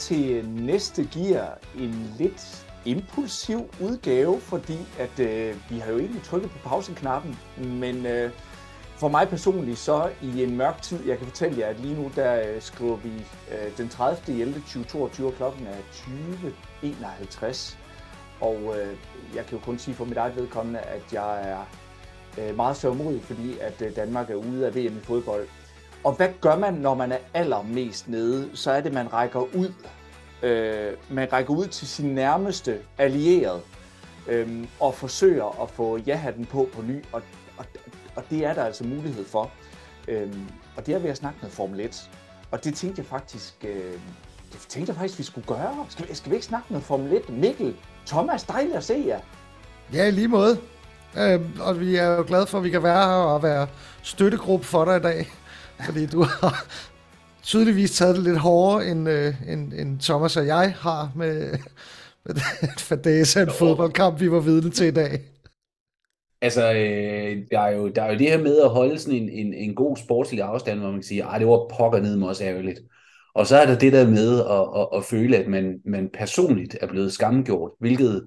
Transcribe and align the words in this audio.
til 0.00 0.48
næste 0.48 1.08
gear. 1.14 1.58
En 1.78 2.14
lidt 2.18 2.66
impulsiv 2.84 3.70
udgave, 3.80 4.40
fordi 4.40 4.78
at 4.98 5.20
øh, 5.20 5.56
vi 5.70 5.78
har 5.78 5.92
jo 5.92 5.98
egentlig 5.98 6.22
trykket 6.22 6.50
på 6.50 6.68
pauseknappen, 6.68 7.38
men 7.56 8.06
øh, 8.06 8.30
for 8.96 9.08
mig 9.08 9.28
personligt 9.28 9.78
så 9.78 10.10
i 10.22 10.42
en 10.42 10.56
mørk 10.56 10.82
tid, 10.82 11.06
jeg 11.06 11.18
kan 11.18 11.26
fortælle 11.26 11.58
jer, 11.58 11.66
at 11.66 11.80
lige 11.80 12.02
nu 12.02 12.10
der 12.16 12.40
øh, 12.40 12.62
skriver 12.62 12.96
vi 12.96 13.10
øh, 13.50 13.76
den 13.76 13.88
30. 13.88 14.40
11. 14.40 14.54
2022 14.54 15.32
klokken 15.32 15.66
er 15.66 15.76
20.51. 16.82 17.76
Og 18.40 18.56
øh, 18.56 18.96
jeg 19.34 19.46
kan 19.46 19.58
jo 19.58 19.64
kun 19.64 19.78
sige 19.78 19.94
for 19.94 20.04
mit 20.04 20.16
eget 20.16 20.36
vedkommende, 20.36 20.80
at 20.80 21.02
jeg 21.12 21.50
er 21.50 21.68
øh, 22.38 22.56
meget 22.56 22.76
sørgmodig, 22.76 23.22
fordi 23.22 23.58
at 23.58 23.82
øh, 23.82 23.96
Danmark 23.96 24.30
er 24.30 24.34
ude 24.34 24.66
af 24.66 24.74
VM 24.74 24.96
i 24.96 25.00
fodbold. 25.00 25.46
Og 26.04 26.12
hvad 26.12 26.28
gør 26.40 26.56
man, 26.56 26.74
når 26.74 26.94
man 26.94 27.12
er 27.12 27.18
allermest 27.34 28.08
nede? 28.08 28.50
Så 28.54 28.70
er 28.70 28.80
det, 28.80 28.92
man 28.92 29.12
rækker 29.12 29.40
ud. 29.40 29.72
Øh, 30.42 30.92
man 31.10 31.32
rækker 31.32 31.54
ud 31.54 31.66
til 31.66 31.88
sin 31.88 32.14
nærmeste 32.14 32.78
allierede 32.98 33.60
øh, 34.28 34.64
og 34.80 34.94
forsøger 34.94 35.62
at 35.62 35.70
få 35.70 35.98
ja-hatten 35.98 36.44
på 36.44 36.68
på 36.72 36.82
ny. 36.82 37.04
Og, 37.12 37.22
og, 37.56 37.64
og 38.16 38.24
det 38.30 38.44
er 38.44 38.54
der 38.54 38.64
altså 38.64 38.84
mulighed 38.84 39.24
for. 39.24 39.50
Øh, 40.08 40.32
og 40.76 40.86
det 40.86 40.94
er 40.94 40.98
ved 40.98 41.10
at 41.10 41.16
snakke 41.16 41.38
med 41.42 41.50
Formel 41.50 41.80
1. 41.80 42.10
Og 42.50 42.64
det 42.64 42.74
tænkte 42.74 43.00
jeg 43.00 43.06
faktisk, 43.06 43.54
øh, 43.64 43.92
det 44.52 44.60
tænkte 44.68 44.90
jeg 44.90 44.96
faktisk, 44.96 45.18
vi 45.18 45.24
skulle 45.24 45.46
gøre. 45.46 45.86
Skal 45.88 46.08
vi, 46.08 46.14
skal 46.14 46.30
vi 46.30 46.36
ikke 46.36 46.46
snakke 46.46 46.72
med 46.72 46.80
Formel 46.80 47.12
1? 47.12 47.28
Mikkel, 47.28 47.76
Thomas, 48.06 48.42
dejligt 48.42 48.76
at 48.76 48.84
se 48.84 49.04
jer. 49.06 49.20
Ja, 49.92 50.06
i 50.06 50.10
lige 50.10 50.28
måde. 50.28 50.58
Øh, 51.18 51.40
og 51.60 51.80
vi 51.80 51.96
er 51.96 52.06
jo 52.06 52.24
glade 52.26 52.46
for, 52.46 52.58
at 52.58 52.64
vi 52.64 52.70
kan 52.70 52.82
være 52.82 53.08
her 53.08 53.14
og 53.14 53.42
være 53.42 53.66
støttegruppe 54.02 54.66
for 54.66 54.84
dig 54.84 54.96
i 54.96 55.00
dag. 55.00 55.32
Fordi 55.84 56.06
du 56.06 56.22
har 56.22 56.64
tydeligvis 57.42 57.90
taget 57.90 58.16
det 58.16 58.24
lidt 58.24 58.38
hårdere, 58.38 58.86
end, 58.86 59.08
øh, 59.08 59.34
end, 59.48 59.72
end 59.72 60.00
Thomas 60.00 60.36
og 60.36 60.46
jeg 60.46 60.74
har 60.78 61.12
med, 61.16 61.58
med 62.24 62.34
den 62.34 62.42
fadese 62.78 63.42
en 63.42 63.50
fodboldkamp, 63.58 64.20
vi 64.20 64.30
var 64.30 64.40
vidne 64.40 64.70
til 64.70 64.86
i 64.86 64.90
dag. 64.90 65.20
Altså, 66.42 66.72
øh, 66.72 67.46
der, 67.50 67.60
er 67.60 67.70
jo, 67.70 67.88
der 67.88 68.02
er 68.02 68.12
jo 68.12 68.18
det 68.18 68.30
her 68.30 68.38
med 68.38 68.60
at 68.60 68.70
holde 68.70 68.98
sådan 68.98 69.18
en, 69.18 69.28
en, 69.28 69.54
en 69.54 69.74
god 69.74 69.96
sportslig 69.96 70.42
afstand, 70.42 70.78
hvor 70.78 70.88
man 70.88 70.96
kan 70.96 71.02
sige, 71.02 71.34
at 71.34 71.40
det 71.40 71.48
var 71.48 71.70
pokker 71.78 72.00
ned 72.00 72.16
med 72.16 72.28
os 72.28 72.40
ærgerligt. 72.40 72.80
Og 73.34 73.46
så 73.46 73.56
er 73.56 73.66
der 73.66 73.78
det 73.78 73.92
der 73.92 74.10
med 74.10 74.40
at, 74.40 74.80
at, 74.80 74.98
at 74.98 75.04
føle, 75.04 75.36
at 75.36 75.48
man, 75.48 75.80
man 75.84 76.10
personligt 76.14 76.76
er 76.80 76.86
blevet 76.86 77.12
skamgjort, 77.12 77.70
hvilket 77.78 78.26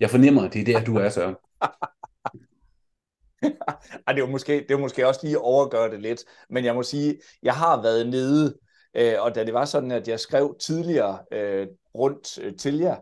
jeg 0.00 0.10
fornemmer, 0.10 0.48
det 0.48 0.60
er 0.60 0.64
der, 0.64 0.84
du 0.84 0.96
er, 0.96 1.08
Søren. 1.08 1.34
Ej, 4.06 4.12
det 4.14 4.22
var 4.22 4.28
måske, 4.28 4.64
det 4.68 4.76
var 4.76 4.80
måske 4.80 5.08
også 5.08 5.20
lige 5.22 5.36
at 5.36 5.42
overgøre 5.42 5.90
det 5.90 6.02
lidt, 6.02 6.24
men 6.50 6.64
jeg 6.64 6.74
må 6.74 6.82
sige, 6.82 7.18
jeg 7.42 7.54
har 7.54 7.82
været 7.82 8.08
nede, 8.08 8.58
øh, 8.96 9.14
og 9.18 9.34
da 9.34 9.44
det 9.44 9.54
var 9.54 9.64
sådan, 9.64 9.90
at 9.90 10.08
jeg 10.08 10.20
skrev 10.20 10.56
tidligere 10.60 11.18
øh, 11.32 11.66
rundt 11.94 12.38
øh, 12.38 12.56
til 12.56 12.78
jer, 12.78 12.96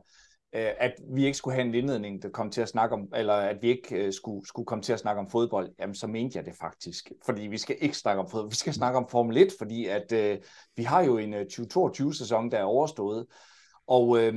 øh, 0.55 0.71
at 0.79 0.95
vi 1.15 1.25
ikke 1.25 1.39
skulle 1.39 1.55
have 1.55 1.67
en 1.67 1.75
indledning, 1.75 2.23
der 2.23 2.29
kom 2.29 2.51
til 2.51 2.61
at 2.61 2.69
snakke 2.69 2.95
om, 2.95 3.09
eller 3.17 3.35
at 3.35 3.57
vi 3.63 3.69
ikke 3.69 3.97
øh, 3.97 4.13
skulle, 4.13 4.47
skulle 4.47 4.67
komme 4.67 4.83
til 4.83 4.93
at 4.93 5.01
snakke 5.01 5.21
om 5.21 5.31
fodbold, 5.31 5.71
jamen 5.79 5.95
så 5.95 6.07
mente 6.07 6.39
jeg 6.39 6.45
det 6.45 6.55
faktisk. 6.61 7.13
Fordi 7.25 7.43
vi 7.43 7.59
skal 7.59 7.77
ikke 7.81 7.97
snakke 7.97 8.23
om 8.23 8.31
fodbold, 8.31 8.51
vi 8.51 8.57
skal 8.57 8.75
snakke 8.75 8.99
om 8.99 9.09
Formel 9.11 9.37
1, 9.37 9.49
fordi 9.59 9.87
at 9.87 10.13
øh, 10.13 10.39
vi 10.77 10.83
har 10.83 11.05
jo 11.05 11.19
en 11.19 11.35
øh, 11.35 11.47
2022-sæson, 11.53 12.51
der 12.51 12.59
er 12.59 12.65
overstået, 12.65 13.27
og 13.87 14.19
øh, 14.19 14.35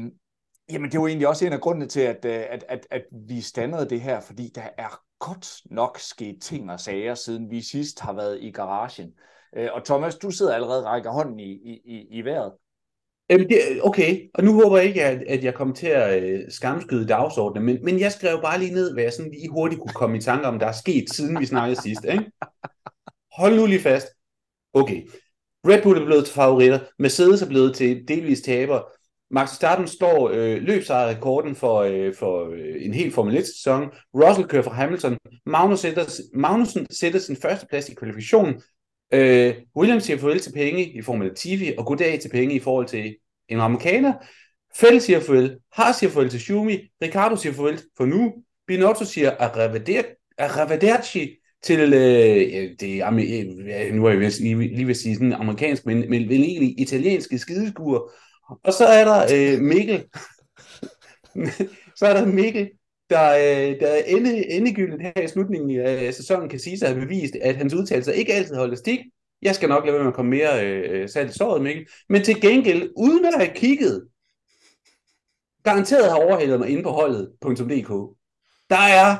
jamen 0.72 0.91
det 0.91 1.00
var 1.00 1.07
egentlig 1.07 1.28
også 1.28 1.46
en 1.46 1.53
af 1.53 1.62
grundene 1.62 1.88
til, 1.88 2.01
at, 2.01 2.25
øh, 2.25 2.41
at, 2.50 2.66
at, 2.69 2.88
at 2.91 3.03
vi 3.28 3.41
standede 3.41 3.90
det 3.90 4.01
her, 4.01 4.19
fordi 4.19 4.51
der 4.56 4.68
er 4.78 5.01
godt 5.19 5.62
nok 5.66 6.00
sket 6.00 6.41
ting 6.41 6.72
og 6.72 6.79
sager, 6.79 7.16
siden 7.16 7.51
vi 7.51 7.62
sidst 7.62 8.00
har 8.00 8.13
været 8.13 8.40
i 8.41 8.51
garagen. 8.51 9.12
Øh, 9.57 9.69
og 9.73 9.85
Thomas, 9.85 10.16
du 10.16 10.31
sidder 10.31 10.53
allerede 10.53 10.85
og 10.85 10.85
rækker 10.85 11.12
hånden 11.12 11.40
i, 11.40 11.52
i, 11.52 11.81
i, 11.85 12.07
i 12.12 12.22
vejret. 12.22 12.52
Okay, 13.84 14.29
og 14.34 14.44
nu 14.44 14.53
håber 14.63 14.78
jeg 14.78 14.85
ikke, 14.85 15.03
at, 15.03 15.23
at 15.28 15.44
jeg 15.44 15.53
kommer 15.53 15.75
til 15.75 15.88
at 15.88 16.23
øh, 16.23 16.40
skamskyde 16.50 17.07
dagsordenen, 17.07 17.66
men, 17.66 17.85
men 17.85 18.00
jeg 18.00 18.12
skrev 18.12 18.41
bare 18.41 18.59
lige 18.59 18.73
ned, 18.73 18.94
hvad 18.94 19.03
jeg 19.03 19.13
sådan 19.13 19.31
lige 19.31 19.50
hurtigt 19.50 19.81
kunne 19.81 19.94
komme 19.94 20.18
i 20.18 20.22
tanke 20.22 20.47
om, 20.47 20.59
der 20.59 20.68
er 20.68 20.72
sket, 20.72 21.09
siden 21.09 21.40
vi 21.40 21.46
snakkede 21.46 21.81
sidst. 21.81 22.06
Ikke? 22.06 22.31
Hold 23.38 23.56
nu 23.56 23.66
lige 23.66 23.81
fast. 23.81 24.07
Okay, 24.73 25.07
Red 25.68 25.84
Bull 25.84 26.02
er 26.02 26.06
blevet 26.06 26.25
til 26.25 26.34
favoritter, 26.34 26.79
Mercedes 27.00 27.41
er 27.41 27.47
blevet 27.47 27.75
til 27.75 28.07
delvis 28.07 28.41
taber, 28.41 28.81
Max 29.34 29.50
Verstappen 29.50 29.88
står 29.88 30.30
øh, 30.30 30.62
løbsejrrekorden 30.62 31.56
for, 31.56 31.80
øh, 31.80 32.16
for 32.16 32.50
øh, 32.50 32.86
en 32.86 32.94
helt 32.94 33.14
Formel 33.14 33.38
1-sæson. 33.38 33.90
Russell 34.16 34.48
kører 34.48 34.64
fra 34.64 34.74
Hamilton. 34.74 35.18
Magnus 35.46 35.80
sætter, 35.80 36.20
Magnussen 36.34 36.88
sætter 36.92 37.20
sin 37.20 37.36
første 37.36 37.68
plads 37.70 37.90
i 37.90 37.96
kvalifikationen. 37.96 38.62
Øh, 39.14 39.54
Williams 39.76 40.04
siger 40.04 40.18
farvel 40.18 40.40
til 40.40 40.52
penge 40.52 40.92
i 40.92 41.02
Formel 41.02 41.36
TV, 41.36 41.74
og 41.78 41.86
goddag 41.86 42.20
til 42.20 42.30
penge 42.30 42.56
i 42.56 42.60
forhold 42.60 42.88
til 42.88 43.16
en 43.50 43.60
amerikaner. 43.60 44.14
Fælde 44.76 45.00
siger 45.00 45.20
farvel. 45.20 45.58
Har 45.74 45.92
siger 45.92 46.10
farvel 46.10 46.30
til 46.30 46.40
Schumi. 46.40 46.78
Ricardo 47.02 47.36
siger 47.36 47.54
farvel 47.54 47.80
for 47.98 48.06
nu. 48.06 48.34
Binotto 48.68 49.06
siger 49.06 49.32
arrivederci 49.40 51.36
til 51.64 51.94
øh, 51.94 52.70
det, 52.80 52.98
nu 53.94 54.06
er 54.06 54.10
jeg 54.10 54.32
lige, 54.40 54.76
lige 54.76 54.86
ved 54.86 54.90
at 54.90 54.98
sige 54.98 55.16
sådan 55.16 55.34
amerikansk, 55.34 55.86
men, 55.86 56.10
men 56.10 56.30
vel 56.30 56.42
egentlig 56.42 56.80
italienske 56.80 57.38
skideskuer. 57.38 58.10
Og 58.64 58.74
så 58.74 58.86
er 58.86 59.06
der 59.06 59.25
øh, 59.34 59.62
Mikkel. 59.62 60.06
så 62.00 62.06
er 62.06 62.14
der 62.14 62.25
Mikkel, 62.25 62.69
der, 63.09 63.30
øh, 63.34 63.80
der 63.80 63.96
ende, 63.96 64.52
endegyldigt 64.52 65.02
her 65.02 65.22
i 65.24 65.28
slutningen 65.28 65.80
af 65.80 66.08
øh, 66.08 66.14
sæsonen 66.14 66.50
kan 66.50 66.59
sige 66.59 66.80
sig 66.80 66.88
at 66.88 66.96
have 66.96 67.06
bevist, 67.06 67.36
at 67.36 67.56
hans 67.56 67.74
udtalelser 67.74 68.12
ikke 68.12 68.34
altid 68.34 68.56
holder 68.56 68.75
stik. 68.75 69.00
Jeg 69.41 69.56
skal 69.56 69.69
nok 69.69 69.86
lade 69.86 69.94
være 69.94 70.03
med 70.03 70.12
at 70.12 70.16
komme 70.16 70.31
mere 70.31 70.66
øh, 70.66 71.02
øh 71.02 71.09
salt 71.09 71.30
i 71.30 71.38
såret, 71.38 71.62
Mikkel. 71.62 71.88
Men 72.09 72.24
til 72.24 72.41
gengæld, 72.41 72.91
uden 72.97 73.25
at 73.25 73.34
have 73.38 73.56
kigget, 73.56 74.08
garanteret 75.64 76.12
har 76.12 76.18
overhældet 76.18 76.59
mig 76.59 76.70
inde 76.70 76.84
på 76.84 76.90
holdet.dk. 76.90 78.18
Der 78.70 78.78
er 78.78 79.18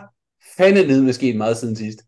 fandme 0.58 1.02
med 1.02 1.14
sket 1.14 1.36
meget 1.36 1.58
siden 1.58 1.76
sidst. 1.76 2.00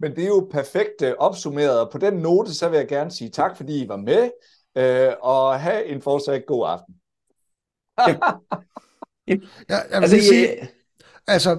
Men 0.00 0.16
det 0.16 0.24
er 0.24 0.28
jo 0.28 0.48
perfekt 0.52 1.02
øh, 1.02 1.14
opsummeret, 1.18 1.80
og 1.80 1.92
på 1.92 1.98
den 1.98 2.14
note, 2.14 2.54
så 2.54 2.68
vil 2.68 2.76
jeg 2.76 2.88
gerne 2.88 3.10
sige 3.10 3.30
tak, 3.30 3.56
fordi 3.56 3.82
I 3.84 3.88
var 3.88 3.96
med 3.96 4.30
øh, 4.78 5.12
og 5.20 5.60
have 5.60 5.84
en 5.86 6.02
fortsat 6.02 6.46
god 6.46 6.68
aften. 6.68 6.94
ja, 9.28 9.34
jeg 9.68 10.00
vil 10.00 10.02
altså, 10.02 10.20
sige, 10.20 10.68
altså, 11.26 11.58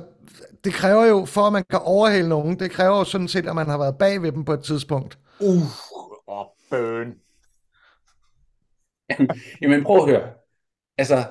det 0.63 0.73
kræver 0.73 1.05
jo, 1.05 1.25
for 1.25 1.41
at 1.41 1.53
man 1.53 1.63
kan 1.69 1.79
overhale 1.83 2.29
nogen, 2.29 2.59
det 2.59 2.71
kræver 2.71 2.97
jo 2.97 3.03
sådan 3.03 3.27
set, 3.27 3.47
at 3.47 3.55
man 3.55 3.67
har 3.67 3.77
været 3.77 3.97
bag 3.97 4.21
ved 4.21 4.31
dem 4.31 4.45
på 4.45 4.53
et 4.53 4.63
tidspunkt. 4.63 5.19
Uh, 5.39 5.63
og 6.27 6.55
bøn. 6.69 7.15
Jamen 9.61 9.83
prøv 9.83 9.97
at 9.97 10.09
høre. 10.09 10.29
Altså, 10.97 11.25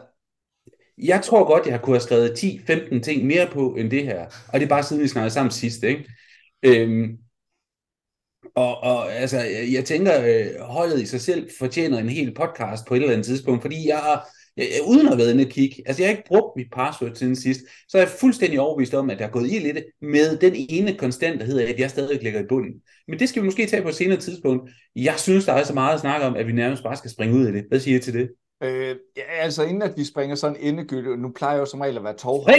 jeg 0.98 1.22
tror 1.22 1.44
godt, 1.44 1.66
jeg 1.66 1.74
har 1.74 1.80
kunne 1.80 1.96
have 1.96 2.00
skrevet 2.00 2.44
10-15 2.44 3.00
ting 3.00 3.26
mere 3.26 3.48
på 3.52 3.74
end 3.74 3.90
det 3.90 4.04
her. 4.04 4.26
Og 4.26 4.60
det 4.60 4.62
er 4.62 4.68
bare 4.68 4.82
siden 4.82 5.02
vi 5.02 5.08
snakkede 5.08 5.34
sammen 5.34 5.50
sidst, 5.50 5.82
ikke? 5.82 6.10
Øhm, 6.62 7.18
og, 8.58 8.82
og 8.82 9.12
altså, 9.12 9.38
jeg 9.72 9.84
tænker, 9.84 10.24
øh, 10.24 10.60
holdet 10.60 11.02
i 11.02 11.06
sig 11.06 11.20
selv 11.20 11.50
fortjener 11.58 11.98
en 11.98 12.08
hel 12.08 12.34
podcast 12.34 12.86
på 12.86 12.94
et 12.94 13.00
eller 13.00 13.12
andet 13.12 13.26
tidspunkt, 13.26 13.62
fordi 13.62 13.88
jeg, 13.88 14.20
jeg, 14.56 14.66
uden 14.86 15.00
at 15.00 15.08
have 15.08 15.18
været 15.18 15.32
inde 15.32 15.44
og 15.44 15.50
kigge, 15.50 15.82
altså 15.86 16.02
jeg 16.02 16.08
har 16.08 16.16
ikke 16.16 16.28
brugt 16.28 16.56
mit 16.56 16.66
password 16.72 17.14
siden 17.14 17.36
sidst, 17.36 17.60
så 17.88 17.98
er 17.98 18.02
jeg 18.02 18.08
fuldstændig 18.08 18.60
overbevist 18.60 18.94
om, 18.94 19.10
at 19.10 19.18
der 19.18 19.26
er 19.26 19.30
gået 19.30 19.50
i 19.52 19.58
lidt 19.58 19.78
med 20.02 20.36
den 20.36 20.52
ene 20.68 20.94
konstant, 20.94 21.40
der 21.40 21.46
hedder, 21.46 21.68
at 21.68 21.80
jeg 21.80 21.90
stadig 21.90 22.22
ligger 22.22 22.40
i 22.40 22.46
bunden. 22.48 22.74
Men 23.08 23.18
det 23.18 23.28
skal 23.28 23.42
vi 23.42 23.46
måske 23.46 23.66
tage 23.66 23.82
på 23.82 23.88
et 23.88 23.94
senere 23.94 24.20
tidspunkt. 24.20 24.70
Jeg 24.96 25.14
synes, 25.18 25.44
der 25.44 25.52
er 25.52 25.64
så 25.64 25.74
meget 25.74 25.94
at 25.94 26.00
snakke 26.00 26.26
om, 26.26 26.36
at 26.36 26.46
vi 26.46 26.52
nærmest 26.52 26.82
bare 26.82 26.96
skal 26.96 27.10
springe 27.10 27.34
ud 27.34 27.46
af 27.46 27.52
det. 27.52 27.64
Hvad 27.68 27.80
siger 27.80 27.98
I 27.98 28.00
til 28.00 28.14
det? 28.14 28.28
Øh, 28.60 28.96
ja, 29.16 29.22
altså 29.22 29.62
inden 29.62 29.82
at 29.82 29.96
vi 29.96 30.04
springer 30.04 30.36
sådan 30.36 30.56
endegyldigt, 30.60 31.20
nu 31.20 31.32
plejer 31.36 31.54
jeg 31.54 31.60
jo 31.60 31.66
som 31.66 31.80
regel 31.80 31.96
at 31.96 32.04
være 32.04 32.16
tovholder, 32.16 32.52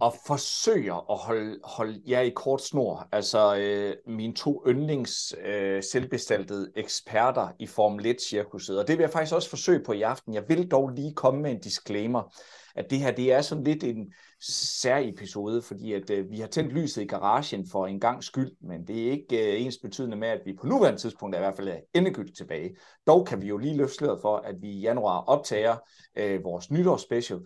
og 0.00 0.14
forsøger 0.26 1.10
at 1.12 1.18
holde, 1.18 1.58
holde 1.64 2.02
jer 2.08 2.20
i 2.20 2.30
kort 2.30 2.62
snor. 2.62 3.08
Altså 3.12 3.56
øh, 3.56 3.94
mine 4.06 4.34
to 4.34 4.62
yndlings 4.68 5.34
øh, 5.44 5.82
selvbestaltede 5.92 6.70
eksperter 6.76 7.48
i 7.58 7.66
Formel 7.66 8.06
1-cirkuset, 8.06 8.78
og 8.78 8.88
det 8.88 8.98
vil 8.98 9.02
jeg 9.02 9.10
faktisk 9.10 9.34
også 9.34 9.50
forsøge 9.50 9.80
på 9.84 9.92
i 9.92 10.02
aften. 10.02 10.34
Jeg 10.34 10.44
vil 10.48 10.70
dog 10.70 10.88
lige 10.88 11.14
komme 11.14 11.42
med 11.42 11.50
en 11.50 11.60
disclaimer 11.60 12.34
at 12.76 12.90
det 12.90 12.98
her 12.98 13.10
det 13.10 13.32
er 13.32 13.40
sådan 13.40 13.64
lidt 13.64 13.84
en 13.84 14.12
særepisode, 14.40 15.62
fordi 15.62 15.92
at 15.92 16.10
øh, 16.10 16.30
vi 16.30 16.40
har 16.40 16.46
tændt 16.46 16.72
lyset 16.72 17.02
i 17.02 17.06
garagen 17.06 17.66
for 17.70 17.86
en 17.86 18.00
gang 18.00 18.24
skyld, 18.24 18.50
men 18.60 18.86
det 18.86 19.06
er 19.06 19.10
ikke 19.10 19.54
øh, 19.54 19.62
ens 19.62 19.78
betydende 19.82 20.16
med, 20.16 20.28
at 20.28 20.40
vi 20.44 20.52
på 20.60 20.66
nuværende 20.66 21.00
tidspunkt 21.00 21.36
er 21.36 21.38
i 21.38 21.42
hvert 21.42 21.56
fald 21.56 21.80
endegyldigt 21.94 22.36
tilbage. 22.36 22.76
Dog 23.06 23.26
kan 23.26 23.42
vi 23.42 23.46
jo 23.46 23.56
lige 23.56 23.76
løfte 23.76 23.94
sløret 23.94 24.20
for, 24.22 24.36
at 24.36 24.54
vi 24.60 24.70
i 24.70 24.80
januar 24.80 25.20
optager 25.20 25.76
øh, 26.16 26.44
vores 26.44 26.70
nytårsspecial. 26.70 27.40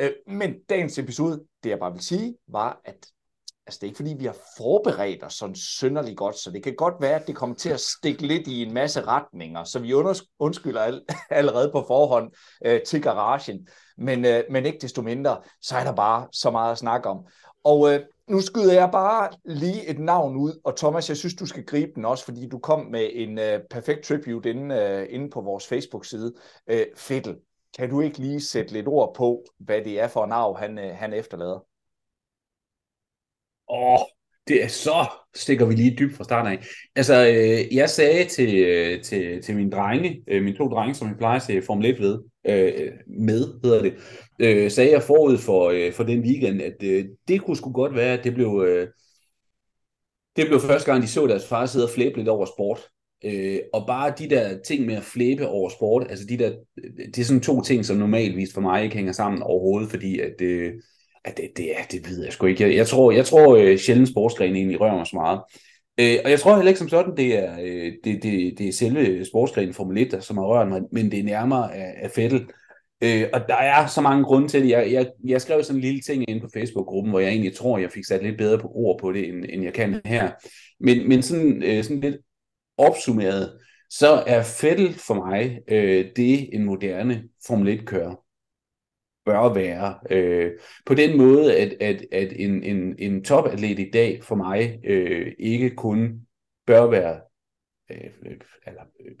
Øh, 0.00 0.10
men 0.26 0.54
dagens 0.68 0.98
episode, 0.98 1.44
det 1.64 1.70
jeg 1.70 1.78
bare 1.78 1.92
vil 1.92 2.02
sige, 2.02 2.36
var, 2.48 2.80
at 2.84 3.06
Altså, 3.70 3.78
det 3.80 3.86
er 3.86 3.90
ikke 3.90 3.96
fordi, 3.96 4.14
vi 4.18 4.24
har 4.24 4.36
forberedt 4.56 5.24
os 5.24 5.34
sådan 5.34 5.54
synderligt 5.54 6.16
godt, 6.16 6.36
så 6.36 6.50
det 6.50 6.62
kan 6.62 6.74
godt 6.74 6.94
være, 7.00 7.20
at 7.20 7.26
det 7.26 7.36
kommer 7.36 7.56
til 7.56 7.70
at 7.70 7.80
stikke 7.80 8.26
lidt 8.26 8.46
i 8.46 8.62
en 8.62 8.74
masse 8.74 9.00
retninger, 9.00 9.64
så 9.64 9.78
vi 9.78 9.92
undskylder 10.38 10.80
all, 10.80 11.02
allerede 11.30 11.70
på 11.72 11.84
forhånd 11.86 12.30
øh, 12.64 12.80
til 12.82 13.02
garagen. 13.02 13.68
Men, 13.98 14.24
øh, 14.24 14.44
men 14.50 14.66
ikke 14.66 14.78
desto 14.78 15.02
mindre, 15.02 15.40
så 15.62 15.76
er 15.76 15.84
der 15.84 15.92
bare 15.92 16.28
så 16.32 16.50
meget 16.50 16.72
at 16.72 16.78
snakke 16.78 17.08
om. 17.08 17.18
Og 17.64 17.94
øh, 17.94 18.00
nu 18.28 18.40
skyder 18.40 18.72
jeg 18.72 18.88
bare 18.92 19.28
lige 19.44 19.88
et 19.88 19.98
navn 19.98 20.36
ud, 20.36 20.60
og 20.64 20.76
Thomas, 20.76 21.08
jeg 21.08 21.16
synes, 21.16 21.34
du 21.34 21.46
skal 21.46 21.64
gribe 21.64 21.92
den 21.94 22.04
også, 22.04 22.24
fordi 22.24 22.48
du 22.48 22.58
kom 22.58 22.86
med 22.86 23.08
en 23.12 23.38
øh, 23.38 23.60
perfekt 23.70 24.04
tribute 24.04 24.50
inde, 24.50 24.74
øh, 24.74 25.06
inde 25.10 25.30
på 25.30 25.40
vores 25.40 25.66
Facebook-side. 25.66 26.32
Øh, 26.70 26.86
Fettel, 26.96 27.36
kan 27.78 27.90
du 27.90 28.00
ikke 28.00 28.18
lige 28.18 28.40
sætte 28.40 28.72
lidt 28.72 28.88
ord 28.88 29.14
på, 29.14 29.44
hvad 29.58 29.84
det 29.84 30.00
er 30.00 30.08
for 30.08 30.24
en 30.24 30.32
arv, 30.32 30.58
han, 30.58 30.78
øh, 30.78 30.96
han 30.96 31.12
efterlader? 31.12 31.69
Åh, 33.70 33.98
det 34.48 34.64
er 34.64 34.68
så 34.68 35.06
stikker 35.34 35.66
vi 35.66 35.74
lige 35.74 35.96
dybt 35.98 36.16
fra 36.16 36.24
starten 36.24 36.52
af. 36.52 36.66
Altså, 36.96 37.26
øh, 37.26 37.76
jeg 37.76 37.90
sagde 37.90 38.24
til, 38.24 38.54
øh, 38.56 39.02
til, 39.02 39.42
til 39.42 39.56
mine 39.56 39.70
drenge, 39.70 40.22
øh, 40.28 40.42
mine 40.42 40.56
to 40.56 40.68
drenge, 40.68 40.94
som 40.94 41.08
jeg 41.08 41.16
plejer 41.18 41.36
at 41.36 41.42
se 41.42 41.62
Formel 41.62 41.86
1 41.86 42.00
ved, 42.00 42.18
øh, 42.46 42.92
med, 43.06 43.60
hedder 43.64 43.82
det, 43.82 43.94
øh, 44.38 44.70
sagde 44.70 44.92
jeg 44.92 45.02
forud 45.02 45.38
for, 45.38 45.70
øh, 45.70 45.92
for 45.92 46.04
den 46.04 46.20
weekend, 46.20 46.62
at 46.62 46.82
øh, 46.82 47.04
det 47.28 47.42
kunne 47.42 47.56
sgu 47.56 47.72
godt 47.72 47.94
være, 47.94 48.18
at 48.18 48.24
det 48.24 48.34
blev, 48.34 48.64
øh, 48.68 48.88
det 50.36 50.46
blev 50.46 50.60
første 50.60 50.90
gang, 50.92 51.02
de 51.02 51.08
så 51.08 51.26
deres 51.26 51.48
far 51.48 51.66
sidde 51.66 51.86
og 51.86 51.90
flæbe 51.90 52.16
lidt 52.16 52.28
over 52.28 52.46
sport. 52.46 52.88
Øh, 53.24 53.58
og 53.72 53.86
bare 53.86 54.14
de 54.18 54.30
der 54.30 54.58
ting 54.66 54.86
med 54.86 54.94
at 54.94 55.02
flæbe 55.02 55.48
over 55.48 55.68
sport, 55.68 56.06
altså 56.10 56.26
de 56.28 56.38
der, 56.38 56.52
øh, 56.78 57.06
det 57.14 57.18
er 57.18 57.24
sådan 57.24 57.42
to 57.42 57.60
ting, 57.60 57.84
som 57.84 57.96
normalvis 57.96 58.54
for 58.54 58.60
mig 58.60 58.84
ikke 58.84 58.96
hænger 58.96 59.12
sammen 59.12 59.42
overhovedet, 59.42 59.90
fordi 59.90 60.20
at, 60.20 60.40
øh, 60.40 60.72
Ja, 61.26 61.30
det, 61.36 61.50
det, 61.56 61.78
er, 61.78 61.82
det 61.90 62.08
ved 62.08 62.24
jeg 62.24 62.32
sgu 62.32 62.46
ikke. 62.46 62.64
Jeg, 62.64 62.76
jeg 62.76 62.86
tror, 62.86 63.12
jeg 63.12 63.26
tror 63.26 63.56
øh, 63.56 63.78
sjældent 63.78 64.08
sportsgrenen 64.08 64.56
egentlig 64.56 64.80
rører 64.80 64.96
mig 64.96 65.06
så 65.06 65.16
meget. 65.16 65.40
Øh, 66.00 66.18
og 66.24 66.30
jeg 66.30 66.40
tror 66.40 66.56
heller 66.56 66.68
ikke 66.68 66.78
som 66.78 66.88
sådan, 66.88 67.16
det 67.16 67.38
er, 67.38 67.56
øh, 67.60 67.92
det, 68.04 68.22
det, 68.22 68.58
det 68.58 68.68
er 68.68 68.72
selve 68.72 69.24
sportsgrenen 69.24 69.74
Formel 69.74 69.98
1, 69.98 70.24
som 70.24 70.36
har 70.36 70.44
rørt 70.44 70.68
mig, 70.68 70.80
men 70.92 71.10
det 71.10 71.18
er 71.18 71.24
nærmere 71.24 71.74
af, 71.74 71.94
af 72.02 72.10
Fettel. 72.10 72.46
Øh, 73.02 73.26
og 73.32 73.40
der 73.48 73.54
er 73.54 73.86
så 73.86 74.00
mange 74.00 74.24
grunde 74.24 74.48
til 74.48 74.62
det. 74.62 74.68
Jeg, 74.68 74.92
jeg, 74.92 75.06
jeg 75.24 75.40
skrev 75.40 75.64
sådan 75.64 75.76
en 75.76 75.82
lille 75.82 76.00
ting 76.00 76.30
ind 76.30 76.40
på 76.40 76.48
Facebook-gruppen, 76.54 77.10
hvor 77.10 77.20
jeg 77.20 77.30
egentlig 77.30 77.56
tror, 77.56 77.78
jeg 77.78 77.90
fik 77.90 78.04
sat 78.04 78.22
lidt 78.22 78.38
bedre 78.38 78.58
på 78.58 78.68
ord 78.74 79.00
på 79.00 79.12
det, 79.12 79.28
end, 79.28 79.44
end 79.48 79.64
jeg 79.64 79.72
kan 79.72 80.00
her. 80.04 80.30
Men, 80.80 81.08
men 81.08 81.22
sådan, 81.22 81.62
øh, 81.62 81.84
sådan 81.84 82.00
lidt 82.00 82.16
opsummeret, 82.78 83.58
så 83.90 84.22
er 84.26 84.42
Fettel 84.42 84.94
for 84.94 85.14
mig 85.14 85.60
øh, 85.68 86.06
det 86.16 86.54
en 86.54 86.64
moderne 86.64 87.22
Formel 87.46 87.78
1-kører 87.78 88.29
bør 89.24 89.54
være. 89.54 89.94
Øh, 90.10 90.50
på 90.86 90.94
den 90.94 91.18
måde, 91.18 91.56
at, 91.56 91.74
at, 91.80 92.04
at 92.12 92.32
en, 92.36 92.62
en, 92.62 92.94
en 92.98 93.24
topatlet 93.24 93.78
i 93.78 93.90
dag 93.90 94.24
for 94.24 94.34
mig 94.34 94.80
øh, 94.84 95.32
ikke 95.38 95.70
kun 95.70 96.20
bør 96.66 96.86
være, 96.86 97.20
øh, 97.90 98.10
eller, 98.66 98.82
øh, 99.06 99.12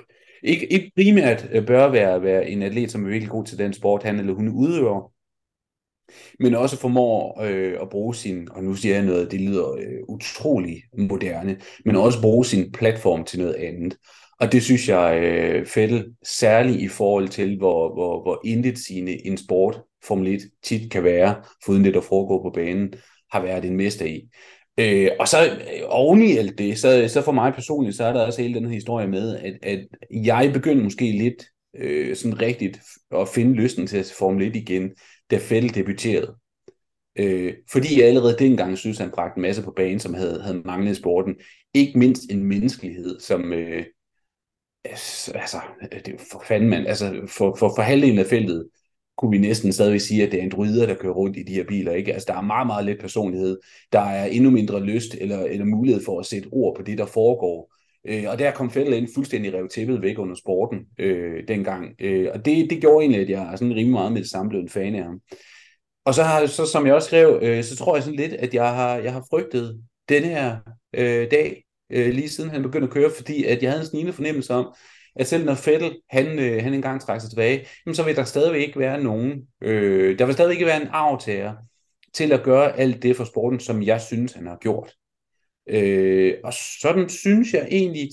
ikke, 0.42 0.72
ikke 0.72 0.92
primært 0.96 1.48
øh, 1.52 1.66
bør 1.66 1.88
være, 1.88 2.22
være 2.22 2.50
en 2.50 2.62
atlet, 2.62 2.90
som 2.90 3.04
er 3.04 3.08
virkelig 3.08 3.30
god 3.30 3.44
til 3.44 3.58
den 3.58 3.72
sport, 3.72 4.02
han 4.02 4.18
eller 4.18 4.34
hun 4.34 4.48
udøver, 4.48 5.12
men 6.38 6.54
også 6.54 6.76
formår 6.76 7.40
øh, 7.42 7.78
at 7.82 7.88
bruge 7.88 8.14
sin, 8.14 8.48
og 8.50 8.64
nu 8.64 8.74
siger 8.74 8.94
jeg 8.94 9.04
noget, 9.04 9.30
det 9.30 9.40
lyder 9.40 9.72
øh, 9.72 10.00
utrolig 10.08 10.82
moderne, 10.98 11.60
men 11.84 11.96
også 11.96 12.22
bruge 12.22 12.44
sin 12.44 12.72
platform 12.72 13.24
til 13.24 13.38
noget 13.40 13.54
andet. 13.54 13.96
Og 14.40 14.52
det 14.52 14.62
synes 14.62 14.88
jeg, 14.88 15.20
øh, 15.22 15.66
Fettel, 15.66 16.14
særligt 16.24 16.80
i 16.80 16.88
forhold 16.88 17.28
til, 17.28 17.58
hvor, 17.58 17.94
hvor, 17.94 18.22
hvor 18.22 18.40
intet 18.44 18.78
sine 18.78 19.26
en 19.26 19.36
sport, 19.36 19.82
Formel 20.04 20.34
1, 20.34 20.40
tit 20.62 20.92
kan 20.92 21.04
være, 21.04 21.42
foruden 21.64 21.84
det, 21.84 21.94
der 21.94 22.00
foregår 22.00 22.42
på 22.42 22.50
banen, 22.54 22.94
har 23.32 23.42
været 23.42 23.64
en 23.64 23.76
mester 23.76 24.04
i. 24.06 24.28
Øh, 24.80 25.10
og 25.20 25.28
så 25.28 25.50
øh, 25.50 25.82
oven 25.88 26.22
i 26.22 26.36
alt 26.36 26.58
det, 26.58 26.78
så, 26.78 27.08
så 27.08 27.22
for 27.22 27.32
mig 27.32 27.52
personligt, 27.54 27.96
så 27.96 28.04
er 28.04 28.12
der 28.12 28.26
også 28.26 28.42
hele 28.42 28.54
den 28.54 28.64
her 28.64 28.74
historie 28.74 29.08
med, 29.08 29.36
at, 29.36 29.58
at 29.62 29.86
jeg 30.10 30.50
begyndte 30.52 30.84
måske 30.84 31.12
lidt 31.12 31.44
øh, 31.76 32.16
sådan 32.16 32.42
rigtigt 32.42 32.80
at 33.10 33.28
finde 33.28 33.54
lysten 33.54 33.86
til 33.86 33.98
at 33.98 34.06
se 34.06 34.14
Formel 34.14 34.46
1 34.48 34.56
igen, 34.56 34.90
da 35.30 35.38
Fælde 35.38 35.68
debuterede. 35.68 36.34
Øh, 37.18 37.54
fordi 37.72 38.00
jeg 38.00 38.08
allerede 38.08 38.36
dengang 38.38 38.78
synes, 38.78 38.98
han 38.98 39.10
bragte 39.10 39.38
en 39.38 39.42
masse 39.42 39.62
på 39.62 39.72
banen, 39.76 40.00
som 40.00 40.14
havde, 40.14 40.42
havde 40.42 40.62
manglet 40.64 40.92
i 40.92 40.94
sporten. 40.94 41.34
Ikke 41.74 41.98
mindst 41.98 42.22
en 42.30 42.44
menneskelighed, 42.44 43.20
som, 43.20 43.52
øh, 43.52 43.84
altså, 44.84 45.60
det 45.92 46.08
er 46.08 46.18
for 46.32 46.44
fanden, 46.48 46.70
man, 46.70 46.86
altså, 46.86 47.20
for, 47.28 47.56
for, 47.58 47.72
for 47.76 47.82
halvdelen 47.82 48.18
af 48.18 48.26
feltet, 48.26 48.68
kunne 49.20 49.30
vi 49.30 49.38
næsten 49.38 49.72
stadig 49.72 50.00
sige, 50.00 50.22
at 50.26 50.32
det 50.32 50.38
er 50.40 50.44
androider, 50.44 50.86
der 50.86 50.94
kører 50.94 51.12
rundt 51.12 51.36
i 51.36 51.42
de 51.42 51.52
her 51.52 51.64
biler. 51.64 51.92
Ikke? 51.92 52.12
Altså, 52.12 52.26
der 52.28 52.38
er 52.38 52.42
meget, 52.42 52.66
meget 52.66 52.84
lidt 52.84 53.00
personlighed. 53.00 53.58
Der 53.92 54.00
er 54.00 54.24
endnu 54.24 54.50
mindre 54.50 54.80
lyst 54.84 55.14
eller, 55.20 55.44
eller 55.44 55.64
mulighed 55.64 56.04
for 56.04 56.20
at 56.20 56.26
sætte 56.26 56.48
ord 56.52 56.76
på 56.76 56.82
det, 56.82 56.98
der 56.98 57.06
foregår. 57.06 57.74
Øh, 58.08 58.24
og 58.28 58.38
der 58.38 58.50
kom 58.50 58.70
Fettel 58.70 58.94
ind 58.94 59.08
fuldstændig 59.14 59.54
rev 59.54 59.68
tæppet 59.68 60.02
væk 60.02 60.18
under 60.18 60.34
sporten 60.34 60.78
øh, 60.98 61.48
dengang. 61.48 61.94
Øh, 62.00 62.28
og 62.34 62.44
det, 62.44 62.70
det 62.70 62.80
gjorde 62.80 63.02
egentlig, 63.02 63.20
at 63.20 63.30
jeg 63.30 63.52
er 63.52 63.56
sådan 63.56 63.74
rimelig 63.74 63.90
meget 63.90 64.12
med 64.12 64.20
det 64.20 64.30
samme 64.30 64.48
blev 64.48 64.60
en 64.60 64.68
fan 64.68 64.94
af 64.94 65.04
ham. 65.04 65.20
Og 66.04 66.14
så, 66.14 66.22
har, 66.22 66.46
så 66.46 66.66
som 66.66 66.86
jeg 66.86 66.94
også 66.94 67.06
skrev, 67.06 67.38
øh, 67.42 67.64
så 67.64 67.76
tror 67.76 67.96
jeg 67.96 68.02
sådan 68.02 68.18
lidt, 68.18 68.32
at 68.32 68.54
jeg 68.54 68.74
har, 68.74 68.96
jeg 68.96 69.12
har 69.12 69.26
frygtet 69.30 69.80
den 70.08 70.22
her 70.22 70.56
øh, 70.94 71.30
dag, 71.30 71.64
øh, 71.90 72.14
lige 72.14 72.28
siden 72.28 72.50
han 72.50 72.62
begyndte 72.62 72.86
at 72.86 72.92
køre, 72.92 73.10
fordi 73.16 73.44
at 73.44 73.62
jeg 73.62 73.70
havde 73.70 73.82
en 73.82 73.88
snigende 73.88 74.12
fornemmelse 74.12 74.54
om, 74.54 74.74
at 75.16 75.26
selv 75.26 75.44
når 75.44 75.54
Fettel, 75.54 76.00
han, 76.10 76.38
øh, 76.38 76.62
han 76.62 76.74
engang 76.74 77.00
trækker 77.00 77.20
sig 77.20 77.30
tilbage, 77.30 77.66
jamen, 77.86 77.94
så 77.94 78.02
vil 78.02 78.16
der 78.16 78.24
stadigvæk 78.24 78.60
ikke 78.60 78.78
være 78.78 79.02
nogen, 79.02 79.42
øh, 79.62 80.18
der 80.18 80.24
vil 80.24 80.34
stadigvæk 80.34 80.56
ikke 80.56 80.66
være 80.66 80.82
en 80.82 80.88
arv 80.92 81.20
til 82.14 82.32
at 82.32 82.42
gøre 82.42 82.78
alt 82.78 83.02
det 83.02 83.16
for 83.16 83.24
sporten, 83.24 83.60
som 83.60 83.82
jeg 83.82 84.00
synes, 84.00 84.32
han 84.32 84.46
har 84.46 84.58
gjort. 84.60 84.94
Øh, 85.68 86.34
og 86.44 86.52
sådan 86.80 87.08
synes 87.08 87.54
jeg 87.54 87.68
egentlig 87.70 88.08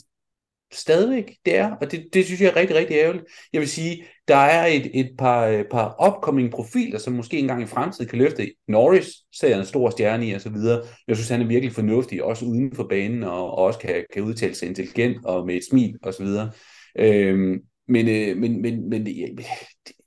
stadigvæk 0.74 1.36
det 1.46 1.58
er, 1.58 1.76
og 1.82 1.92
det, 1.92 2.08
det 2.14 2.26
synes 2.26 2.42
jeg 2.42 2.48
er 2.48 2.56
rigtig, 2.56 2.76
rigtig 2.76 2.96
ærgerligt. 2.96 3.26
Jeg 3.54 3.62
vil 3.62 3.70
sige, 3.70 4.06
der 4.28 4.36
er 4.36 4.66
et, 4.66 5.00
et 5.00 5.12
par, 5.18 5.46
øh, 5.46 5.66
par 5.72 6.08
upcoming 6.08 6.52
profiler, 6.52 7.00
som 7.00 7.14
måske 7.14 7.40
engang 7.40 7.62
i 7.64 7.66
fremtiden 7.66 8.10
kan 8.10 8.20
løfte. 8.20 8.52
Norris 8.68 9.08
ser 9.36 9.60
en 9.60 9.66
stor 9.66 9.90
stjerne 9.90 10.28
i 10.28 10.32
og 10.34 10.42
så 10.42 10.50
videre. 10.50 10.84
Jeg 11.08 11.16
synes, 11.16 11.30
han 11.30 11.42
er 11.42 11.48
virkelig 11.48 11.74
fornuftig, 11.74 12.24
også 12.24 12.46
uden 12.46 12.76
for 12.76 12.84
banen, 12.84 13.24
og, 13.24 13.52
og 13.52 13.58
også 13.58 13.80
kan, 13.80 14.06
kan 14.14 14.24
udtale 14.24 14.56
sig 14.56 14.68
intelligent 14.68 15.26
og 15.26 15.46
med 15.46 15.56
et 15.56 15.64
smil 15.70 15.98
og 16.04 16.14
så 16.14 16.24
videre. 16.24 16.52
Øhm, 16.98 17.64
men, 17.88 18.08
øh, 18.10 18.38
men, 18.38 18.62
men, 18.62 18.90
men 18.90 19.08
jeg, 19.08 19.46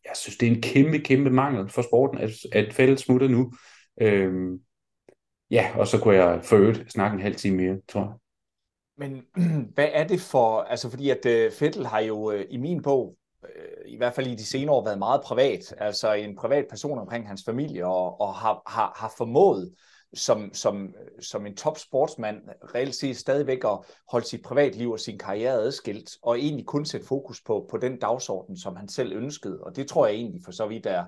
jeg 0.05 0.17
synes, 0.17 0.37
det 0.37 0.49
er 0.49 0.53
en 0.53 0.63
kæmpe, 0.63 0.99
kæmpe 0.99 1.31
mangel 1.31 1.69
for 1.69 1.83
sporten, 1.83 2.19
at, 2.19 2.31
at 2.53 2.75
fældet 2.75 3.01
smutter 3.01 3.29
nu. 3.29 3.53
Øhm, 4.01 4.61
ja, 5.51 5.71
og 5.75 5.87
så 5.87 5.99
kunne 5.99 6.15
jeg 6.15 6.45
for 6.45 6.57
øvrigt 6.57 6.93
snakke 6.93 7.15
en 7.15 7.23
halv 7.23 7.35
time 7.35 7.57
mere, 7.57 7.81
tror 7.89 8.01
jeg. 8.01 8.13
Men 9.01 9.23
hvad 9.75 9.89
er 9.93 10.07
det 10.07 10.21
for, 10.21 10.61
altså 10.61 10.91
fordi 10.91 11.11
at 11.11 11.27
uh, 11.27 11.53
Fettel 11.53 11.87
har 11.87 12.01
jo 12.01 12.31
øh, 12.31 12.47
i 12.51 12.57
min 12.57 12.83
bog, 12.83 13.17
øh, 13.45 13.93
i 13.93 13.97
hvert 13.97 14.15
fald 14.15 14.27
i 14.27 14.35
de 14.35 14.45
senere 14.45 14.75
år, 14.75 14.85
været 14.85 14.99
meget 14.99 15.21
privat, 15.25 15.75
altså 15.79 16.13
en 16.13 16.37
privat 16.37 16.67
person 16.71 16.99
omkring 16.99 17.29
hans 17.29 17.43
familie, 17.47 17.87
og, 17.87 18.21
og 18.21 18.35
har, 18.35 18.63
har, 18.67 18.97
har 18.97 19.15
formået 19.17 19.75
som, 20.15 20.55
som, 20.55 20.95
som 21.21 21.47
en 21.47 21.57
top 21.57 21.79
sportsmand 21.79 22.43
reelt 22.75 22.95
set 22.95 23.17
stadigvæk 23.17 23.65
at 23.65 23.79
holde 24.09 24.27
sit 24.27 24.43
privatliv 24.43 24.91
og 24.91 25.01
sin 25.01 25.19
karriere 25.19 25.53
adskilt, 25.53 26.11
og 26.23 26.39
egentlig 26.39 26.67
kun 26.67 26.85
sætte 26.85 27.07
fokus 27.07 27.43
på, 27.43 27.67
på 27.71 27.77
den 27.77 27.99
dagsorden, 27.99 28.57
som 28.57 28.77
han 28.77 28.89
selv 28.89 29.13
ønskede. 29.13 29.61
Og 29.61 29.77
det 29.77 29.89
tror 29.89 30.07
jeg 30.07 30.15
egentlig 30.15 30.43
for 30.45 30.53
så 30.53 30.67
vidt 30.67 30.87
er, 30.87 31.05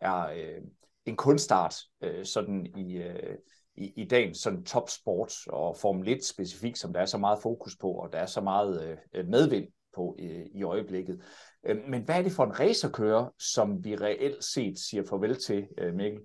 er 0.00 0.26
øh, 0.26 0.62
en 1.06 1.16
kunstart 1.16 1.76
øh, 2.02 2.24
sådan 2.24 2.66
i, 2.76 2.96
øh, 2.96 3.36
i, 3.76 3.92
i 3.96 4.04
dagens 4.04 4.38
sådan 4.38 4.64
top 4.64 4.90
sport 4.90 5.32
og 5.46 5.76
Formel 5.76 6.08
1 6.08 6.24
specifikt, 6.24 6.78
som 6.78 6.92
der 6.92 7.00
er 7.00 7.06
så 7.06 7.18
meget 7.18 7.38
fokus 7.42 7.76
på, 7.76 7.92
og 7.92 8.12
der 8.12 8.18
er 8.18 8.26
så 8.26 8.40
meget 8.40 8.98
øh, 9.14 9.26
medvind 9.26 9.66
på 9.94 10.16
øh, 10.18 10.46
i 10.54 10.62
øjeblikket. 10.62 11.20
Øh, 11.66 11.76
men 11.88 12.02
hvad 12.02 12.18
er 12.18 12.22
det 12.22 12.32
for 12.32 12.44
en 12.44 12.60
racerkører, 12.60 13.28
som 13.38 13.84
vi 13.84 13.96
reelt 13.96 14.44
set 14.44 14.78
siger 14.78 15.02
farvel 15.08 15.36
til, 15.36 15.66
øh, 15.78 15.94
Mikkel? 15.94 16.20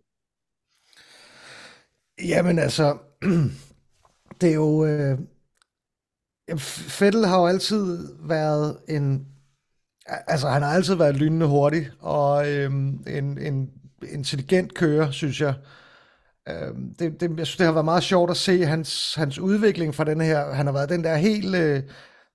Jamen 2.24 2.60
altså, 2.60 2.98
det 4.42 4.50
er 4.50 4.54
jo... 4.54 4.86
Øh, 4.86 5.20
Fettel 6.58 7.26
har 7.26 7.40
jo 7.40 7.48
altid 7.48 8.14
været 8.20 8.78
en... 8.88 9.28
Altså, 10.08 10.50
han 10.50 10.62
har 10.62 10.70
altid 10.70 10.96
været 10.96 11.16
lynende 11.16 11.46
hurtig, 11.46 11.90
og 12.00 12.52
øh, 12.52 12.72
en, 13.08 13.38
en 13.38 13.70
intelligent 14.12 14.74
kører, 14.74 15.12
synes 15.12 15.42
jeg. 15.42 15.54
Øh, 16.50 16.76
det, 17.00 17.22
det, 17.22 17.38
jeg 17.38 17.48
synes, 17.48 17.58
det 17.58 17.66
har 17.66 17.74
været 17.74 17.86
meget 17.86 18.04
sjovt 18.04 18.32
at 18.32 18.38
se 18.38 18.66
hans, 18.66 19.16
hans 19.16 19.40
udvikling 19.40 19.96
fra 19.96 20.04
den 20.04 20.22
her... 20.22 20.54
Han 20.54 20.66
har 20.66 20.74
været 20.74 20.90
den 20.90 21.04
der 21.04 21.16
helt... 21.16 21.56
Øh, 21.56 21.84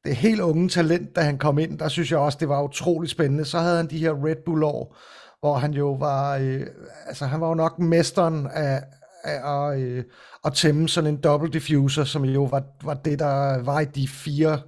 det 0.04 0.16
helt 0.16 0.40
unge 0.40 0.68
talent, 0.68 1.16
da 1.16 1.20
han 1.20 1.38
kom 1.38 1.58
ind, 1.58 1.78
der 1.78 1.88
synes 1.88 2.10
jeg 2.10 2.18
også, 2.18 2.38
det 2.40 2.48
var 2.48 2.62
utrolig 2.62 3.10
spændende. 3.10 3.44
Så 3.44 3.58
havde 3.58 3.76
han 3.76 3.90
de 3.90 3.98
her 3.98 4.26
Red 4.26 4.36
Bull-år, 4.44 4.96
hvor 5.40 5.54
han 5.54 5.72
jo 5.72 5.92
var, 5.92 6.36
øh, 6.36 6.66
altså 7.06 7.26
han 7.26 7.40
var 7.40 7.48
jo 7.48 7.54
nok 7.54 7.78
mesteren 7.78 8.46
af, 8.46 8.74
af 8.74 8.82
at, 9.24 9.80
øh, 9.80 10.04
at 10.44 10.52
tæmme 10.54 10.88
sådan 10.88 11.14
en 11.14 11.20
double 11.20 11.50
diffuser, 11.50 12.04
som 12.04 12.24
jo 12.24 12.44
var, 12.44 12.62
var 12.84 12.94
det, 12.94 13.18
der 13.18 13.62
var 13.62 13.80
i 13.80 13.84
de 13.84 14.08
fire, 14.08 14.60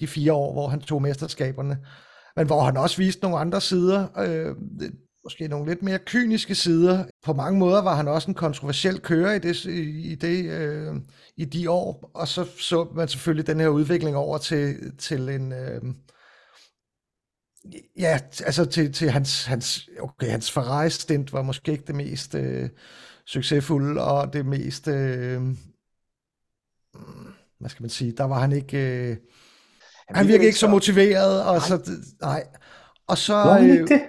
de 0.00 0.06
fire 0.06 0.32
år, 0.32 0.52
hvor 0.52 0.68
han 0.68 0.80
tog 0.80 1.02
mesterskaberne. 1.02 1.78
Men 2.36 2.46
hvor 2.46 2.62
han 2.62 2.76
også 2.76 2.96
viste 2.96 3.22
nogle 3.22 3.38
andre 3.38 3.60
sider, 3.60 4.06
øh, 4.18 4.56
måske 5.24 5.48
nogle 5.48 5.68
lidt 5.68 5.82
mere 5.82 5.98
kyniske 5.98 6.54
sider. 6.54 7.04
På 7.24 7.32
mange 7.32 7.58
måder 7.58 7.82
var 7.82 7.94
han 7.94 8.08
også 8.08 8.30
en 8.30 8.34
kontroversiel 8.34 9.00
kører 9.00 9.32
i, 9.32 9.38
det, 9.38 9.64
i, 9.64 10.14
det, 10.14 10.44
øh, 10.50 10.94
i 11.36 11.44
de 11.44 11.70
år, 11.70 12.10
og 12.14 12.28
så 12.28 12.46
så 12.58 12.88
man 12.94 13.08
selvfølgelig 13.08 13.46
den 13.46 13.60
her 13.60 13.68
udvikling 13.68 14.16
over 14.16 14.38
til, 14.38 14.96
til 14.98 15.28
en... 15.28 15.52
Øh, 15.52 15.82
Ja, 17.98 18.18
altså 18.44 18.64
til, 18.64 18.92
til 18.92 19.10
hans, 19.10 19.44
hans, 19.44 19.88
okay, 20.00 20.30
hans 20.30 20.50
Ferrari-stint 20.50 21.32
var 21.32 21.42
måske 21.42 21.72
ikke 21.72 21.84
det 21.86 21.94
mest 21.94 22.34
øh, 22.34 22.68
succesfulde, 23.32 24.04
og 24.04 24.32
det 24.32 24.46
mest, 24.46 24.88
øh, 24.88 25.42
hvad 27.58 27.70
skal 27.70 27.82
man 27.82 27.90
sige, 27.90 28.12
der 28.12 28.24
var 28.24 28.38
han 28.38 28.52
ikke, 28.52 28.78
øh, 28.78 29.16
han, 30.08 30.16
han 30.16 30.28
virkede 30.28 30.46
ikke 30.46 30.58
så 30.58 30.68
motiveret, 30.68 31.44
og 31.44 31.54
nej. 31.54 31.60
så, 31.68 31.90
nej. 32.20 32.44
Og 33.06 33.18
så... 33.18 33.34
Var 33.34 33.52
han 33.52 33.70
ikke 33.70 33.82
øh, 33.82 33.88
det? 33.88 34.00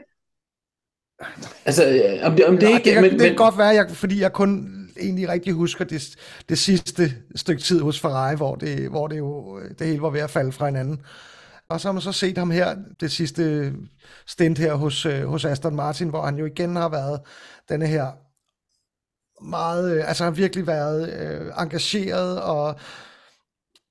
Altså, 1.65 1.89
øh, 1.89 2.25
om 2.27 2.35
det, 2.35 2.45
om 2.45 2.57
det 2.57 2.63
nej, 2.63 2.77
ikke... 2.77 2.85
Det, 2.85 2.93
kan, 2.93 3.01
men, 3.01 3.11
det 3.11 3.27
kan 3.27 3.35
godt 3.35 3.57
være, 3.57 3.67
jeg, 3.67 3.91
fordi 3.91 4.21
jeg 4.21 4.33
kun 4.33 4.77
egentlig 4.99 5.29
rigtig 5.29 5.53
husker 5.53 5.85
det, 5.85 6.15
det 6.49 6.57
sidste 6.57 7.13
stykke 7.35 7.61
tid 7.61 7.81
hos 7.81 7.99
Ferrari, 7.99 8.35
hvor 8.35 8.55
det, 8.55 8.89
hvor 8.89 9.07
det 9.07 9.17
jo 9.17 9.59
det 9.79 9.87
hele 9.87 10.01
var 10.01 10.09
ved 10.09 10.19
at 10.19 10.29
falde 10.29 10.51
fra 10.51 10.65
hinanden. 10.65 11.01
Og 11.69 11.81
så 11.81 11.87
har 11.87 11.93
man 11.93 12.01
så 12.01 12.11
set 12.11 12.37
ham 12.37 12.51
her, 12.51 12.75
det 12.99 13.11
sidste 13.11 13.73
stint 14.27 14.57
her 14.57 14.73
hos, 14.73 15.05
øh, 15.05 15.25
hos 15.25 15.45
Aston 15.45 15.75
Martin, 15.75 16.09
hvor 16.09 16.21
han 16.21 16.37
jo 16.37 16.45
igen 16.45 16.75
har 16.75 16.89
været 16.89 17.19
denne 17.69 17.87
her 17.87 18.11
meget, 19.41 19.97
øh, 19.97 20.07
altså 20.07 20.23
har 20.23 20.31
virkelig 20.31 20.67
været 20.67 21.13
øh, 21.13 21.51
engageret 21.57 22.41
og 22.41 22.75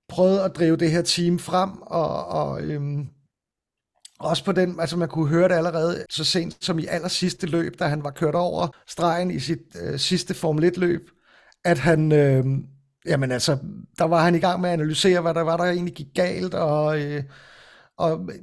prøvet 0.09 0.39
at 0.39 0.57
drive 0.57 0.77
det 0.77 0.91
her 0.91 1.03
team 1.03 1.39
frem, 1.39 1.71
og, 1.83 2.27
og 2.27 2.63
øhm, 2.63 3.07
også 4.21 4.45
på 4.45 4.53
den, 4.53 4.81
altså 4.81 4.97
man 4.97 5.09
kunne 5.09 5.29
høre 5.29 5.49
det 5.49 5.55
allerede 5.55 6.05
så 6.11 6.25
sent 6.25 6.65
som 6.65 6.79
i 6.79 6.87
aller 6.87 7.09
sidste 7.09 7.47
løb, 7.47 7.79
da 7.79 7.85
han 7.85 8.05
var 8.05 8.11
kørt 8.11 8.35
over 8.35 8.69
stregen 8.87 9.31
i 9.31 9.39
sit 9.39 9.77
øh, 9.83 9.99
sidste 9.99 10.35
Formel 10.35 10.65
1 10.65 10.77
løb, 10.77 11.11
at 11.65 11.79
han, 11.79 12.13
øh, 12.13 12.45
jamen 13.07 13.33
altså, 13.33 13.59
der 13.99 14.05
var 14.05 14.25
han 14.25 14.35
i 14.35 14.39
gang 14.39 14.61
med 14.61 14.71
at 14.71 14.75
analysere, 14.75 15.21
hvad 15.21 15.35
der 15.35 15.41
var, 15.41 15.57
der 15.57 15.65
egentlig 15.65 15.95
gik 15.95 16.15
galt, 16.15 16.55
og, 16.55 17.01
øh, 17.01 17.23
og 17.99 18.29
øh, 18.29 18.35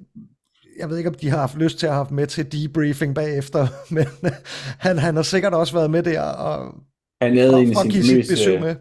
jeg 0.80 0.90
ved 0.90 0.98
ikke, 0.98 1.10
om 1.10 1.16
de 1.16 1.30
har 1.30 1.38
haft 1.38 1.56
lyst 1.56 1.80
til 1.80 1.88
at 1.88 1.94
have 1.94 2.08
med 2.12 2.28
til 2.28 2.52
debriefing 2.52 3.16
bagefter, 3.16 3.68
men 3.94 4.06
han, 4.80 4.98
han 4.98 5.16
har 5.16 5.24
sikkert 5.24 5.54
også 5.54 5.74
været 5.74 5.92
med 5.92 6.04
der 6.04 6.22
og, 6.22 6.76
han 7.22 7.36
lavede 7.36 7.62
en 7.62 7.76
sin 7.76 7.92
famøse, 7.92 8.34
besøg 8.34 8.62
med. 8.62 8.76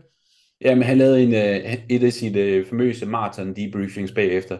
Jamen, 0.60 0.84
han 0.84 0.98
lavede 0.98 1.22
en, 1.22 1.34
øh, 1.34 1.76
et 1.88 2.04
af 2.04 2.12
sine 2.12 2.64
famøse 2.64 3.06
marathon 3.06 3.56
debriefings 3.56 4.12
bagefter, 4.12 4.58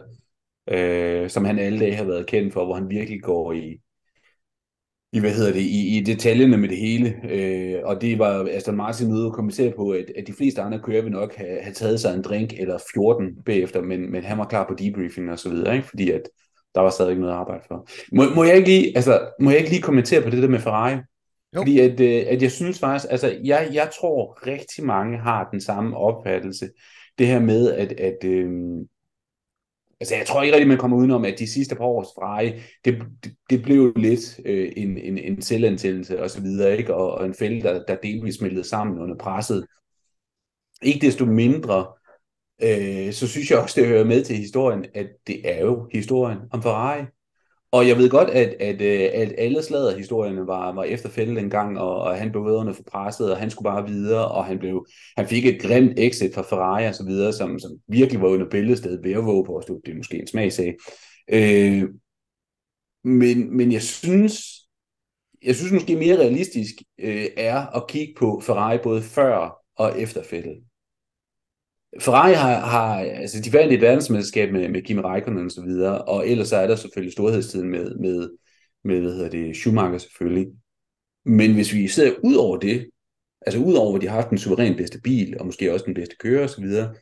øh, 0.69 1.29
som 1.29 1.45
han 1.45 1.59
alle 1.59 1.79
dage 1.79 1.95
har 1.95 2.03
været 2.03 2.27
kendt 2.27 2.53
for, 2.53 2.65
hvor 2.65 2.75
han 2.75 2.89
virkelig 2.89 3.21
går 3.21 3.53
i, 3.53 3.81
i 5.13 5.19
hvad 5.19 5.31
hedder 5.31 5.53
det, 5.53 5.61
i, 5.61 5.97
i 5.97 6.01
detaljerne 6.03 6.57
med 6.57 6.69
det 6.69 6.77
hele. 6.77 7.15
Øh, 7.29 7.81
og 7.83 8.01
det 8.01 8.19
var 8.19 8.47
Aston 8.51 8.75
Martin 8.75 9.11
ude 9.11 9.25
og 9.25 9.33
kommentere 9.33 9.73
på, 9.75 9.89
at, 9.89 10.05
at 10.17 10.27
de 10.27 10.33
fleste 10.33 10.61
andre 10.61 10.79
kører 10.79 11.01
vil 11.01 11.11
nok 11.11 11.35
have, 11.35 11.61
have 11.61 11.73
taget 11.73 11.99
sig 11.99 12.13
en 12.13 12.21
drink 12.21 12.53
eller 12.59 12.77
14 12.93 13.43
bagefter, 13.45 13.81
men, 13.81 14.11
men 14.11 14.23
han 14.23 14.37
var 14.37 14.45
klar 14.45 14.67
på 14.67 14.73
debriefing 14.73 15.31
og 15.31 15.39
så 15.39 15.49
videre, 15.49 15.75
ikke? 15.75 15.87
fordi 15.87 16.11
at 16.11 16.21
der 16.75 16.81
var 16.81 16.89
stadig 16.89 17.15
noget 17.15 17.33
at 17.33 17.39
arbejde 17.39 17.63
for. 17.67 17.87
Må, 18.11 18.23
må, 18.35 18.43
jeg 18.43 18.55
ikke 18.55 18.69
lige, 18.69 18.95
altså, 18.95 19.29
må 19.41 19.49
jeg 19.49 19.59
ikke 19.59 19.71
lige 19.71 19.81
kommentere 19.81 20.21
på 20.21 20.29
det 20.29 20.43
der 20.43 20.49
med 20.49 20.59
Ferrari? 20.59 20.97
Jo. 21.55 21.59
Fordi 21.59 21.79
at, 21.79 21.99
øh, 21.99 22.23
at 22.27 22.41
jeg 22.41 22.51
synes 22.51 22.79
faktisk, 22.79 23.11
altså 23.11 23.39
jeg, 23.43 23.69
jeg 23.73 23.89
tror 23.99 24.47
rigtig 24.47 24.85
mange 24.85 25.17
har 25.17 25.49
den 25.51 25.61
samme 25.61 25.97
opfattelse. 25.97 26.69
Det 27.17 27.27
her 27.27 27.39
med, 27.39 27.71
at, 27.71 27.91
at 27.91 28.23
øh, 28.23 28.49
altså 29.99 30.15
jeg 30.15 30.25
tror 30.27 30.43
ikke 30.43 30.55
rigtig, 30.55 30.67
man 30.67 30.77
kommer 30.77 30.97
udenom, 30.97 31.25
at 31.25 31.39
de 31.39 31.47
sidste 31.47 31.75
par 31.75 31.85
års 31.85 32.07
Ferrari, 32.15 32.53
det, 32.85 33.03
det, 33.23 33.35
det 33.49 33.63
blev 33.63 33.93
lidt 33.95 34.39
øh, 34.45 34.71
en, 34.77 34.97
en, 34.97 35.17
en 35.17 35.41
selvantændelse 35.41 36.21
og 36.21 36.29
så 36.29 36.41
videre, 36.41 36.77
ikke? 36.77 36.95
Og, 36.95 37.11
og 37.11 37.25
en 37.25 37.33
fælde, 37.33 37.61
der, 37.61 37.83
der 37.87 37.95
delvis 37.95 38.35
smeltede 38.35 38.67
sammen 38.67 38.99
under 38.99 39.15
presset. 39.15 39.65
Ikke 40.81 41.05
desto 41.05 41.25
mindre, 41.25 41.87
øh, 42.63 43.13
så 43.13 43.27
synes 43.27 43.51
jeg 43.51 43.59
også, 43.59 43.81
det 43.81 43.89
hører 43.89 44.03
med 44.03 44.23
til 44.23 44.35
historien, 44.35 44.85
at 44.93 45.07
det 45.27 45.49
er 45.49 45.59
jo 45.59 45.89
historien 45.93 46.39
om 46.51 46.61
Ferrari. 46.61 47.05
Og 47.71 47.87
jeg 47.87 47.97
ved 47.97 48.09
godt, 48.09 48.29
at, 48.29 48.55
at, 48.59 48.81
øh, 48.81 49.09
at 49.13 49.33
alle 49.37 49.63
sladerhistorierne 49.63 50.47
var, 50.47 50.73
var 50.73 50.83
efterfældet 50.83 51.37
en 51.37 51.49
gang, 51.49 51.79
og, 51.79 51.95
og 52.01 52.17
han 52.17 52.31
blev 52.31 52.45
vederne 52.45 52.73
for 52.73 52.83
presset, 52.83 53.31
og 53.31 53.37
han 53.37 53.49
skulle 53.49 53.69
bare 53.69 53.87
videre, 53.87 54.27
og 54.27 54.45
han, 54.45 54.59
blev, 54.59 54.87
han 55.17 55.27
fik 55.27 55.45
et 55.45 55.61
grimt 55.61 55.99
exit 55.99 56.33
fra 56.33 56.41
Ferrari 56.41 56.87
og 56.87 56.95
så 56.95 57.05
videre, 57.05 57.33
som, 57.33 57.59
som 57.59 57.71
virkelig 57.87 58.21
var 58.21 58.27
under 58.27 58.49
billedstedet 58.49 59.03
ved 59.03 59.13
at 59.13 59.25
våge 59.25 59.45
på, 59.45 59.51
og 59.51 59.63
det 59.85 59.91
er 59.91 59.95
måske 59.95 60.19
en 60.19 60.27
smagsag. 60.27 60.75
Øh, 61.29 61.83
men, 63.03 63.57
men 63.57 63.71
jeg 63.71 63.81
synes, 63.81 64.43
jeg 65.43 65.55
synes 65.55 65.71
måske 65.71 65.95
mere 65.95 66.17
realistisk 66.17 66.73
øh, 66.99 67.25
er 67.37 67.75
at 67.75 67.87
kigge 67.87 68.13
på 68.17 68.41
Ferrari 68.45 68.77
både 68.83 69.01
før 69.01 69.57
og 69.75 70.01
efterfældet. 70.01 70.66
Ferrari 71.99 72.33
har, 72.33 72.59
har 72.59 72.99
altså 72.99 73.41
de 73.41 73.53
vandt 73.53 73.73
et 73.73 73.81
verdensmesterskab 73.81 74.51
med, 74.51 74.69
med 74.69 74.81
Kimi 74.81 75.01
Räikkönen 75.01 75.45
og 75.45 75.51
så 75.51 75.61
videre, 75.61 76.01
og 76.01 76.27
ellers 76.27 76.51
er 76.51 76.67
der 76.67 76.75
selvfølgelig 76.75 77.13
storhedstiden 77.13 77.69
med, 77.69 77.95
med, 77.95 78.29
med 78.83 79.01
hvad 79.01 79.11
hedder 79.11 79.29
det, 79.29 79.55
Schumacher 79.55 79.97
selvfølgelig. 79.97 80.47
Men 81.25 81.53
hvis 81.53 81.73
vi 81.73 81.87
ser 81.87 82.11
ud 82.23 82.35
over 82.35 82.57
det, 82.57 82.89
altså 83.45 83.59
ud 83.59 83.73
over, 83.73 83.95
at 83.95 84.01
de 84.01 84.07
har 84.07 84.15
haft 84.15 84.29
den 84.29 84.37
suveræn 84.37 84.77
bedste 84.77 85.01
bil, 85.01 85.39
og 85.39 85.45
måske 85.45 85.73
også 85.73 85.85
den 85.85 85.93
bedste 85.93 86.15
kører 86.19 86.43
og 86.43 86.49
så 86.49 86.61
videre, 86.61 86.95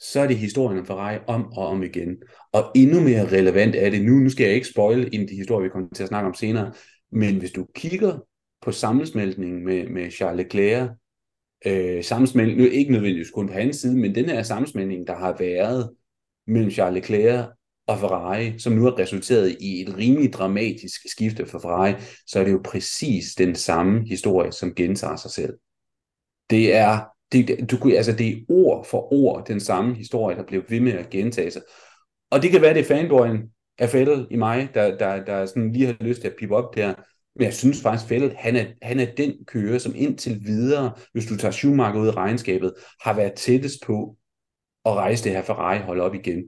så 0.00 0.20
er 0.20 0.26
det 0.26 0.38
historien 0.38 0.78
om 0.78 0.86
Ferrari 0.86 1.18
om 1.26 1.52
og 1.52 1.66
om 1.66 1.82
igen. 1.82 2.16
Og 2.52 2.72
endnu 2.74 3.00
mere 3.00 3.28
relevant 3.28 3.74
er 3.74 3.90
det 3.90 4.04
nu, 4.04 4.12
nu 4.12 4.28
skal 4.30 4.44
jeg 4.44 4.54
ikke 4.54 4.68
spoil 4.68 5.14
ind 5.14 5.22
i 5.22 5.32
de 5.32 5.36
historier, 5.36 5.62
vi 5.62 5.68
kommer 5.68 5.88
til 5.94 6.02
at 6.02 6.08
snakke 6.08 6.28
om 6.28 6.34
senere, 6.34 6.72
men 7.12 7.36
hvis 7.36 7.52
du 7.52 7.66
kigger 7.74 8.18
på 8.62 8.72
sammensmeltningen 8.72 9.64
med, 9.64 9.88
med 9.88 10.10
Charles 10.10 10.44
Leclerc 10.44 10.90
øh, 11.66 12.04
sammensmeltning, 12.04 12.60
nu 12.60 12.66
ikke 12.66 12.92
nødvendigvis 12.92 13.30
kun 13.30 13.46
på 13.46 13.52
hans 13.52 13.76
side, 13.76 13.96
men 13.96 14.14
den 14.14 14.28
her 14.28 14.42
sammensmeltning, 14.42 15.06
der 15.06 15.16
har 15.16 15.36
været 15.38 15.90
mellem 16.46 16.70
Charles 16.70 16.94
Leclerc 16.94 17.48
og 17.86 17.98
Ferrari, 17.98 18.58
som 18.58 18.72
nu 18.72 18.82
har 18.82 18.98
resulteret 18.98 19.56
i 19.60 19.82
et 19.82 19.96
rimelig 19.96 20.32
dramatisk 20.32 21.00
skifte 21.10 21.46
for 21.46 21.58
Ferrari, 21.58 21.94
så 22.26 22.40
er 22.40 22.44
det 22.44 22.52
jo 22.52 22.60
præcis 22.64 23.34
den 23.34 23.54
samme 23.54 24.08
historie, 24.08 24.52
som 24.52 24.74
gentager 24.74 25.16
sig 25.16 25.30
selv. 25.30 25.54
Det 26.50 26.76
er, 26.76 27.00
det, 27.32 27.70
du, 27.70 27.90
altså 27.96 28.12
det 28.12 28.28
er 28.28 28.36
ord 28.48 28.86
for 28.86 29.12
ord 29.12 29.46
den 29.46 29.60
samme 29.60 29.94
historie, 29.94 30.36
der 30.36 30.46
bliver 30.46 30.62
ved 30.68 30.80
med 30.80 30.92
at 30.92 31.10
gentage 31.10 31.50
sig. 31.50 31.62
Og 32.30 32.42
det 32.42 32.50
kan 32.50 32.62
være, 32.62 32.74
det 32.74 32.80
er 32.80 32.84
fanboyen 32.84 33.42
af 33.78 33.88
Fettel 33.88 34.26
i 34.30 34.36
mig, 34.36 34.68
der, 34.74 34.98
der, 34.98 35.24
der 35.24 35.46
sådan 35.46 35.72
lige 35.72 35.86
har 35.86 35.96
lyst 36.00 36.20
til 36.20 36.28
at 36.28 36.36
pippe 36.38 36.56
op 36.56 36.76
der, 36.76 36.94
men 37.38 37.44
jeg 37.44 37.54
synes 37.54 37.82
faktisk, 37.82 38.08
Fællet, 38.08 38.32
han 38.32 38.56
er, 38.56 38.66
han 38.82 39.00
er 39.00 39.14
den 39.14 39.44
kører, 39.44 39.78
som 39.78 39.92
indtil 39.96 40.40
videre, 40.44 40.92
hvis 41.12 41.26
du 41.26 41.36
tager 41.36 41.52
Schumacher 41.52 42.00
ud 42.00 42.08
af 42.08 42.16
regnskabet, 42.16 42.74
har 43.00 43.14
været 43.14 43.32
tættest 43.32 43.82
på 43.86 44.16
at 44.84 44.92
rejse 44.92 45.24
det 45.24 45.32
her 45.32 45.42
Ferrari-hold 45.42 46.00
op 46.00 46.14
igen. 46.14 46.44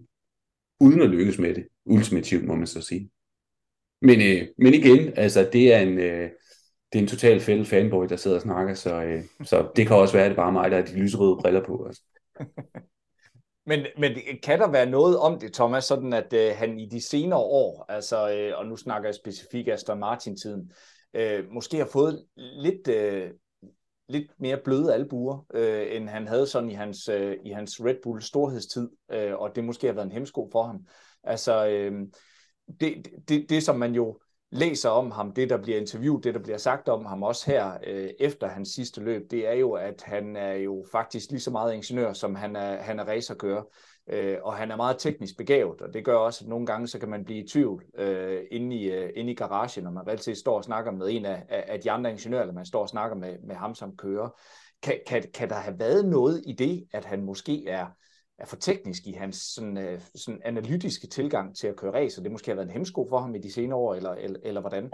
Uden 0.80 1.02
at 1.02 1.11
lykkes 1.11 1.38
med 1.38 1.54
det. 1.54 1.66
Ultimativt, 1.85 2.44
må 2.44 2.54
man 2.54 2.66
så 2.66 2.80
sige. 2.80 3.11
Men, 4.02 4.20
øh, 4.20 4.49
men 4.59 4.75
igen, 4.75 5.12
altså, 5.16 5.49
det 5.52 5.75
er 5.75 5.78
en, 5.78 5.99
øh, 5.99 6.30
det 6.92 6.99
er 6.99 7.02
en 7.02 7.06
total 7.06 7.40
fælde 7.40 7.64
fanboy, 7.64 8.06
der 8.09 8.16
sidder 8.16 8.37
og 8.37 8.42
snakker, 8.42 8.75
så, 8.75 9.02
øh, 9.02 9.25
så 9.44 9.73
det 9.76 9.87
kan 9.87 9.97
også 9.97 10.14
være, 10.14 10.25
at 10.25 10.30
det 10.30 10.38
er 10.38 10.42
bare 10.42 10.52
mig, 10.52 10.70
der 10.70 10.76
har 10.76 10.85
de 10.85 10.99
lyserøde 10.99 11.38
briller 11.40 11.64
på. 11.64 11.87
Altså. 11.87 12.02
Men, 13.67 13.87
men 13.99 14.12
kan 14.43 14.59
der 14.59 14.71
være 14.71 14.87
noget 14.87 15.19
om 15.19 15.38
det, 15.38 15.52
Thomas, 15.52 15.85
sådan 15.85 16.12
at 16.12 16.33
øh, 16.33 16.52
han 16.57 16.79
i 16.79 16.87
de 16.87 17.00
senere 17.00 17.38
år, 17.38 17.85
altså, 17.88 18.31
øh, 18.31 18.59
og 18.59 18.67
nu 18.67 18.76
snakker 18.76 19.09
jeg 19.09 19.14
specifikt 19.14 19.69
Aston 19.69 19.99
Martin-tiden, 19.99 20.73
øh, 21.14 21.45
måske 21.50 21.76
har 21.76 21.88
fået 21.93 22.25
lidt, 22.37 22.88
øh, 22.88 23.31
lidt 24.09 24.26
mere 24.38 24.61
bløde 24.64 24.95
albuer, 24.95 25.47
øh, 25.55 25.97
end 25.97 26.09
han 26.09 26.29
havde 26.29 26.47
sådan 26.47 26.71
i 26.71 26.75
hans, 26.75 27.09
øh, 27.09 27.37
i 27.45 27.50
hans 27.50 27.81
Red 27.85 27.97
Bull 28.02 28.23
storhedstid, 28.23 28.90
øh, 29.12 29.35
og 29.35 29.57
det 29.57 29.64
måske 29.64 29.87
har 29.87 29.95
været 29.95 30.07
en 30.07 30.12
hemsko 30.12 30.49
for 30.52 30.62
ham. 30.62 30.87
Altså, 31.25 31.67
øh, 31.69 31.93
det, 32.81 33.09
det, 33.29 33.50
det, 33.50 33.62
som 33.62 33.79
man 33.79 33.95
jo 33.95 34.19
læser 34.50 34.90
om 34.90 35.11
ham, 35.11 35.33
det 35.33 35.50
der 35.50 35.57
bliver 35.57 35.78
interviewet, 35.78 36.25
det 36.25 36.35
der 36.35 36.40
bliver 36.40 36.59
sagt 36.59 36.88
om 36.88 37.04
ham 37.04 37.23
også 37.23 37.50
her 37.50 37.73
øh, 37.87 38.11
efter 38.21 38.47
hans 38.47 38.69
sidste 38.69 39.00
løb, 39.00 39.30
det 39.30 39.49
er 39.49 39.52
jo, 39.52 39.73
at 39.73 40.02
han 40.02 40.37
er 40.37 40.52
jo 40.52 40.85
faktisk 40.92 41.30
lige 41.30 41.40
så 41.40 41.50
meget 41.50 41.75
ingeniør, 41.75 42.12
som 42.12 42.35
han 42.35 42.57
er, 42.57 42.76
han 42.76 42.99
er 42.99 43.04
racerkører. 43.04 43.62
Øh, 44.12 44.37
og 44.42 44.57
han 44.57 44.71
er 44.71 44.76
meget 44.76 44.99
teknisk 44.99 45.37
begavet, 45.37 45.80
og 45.80 45.95
det 45.95 46.04
gør 46.04 46.16
også, 46.16 46.45
at 46.45 46.49
nogle 46.49 46.66
gange 46.66 46.87
så 46.87 46.99
kan 46.99 47.09
man 47.09 47.25
blive 47.25 47.45
i 47.45 47.49
tvivl 47.49 47.85
øh, 47.99 48.40
inde, 48.50 48.76
i, 48.76 48.90
øh, 48.90 49.11
inde 49.16 49.33
i 49.33 49.35
garagen, 49.35 49.85
når 49.85 49.90
man 49.90 50.07
reelt 50.07 50.25
set 50.25 50.37
står 50.37 50.57
og 50.57 50.64
snakker 50.64 50.92
med 50.92 51.07
en 51.11 51.25
af, 51.25 51.45
af 51.49 51.80
de 51.80 51.90
andre 51.90 52.11
ingeniører, 52.11 52.42
eller 52.42 52.54
man 52.54 52.66
står 52.66 52.83
og 52.83 52.88
snakker 52.88 53.16
med, 53.16 53.37
med 53.47 53.54
ham 53.54 53.75
som 53.75 53.97
kører. 53.97 54.28
Kan, 54.83 55.00
kan, 55.07 55.25
kan 55.35 55.49
der 55.49 55.54
have 55.54 55.78
været 55.78 56.09
noget 56.09 56.42
i 56.47 56.52
det, 56.52 56.85
at 56.92 57.04
han 57.04 57.23
måske 57.23 57.69
er 57.69 57.87
er 58.40 58.47
for 58.47 58.56
teknisk 58.56 59.06
i 59.06 59.12
hans 59.12 59.37
sådan, 59.37 59.78
øh, 59.78 60.00
sådan 60.14 60.40
analytiske 60.44 61.06
tilgang 61.06 61.56
til 61.56 61.66
at 61.66 61.76
køre 61.76 61.92
race, 61.92 62.20
og 62.20 62.25
det 62.25 62.32
måske 62.32 62.50
har 62.50 62.54
været 62.54 62.66
en 62.66 62.73
hemsko 62.73 63.06
for 63.09 63.18
ham 63.18 63.35
i 63.35 63.38
de 63.38 63.52
senere 63.52 63.78
år, 63.78 63.94
eller, 63.94 64.11
eller, 64.11 64.38
eller 64.42 64.61
hvordan? 64.61 64.90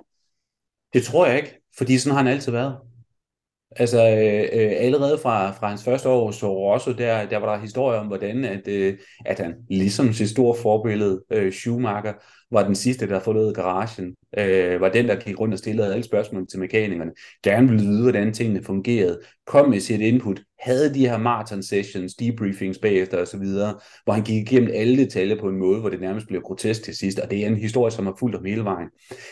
Det 0.92 1.02
tror 1.02 1.26
jeg 1.26 1.36
ikke, 1.36 1.60
fordi 1.78 1.98
sådan 1.98 2.16
har 2.16 2.22
han 2.22 2.32
altid 2.32 2.52
været. 2.52 2.76
Altså 3.70 3.98
øh, 3.98 4.60
øh, 4.60 4.72
allerede 4.76 5.18
fra, 5.18 5.50
fra 5.50 5.68
hans 5.68 5.84
første 5.84 6.08
år 6.08 6.30
så 6.30 6.48
Rosso, 6.48 6.92
der, 6.92 7.28
der 7.28 7.36
var 7.36 7.54
der 7.54 7.60
historier 7.60 8.00
om, 8.00 8.06
hvordan 8.06 8.44
at, 8.44 8.68
øh, 8.68 8.98
at 9.26 9.38
han, 9.38 9.54
ligesom 9.70 10.12
sit 10.12 10.30
store 10.30 10.56
forbillede 10.62 11.24
øh, 11.30 11.52
Schumacher, 11.52 12.12
var 12.50 12.66
den 12.66 12.74
sidste, 12.74 13.08
der 13.08 13.20
forlod 13.20 13.54
garagen, 13.54 14.16
øh, 14.38 14.80
var 14.80 14.88
den, 14.88 15.08
der 15.08 15.16
gik 15.16 15.40
rundt 15.40 15.54
og 15.54 15.58
stillede 15.58 15.92
alle 15.92 16.04
spørgsmål 16.04 16.46
til 16.48 16.58
mekanikerne, 16.58 17.12
gerne 17.42 17.68
ville 17.68 17.86
vide, 17.86 18.02
hvordan 18.02 18.32
tingene 18.32 18.62
fungerede, 18.62 19.20
kom 19.46 19.70
med 19.70 19.80
sit 19.80 20.00
input, 20.00 20.42
havde 20.58 20.94
de 20.94 21.08
her 21.08 21.18
marathon 21.18 21.62
sessions, 21.62 22.14
debriefings 22.14 22.78
bagefter 22.78 23.22
osv., 23.22 23.44
hvor 24.04 24.12
han 24.12 24.22
gik 24.22 24.52
igennem 24.52 24.70
alle 24.74 24.96
detaljer 24.96 25.40
på 25.40 25.48
en 25.48 25.58
måde, 25.58 25.80
hvor 25.80 25.88
det 25.88 26.00
nærmest 26.00 26.26
blev 26.26 26.40
grotesk 26.42 26.84
til 26.84 26.96
sidst, 26.96 27.18
og 27.18 27.30
det 27.30 27.42
er 27.42 27.46
en 27.46 27.56
historie, 27.56 27.90
som 27.90 28.06
har 28.06 28.16
fulgt 28.18 28.36
om 28.36 28.44
hele 28.44 28.64
vejen. 28.64 28.88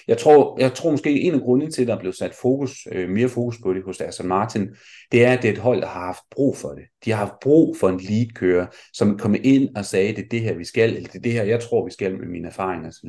Jeg 0.08 0.18
tror, 0.18 0.60
jeg 0.60 0.74
tror 0.74 0.90
måske, 0.90 1.20
en 1.20 1.34
af 1.34 1.40
grundene 1.40 1.70
til, 1.70 1.82
at 1.82 1.88
der 1.88 1.98
blev 1.98 2.12
sat 2.12 2.34
fokus, 2.42 2.86
øh, 2.92 3.08
mere 3.08 3.28
fokus 3.28 3.58
på 3.62 3.74
det 3.74 3.82
hos 3.84 4.00
Aston 4.00 4.28
Martin, 4.28 4.68
det 5.12 5.24
er, 5.24 5.32
at 5.32 5.42
det 5.42 5.48
er 5.48 5.52
et 5.52 5.58
hold, 5.58 5.80
der 5.80 5.86
har 5.86 6.06
haft 6.06 6.22
brug 6.30 6.56
for 6.56 6.68
det. 6.68 6.84
De 7.04 7.10
har 7.10 7.18
haft 7.18 7.40
brug 7.42 7.76
for 7.76 7.88
en 7.88 8.00
lead-kører, 8.00 8.66
som 8.92 9.18
kom 9.18 9.34
ind 9.42 9.76
og 9.76 9.84
sagde, 9.84 10.12
det 10.12 10.24
er 10.24 10.28
det 10.30 10.40
her, 10.40 10.54
vi 10.54 10.64
skal, 10.64 10.96
eller 10.96 11.08
det 11.08 11.18
er 11.18 11.22
det 11.22 11.32
her, 11.32 11.42
jeg 11.42 11.60
tror, 11.60 11.84
vi 11.84 11.90
skal 11.92 12.18
med 12.18 12.26
mine 12.26 12.48
erfaringer 12.48 12.88
osv. 12.88 13.03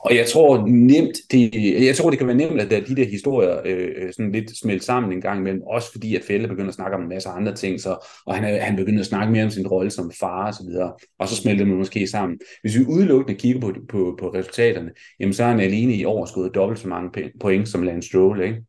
Og 0.00 0.16
jeg 0.16 0.26
tror 0.26 0.66
nemt, 0.66 1.16
det, 1.30 1.54
jeg 1.86 1.96
tror, 1.96 2.10
det 2.10 2.18
kan 2.18 2.28
være 2.28 2.36
nemt, 2.36 2.60
at 2.60 2.70
de 2.70 2.96
der 2.96 3.04
historier 3.04 3.60
øh, 3.64 3.88
øh 3.96 4.12
sådan 4.12 4.32
lidt 4.32 4.58
smelt 4.58 4.84
sammen 4.84 5.12
en 5.12 5.20
gang 5.20 5.40
imellem, 5.40 5.62
også 5.62 5.92
fordi, 5.92 6.16
at 6.16 6.22
Fælde 6.22 6.48
begynder 6.48 6.68
at 6.68 6.74
snakke 6.74 6.96
om 6.96 7.02
en 7.02 7.08
masse 7.08 7.28
andre 7.28 7.54
ting, 7.54 7.80
så, 7.80 7.96
og 8.26 8.34
han, 8.34 8.60
han 8.60 8.76
begynder 8.76 9.00
at 9.00 9.06
snakke 9.06 9.32
mere 9.32 9.44
om 9.44 9.50
sin 9.50 9.66
rolle 9.66 9.90
som 9.90 10.12
far 10.20 10.46
og 10.46 10.54
så 10.54 10.62
videre, 10.68 10.92
og 11.18 11.28
så 11.28 11.36
smelter 11.36 11.64
man 11.64 11.76
måske 11.76 12.06
sammen. 12.06 12.38
Hvis 12.62 12.78
vi 12.78 12.84
udelukkende 12.84 13.38
kigger 13.38 13.60
på, 13.60 13.72
på, 13.88 14.16
på 14.20 14.28
resultaterne, 14.28 14.90
jamen 15.20 15.32
så 15.32 15.44
er 15.44 15.48
han 15.48 15.60
alene 15.60 15.94
i 15.94 16.04
overskud 16.04 16.50
dobbelt 16.50 16.80
så 16.80 16.88
mange 16.88 17.30
point 17.40 17.68
som 17.68 17.82
Lance 17.82 18.08
Stroll, 18.08 18.42
ikke? 18.42 18.62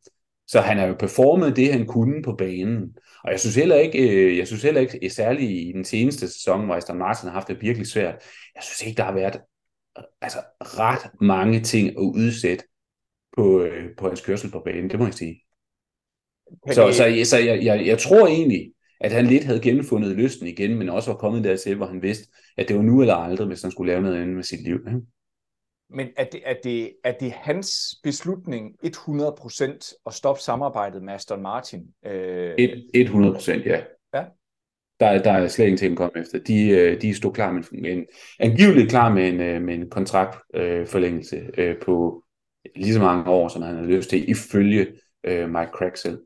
Så 0.49 0.61
han 0.61 0.77
har 0.77 0.87
jo 0.87 0.95
performet 0.99 1.55
det, 1.55 1.73
han 1.73 1.85
kunne 1.85 2.21
på 2.23 2.35
banen. 2.37 2.97
Og 3.23 3.31
jeg 3.31 3.39
synes 3.39 3.55
heller 3.55 3.75
ikke, 3.75 4.09
øh, 4.09 4.37
jeg 4.37 4.47
synes 4.47 4.63
heller 4.63 4.81
ikke, 4.81 5.09
særligt 5.09 5.51
i 5.51 5.71
den 5.75 5.85
seneste 5.85 6.27
sæson, 6.27 6.65
hvor 6.65 6.75
Aston 6.75 6.97
Martin 6.97 7.27
har 7.27 7.33
haft 7.33 7.47
det 7.47 7.61
virkelig 7.61 7.87
svært, 7.87 8.15
jeg 8.55 8.63
synes 8.63 8.87
ikke, 8.87 8.97
der 8.97 9.03
har 9.03 9.13
været 9.13 9.37
altså, 10.21 10.39
ret 10.61 11.21
mange 11.21 11.59
ting 11.61 11.89
at 11.89 12.01
udsætte 12.01 12.63
på, 13.37 13.61
øh, 13.61 13.95
på 13.97 14.07
hans 14.07 14.21
kørsel 14.21 14.51
på 14.51 14.59
banen, 14.65 14.89
det 14.89 14.99
må 14.99 15.05
jeg 15.05 15.13
sige. 15.13 15.41
Så, 16.71 16.91
så, 16.91 17.29
så 17.29 17.37
jeg, 17.37 17.63
jeg, 17.63 17.85
jeg 17.85 17.99
tror 17.99 18.27
egentlig, 18.27 18.73
at 18.99 19.11
han 19.11 19.25
lidt 19.25 19.43
havde 19.43 19.59
genfundet 19.59 20.15
lysten 20.15 20.47
igen, 20.47 20.77
men 20.77 20.89
også 20.89 21.11
var 21.11 21.17
kommet 21.17 21.43
dertil, 21.43 21.75
hvor 21.75 21.85
han 21.85 22.01
vidste, 22.01 22.27
at 22.57 22.67
det 22.67 22.75
var 22.75 22.81
nu 22.81 23.01
eller 23.01 23.15
aldrig, 23.15 23.47
hvis 23.47 23.61
han 23.61 23.71
skulle 23.71 23.91
lave 23.91 24.01
noget 24.01 24.21
andet 24.21 24.35
med 24.35 24.43
sit 24.43 24.63
liv. 24.63 24.75
Ikke? 24.87 25.01
Men 25.89 26.07
er 26.17 26.23
det, 26.23 26.41
er, 26.45 26.55
det, 26.63 26.93
er 27.03 27.11
det 27.11 27.31
hans 27.31 27.95
beslutning 28.03 28.75
100% 28.85 30.01
at 30.05 30.13
stoppe 30.13 30.41
samarbejdet 30.41 31.03
med 31.03 31.13
Aston 31.13 31.41
Martin? 31.41 31.87
Øh... 32.05 32.55
100% 32.95 33.51
ja. 33.51 33.81
Ja. 34.13 34.25
Der, 34.99 35.21
der 35.23 35.31
er 35.31 35.47
slet 35.47 35.65
ingenting 35.65 35.91
at 35.91 35.97
komme 35.97 36.21
efter. 36.21 36.39
De, 36.39 36.69
øh, 36.69 37.01
de 37.01 37.15
stod 37.15 37.33
klar 37.33 37.51
med 37.51 37.63
en, 37.91 38.05
angiveligt 38.39 38.89
klar 38.89 39.13
med 39.13 39.29
en, 39.29 39.41
øh, 39.41 39.61
med 39.61 39.73
en 39.73 39.89
kontraktforlængelse 39.89 41.37
øh, 41.57 41.69
øh, 41.69 41.75
på 41.85 42.23
lige 42.75 42.93
så 42.93 42.99
mange 42.99 43.31
år, 43.31 43.47
som 43.47 43.61
han 43.61 43.75
havde 43.75 43.87
lyst 43.87 44.09
til, 44.09 44.29
ifølge 44.29 44.87
øh, 45.23 45.49
Mike 45.49 45.71
Craxel. 45.73 46.19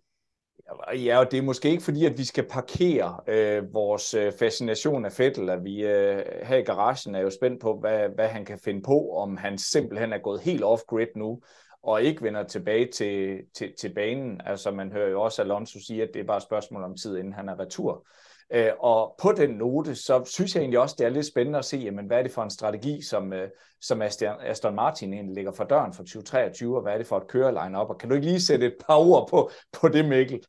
Ja, 0.96 1.20
og 1.20 1.32
det 1.32 1.38
er 1.38 1.44
måske 1.44 1.70
ikke 1.70 1.84
fordi, 1.84 2.06
at 2.06 2.18
vi 2.18 2.24
skal 2.24 2.48
parkere 2.50 3.20
øh, 3.28 3.74
vores 3.74 4.16
fascination 4.40 5.06
af 5.06 5.12
Fettel, 5.12 5.50
at 5.50 5.64
vi 5.64 5.86
øh, 5.86 6.22
her 6.44 6.58
i 6.58 6.62
garagen 6.62 7.16
er 7.16 7.22
jo 7.22 7.30
spændt 7.30 7.62
på, 7.62 7.80
hvad, 7.80 8.10
hvad 8.16 8.28
han 8.28 8.46
kan 8.46 8.60
finde 8.64 8.82
på, 8.82 9.16
om 9.16 9.38
han 9.38 9.58
simpelthen 9.58 10.14
er 10.14 10.18
gået 10.18 10.42
helt 10.42 10.64
off-grid 10.64 11.08
nu, 11.16 11.42
og 11.84 12.04
ikke 12.04 12.24
vender 12.24 12.44
tilbage 12.44 12.88
til, 12.92 13.40
til, 13.56 13.74
til 13.80 13.94
banen. 13.94 14.42
Altså 14.46 14.72
man 14.72 14.92
hører 14.92 15.10
jo 15.10 15.22
også 15.22 15.42
Alonso 15.42 15.80
sige, 15.80 16.04
at 16.04 16.10
det 16.14 16.20
er 16.20 16.26
bare 16.26 16.38
et 16.38 16.44
spørgsmål 16.44 16.84
om 16.84 16.98
tid, 16.98 17.18
inden 17.18 17.34
han 17.34 17.50
er 17.50 17.60
retur. 17.60 18.08
Øh, 18.54 18.72
og 18.80 19.16
på 19.22 19.32
den 19.32 19.50
note, 19.50 19.96
så 19.96 20.24
synes 20.26 20.56
jeg 20.56 20.62
egentlig 20.62 20.80
også, 20.80 20.96
det 20.98 21.06
er 21.06 21.10
lidt 21.10 21.28
spændende 21.28 21.60
at 21.60 21.66
se, 21.66 21.78
jamen, 21.78 22.06
hvad 22.06 22.18
er 22.18 22.24
det 22.24 22.32
for 22.32 22.44
en 22.44 22.50
strategi, 22.50 23.02
som, 23.02 23.34
øh, 23.34 23.50
som 23.82 24.02
Aston 24.42 24.76
Martin 24.76 25.14
egentlig 25.14 25.36
ligger 25.36 25.52
for 25.52 25.64
døren 25.64 25.94
for 25.94 26.04
2023, 26.04 26.76
og 26.76 26.82
hvad 26.82 26.94
er 26.94 26.98
det 26.98 27.08
for 27.08 27.18
et 27.18 27.28
køreline 27.28 27.78
op? 27.78 27.90
Og 27.90 27.98
kan 27.98 28.10
du 28.10 28.16
ikke 28.16 28.28
lige 28.28 28.42
sætte 28.42 28.66
et 28.66 28.76
par 28.88 28.96
ord 28.96 29.30
på, 29.30 29.50
på 29.82 29.88
det, 29.88 30.06
Mikkel? 30.06 30.40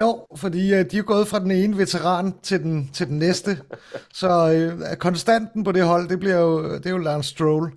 Jo, 0.00 0.26
fordi 0.36 0.74
øh, 0.74 0.90
de 0.90 0.98
er 0.98 1.02
gået 1.02 1.28
fra 1.28 1.38
den 1.38 1.50
ene 1.50 1.78
veteran 1.78 2.38
til 2.42 2.62
den, 2.62 2.90
til 2.92 3.06
den 3.06 3.18
næste. 3.18 3.50
Så 4.20 4.52
øh, 4.52 4.96
konstanten 4.96 5.64
på 5.64 5.72
det 5.72 5.84
hold, 5.84 6.08
det 6.08 6.18
bliver 6.18 6.40
jo, 6.40 6.74
det 6.74 6.86
er 6.86 6.90
jo 6.90 6.98
Lance 6.98 7.30
Stroll. 7.30 7.72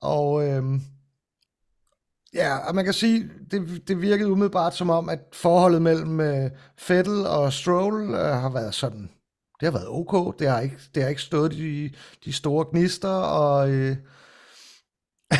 Og 0.00 0.48
øh, 0.48 0.62
ja, 2.34 2.56
og 2.56 2.74
man 2.74 2.84
kan 2.84 2.94
sige, 2.94 3.30
det, 3.50 3.88
det 3.88 4.00
virkede 4.00 4.32
umiddelbart 4.32 4.76
som 4.76 4.90
om, 4.90 5.08
at 5.08 5.20
forholdet 5.32 5.82
mellem 5.82 6.20
øh, 6.20 6.50
Fettel 6.78 7.26
og 7.26 7.52
Stroll 7.52 8.14
øh, 8.14 8.20
har 8.20 8.50
været 8.50 8.74
sådan, 8.74 9.10
det 9.60 9.72
har 9.72 9.78
været 9.78 9.88
ok. 9.88 10.38
Det 10.38 10.48
har 10.48 10.60
ikke, 10.60 10.78
det 10.94 11.02
har 11.02 11.10
ikke 11.10 11.22
stået 11.22 11.52
de, 11.52 11.90
de 12.24 12.32
store 12.32 12.66
gnister, 12.70 13.08
og 13.08 13.70
øh, 13.70 13.96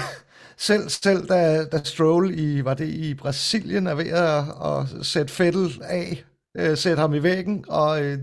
selv, 0.68 0.88
selv 0.88 1.28
da, 1.28 1.64
da 1.64 1.82
Stroll 1.84 2.38
i, 2.38 2.64
var 2.64 2.74
det 2.74 2.88
i 2.88 3.14
Brasilien, 3.14 3.86
er 3.86 3.94
ved 3.94 4.06
at, 4.06 4.44
at 4.64 5.06
sætte 5.06 5.32
Fettel 5.32 5.82
af, 5.84 6.24
øh, 6.56 6.76
sætte 6.76 7.00
ham 7.00 7.14
i 7.14 7.22
væggen, 7.22 7.64
og, 7.68 8.02
øh, 8.02 8.18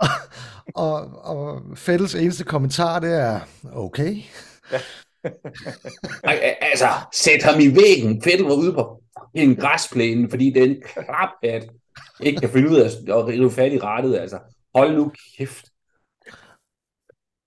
og, 0.74 1.24
og 1.24 1.62
Fettels 1.76 2.14
eneste 2.14 2.44
kommentar, 2.44 2.98
det 2.98 3.12
er, 3.12 3.40
okay. 3.72 4.22
Ej, 6.24 6.56
altså, 6.60 6.88
sæt 7.12 7.42
ham 7.42 7.60
i 7.60 7.66
væggen. 7.66 8.22
Fettel 8.22 8.46
var 8.46 8.54
ude 8.54 8.72
på 8.72 9.02
en 9.34 9.56
græsplæne, 9.56 10.30
fordi 10.30 10.50
den 10.50 10.76
klaphat 10.82 11.68
ikke 12.20 12.40
kan 12.40 12.50
finde 12.50 12.70
ud 12.70 12.76
af 12.76 12.86
at 13.18 13.26
rive 13.26 13.50
fat 13.50 13.72
i 13.72 13.78
rettet. 13.78 14.16
Altså, 14.16 14.38
hold 14.74 14.96
nu 14.96 15.12
kæft. 15.38 15.66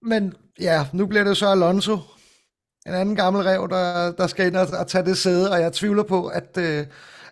Men 0.02 0.34
ja, 0.60 0.88
nu 0.94 1.06
bliver 1.06 1.24
det 1.24 1.38
så 1.38 1.48
Alonso, 1.48 1.98
en 2.88 2.94
anden 2.94 3.16
gammel 3.16 3.44
rev, 3.44 3.68
der, 3.70 4.12
der 4.12 4.28
skal 4.28 4.48
ind 4.48 4.56
og, 4.56 4.68
og 4.80 4.88
tage 4.88 5.06
det 5.06 5.18
sæde, 5.18 5.52
og 5.52 5.62
jeg 5.62 5.74
tvivler 5.74 6.04
på, 6.04 6.28
at, 6.28 6.58
øh, 6.58 6.86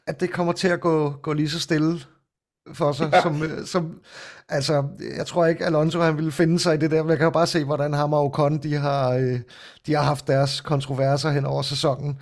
at 0.08 0.20
det 0.20 0.32
kommer 0.32 0.54
til 0.54 0.68
at 0.68 0.82
gå, 0.82 1.12
gå 1.12 1.34
lige 1.34 1.50
så 1.50 1.60
stille 1.60 2.00
for 2.74 2.92
sig, 2.92 3.10
ja. 3.14 3.22
som, 3.22 3.44
øh, 3.44 3.66
som, 3.66 4.00
altså, 4.50 4.84
jeg 5.18 5.26
tror 5.26 5.46
ikke, 5.46 5.66
Alonso 5.66 6.00
han 6.00 6.18
ville 6.18 6.32
finde 6.32 6.60
sig 6.60 6.76
i 6.76 6.78
det 6.78 6.92
der, 6.92 7.04
men 7.04 7.10
jeg 7.10 7.18
kan 7.18 7.26
jo 7.26 7.32
bare 7.32 7.48
se, 7.48 7.64
hvordan 7.64 7.94
ham 7.94 8.14
og 8.14 8.26
Ocon, 8.26 8.58
de 8.58 8.76
har, 8.76 9.14
øh, 9.14 9.40
de 9.88 9.94
har 9.94 10.04
haft 10.04 10.28
deres 10.28 10.62
kontroverser 10.62 11.30
hen 11.30 11.46
over 11.46 11.62
sæsonen. 11.62 12.18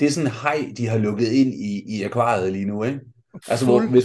Det 0.00 0.06
er 0.06 0.10
sådan 0.10 0.26
en 0.26 0.32
hej, 0.42 0.72
de 0.76 0.88
har 0.88 0.98
lukket 0.98 1.28
ind 1.28 1.54
i, 1.54 1.82
i 1.86 2.02
akvariet 2.02 2.52
lige 2.52 2.64
nu, 2.64 2.84
ikke? 2.84 3.00
Altså, 3.48 3.64
hvor, 3.64 3.80
hvis, 3.80 4.04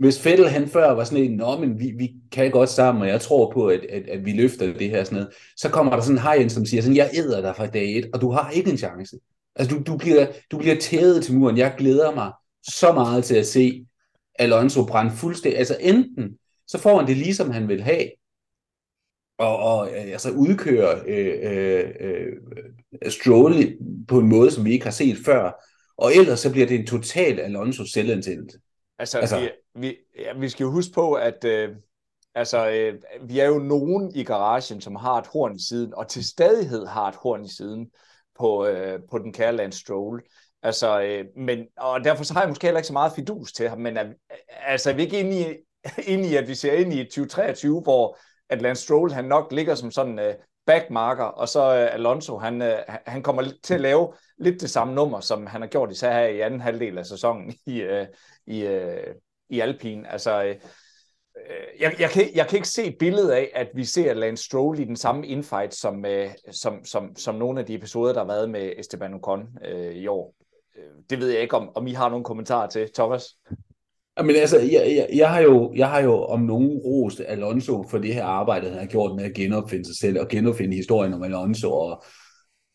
hvis 0.00 0.18
Fettel 0.18 0.48
han 0.48 0.68
før 0.68 0.90
var 0.90 1.04
sådan 1.04 1.24
en, 1.24 1.36
nå, 1.36 1.58
men 1.58 1.78
vi, 1.78 1.92
vi 1.98 2.10
kan 2.32 2.50
godt 2.50 2.68
sammen, 2.68 3.02
og 3.02 3.08
jeg 3.08 3.20
tror 3.20 3.52
på, 3.52 3.66
at, 3.66 3.80
at, 3.90 4.02
at 4.08 4.24
vi 4.24 4.32
løfter 4.32 4.72
det 4.78 4.90
her 4.90 5.04
sådan 5.04 5.16
noget, 5.16 5.32
så 5.56 5.68
kommer 5.68 5.92
der 5.92 6.02
sådan 6.02 6.16
en 6.16 6.22
hej 6.22 6.48
som 6.48 6.66
siger 6.66 6.82
sådan, 6.82 6.96
jeg 6.96 7.10
æder 7.14 7.40
dig 7.40 7.56
fra 7.56 7.66
dag 7.66 7.96
et, 7.96 8.10
og 8.14 8.20
du 8.20 8.30
har 8.30 8.50
ikke 8.50 8.70
en 8.70 8.78
chance. 8.78 9.16
Altså, 9.56 9.76
du, 9.76 9.82
du, 9.92 9.96
bliver, 9.96 10.26
du 10.50 10.58
bliver 10.58 10.76
tædet 10.76 11.24
til 11.24 11.34
muren. 11.34 11.56
Jeg 11.56 11.74
glæder 11.78 12.14
mig 12.14 12.32
så 12.62 12.92
meget 12.92 13.24
til 13.24 13.34
at 13.34 13.46
se 13.46 13.86
Alonso 14.40 14.86
brænde 14.86 15.12
fuldstændig. 15.12 15.58
Altså, 15.58 15.76
enten 15.80 16.38
så 16.66 16.78
får 16.78 16.98
han 16.98 17.06
det 17.06 17.16
lige, 17.16 17.34
som 17.34 17.50
han 17.50 17.68
vil 17.68 17.82
have, 17.82 18.10
og, 19.38 19.58
og 19.58 19.88
øh, 19.88 20.12
altså 20.12 20.30
udkøre 20.30 21.00
øh, 21.06 21.52
øh, 21.52 21.90
øh, 22.00 23.10
Stroll 23.10 23.78
på 24.08 24.18
en 24.18 24.28
måde, 24.28 24.50
som 24.50 24.64
vi 24.64 24.72
ikke 24.72 24.84
har 24.84 24.92
set 24.92 25.16
før, 25.24 25.64
og 25.96 26.14
ellers 26.14 26.40
så 26.40 26.52
bliver 26.52 26.66
det 26.66 26.80
en 26.80 26.86
total 26.86 27.40
Alonso 27.40 27.84
selvantændelse. 27.84 28.58
Altså, 28.98 29.18
altså 29.18 29.40
vi, 29.40 29.48
vi, 29.74 29.96
ja, 30.18 30.38
vi 30.38 30.48
skal 30.48 30.64
jo 30.64 30.70
huske 30.70 30.92
på, 30.94 31.12
at 31.12 31.44
øh, 31.44 31.68
altså, 32.34 32.70
øh, 32.70 32.94
vi 33.28 33.38
er 33.38 33.46
jo 33.46 33.58
nogen 33.58 34.14
i 34.14 34.24
garagen, 34.24 34.80
som 34.80 34.96
har 34.96 35.18
et 35.18 35.26
horn 35.26 35.56
i 35.56 35.62
siden, 35.68 35.94
og 35.94 36.08
til 36.08 36.24
stadighed 36.24 36.86
har 36.86 37.08
et 37.08 37.16
horn 37.22 37.44
i 37.44 37.48
siden 37.48 37.90
på, 38.38 38.66
øh, 38.66 39.00
på 39.10 39.18
den 39.18 39.32
kære 39.32 39.56
Lance 39.56 39.80
Stroll. 39.80 40.22
Altså, 40.62 41.00
øh, 41.00 41.24
men, 41.36 41.66
og 41.76 42.04
derfor 42.04 42.24
så 42.24 42.34
har 42.34 42.40
jeg 42.40 42.48
måske 42.48 42.66
heller 42.66 42.78
ikke 42.78 42.86
så 42.86 42.92
meget 42.92 43.12
fidus 43.12 43.52
til 43.52 43.68
ham, 43.68 43.78
men 43.78 43.96
er, 43.96 44.04
altså, 44.48 44.90
er 44.90 44.94
vi 44.94 45.02
ikke 45.02 45.20
inde 45.20 45.40
i, 45.40 45.54
inde 46.12 46.28
i, 46.28 46.36
at 46.36 46.48
vi 46.48 46.54
ser 46.54 46.72
ind 46.72 46.92
i 46.92 47.04
2023, 47.04 47.80
hvor 47.80 48.18
at 48.48 48.62
Lance 48.62 48.82
Stroll 48.82 49.12
han 49.12 49.24
nok 49.24 49.52
ligger 49.52 49.74
som 49.74 49.90
sådan 49.90 50.18
øh, 50.18 50.34
backmarker, 50.66 51.24
og 51.24 51.48
så 51.48 51.60
øh, 51.60 51.94
Alonso, 51.94 52.38
han, 52.38 52.62
øh, 52.62 52.78
han 53.06 53.22
kommer 53.22 53.44
til 53.62 53.74
at 53.74 53.80
lave 53.80 54.12
lidt 54.38 54.60
det 54.60 54.70
samme 54.70 54.94
nummer, 54.94 55.20
som 55.20 55.46
han 55.46 55.60
har 55.60 55.68
gjort 55.68 55.90
især 55.90 56.12
her 56.12 56.26
i 56.26 56.40
anden 56.40 56.60
halvdel 56.60 56.98
af 56.98 57.06
sæsonen 57.06 57.54
i, 57.66 57.80
øh, 57.80 58.06
i, 58.46 58.62
øh, 58.62 59.14
i 59.48 59.60
Alpine. 59.60 60.12
Altså, 60.12 60.44
øh, 60.44 60.54
øh, 61.50 61.80
jeg, 61.80 61.94
jeg, 61.98 62.10
kan, 62.10 62.24
jeg 62.34 62.46
kan 62.48 62.56
ikke 62.56 62.68
se 62.68 62.96
billedet 62.98 63.30
af, 63.30 63.50
at 63.54 63.68
vi 63.74 63.84
ser 63.84 64.14
Lance 64.14 64.44
Stroll 64.44 64.78
i 64.78 64.84
den 64.84 64.96
samme 64.96 65.26
infight, 65.26 65.74
som, 65.74 66.04
øh, 66.04 66.30
som, 66.50 66.84
som, 66.84 67.16
som 67.16 67.34
nogle 67.34 67.60
af 67.60 67.66
de 67.66 67.74
episoder, 67.74 68.12
der 68.12 68.20
har 68.20 68.26
været 68.26 68.50
med 68.50 68.72
Esteban 68.78 69.14
Ocon 69.14 69.48
øh, 69.64 69.94
i 69.94 70.06
år. 70.06 70.34
Øh, 70.80 71.02
det 71.10 71.18
ved 71.18 71.28
jeg 71.28 71.42
ikke, 71.42 71.56
om, 71.56 71.70
om 71.74 71.86
I 71.86 71.92
har 71.92 72.08
nogle 72.08 72.24
kommentarer 72.24 72.68
til, 72.68 72.88
Thomas? 72.94 73.24
Jamen 74.18 74.36
altså, 74.36 74.58
jeg, 74.58 74.92
jeg, 74.96 75.08
jeg, 75.14 75.30
har 75.30 75.40
jo, 75.40 75.72
jeg 75.76 75.88
har 75.88 76.00
jo 76.00 76.24
om 76.24 76.40
nogen 76.40 76.78
rost 76.78 77.22
Alonso 77.26 77.88
for 77.90 77.98
det 77.98 78.14
her 78.14 78.24
arbejde, 78.24 78.68
han 78.68 78.78
har 78.78 78.86
gjort 78.86 79.16
med 79.16 79.24
at 79.24 79.34
genopfinde 79.34 79.84
sig 79.84 79.96
selv 79.96 80.20
og 80.20 80.28
genopfinde 80.28 80.76
historien 80.76 81.14
om 81.14 81.22
Alonso. 81.22 81.72
Og 81.72 82.02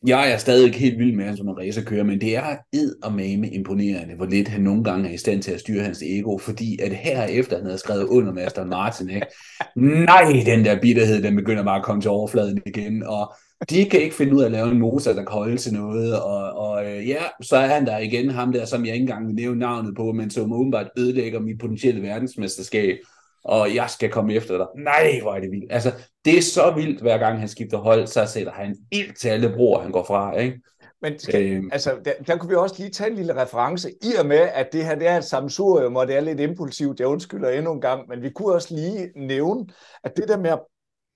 jeg 0.08 0.32
er 0.32 0.38
stadig 0.38 0.66
ikke 0.66 0.80
helt 0.80 1.00
vild 1.00 1.16
med 1.16 1.26
ham 1.26 1.38
som 1.38 1.48
en 1.48 1.58
racerkører, 1.58 2.04
men 2.04 2.22
det 2.22 2.36
er 2.36 2.56
ed 2.74 2.96
og 3.04 3.14
mame 3.14 3.50
imponerende, 3.50 4.16
hvor 4.16 4.26
lidt 4.26 4.48
han 4.48 4.62
nogle 4.62 4.84
gange 4.84 5.10
er 5.10 5.14
i 5.14 5.18
stand 5.18 5.42
til 5.42 5.52
at 5.52 5.60
styre 5.60 5.84
hans 5.84 6.02
ego, 6.02 6.38
fordi 6.38 6.80
at 6.82 6.92
herefter 6.92 7.56
han 7.56 7.66
havde 7.66 7.78
skrevet 7.78 8.04
under 8.04 8.34
med 8.34 8.44
Aston 8.44 8.70
Martin, 8.70 9.10
ikke? 9.10 9.28
nej, 9.76 10.44
den 10.46 10.66
der 10.66 10.82
bitterhed, 10.82 11.22
den 11.24 11.36
begynder 11.36 11.64
bare 11.64 11.80
at 11.80 11.86
komme 11.86 12.02
til 12.02 12.12
overfladen 12.12 12.62
igen, 12.66 13.04
og 13.04 13.34
de 13.70 13.86
kan 13.90 14.02
ikke 14.02 14.16
finde 14.16 14.36
ud 14.36 14.42
af 14.42 14.46
at 14.46 14.52
lave 14.52 14.72
en 14.72 14.80
motor, 14.80 15.14
der 15.14 15.24
kan 15.24 15.32
holde 15.32 15.58
til 15.58 15.74
noget, 15.74 16.22
og, 16.22 16.52
og 16.52 16.86
øh, 16.86 17.10
ja, 17.10 17.24
så 17.42 17.58
er 17.58 17.68
han 17.68 17.86
der 17.86 17.98
igen, 17.98 18.30
ham 18.30 18.52
der, 18.52 18.66
som 18.66 18.86
jeg 18.86 18.94
ikke 18.94 19.04
engang 19.04 19.28
vil 19.28 19.36
nævne 19.36 19.60
navnet 19.60 19.96
på, 19.96 20.12
men 20.12 20.30
som 20.30 20.54
åbenbart 20.54 20.88
ødelægger 20.98 21.40
mit 21.40 21.60
potentielle 21.60 22.02
verdensmesterskab, 22.02 22.98
og 23.44 23.76
jeg 23.76 23.90
skal 23.90 24.10
komme 24.10 24.34
efter 24.34 24.58
dig. 24.58 24.68
Nej, 24.78 25.20
hvor 25.22 25.34
er 25.34 25.40
det 25.40 25.52
vildt. 25.52 25.74
Altså, 25.74 25.92
det 26.26 26.38
er 26.38 26.42
så 26.42 26.74
vildt, 26.76 27.02
hver 27.02 27.18
gang 27.18 27.40
han 27.40 27.48
skifter 27.48 27.78
hold, 27.78 28.08
så 28.08 28.26
sætter 28.26 28.52
han 28.52 28.76
ild 28.92 29.14
til 29.14 29.30
alle 29.30 29.54
bror, 29.56 29.82
han 29.82 29.92
går 29.92 30.04
fra, 30.04 30.38
ikke? 30.38 30.62
Men 31.02 31.20
skal, 31.20 31.52
øh, 31.52 31.64
altså, 31.72 31.92
der, 32.06 32.12
der 32.28 32.38
kunne 32.38 32.50
vi 32.50 32.56
også 32.56 32.76
lige 32.78 32.90
tage 32.90 33.10
en 33.10 33.16
lille 33.16 33.42
reference, 33.42 33.90
i 33.90 34.16
og 34.20 34.26
med, 34.26 34.50
at 34.54 34.74
det 34.74 34.86
her 34.86 34.96
det 34.96 35.08
er 35.08 35.18
et 35.18 35.24
samsurium, 35.24 35.96
og 35.96 36.08
det 36.08 36.16
er 36.16 36.22
lidt 36.22 36.40
impulsivt, 36.40 37.00
jeg 37.00 37.08
undskylder 37.08 37.50
endnu 37.50 37.74
en 37.74 37.82
gang, 37.82 38.08
men 38.10 38.22
vi 38.22 38.30
kunne 38.30 38.54
også 38.54 38.76
lige 38.76 39.10
nævne, 39.16 39.66
at 40.04 40.18
det 40.18 40.28
der 40.28 40.38
med 40.38 40.50
at 40.50 40.60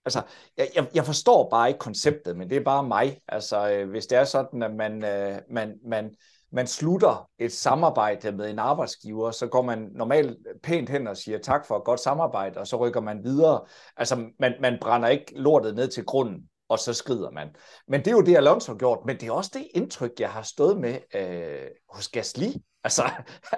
Altså, 0.05 0.21
jeg, 0.57 0.69
jeg, 0.75 0.87
jeg 0.93 1.05
forstår 1.05 1.49
bare 1.49 1.67
ikke 1.67 1.79
konceptet, 1.79 2.37
men 2.37 2.49
det 2.49 2.57
er 2.57 2.63
bare 2.63 2.83
mig. 2.83 3.21
Altså, 3.27 3.71
øh, 3.71 3.89
hvis 3.89 4.05
det 4.05 4.17
er 4.17 4.23
sådan, 4.23 4.63
at 4.63 4.75
man, 4.75 5.05
øh, 5.05 5.41
man, 5.49 5.75
man, 5.87 6.15
man 6.51 6.67
slutter 6.67 7.29
et 7.39 7.51
samarbejde 7.51 8.31
med 8.31 8.49
en 8.49 8.59
arbejdsgiver, 8.59 9.31
så 9.31 9.47
går 9.47 9.61
man 9.61 9.89
normalt 9.95 10.37
pænt 10.63 10.89
hen 10.89 11.07
og 11.07 11.17
siger 11.17 11.37
tak 11.37 11.65
for 11.65 11.77
et 11.77 11.83
godt 11.83 11.99
samarbejde, 11.99 12.59
og 12.59 12.67
så 12.67 12.77
rykker 12.77 13.01
man 13.01 13.23
videre. 13.23 13.61
Altså, 13.97 14.29
man, 14.39 14.53
man 14.61 14.77
brænder 14.81 15.07
ikke 15.07 15.31
lortet 15.35 15.75
ned 15.75 15.87
til 15.87 16.05
grunden, 16.05 16.49
og 16.69 16.79
så 16.79 16.93
skrider 16.93 17.31
man. 17.31 17.47
Men 17.87 17.99
det 17.99 18.07
er 18.07 18.11
jo 18.11 18.21
det, 18.21 18.37
Alonso 18.37 18.71
har 18.71 18.77
gjort, 18.77 18.99
men 19.05 19.19
det 19.19 19.27
er 19.27 19.31
også 19.31 19.51
det 19.53 19.67
indtryk, 19.73 20.11
jeg 20.19 20.29
har 20.29 20.41
stået 20.41 20.77
med 20.77 20.99
øh, 21.15 21.67
hos 21.89 22.07
Gasly. 22.07 22.47
Altså, 22.83 23.03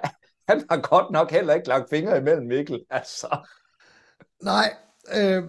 han 0.48 0.64
har 0.70 0.80
godt 0.80 1.10
nok 1.10 1.30
heller 1.30 1.54
ikke 1.54 1.68
lagt 1.68 1.90
fingre 1.90 2.18
imellem 2.18 2.46
Mikkel. 2.46 2.84
Altså. 2.90 3.46
Nej, 4.42 4.74
øh, 5.14 5.44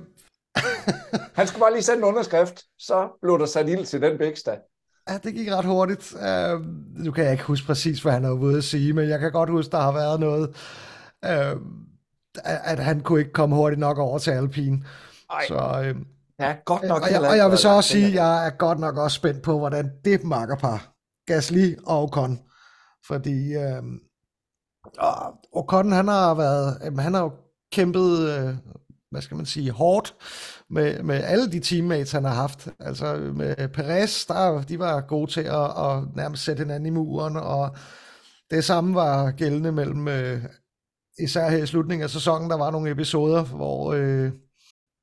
Han 1.38 1.48
skulle 1.48 1.60
bare 1.60 1.74
lige 1.74 1.84
sende 1.84 1.98
en 1.98 2.04
underskrift, 2.04 2.64
så 2.80 3.10
blev 3.22 3.40
der 3.40 3.46
sat 3.46 3.70
ild 3.70 3.86
til 3.86 4.02
den 4.02 4.18
bækstad. 4.18 4.58
Ja, 5.10 5.18
det 5.18 5.34
gik 5.34 5.52
ret 5.52 5.66
hurtigt. 5.66 6.14
Uh, 6.14 6.66
nu 7.06 7.12
kan 7.12 7.24
jeg 7.24 7.32
ikke 7.32 7.44
huske 7.44 7.68
præcis, 7.68 8.02
hvad 8.02 8.12
han 8.12 8.24
har 8.24 8.32
ude 8.32 8.58
at 8.58 8.64
sige, 8.64 8.94
men 8.94 9.10
jeg 9.10 9.20
kan 9.20 9.32
godt 9.32 9.50
huske, 9.50 9.72
der 9.72 9.82
har 9.82 9.92
været 9.92 10.20
noget, 10.20 10.50
uh, 11.26 11.62
at 12.44 12.80
han 12.80 13.02
kunne 13.02 13.20
ikke 13.20 13.34
komme 13.34 13.56
hurtigt 13.56 13.80
nok 13.80 13.98
over 13.98 14.18
til 14.18 14.32
Alpine. 14.32 14.86
Ej. 15.32 15.46
Så, 15.48 15.56
uh, 15.56 16.02
ja, 16.40 16.56
godt 16.66 16.84
nok. 16.84 17.02
Og 17.02 17.12
jeg, 17.12 17.22
og 17.22 17.38
jeg 17.38 17.50
vil 17.50 17.58
så 17.58 17.70
også 17.70 17.90
sige, 17.90 18.08
at 18.08 18.14
jeg 18.14 18.48
er 18.48 18.50
godt 18.50 18.80
nok 18.80 18.98
også 18.98 19.16
spændt 19.16 19.44
på, 19.44 19.58
hvordan 19.58 19.92
det 20.06 20.24
makkerpar, 20.24 20.94
Gasly 21.28 21.76
og 21.86 22.04
Ocon, 22.04 22.40
fordi 23.08 23.56
uh, 23.56 23.84
Ocon, 25.52 25.92
han 25.92 26.08
har 26.08 26.34
været, 26.34 27.00
han 27.00 27.14
har 27.14 27.22
jo 27.22 27.32
kæmpet 27.72 28.40
uh, 28.44 28.56
hvad 29.14 29.22
skal 29.22 29.38
man 29.38 29.46
sige, 29.46 29.72
hårdt 29.72 30.16
med, 30.70 31.04
med 31.04 31.24
alle 31.24 31.52
de 31.52 31.60
teammates, 31.60 32.12
han 32.12 32.24
har 32.24 32.34
haft. 32.34 32.68
Altså 32.80 33.32
med 33.36 33.68
Perez, 33.68 34.26
der, 34.26 34.62
de 34.62 34.80
var 34.80 35.02
gode 35.02 35.32
til 35.32 35.42
at, 35.42 35.64
at 35.64 36.16
nærmest 36.16 36.44
sætte 36.44 36.60
hinanden 36.60 36.86
i 36.86 36.90
muren, 36.90 37.38
og 37.38 37.76
det 38.52 38.64
samme 38.64 38.96
var 38.96 39.32
gældende 39.32 39.72
mellem, 39.72 40.08
øh, 40.08 40.44
især 41.20 41.50
her 41.50 41.64
i 41.64 41.66
slutningen 41.66 42.04
af 42.04 42.10
sæsonen, 42.10 42.50
der 42.50 42.58
var 42.58 42.72
nogle 42.72 42.92
episoder, 42.92 43.44
hvor, 43.44 43.94
øh, 43.94 44.32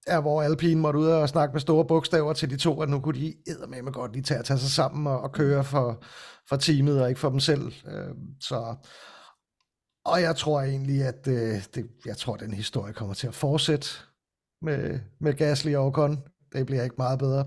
ja, 0.09 0.20
hvor 0.20 0.42
Alpine 0.42 0.81
måtte 0.81 0.99
ud 0.99 1.07
og 1.07 1.29
snakke 1.29 1.53
med 1.53 1.61
store 1.61 1.85
bogstaver 1.85 2.33
til 2.33 2.51
de 2.51 2.57
to, 2.57 2.83
at 2.83 2.88
nu 2.88 3.01
kunne 3.01 3.20
de 3.20 3.35
med 3.68 3.83
med 3.83 3.92
godt 3.92 4.12
lige 4.12 4.23
tage 4.23 4.38
at 4.38 4.44
tage 4.44 4.59
sig 4.59 4.70
sammen 4.70 5.07
og, 5.07 5.20
og 5.20 5.33
køre 5.33 5.64
for, 5.64 6.03
for 6.49 6.57
teamet 6.57 7.03
og 7.03 7.09
ikke 7.09 7.20
for 7.20 7.31
dem 7.31 7.40
selv. 7.40 7.73
Øh, 7.87 8.14
så 8.40 8.75
og 10.04 10.22
jeg 10.22 10.36
tror 10.36 10.60
egentlig, 10.60 11.02
at 11.02 11.28
øh, 11.28 11.64
det, 11.74 11.90
jeg 12.06 12.16
tror, 12.16 12.34
at 12.34 12.40
den 12.40 12.54
historie 12.54 12.92
kommer 12.92 13.14
til 13.14 13.26
at 13.26 13.34
fortsætte 13.34 13.88
med, 14.62 15.00
med 15.18 15.34
Gasly 15.34 15.74
og 15.74 15.86
Ocon. 15.86 16.18
Det 16.52 16.66
bliver 16.66 16.82
ikke 16.82 16.96
meget 16.98 17.18
bedre. 17.18 17.46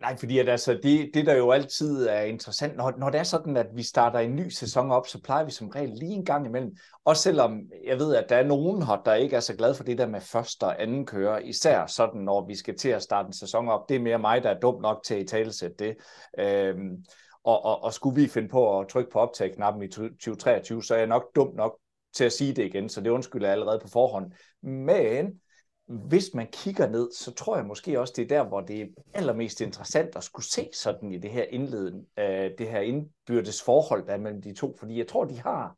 Nej, 0.00 0.16
fordi 0.16 0.38
at 0.38 0.48
altså, 0.48 0.80
det, 0.82 1.10
det, 1.14 1.26
der 1.26 1.36
jo 1.36 1.50
altid 1.50 2.06
er 2.06 2.20
interessant, 2.20 2.76
når, 2.76 2.94
når 2.98 3.10
det 3.10 3.18
er 3.18 3.24
sådan, 3.24 3.56
at 3.56 3.66
vi 3.74 3.82
starter 3.82 4.18
en 4.18 4.36
ny 4.36 4.48
sæson 4.48 4.90
op, 4.90 5.06
så 5.06 5.22
plejer 5.22 5.44
vi 5.44 5.50
som 5.50 5.68
regel 5.68 5.90
lige 5.90 6.12
en 6.12 6.24
gang 6.24 6.46
imellem. 6.46 6.76
Også 7.04 7.22
selvom 7.22 7.60
jeg 7.86 7.98
ved, 7.98 8.14
at 8.14 8.28
der 8.28 8.36
er 8.36 8.46
nogen 8.46 8.82
her, 8.82 9.02
der 9.04 9.14
ikke 9.14 9.36
er 9.36 9.40
så 9.40 9.56
glad 9.56 9.74
for 9.74 9.84
det 9.84 9.98
der 9.98 10.06
med 10.06 10.20
første 10.20 10.64
og 10.64 10.82
anden 10.82 11.06
kører, 11.06 11.38
især 11.38 11.86
sådan, 11.86 12.20
når 12.20 12.46
vi 12.46 12.54
skal 12.54 12.76
til 12.76 12.88
at 12.88 13.02
starte 13.02 13.26
en 13.26 13.32
sæson 13.32 13.68
op. 13.68 13.88
Det 13.88 13.96
er 13.96 14.00
mere 14.00 14.18
mig, 14.18 14.42
der 14.42 14.50
er 14.50 14.60
dum 14.60 14.82
nok 14.82 15.02
til 15.04 15.14
at 15.14 15.20
i 15.20 15.26
talesætte 15.26 15.76
det. 15.78 15.96
Øhm, 16.38 17.04
og, 17.44 17.64
og, 17.64 17.82
og 17.82 17.94
skulle 17.94 18.20
vi 18.22 18.28
finde 18.28 18.48
på 18.48 18.80
at 18.80 18.88
trykke 18.88 19.10
på 19.10 19.18
optag-knappen 19.18 19.82
i 19.82 19.88
2023, 19.88 20.84
så 20.84 20.94
er 20.94 20.98
jeg 20.98 21.06
nok 21.06 21.24
dum 21.34 21.54
nok 21.54 21.78
til 22.12 22.24
at 22.24 22.32
sige 22.32 22.54
det 22.54 22.64
igen, 22.64 22.88
så 22.88 23.00
det 23.00 23.10
undskylder 23.10 23.46
jeg 23.46 23.52
allerede 23.52 23.80
på 23.82 23.88
forhånd. 23.88 24.32
Men 24.62 25.40
hvis 25.88 26.34
man 26.34 26.46
kigger 26.52 26.88
ned, 26.88 27.10
så 27.12 27.34
tror 27.34 27.56
jeg 27.56 27.66
måske 27.66 28.00
også, 28.00 28.12
det 28.16 28.22
er 28.22 28.28
der, 28.28 28.48
hvor 28.48 28.60
det 28.60 28.80
er 28.80 28.86
allermest 29.14 29.60
interessant 29.60 30.16
at 30.16 30.24
skulle 30.24 30.46
se 30.46 30.70
sådan 30.72 31.12
i 31.12 31.18
det 31.18 31.30
her 31.30 31.42
indleden, 31.42 32.06
øh, 32.18 32.50
det 32.58 32.68
her 32.68 32.80
indbyrdes 32.80 33.62
forhold, 33.62 34.06
der 34.06 34.12
er 34.12 34.18
mellem 34.18 34.42
de 34.42 34.54
to, 34.54 34.76
fordi 34.78 34.98
jeg 34.98 35.08
tror, 35.08 35.24
de 35.24 35.40
har, 35.40 35.76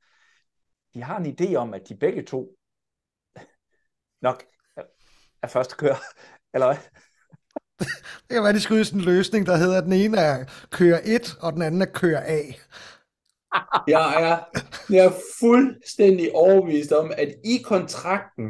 de 0.95 1.03
har 1.03 1.19
en 1.19 1.37
idé 1.41 1.55
om, 1.55 1.75
at 1.75 1.89
de 1.89 1.97
begge 1.97 2.23
to 2.23 2.57
nok 4.23 4.45
er 5.43 5.49
første 5.49 5.77
kører, 5.77 5.97
eller 6.55 6.67
hvad? 6.67 6.77
Det 7.81 8.31
kan 8.31 8.43
være, 8.43 8.53
de 8.53 8.61
skulle 8.61 8.85
sådan 8.85 9.01
en 9.01 9.05
løsning, 9.05 9.47
der 9.47 9.57
hedder, 9.57 9.79
at 9.79 9.85
den 9.85 9.93
ene 9.93 10.17
er 10.17 10.45
kører 10.71 11.01
1, 11.05 11.37
og 11.41 11.53
den 11.53 11.63
anden 11.63 11.83
er 11.83 11.87
kører 11.87 12.23
A. 12.27 12.41
jeg, 13.89 14.23
er, 14.23 14.61
jeg 14.91 15.05
er 15.05 15.13
fuldstændig 15.41 16.35
overbevist 16.35 16.93
om, 16.93 17.13
at 17.17 17.29
i 17.45 17.59
kontrakten 17.65 18.47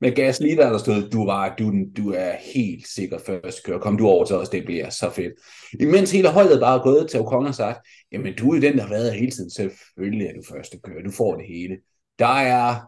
med 0.00 0.14
Gasly, 0.14 0.56
der 0.56 0.70
der 0.70 0.78
stod, 0.78 1.10
du, 1.10 1.26
var, 1.26 1.54
du, 1.58 1.72
du 1.96 2.12
er 2.12 2.32
helt 2.54 2.88
sikker 2.88 3.18
først 3.18 3.64
kører, 3.64 3.78
kom 3.78 3.96
du 3.96 4.06
over 4.06 4.24
til 4.24 4.36
os, 4.36 4.48
det 4.48 4.64
bliver 4.64 4.90
så 4.90 5.10
fedt. 5.10 5.32
Imens 5.80 6.12
hele 6.12 6.28
holdet 6.28 6.60
bare 6.60 6.78
er 6.78 6.82
gået 6.82 7.10
til 7.10 7.20
Ocon 7.20 7.46
og 7.46 7.54
sagt, 7.54 7.86
jamen 8.12 8.36
du 8.36 8.54
er 8.54 8.60
den, 8.60 8.76
der 8.76 8.82
har 8.82 8.90
været 8.90 9.14
hele 9.14 9.30
tiden, 9.30 9.50
selvfølgelig 9.50 10.26
er 10.26 10.32
du 10.32 10.42
første 10.54 10.78
kører, 10.84 11.02
du 11.02 11.10
får 11.10 11.36
det 11.36 11.46
hele. 11.46 11.76
Der 12.18 12.38
er, 12.38 12.80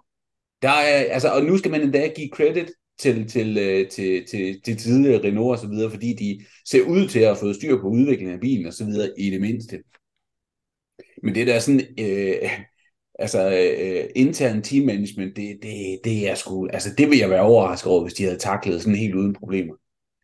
der 0.62 0.70
er, 0.70 1.12
altså, 1.12 1.28
og 1.28 1.42
nu 1.42 1.58
skal 1.58 1.70
man 1.70 1.80
endda 1.80 2.08
give 2.16 2.28
credit 2.34 2.70
til, 2.98 3.28
til, 3.28 3.58
øh, 3.58 3.88
til, 3.88 4.26
til, 4.26 4.62
til 4.62 4.76
tidligere 4.76 5.24
Renault 5.24 5.50
og 5.50 5.58
så 5.58 5.68
videre, 5.68 5.90
fordi 5.90 6.12
de 6.12 6.44
ser 6.66 6.82
ud 6.82 7.08
til 7.08 7.18
at 7.18 7.26
have 7.26 7.36
fået 7.36 7.56
styr 7.56 7.80
på 7.80 7.88
udviklingen 7.88 8.34
af 8.34 8.40
bilen 8.40 8.66
og 8.66 8.72
så 8.72 8.84
videre 8.84 9.10
i 9.18 9.30
det 9.30 9.40
mindste. 9.40 9.82
Men 11.22 11.34
det 11.34 11.46
der 11.46 11.58
sådan, 11.58 11.80
øh, 11.98 12.50
altså 13.18 13.50
øh, 13.50 14.10
intern 14.16 14.62
team 14.62 14.86
management, 14.86 15.36
det, 15.36 15.58
det, 15.62 16.00
det 16.04 16.30
er 16.30 16.34
sgu, 16.34 16.66
altså 16.66 16.88
det 16.98 17.10
vil 17.10 17.18
jeg 17.18 17.30
være 17.30 17.42
overrasket 17.42 17.92
over, 17.92 18.02
hvis 18.02 18.14
de 18.14 18.24
havde 18.24 18.38
taklet 18.38 18.82
sådan 18.82 18.98
helt 18.98 19.14
uden 19.14 19.34
problemer. 19.34 19.74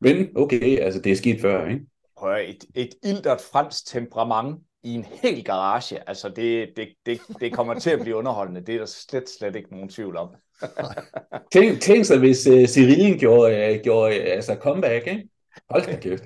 Men 0.00 0.28
okay, 0.36 0.78
altså 0.78 1.00
det 1.00 1.12
er 1.12 1.16
sket 1.16 1.40
før, 1.40 1.68
ikke? 1.68 1.80
Prøv 2.16 2.36
et, 2.48 2.64
et 2.74 2.94
ildert 3.04 3.40
fransk 3.52 3.86
temperament 3.86 4.58
i 4.82 4.94
en 4.94 5.04
hel 5.22 5.44
garage, 5.44 6.08
altså 6.08 6.28
det, 6.28 6.68
det, 6.76 6.88
det, 7.06 7.20
det 7.40 7.52
kommer 7.52 7.78
til 7.78 7.90
at 7.90 8.00
blive 8.00 8.16
underholdende, 8.16 8.60
det 8.60 8.74
er 8.74 8.78
der 8.78 8.86
slet, 8.86 9.28
slet 9.38 9.56
ikke 9.56 9.70
nogen 9.70 9.88
tvivl 9.88 10.16
om 10.16 10.28
tænk, 11.52 11.80
tænk 11.80 12.04
sig, 12.04 12.18
hvis 12.18 12.46
uh, 12.46 12.64
Cyrilien 12.64 13.18
gjorde, 13.18 13.74
uh, 13.74 13.80
gjorde 13.82 14.20
uh, 14.20 14.32
altså 14.32 14.56
comeback, 14.60 15.06
ikke? 15.06 15.28
Hold 15.70 15.86
da 15.86 15.96
kæft. 15.96 16.24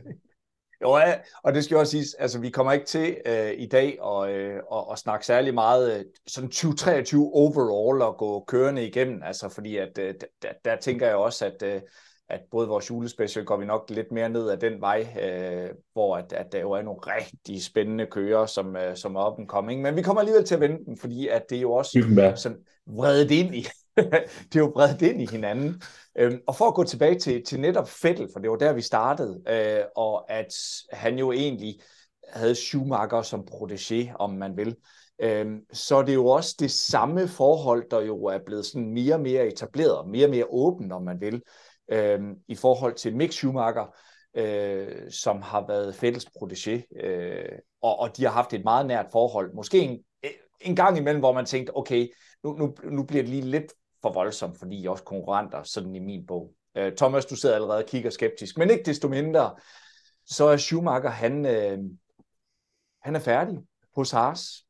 Jo, 0.83 0.97
ja, 0.97 1.15
og 1.45 1.55
det 1.55 1.65
skal 1.65 1.75
jeg 1.75 1.81
også 1.81 1.91
sige, 1.91 2.05
altså 2.19 2.39
vi 2.39 2.51
kommer 2.51 2.73
ikke 2.73 2.87
til 2.87 3.17
uh, 3.29 3.51
i 3.51 3.67
dag 3.67 3.99
at, 4.05 4.63
uh, 4.71 4.79
at, 4.79 4.85
at 4.93 4.99
snakke 4.99 5.27
særlig 5.27 5.55
meget 5.55 5.99
uh, 5.99 6.05
sådan 6.27 6.51
2023 6.51 7.31
overall 7.33 8.03
og 8.03 8.17
gå 8.17 8.45
kørende 8.49 8.87
igennem, 8.87 9.23
altså 9.25 9.49
fordi 9.49 9.77
at 9.77 9.99
uh, 9.99 10.05
der, 10.43 10.49
der 10.65 10.77
tænker 10.77 11.07
jeg 11.07 11.17
også, 11.17 11.47
at, 11.47 11.75
uh, 11.77 11.83
at 12.29 12.41
både 12.51 12.69
vores 12.69 12.91
julespecial 12.91 13.45
går 13.45 13.57
vi 13.57 13.65
nok 13.65 13.91
lidt 13.91 14.13
mere 14.13 14.29
ned 14.29 14.51
ad 14.51 14.57
den 14.57 14.81
vej, 14.81 15.01
uh, 15.01 15.77
hvor 15.93 16.17
at, 16.17 16.33
at 16.33 16.53
der 16.53 16.61
jo 16.61 16.71
er 16.73 16.83
nogle 16.83 17.01
rigtig 17.01 17.65
spændende 17.65 18.07
kører, 18.07 18.47
som, 18.47 18.77
uh, 18.77 18.95
som 18.95 19.17
er 19.17 19.33
up 19.33 19.39
and 19.39 19.49
coming, 19.49 19.83
men 19.83 19.97
vi 19.97 20.03
kommer 20.03 20.21
alligevel 20.21 20.45
til 20.45 20.55
at 20.55 20.61
vente 20.61 20.85
dem, 20.85 20.97
fordi 20.97 21.29
at 21.29 21.43
det 21.51 21.57
er 21.57 21.63
jo 21.63 21.73
også 21.73 21.91
sådan 22.37 22.59
vredet 22.87 23.31
ind 23.31 23.55
i, 23.55 23.67
det 24.53 24.57
er 24.57 24.59
jo 24.59 24.73
bredt 24.75 25.03
ind 25.03 25.23
i 25.23 25.27
hinanden. 25.31 25.83
Øhm, 26.19 26.41
og 26.47 26.57
for 26.57 26.65
at 26.65 26.75
gå 26.75 26.85
tilbage 26.85 27.19
til, 27.19 27.45
til 27.45 27.61
netop 27.61 27.89
Fettel, 27.89 28.29
for 28.33 28.41
det 28.41 28.51
var 28.51 28.57
der, 28.57 28.73
vi 28.73 28.81
startede, 28.81 29.43
øh, 29.49 29.85
og 29.97 30.31
at 30.31 30.55
han 30.93 31.19
jo 31.19 31.33
egentlig 31.33 31.81
havde 32.29 32.55
Schumacher 32.55 33.23
som 33.23 33.47
protégé, 33.51 34.17
om 34.19 34.31
man 34.31 34.57
vil, 34.57 34.77
øhm, 35.19 35.61
så 35.73 35.95
det 35.95 36.03
er 36.03 36.07
det 36.07 36.15
jo 36.15 36.27
også 36.27 36.57
det 36.59 36.71
samme 36.71 37.29
forhold, 37.29 37.91
der 37.91 38.01
jo 38.01 38.25
er 38.25 38.39
blevet 38.47 38.67
sådan 38.67 38.91
mere 38.91 39.15
og 39.15 39.21
mere 39.21 39.47
etableret, 39.47 40.09
mere 40.09 40.27
og 40.27 40.31
mere 40.31 40.47
åben, 40.51 40.93
om 40.93 41.03
man 41.03 41.21
vil, 41.21 41.43
øhm, 41.93 42.35
i 42.49 42.55
forhold 42.55 42.95
til 42.95 43.17
Mick 43.17 43.33
Schumacher, 43.33 43.95
øh, 44.37 45.11
som 45.11 45.43
har 45.43 45.67
været 45.67 45.95
Fettels 45.95 46.27
protégé, 46.27 47.05
øh, 47.07 47.59
og, 47.83 47.99
og 47.99 48.17
de 48.17 48.25
har 48.25 48.31
haft 48.31 48.53
et 48.53 48.65
meget 48.65 48.87
nært 48.87 49.07
forhold. 49.13 49.55
Måske 49.55 49.79
en, 49.79 49.99
en 50.61 50.77
gang 50.77 50.99
imellem, 50.99 51.21
hvor 51.21 51.33
man 51.33 51.47
tænkte, 51.47 51.77
okay, 51.77 52.09
nu, 52.45 52.53
nu, 52.53 52.75
nu 52.85 53.03
bliver 53.03 53.23
det 53.23 53.31
lige 53.31 53.43
lidt 53.43 53.73
for 54.03 54.13
voldsomt, 54.13 54.59
fordi 54.59 54.77
I 54.77 54.87
er 54.87 54.91
også 54.91 55.05
konkurrenter, 55.05 55.63
sådan 55.63 55.95
i 55.95 55.99
min 55.99 56.27
bog. 56.27 56.55
Uh, 56.79 56.89
Thomas, 56.97 57.27
du 57.27 57.37
sidder 57.37 57.55
allerede 57.55 57.79
og 57.79 57.89
kigger 57.89 58.11
skeptisk, 58.11 58.59
men 58.59 58.71
ikke 58.71 58.85
desto 58.85 59.09
mindre, 59.09 59.55
så 60.27 60.45
er 60.45 60.57
Schumacher, 60.57 61.11
han, 61.11 61.47
øh, 61.47 61.79
han 63.03 63.17
er 63.17 63.21
færdig 63.21 63.59
hos 63.97 64.11
Haas, 64.11 64.67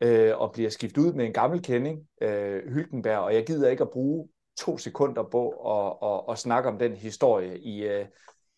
øh, 0.00 0.38
og 0.38 0.52
bliver 0.52 0.70
skiftet 0.70 1.02
ud 1.02 1.12
med 1.12 1.26
en 1.26 1.32
gammel 1.32 1.62
kending, 1.62 2.00
øh, 2.22 2.72
Hylkenberg, 2.72 3.18
og 3.18 3.34
jeg 3.34 3.46
gider 3.46 3.70
ikke 3.70 3.82
at 3.82 3.90
bruge 3.90 4.28
to 4.58 4.78
sekunder 4.78 5.22
på 5.22 5.48
at, 5.50 6.10
at, 6.10 6.32
at 6.32 6.38
snakke 6.38 6.68
om 6.68 6.78
den 6.78 6.96
historie 6.96 7.58
i, 7.58 7.82
øh, 7.82 8.06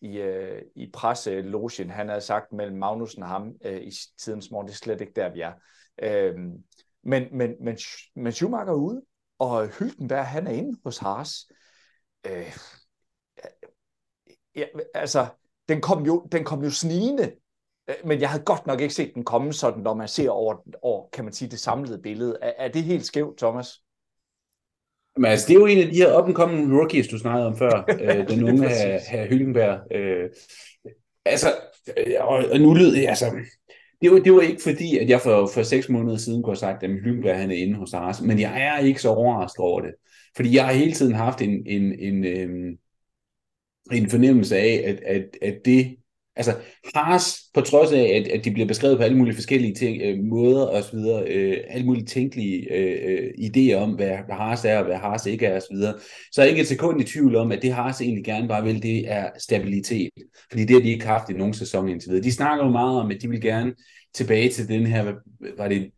i, 0.01 0.17
øh, 0.17 0.61
i 0.75 0.89
presselogen, 0.93 1.89
han 1.89 2.09
havde 2.09 2.21
sagt 2.21 2.53
mellem 2.53 2.77
Magnussen 2.77 3.23
og 3.23 3.29
ham 3.29 3.53
øh, 3.65 3.81
i 3.81 3.91
tidens 4.17 4.51
morgen, 4.51 4.67
det 4.67 4.73
er 4.73 4.77
slet 4.77 5.01
ikke 5.01 5.13
der, 5.15 5.33
vi 5.33 5.41
er. 5.41 5.53
Øh, 6.01 6.35
men, 7.03 7.27
men, 7.31 7.55
men, 7.61 7.77
men 8.15 8.31
Schumacher 8.31 8.73
er 8.73 8.77
ude, 8.77 9.01
og 9.49 9.67
Hylkenberg, 9.67 10.25
han 10.25 10.47
er 10.47 10.51
inde 10.51 10.79
hos 10.83 10.97
Haas. 10.97 11.51
Øh, 12.27 12.57
ja, 14.55 14.65
altså, 14.93 15.25
den 15.69 15.81
kom, 15.81 16.05
jo, 16.05 16.27
den 16.31 16.43
kom 16.43 16.63
jo 16.63 16.69
snigende, 16.69 17.31
øh, 17.89 17.95
men 18.05 18.21
jeg 18.21 18.29
havde 18.29 18.43
godt 18.43 18.67
nok 18.67 18.81
ikke 18.81 18.93
set 18.93 19.11
den 19.15 19.23
komme 19.23 19.53
sådan, 19.53 19.83
når 19.83 19.93
man 19.93 20.07
ser 20.07 20.29
over, 20.29 20.55
over 20.81 21.09
kan 21.13 21.23
man 21.23 21.33
sige, 21.33 21.51
det 21.51 21.59
samlede 21.59 22.01
billede. 22.01 22.37
Er, 22.41 22.53
er 22.57 22.67
det 22.67 22.83
helt 22.83 23.05
skævt, 23.05 23.37
Thomas? 23.37 23.67
Men 25.17 25.25
altså, 25.25 25.47
det 25.47 25.55
er 25.55 25.59
jo 25.59 25.65
en 25.65 25.79
af 25.79 25.87
de 25.87 25.95
her 25.95 26.17
up-and-coming 26.17 26.73
rookies, 26.79 27.07
du 27.07 27.17
snakkede 27.17 27.47
om 27.47 27.57
før, 27.57 27.85
øh, 28.01 28.29
den 28.29 28.43
unge 28.43 28.69
her, 28.69 28.99
her 29.11 29.27
Hylkenberg. 29.27 29.79
Øh, 29.91 30.29
altså, 31.25 31.47
øh, 31.97 32.15
og, 32.19 32.45
og 32.51 32.59
nu 32.59 32.73
lyder 32.73 33.09
altså, 33.09 33.31
det 34.03 34.11
var, 34.11 34.19
det 34.19 34.33
var 34.33 34.41
ikke 34.41 34.63
fordi, 34.63 34.97
at 34.97 35.09
jeg 35.09 35.21
for, 35.21 35.47
for 35.53 35.63
seks 35.63 35.89
måneder 35.89 36.17
siden 36.17 36.43
kunne 36.43 36.51
have 36.51 36.57
sagt, 36.57 36.83
at 36.83 36.89
Hylkenberg 36.89 37.37
han 37.37 37.51
er 37.51 37.55
inde 37.55 37.75
hos 37.75 37.93
Ars, 37.93 38.21
men 38.21 38.39
jeg 38.39 38.61
er 38.61 38.77
ikke 38.77 39.01
så 39.01 39.09
overrasket 39.09 39.59
over 39.59 39.81
det. 39.81 39.91
Fordi 40.35 40.55
jeg 40.55 40.65
har 40.65 40.73
hele 40.73 40.93
tiden 40.93 41.13
haft 41.15 41.41
en, 41.41 41.67
en, 41.67 41.99
en, 41.99 42.25
en, 42.25 42.77
en 43.91 44.09
fornemmelse 44.09 44.57
af, 44.57 44.83
at, 44.85 44.99
at, 44.99 45.37
at 45.41 45.65
det, 45.65 45.95
altså 46.35 46.55
Haas, 46.95 47.39
på 47.53 47.61
trods 47.61 47.91
af, 47.91 48.03
at, 48.03 48.27
at 48.27 48.45
de 48.45 48.51
bliver 48.51 48.67
beskrevet 48.67 48.97
på 48.97 49.03
alle 49.03 49.17
mulige 49.17 49.35
forskellige 49.35 49.75
ting, 49.75 50.01
øh, 50.01 50.23
måder 50.23 50.65
og 50.65 50.83
så 50.83 50.91
videre, 50.91 51.23
øh, 51.27 51.57
alle 51.69 51.85
mulige 51.85 52.05
tænkelige 52.05 52.73
øh, 52.73 52.99
øh 53.03 53.29
idéer 53.29 53.75
om, 53.75 53.91
hvad, 53.91 54.17
hvad 54.25 54.35
Haas 54.35 54.65
er 54.65 54.77
og 54.77 54.85
hvad 54.85 54.95
Haas 54.95 55.25
ikke 55.25 55.45
er 55.45 55.55
og 55.55 55.61
så 55.61 55.67
videre, 55.71 55.93
så 56.31 56.41
er 56.41 56.45
jeg 56.45 56.51
ikke 56.51 56.61
et 56.61 56.67
sekund 56.67 57.01
i 57.01 57.03
tvivl 57.03 57.35
om, 57.35 57.51
at 57.51 57.61
det 57.61 57.73
Haas 57.73 58.01
egentlig 58.01 58.23
gerne 58.23 58.47
bare 58.47 58.63
vil, 58.63 58.83
det 58.83 59.11
er 59.11 59.29
stabilitet. 59.37 60.09
Fordi 60.51 60.65
det 60.65 60.73
har 60.73 60.81
de 60.81 60.91
ikke 60.91 61.05
haft 61.05 61.29
i 61.29 61.33
nogen 61.33 61.53
sæson 61.53 61.89
indtil 61.89 62.09
videre. 62.09 62.23
De 62.23 62.31
snakker 62.31 62.65
jo 62.65 62.71
meget 62.71 62.99
om, 62.99 63.11
at 63.11 63.21
de 63.21 63.29
vil 63.29 63.41
gerne 63.41 63.73
tilbage 64.13 64.49
til 64.49 64.67
den 64.67 64.85
her, 64.85 65.13
var 65.57 65.67
det 65.67 65.91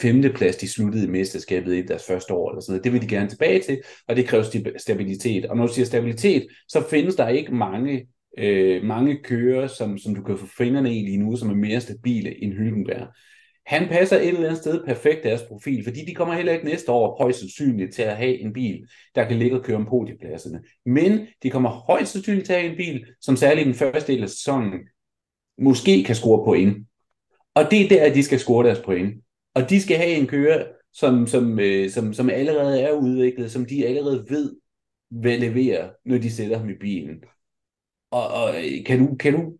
femteplads, 0.00 0.56
de 0.56 0.68
sluttede 0.68 1.04
i 1.04 1.10
mesterskabet 1.10 1.76
i 1.76 1.82
deres 1.82 2.04
første 2.06 2.34
år, 2.34 2.50
eller 2.50 2.60
sådan 2.60 2.72
noget. 2.72 2.84
Det 2.84 2.92
vil 2.92 3.02
de 3.02 3.08
gerne 3.08 3.28
tilbage 3.28 3.60
til, 3.60 3.82
og 4.08 4.16
det 4.16 4.26
kræver 4.26 4.72
stabilitet. 4.76 5.46
Og 5.46 5.56
når 5.56 5.66
du 5.66 5.72
siger 5.72 5.86
stabilitet, 5.86 6.46
så 6.68 6.84
findes 6.90 7.14
der 7.14 7.28
ikke 7.28 7.54
mange, 7.54 8.06
øh, 8.38 8.84
mange 8.84 9.18
kører, 9.22 9.66
som, 9.66 9.98
som 9.98 10.14
du 10.14 10.22
kan 10.22 10.38
få 10.38 10.46
fingrene 10.46 10.96
i 10.96 11.02
lige 11.02 11.18
nu, 11.18 11.36
som 11.36 11.50
er 11.50 11.54
mere 11.54 11.80
stabile 11.80 12.42
end 12.42 12.52
Hylkenberg. 12.52 13.08
Han 13.66 13.88
passer 13.88 14.16
et 14.16 14.28
eller 14.28 14.44
andet 14.44 14.58
sted 14.58 14.84
perfekt 14.86 15.24
deres 15.24 15.42
profil, 15.42 15.84
fordi 15.84 16.04
de 16.04 16.14
kommer 16.14 16.34
heller 16.34 16.52
ikke 16.52 16.64
næste 16.64 16.92
år 16.92 17.22
højst 17.22 17.38
sandsynligt 17.38 17.94
til 17.94 18.02
at 18.02 18.16
have 18.16 18.38
en 18.38 18.52
bil, 18.52 18.86
der 19.14 19.24
kan 19.24 19.38
ligge 19.38 19.56
og 19.56 19.64
køre 19.64 19.76
om 19.76 19.86
podiepladserne. 19.86 20.62
Men 20.86 21.26
de 21.42 21.50
kommer 21.50 21.70
højst 21.70 22.12
sandsynligt 22.12 22.46
til 22.46 22.52
at 22.52 22.60
have 22.60 22.70
en 22.70 22.76
bil, 22.76 23.06
som 23.20 23.36
særligt 23.36 23.64
i 23.64 23.68
den 23.68 23.78
første 23.78 24.12
del 24.12 24.22
af 24.22 24.28
sæsonen 24.28 24.72
måske 25.58 26.04
kan 26.04 26.14
score 26.14 26.44
point. 26.44 26.86
Og 27.54 27.70
det 27.70 27.84
er 27.84 27.88
der, 27.88 28.14
de 28.14 28.22
skal 28.22 28.38
score 28.38 28.66
deres 28.66 28.80
point. 28.80 29.24
Og 29.54 29.70
de 29.70 29.80
skal 29.80 29.96
have 29.96 30.10
en 30.10 30.26
kører, 30.26 30.64
som, 30.92 31.26
som, 31.26 31.60
øh, 31.60 31.90
som, 31.90 32.12
som 32.14 32.30
allerede 32.30 32.80
er 32.80 32.92
udviklet, 32.92 33.52
som 33.52 33.66
de 33.66 33.86
allerede 33.86 34.26
ved, 34.28 34.56
hvad 35.10 35.38
leverer, 35.38 35.90
når 36.04 36.18
de 36.18 36.30
sætter 36.30 36.58
ham 36.58 36.70
i 36.70 36.74
bilen. 36.80 37.16
Og, 38.10 38.28
og 38.28 38.54
kan, 38.86 39.06
du, 39.06 39.14
kan 39.14 39.32
du 39.32 39.58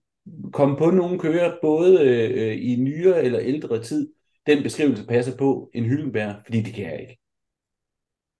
komme 0.52 0.76
på 0.76 0.90
nogle 0.90 1.18
kører, 1.18 1.56
både 1.62 2.00
øh, 2.00 2.56
i 2.62 2.76
nyere 2.76 3.24
eller 3.24 3.40
ældre 3.40 3.82
tid, 3.82 4.12
den 4.46 4.62
beskrivelse 4.62 5.06
passer 5.06 5.36
på 5.36 5.70
en 5.74 5.84
Hyldenberg, 5.84 6.34
fordi 6.44 6.62
det 6.62 6.74
kan 6.74 6.84
jeg 6.84 7.00
ikke. 7.00 7.18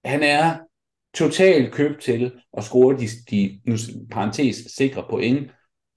Han 0.05 0.23
er 0.23 0.59
totalt 1.15 1.73
købt 1.73 2.03
til 2.03 2.33
at 2.57 2.65
score 2.65 2.97
de, 2.99 3.07
de 3.31 3.61
nu, 3.67 3.77
parentes, 4.11 4.57
sikre 4.57 5.07
point, 5.11 5.51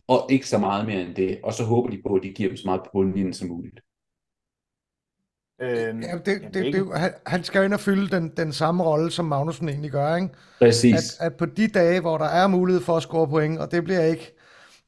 og 0.07 0.27
ikke 0.31 0.47
så 0.47 0.57
meget 0.57 0.85
mere 0.85 1.01
end 1.01 1.15
det. 1.15 1.39
Og 1.43 1.53
så 1.53 1.63
håber 1.63 1.89
de 1.89 2.01
på, 2.07 2.15
at 2.15 2.23
de 2.23 2.33
giver 2.33 2.49
dem 2.49 2.57
så 2.57 2.63
meget 2.65 2.81
på 2.83 2.89
bundlinjen 2.93 3.33
som 3.33 3.47
muligt. 3.47 3.79
Øhm, 5.61 6.01
ja, 6.01 6.13
det, 6.13 6.25
det, 6.25 6.53
det, 6.53 6.73
det, 6.73 6.99
han, 6.99 7.13
han 7.25 7.43
skal 7.43 7.59
jo 7.59 7.65
ind 7.65 7.73
og 7.73 7.79
fylde 7.79 8.15
den, 8.15 8.29
den 8.37 8.53
samme 8.53 8.83
rolle, 8.83 9.11
som 9.11 9.25
Magnussen 9.25 9.69
egentlig 9.69 9.91
gør, 9.91 10.15
ikke? 10.15 10.29
Præcis. 10.59 11.17
At, 11.19 11.25
at 11.25 11.35
på 11.35 11.45
de 11.45 11.67
dage, 11.67 11.99
hvor 11.99 12.17
der 12.17 12.25
er 12.25 12.47
mulighed 12.47 12.81
for 12.81 12.97
at 12.97 13.03
score 13.03 13.27
point, 13.27 13.59
og 13.59 13.71
det 13.71 13.83
bliver 13.83 14.03
ikke, 14.03 14.35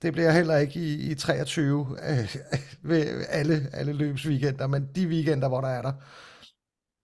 det 0.01 0.13
bliver 0.13 0.32
heller 0.32 0.58
ikke 0.58 0.80
i, 0.80 1.12
i 1.12 1.15
23 1.15 1.97
øh, 2.10 2.36
ved 2.84 3.25
alle, 3.30 3.69
alle 3.73 3.93
løbsweekender, 3.93 4.67
men 4.67 4.89
de 4.95 5.08
weekender, 5.08 5.47
hvor 5.47 5.62
der 5.62 5.67
er 5.67 5.82
der, 5.82 5.93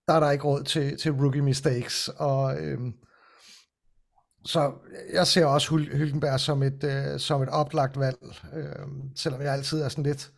der 0.07 0.13
er 0.13 0.19
der 0.19 0.31
ikke 0.31 0.45
råd 0.45 0.63
til, 0.63 0.97
til 0.97 1.11
rookie 1.11 1.41
mistakes, 1.41 2.09
og 2.17 2.59
øhm, 2.59 2.93
så 4.45 4.71
jeg 5.13 5.27
ser 5.27 5.45
også 5.45 5.75
Hylkenberg 5.75 6.39
som 6.39 6.63
et, 6.63 6.83
øh, 6.83 7.19
som 7.19 7.41
et 7.41 7.49
oplagt 7.49 7.99
valg, 7.99 8.17
øh, 8.53 8.87
selvom 9.15 9.41
jeg 9.41 9.53
altid 9.53 9.81
er 9.81 9.89
sådan 9.89 10.03
lidt 10.03 10.31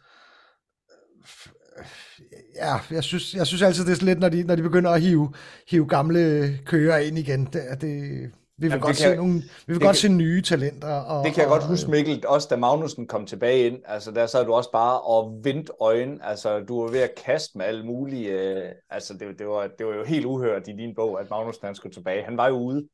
ja, 2.55 2.75
jeg 2.91 3.03
synes, 3.03 3.33
jeg 3.33 3.47
synes 3.47 3.61
altid, 3.61 3.85
det 3.85 4.01
er 4.01 4.05
lidt, 4.05 4.19
når 4.19 4.29
de, 4.29 4.43
når 4.43 4.55
de 4.55 4.61
begynder 4.61 4.91
at 4.91 5.01
hive, 5.01 5.33
hive 5.67 5.87
gamle 5.87 6.59
kører 6.65 6.97
ind 6.97 7.17
igen. 7.17 7.45
Det, 7.45 7.61
det, 7.81 8.31
vi 8.57 8.67
vil 8.67 8.69
Jamen, 8.69 8.81
godt, 8.81 8.97
kan, 8.97 9.11
se, 9.11 9.15
nogle, 9.15 9.33
vi 9.33 9.73
vil 9.73 9.79
godt 9.79 9.95
kan, 9.95 9.95
se 9.95 10.09
nye 10.09 10.41
talenter. 10.41 10.95
Og, 10.95 11.25
det 11.25 11.33
kan 11.33 11.43
jeg 11.43 11.51
og, 11.51 11.59
godt 11.59 11.69
huske, 11.69 11.91
Mikkel, 11.91 12.27
også 12.27 12.47
da 12.51 12.55
Magnussen 12.55 13.07
kom 13.07 13.25
tilbage 13.25 13.67
ind, 13.67 13.79
altså 13.85 14.11
der 14.11 14.25
sad 14.25 14.45
du 14.45 14.53
også 14.53 14.71
bare 14.71 15.01
og 15.01 15.39
vendt 15.43 15.71
øjen, 15.81 16.19
altså 16.23 16.59
du 16.59 16.81
var 16.81 16.91
ved 16.91 16.99
at 16.99 17.11
kaste 17.25 17.57
med 17.57 17.65
alle 17.65 17.85
mulige, 17.85 18.29
øh, 18.29 18.71
altså 18.89 19.13
det, 19.13 19.39
det, 19.39 19.47
var, 19.47 19.67
det 19.77 19.85
var 19.85 19.95
jo 19.95 20.03
helt 20.03 20.25
uhørt 20.25 20.67
i 20.67 20.71
din 20.71 20.95
bog, 20.95 21.19
at 21.19 21.29
Magnussen 21.29 21.65
han 21.65 21.75
skulle 21.75 21.93
tilbage. 21.93 22.23
Han 22.23 22.37
var 22.37 22.47
jo 22.47 22.55
ude. 22.55 22.87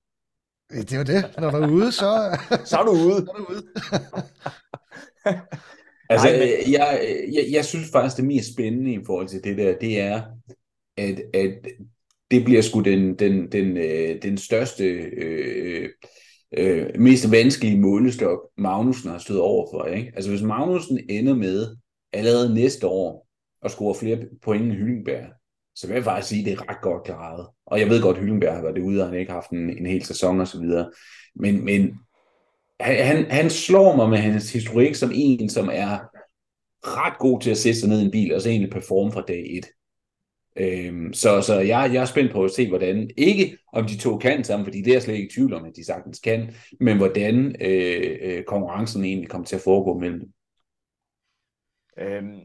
Det 0.69 0.97
var 0.97 1.03
det. 1.03 1.33
Når 1.37 1.51
du 1.51 1.57
er 1.57 1.67
ude, 1.67 1.91
så... 1.91 2.37
så 2.65 2.77
er 2.77 2.83
du 2.83 2.91
ude. 2.91 3.25
så 3.25 3.31
er 3.31 3.37
du 3.37 3.45
ude. 3.49 3.63
Altså, 6.09 6.27
Nej, 6.27 6.39
men... 6.39 6.73
jeg, 6.73 7.01
jeg, 7.33 7.45
jeg 7.51 7.65
synes 7.65 7.89
faktisk, 7.91 8.17
det 8.17 8.25
mest 8.25 8.53
spændende 8.53 8.93
i 8.93 8.99
forhold 9.05 9.27
til 9.27 9.43
det 9.43 9.57
der, 9.57 9.77
det 9.77 9.99
er, 9.99 10.21
at, 10.97 11.21
at 11.33 11.53
det 12.31 12.45
bliver 12.45 12.61
sgu 12.61 12.81
den, 12.81 13.15
den, 13.15 13.51
den, 13.51 13.77
øh, 13.77 14.21
den 14.21 14.37
største, 14.37 14.83
øh, 14.83 15.89
øh, 16.57 16.87
mest 16.99 17.31
vanskelige 17.31 17.79
målestok, 17.79 18.39
Magnussen 18.57 19.09
har 19.09 19.17
stået 19.17 19.39
over 19.39 19.67
for. 19.73 19.85
Ikke? 19.85 20.11
Altså, 20.15 20.29
hvis 20.29 20.41
Magnussen 20.41 20.99
ender 21.09 21.35
med 21.35 21.75
allerede 22.13 22.53
næste 22.53 22.87
år 22.87 23.27
at 23.61 23.71
score 23.71 23.95
flere 23.95 24.17
point 24.41 24.63
end 24.63 24.73
Hylkenberg, 24.73 25.25
så 25.75 25.87
vil 25.87 25.93
jeg 25.93 26.03
faktisk 26.03 26.29
sige, 26.29 26.39
at 26.39 26.45
det 26.45 26.53
er 26.53 26.69
ret 26.69 26.81
godt 26.81 27.03
klaret. 27.03 27.47
Og 27.65 27.79
jeg 27.79 27.89
ved 27.89 28.01
godt, 28.01 28.17
at 28.17 28.23
Hylkenberg 28.23 28.53
har 28.53 28.61
været 28.61 28.75
det 28.75 28.81
ude, 28.81 29.01
og 29.01 29.09
han 29.09 29.19
ikke 29.19 29.31
haft 29.31 29.49
en, 29.49 29.77
en 29.77 29.85
hel 29.85 30.05
sæson 30.05 30.39
og 30.39 30.47
så 30.47 30.59
videre. 30.59 30.91
Men, 31.35 31.65
men 31.65 31.99
han, 32.79 33.31
han 33.31 33.49
slår 33.49 33.95
mig 33.95 34.09
med 34.09 34.17
hans 34.17 34.53
historik 34.53 34.95
som 34.95 35.11
en, 35.13 35.49
som 35.49 35.69
er 35.71 35.99
ret 36.83 37.19
god 37.19 37.41
til 37.41 37.51
at 37.51 37.57
sætte 37.57 37.79
sig 37.79 37.89
ned 37.89 38.01
i 38.01 38.05
en 38.05 38.11
bil, 38.11 38.35
og 38.35 38.41
så 38.41 38.49
egentlig 38.49 38.71
performe 38.71 39.11
fra 39.11 39.21
dag 39.27 39.57
et. 39.57 39.65
Øhm, 40.55 41.13
så 41.13 41.41
så 41.41 41.59
jeg, 41.59 41.89
jeg 41.93 42.01
er 42.01 42.05
spændt 42.05 42.31
på 42.31 42.43
at 42.43 42.51
se, 42.51 42.69
hvordan, 42.69 43.09
ikke 43.17 43.57
om 43.73 43.85
de 43.85 43.97
to 43.97 44.17
kan 44.17 44.43
sammen, 44.43 44.65
fordi 44.65 44.81
det 44.81 44.87
er 44.87 44.95
jeg 44.95 45.01
slet 45.01 45.13
ikke 45.13 45.27
i 45.27 45.33
tvivl 45.33 45.53
om, 45.53 45.65
at 45.65 45.75
de 45.75 45.85
sagtens 45.85 46.19
kan, 46.19 46.55
men 46.79 46.97
hvordan 46.97 47.55
øh, 47.61 48.17
øh, 48.21 48.43
konkurrencen 48.43 49.03
egentlig 49.03 49.29
kommer 49.29 49.45
til 49.45 49.55
at 49.55 49.61
foregå 49.61 49.99
mellem 49.99 50.19
dem. 50.19 50.33
Øhm, 51.97 52.39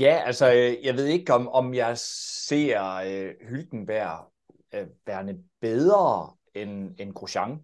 ja, 0.00 0.22
altså, 0.26 0.52
øh, 0.52 0.84
jeg 0.84 0.94
ved 0.94 1.06
ikke, 1.06 1.32
om, 1.32 1.48
om 1.48 1.74
jeg 1.74 1.98
ser 1.98 2.94
øh, 2.94 3.34
Hylkenberg 3.48 4.32
øh, 4.74 4.86
værende 5.06 5.38
bedre 5.60 6.32
end, 6.54 6.94
end 6.98 7.12
Grosjean. 7.12 7.58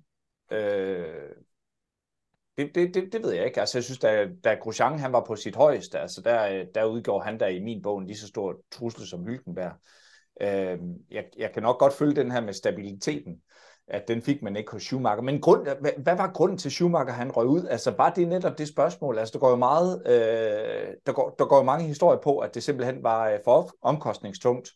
Øh, 0.52 1.30
det, 2.58 2.74
det, 2.74 2.94
det, 2.94 3.12
det 3.12 3.22
ved 3.22 3.32
jeg 3.32 3.46
ikke. 3.46 3.60
Altså, 3.60 3.78
jeg 3.78 3.84
synes, 3.84 3.98
da, 3.98 4.28
da 4.44 4.54
Grosjean 4.54 4.98
han 4.98 5.12
var 5.12 5.24
på 5.24 5.36
sit 5.36 5.56
højeste, 5.56 5.98
altså 5.98 6.20
der, 6.20 6.64
der 6.74 6.84
udgjorde 6.84 7.24
han 7.24 7.40
der 7.40 7.46
i 7.46 7.60
min 7.60 7.82
bog 7.82 7.98
en 7.98 8.06
lige 8.06 8.18
så 8.18 8.26
stor 8.26 8.56
trussel 8.72 9.06
som 9.06 9.24
Hylkenberg. 9.24 9.72
Øh, 10.40 10.78
jeg, 11.10 11.24
jeg 11.38 11.52
kan 11.52 11.62
nok 11.62 11.78
godt 11.78 11.92
følge 11.92 12.16
den 12.16 12.30
her 12.30 12.40
med 12.40 12.52
stabiliteten, 12.52 13.36
at 13.88 14.08
den 14.08 14.22
fik 14.22 14.42
man 14.42 14.56
ikke 14.56 14.72
hos 14.72 14.82
Schumacher. 14.82 15.22
Men 15.22 15.40
grund, 15.40 15.62
hvad, 15.80 15.92
hvad 15.98 16.16
var 16.16 16.32
grunden 16.32 16.58
til, 16.58 16.70
Schumacher 16.70 17.12
han 17.12 17.30
røg 17.30 17.46
ud? 17.46 17.66
Altså, 17.66 17.90
var 17.90 18.10
det 18.10 18.28
netop 18.28 18.58
det 18.58 18.68
spørgsmål? 18.68 19.18
Altså, 19.18 19.32
der 19.32 19.38
går 19.38 19.50
jo 19.50 19.56
meget, 19.56 20.02
øh, 20.06 20.94
der, 21.06 21.12
går, 21.12 21.34
der 21.38 21.44
går 21.44 21.56
jo 21.56 21.62
mange 21.62 21.84
historier 21.84 22.20
på, 22.20 22.38
at 22.38 22.54
det 22.54 22.62
simpelthen 22.62 23.02
var 23.02 23.28
øh, 23.28 23.38
for 23.44 23.70
omkostningstungt 23.82 24.70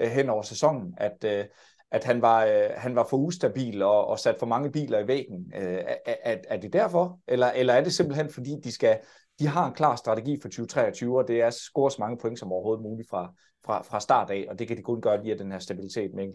øh, 0.00 0.08
hen 0.08 0.28
over 0.30 0.42
sæsonen, 0.42 0.94
at, 0.96 1.24
øh, 1.24 1.44
at 1.92 2.04
han 2.04 2.22
var, 2.22 2.44
øh, 2.44 2.70
han 2.76 2.96
var 2.96 3.06
for 3.10 3.16
ustabil 3.16 3.82
og, 3.82 4.06
og 4.06 4.18
sat 4.18 4.36
for 4.38 4.46
mange 4.46 4.72
biler 4.72 4.98
i 4.98 5.06
væggen. 5.06 5.52
Øh, 5.56 5.78
er, 6.06 6.36
er 6.48 6.60
det 6.60 6.72
derfor? 6.72 7.20
Eller, 7.28 7.50
eller 7.50 7.72
er 7.72 7.84
det 7.84 7.92
simpelthen 7.92 8.30
fordi, 8.30 8.56
de 8.64 8.72
skal 8.72 8.98
de 9.38 9.46
har 9.46 9.66
en 9.66 9.74
klar 9.74 9.96
strategi 9.96 10.38
for 10.42 10.48
2023, 10.48 11.18
og 11.18 11.28
det 11.28 11.42
er 11.42 11.46
at 11.46 11.54
score 11.54 11.90
så 11.90 11.96
mange 12.00 12.18
point 12.22 12.38
som 12.38 12.52
overhovedet 12.52 12.82
muligt 12.82 13.08
fra, 13.10 13.32
fra, 13.66 13.82
fra 13.82 14.00
start 14.00 14.30
af, 14.30 14.46
og 14.50 14.58
det 14.58 14.68
kan 14.68 14.76
de 14.76 14.82
kun 14.82 15.00
gøre 15.00 15.22
via 15.22 15.34
den 15.34 15.52
her 15.52 15.58
stabilitet, 15.58 16.10
Ikke? 16.20 16.32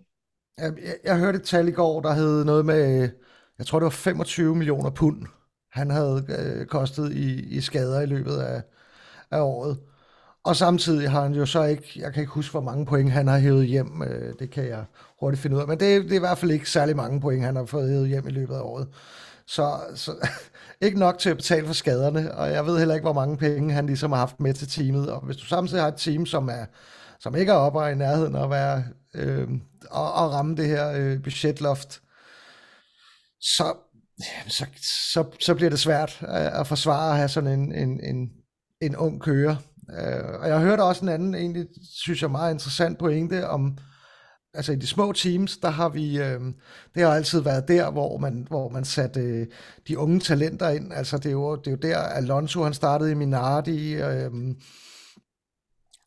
Jeg, 0.57 0.73
jeg, 0.77 0.95
jeg 1.03 1.19
hørte 1.19 1.37
et 1.37 1.43
tal 1.43 1.67
i 1.67 1.71
går, 1.71 2.01
der 2.01 2.13
hed 2.13 2.43
noget 2.43 2.65
med, 2.65 3.09
jeg 3.57 3.65
tror 3.65 3.79
det 3.79 3.83
var 3.83 3.89
25 3.89 4.55
millioner 4.55 4.89
pund, 4.89 5.25
han 5.71 5.89
havde 5.89 6.25
øh, 6.39 6.65
kostet 6.65 7.11
i, 7.11 7.55
i 7.57 7.61
skader 7.61 8.01
i 8.01 8.05
løbet 8.05 8.37
af, 8.37 8.61
af 9.31 9.41
året. 9.41 9.79
Og 10.43 10.55
samtidig 10.55 11.11
har 11.11 11.23
han 11.23 11.33
jo 11.33 11.45
så 11.45 11.63
ikke, 11.63 11.91
jeg 11.95 12.13
kan 12.13 12.21
ikke 12.21 12.33
huske, 12.33 12.51
hvor 12.51 12.61
mange 12.61 12.85
point 12.85 13.11
han 13.11 13.27
har 13.27 13.39
hævet 13.39 13.67
hjem, 13.67 14.01
øh, 14.01 14.33
det 14.39 14.51
kan 14.51 14.67
jeg 14.67 14.85
hurtigt 15.19 15.41
finde 15.41 15.55
ud 15.55 15.61
af, 15.61 15.67
men 15.67 15.79
det, 15.79 16.03
det 16.03 16.11
er 16.11 16.15
i 16.15 16.19
hvert 16.19 16.37
fald 16.37 16.51
ikke 16.51 16.69
særlig 16.69 16.95
mange 16.95 17.21
point, 17.21 17.43
han 17.43 17.55
har 17.55 17.65
fået 17.65 17.89
hævet 17.89 18.07
hjem 18.07 18.27
i 18.27 18.31
løbet 18.31 18.55
af 18.55 18.61
året. 18.61 18.87
Så, 19.47 19.79
så 19.95 20.27
ikke 20.85 20.99
nok 20.99 21.19
til 21.19 21.29
at 21.29 21.37
betale 21.37 21.67
for 21.67 21.73
skaderne, 21.73 22.35
og 22.35 22.51
jeg 22.51 22.65
ved 22.65 22.77
heller 22.77 22.95
ikke, 22.95 23.05
hvor 23.05 23.13
mange 23.13 23.37
penge 23.37 23.73
han 23.73 23.85
ligesom 23.85 24.11
har 24.11 24.19
haft 24.19 24.39
med 24.39 24.53
til 24.53 24.67
teamet. 24.67 25.11
Og 25.11 25.25
hvis 25.25 25.37
du 25.37 25.45
samtidig 25.45 25.83
har 25.83 25.87
et 25.87 25.97
team, 25.97 26.25
som, 26.25 26.49
er, 26.49 26.65
som 27.19 27.35
ikke 27.35 27.51
er 27.51 27.55
oppe 27.55 27.79
og 27.79 27.91
i 27.91 27.95
nærheden 27.95 28.35
at 28.35 28.49
være, 28.49 28.83
øh, 29.13 29.47
og, 29.91 30.13
og 30.13 30.33
ramme 30.33 30.55
det 30.55 30.67
her 30.67 30.91
øh, 30.91 31.23
budgetloft, 31.23 32.01
så, 33.41 33.73
så, 34.47 34.65
så, 35.13 35.25
så 35.39 35.55
bliver 35.55 35.69
det 35.69 35.79
svært 35.79 36.19
at, 36.21 36.59
at 36.59 36.67
forsvare 36.67 37.11
at 37.11 37.17
have 37.17 37.29
sådan 37.29 37.59
en, 37.59 37.75
en, 37.75 37.99
en, 38.03 38.31
en 38.81 38.95
ung 38.95 39.21
kører. 39.21 39.55
Øh, 39.89 40.39
og 40.39 40.47
jeg 40.47 40.59
hørte 40.59 40.83
også 40.83 41.05
en 41.05 41.09
anden, 41.09 41.35
egentlig 41.35 41.67
synes 41.93 42.21
jeg 42.21 42.31
meget 42.31 42.53
interessant 42.53 42.99
pointe 42.99 43.49
om, 43.49 43.77
altså 44.53 44.71
i 44.71 44.75
de 44.75 44.87
små 44.87 45.11
teams, 45.11 45.57
der 45.57 45.69
har 45.69 45.89
vi, 45.89 46.19
øh, 46.19 46.39
det 46.95 47.03
har 47.03 47.13
altid 47.13 47.41
været 47.41 47.67
der, 47.67 47.91
hvor 47.91 48.17
man, 48.17 48.45
hvor 48.49 48.69
man 48.69 48.85
satte 48.85 49.19
øh, 49.19 49.47
de 49.87 49.97
unge 49.97 50.19
talenter 50.19 50.69
ind. 50.69 50.93
Altså 50.93 51.17
det 51.17 51.25
er 51.25 51.31
jo, 51.31 51.55
det 51.55 51.67
er 51.67 51.71
jo 51.71 51.77
der, 51.77 51.97
Alonso 51.97 52.63
han 52.63 52.73
startede 52.73 53.11
i 53.11 53.15
Minardi, 53.15 53.93
øh, 53.93 54.31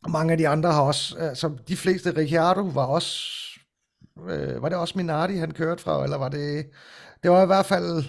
og 0.04 0.10
mange 0.10 0.32
af 0.32 0.38
de 0.38 0.48
andre 0.48 0.72
har 0.72 0.82
også, 0.82 1.16
altså 1.18 1.50
de 1.68 1.76
fleste, 1.76 2.16
Ricciardo 2.16 2.60
var 2.60 2.84
også, 2.84 3.18
øh, 4.28 4.62
var 4.62 4.68
det 4.68 4.78
også 4.78 4.94
Minardi, 4.96 5.36
han 5.36 5.50
kørte 5.50 5.82
fra, 5.82 6.04
eller 6.04 6.16
var 6.16 6.28
det, 6.28 6.66
det 7.22 7.30
var 7.30 7.42
i 7.42 7.46
hvert 7.46 7.66
fald 7.66 8.04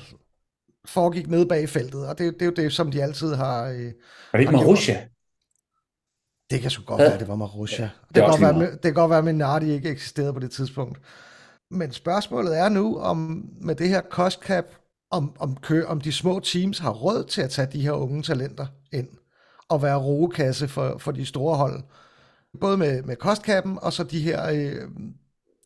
foregik 0.86 1.28
ned 1.28 1.46
bag 1.46 1.70
feltet, 1.70 2.08
og 2.08 2.18
det, 2.18 2.34
det 2.34 2.42
er 2.42 2.46
jo 2.46 2.52
det, 2.52 2.74
som 2.74 2.92
de 2.92 3.04
altid 3.04 3.34
har... 3.34 3.66
Øh, 3.66 3.86
var 4.32 4.38
det 4.38 4.40
ikke 4.40 4.52
Marussia? 4.52 5.08
Det 6.52 6.62
kan 6.62 6.72
sgu 6.72 6.84
godt 6.84 7.02
ja. 7.02 7.10
være, 7.10 7.20
det 7.20 7.28
var 7.28 7.36
Marussia. 7.36 7.84
Ja, 7.84 7.90
det, 8.08 8.16
det, 8.16 8.24
kan 8.24 8.30
godt 8.30 8.60
være, 8.60 8.72
det 8.72 8.82
kan 8.82 8.94
godt 8.94 9.10
være, 9.10 9.20
at 9.20 9.26
Minardi 9.26 9.72
ikke 9.72 9.90
eksisterede 9.90 10.34
på 10.34 10.40
det 10.40 10.52
tidspunkt. 10.52 11.00
Men 11.72 11.92
spørgsmålet 11.92 12.58
er 12.58 12.70
nu, 12.70 13.00
om 13.00 13.50
med 13.62 13.76
det 13.76 13.90
her 13.90 14.02
cost 14.02 14.40
cap, 14.40 14.66
om, 15.12 15.36
om, 15.40 15.58
kø, 15.58 15.84
om 15.84 16.02
de 16.02 16.12
små 16.12 16.40
teams 16.40 16.80
har 16.80 16.92
råd 16.92 17.24
til 17.24 17.42
at 17.42 17.50
tage 17.50 17.68
de 17.72 17.82
her 17.82 17.92
unge 17.92 18.24
talenter 18.24 18.66
ind 18.92 19.08
og 19.70 19.82
være 19.82 19.98
rogekasse 19.98 20.68
for, 20.68 20.98
for 20.98 21.12
de 21.12 21.26
store 21.26 21.58
hold. 21.58 21.84
Både 22.62 22.78
med, 22.78 23.04
med 23.04 23.16
kostkappen, 23.16 23.80
og 23.82 23.94
så 23.94 24.04
de 24.04 24.20
her, 24.20 24.50
øh, 24.50 24.90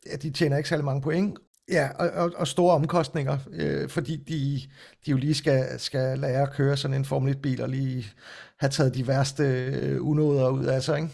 ja, 0.06 0.16
de 0.16 0.32
tjener 0.32 0.58
ikke 0.58 0.70
særlig 0.70 0.86
mange 0.86 1.02
point, 1.02 1.38
Ja, 1.72 1.90
og, 1.96 2.10
og, 2.10 2.32
og 2.36 2.48
store 2.48 2.76
omkostninger, 2.76 3.38
øh, 3.52 3.90
fordi 3.90 4.16
de, 4.16 4.62
de 5.06 5.12
jo 5.12 5.18
lige 5.18 5.36
skal, 5.36 5.80
skal 5.80 6.20
lære 6.20 6.42
at 6.42 6.52
køre 6.52 6.78
sådan 6.78 6.98
en 6.98 7.06
Formel 7.06 7.36
1-bil 7.36 7.62
og 7.62 7.70
lige 7.70 8.06
have 8.60 8.70
taget 8.70 8.96
de 8.96 9.08
værste 9.08 9.44
øh, 9.44 10.08
unåder 10.08 10.50
ud 10.50 10.66
af 10.66 10.82
sig, 10.84 10.98
ikke? 10.98 11.10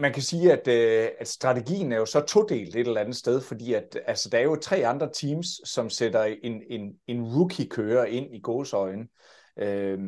Man 0.00 0.12
kan 0.12 0.22
sige, 0.22 0.52
at, 0.52 0.68
øh, 0.68 1.08
at 1.20 1.28
strategien 1.28 1.92
er 1.92 1.96
jo 1.96 2.06
så 2.06 2.20
todelt 2.20 2.76
et 2.76 2.86
eller 2.86 3.00
andet 3.00 3.16
sted, 3.16 3.40
fordi 3.40 3.74
at, 3.74 3.98
altså, 4.06 4.28
der 4.28 4.38
er 4.38 4.42
jo 4.42 4.56
tre 4.56 4.86
andre 4.86 5.10
teams, 5.12 5.46
som 5.64 5.90
sætter 5.90 6.22
en, 6.22 6.62
en, 6.68 6.92
en 7.06 7.22
rookie-kører 7.22 8.04
ind 8.04 8.34
i 8.34 8.40
gåsøjne 8.40 9.08
øh, 9.56 9.98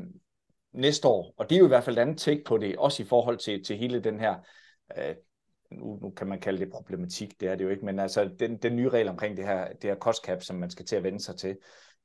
næste 0.73 1.09
år. 1.09 1.35
Og 1.37 1.51
det 1.51 1.57
er 1.57 1.59
jo 1.59 1.65
i 1.65 1.69
hvert 1.69 1.85
fald 1.85 1.99
et 1.99 2.03
andet 2.03 2.19
take 2.19 2.43
på 2.47 2.59
det, 2.59 2.77
også 2.77 3.03
i 3.03 3.07
forhold 3.07 3.39
til, 3.39 3.65
til 3.65 3.77
hele 3.77 4.01
den 4.01 4.21
her 4.21 4.35
øh, 4.99 5.15
nu, 5.71 5.99
nu 6.03 6.11
kan 6.11 6.27
man 6.27 6.41
kalde 6.41 6.59
det 6.59 6.73
problematik, 6.73 7.41
det 7.41 7.49
er 7.49 7.55
det 7.55 7.65
jo 7.65 7.69
ikke, 7.69 7.85
men 7.85 7.99
altså 7.99 8.31
den, 8.39 8.57
den 8.57 8.77
nye 8.77 8.89
regel 8.89 9.09
omkring 9.09 9.37
det 9.37 9.47
her, 9.47 9.69
det 9.73 9.91
her 9.91 9.97
cost 9.97 10.25
cap, 10.25 10.43
som 10.43 10.57
man 10.57 10.71
skal 10.71 10.87
til 10.87 10.97
at 10.97 11.03
vende 11.03 11.21
sig 11.21 11.37
til, 11.37 11.57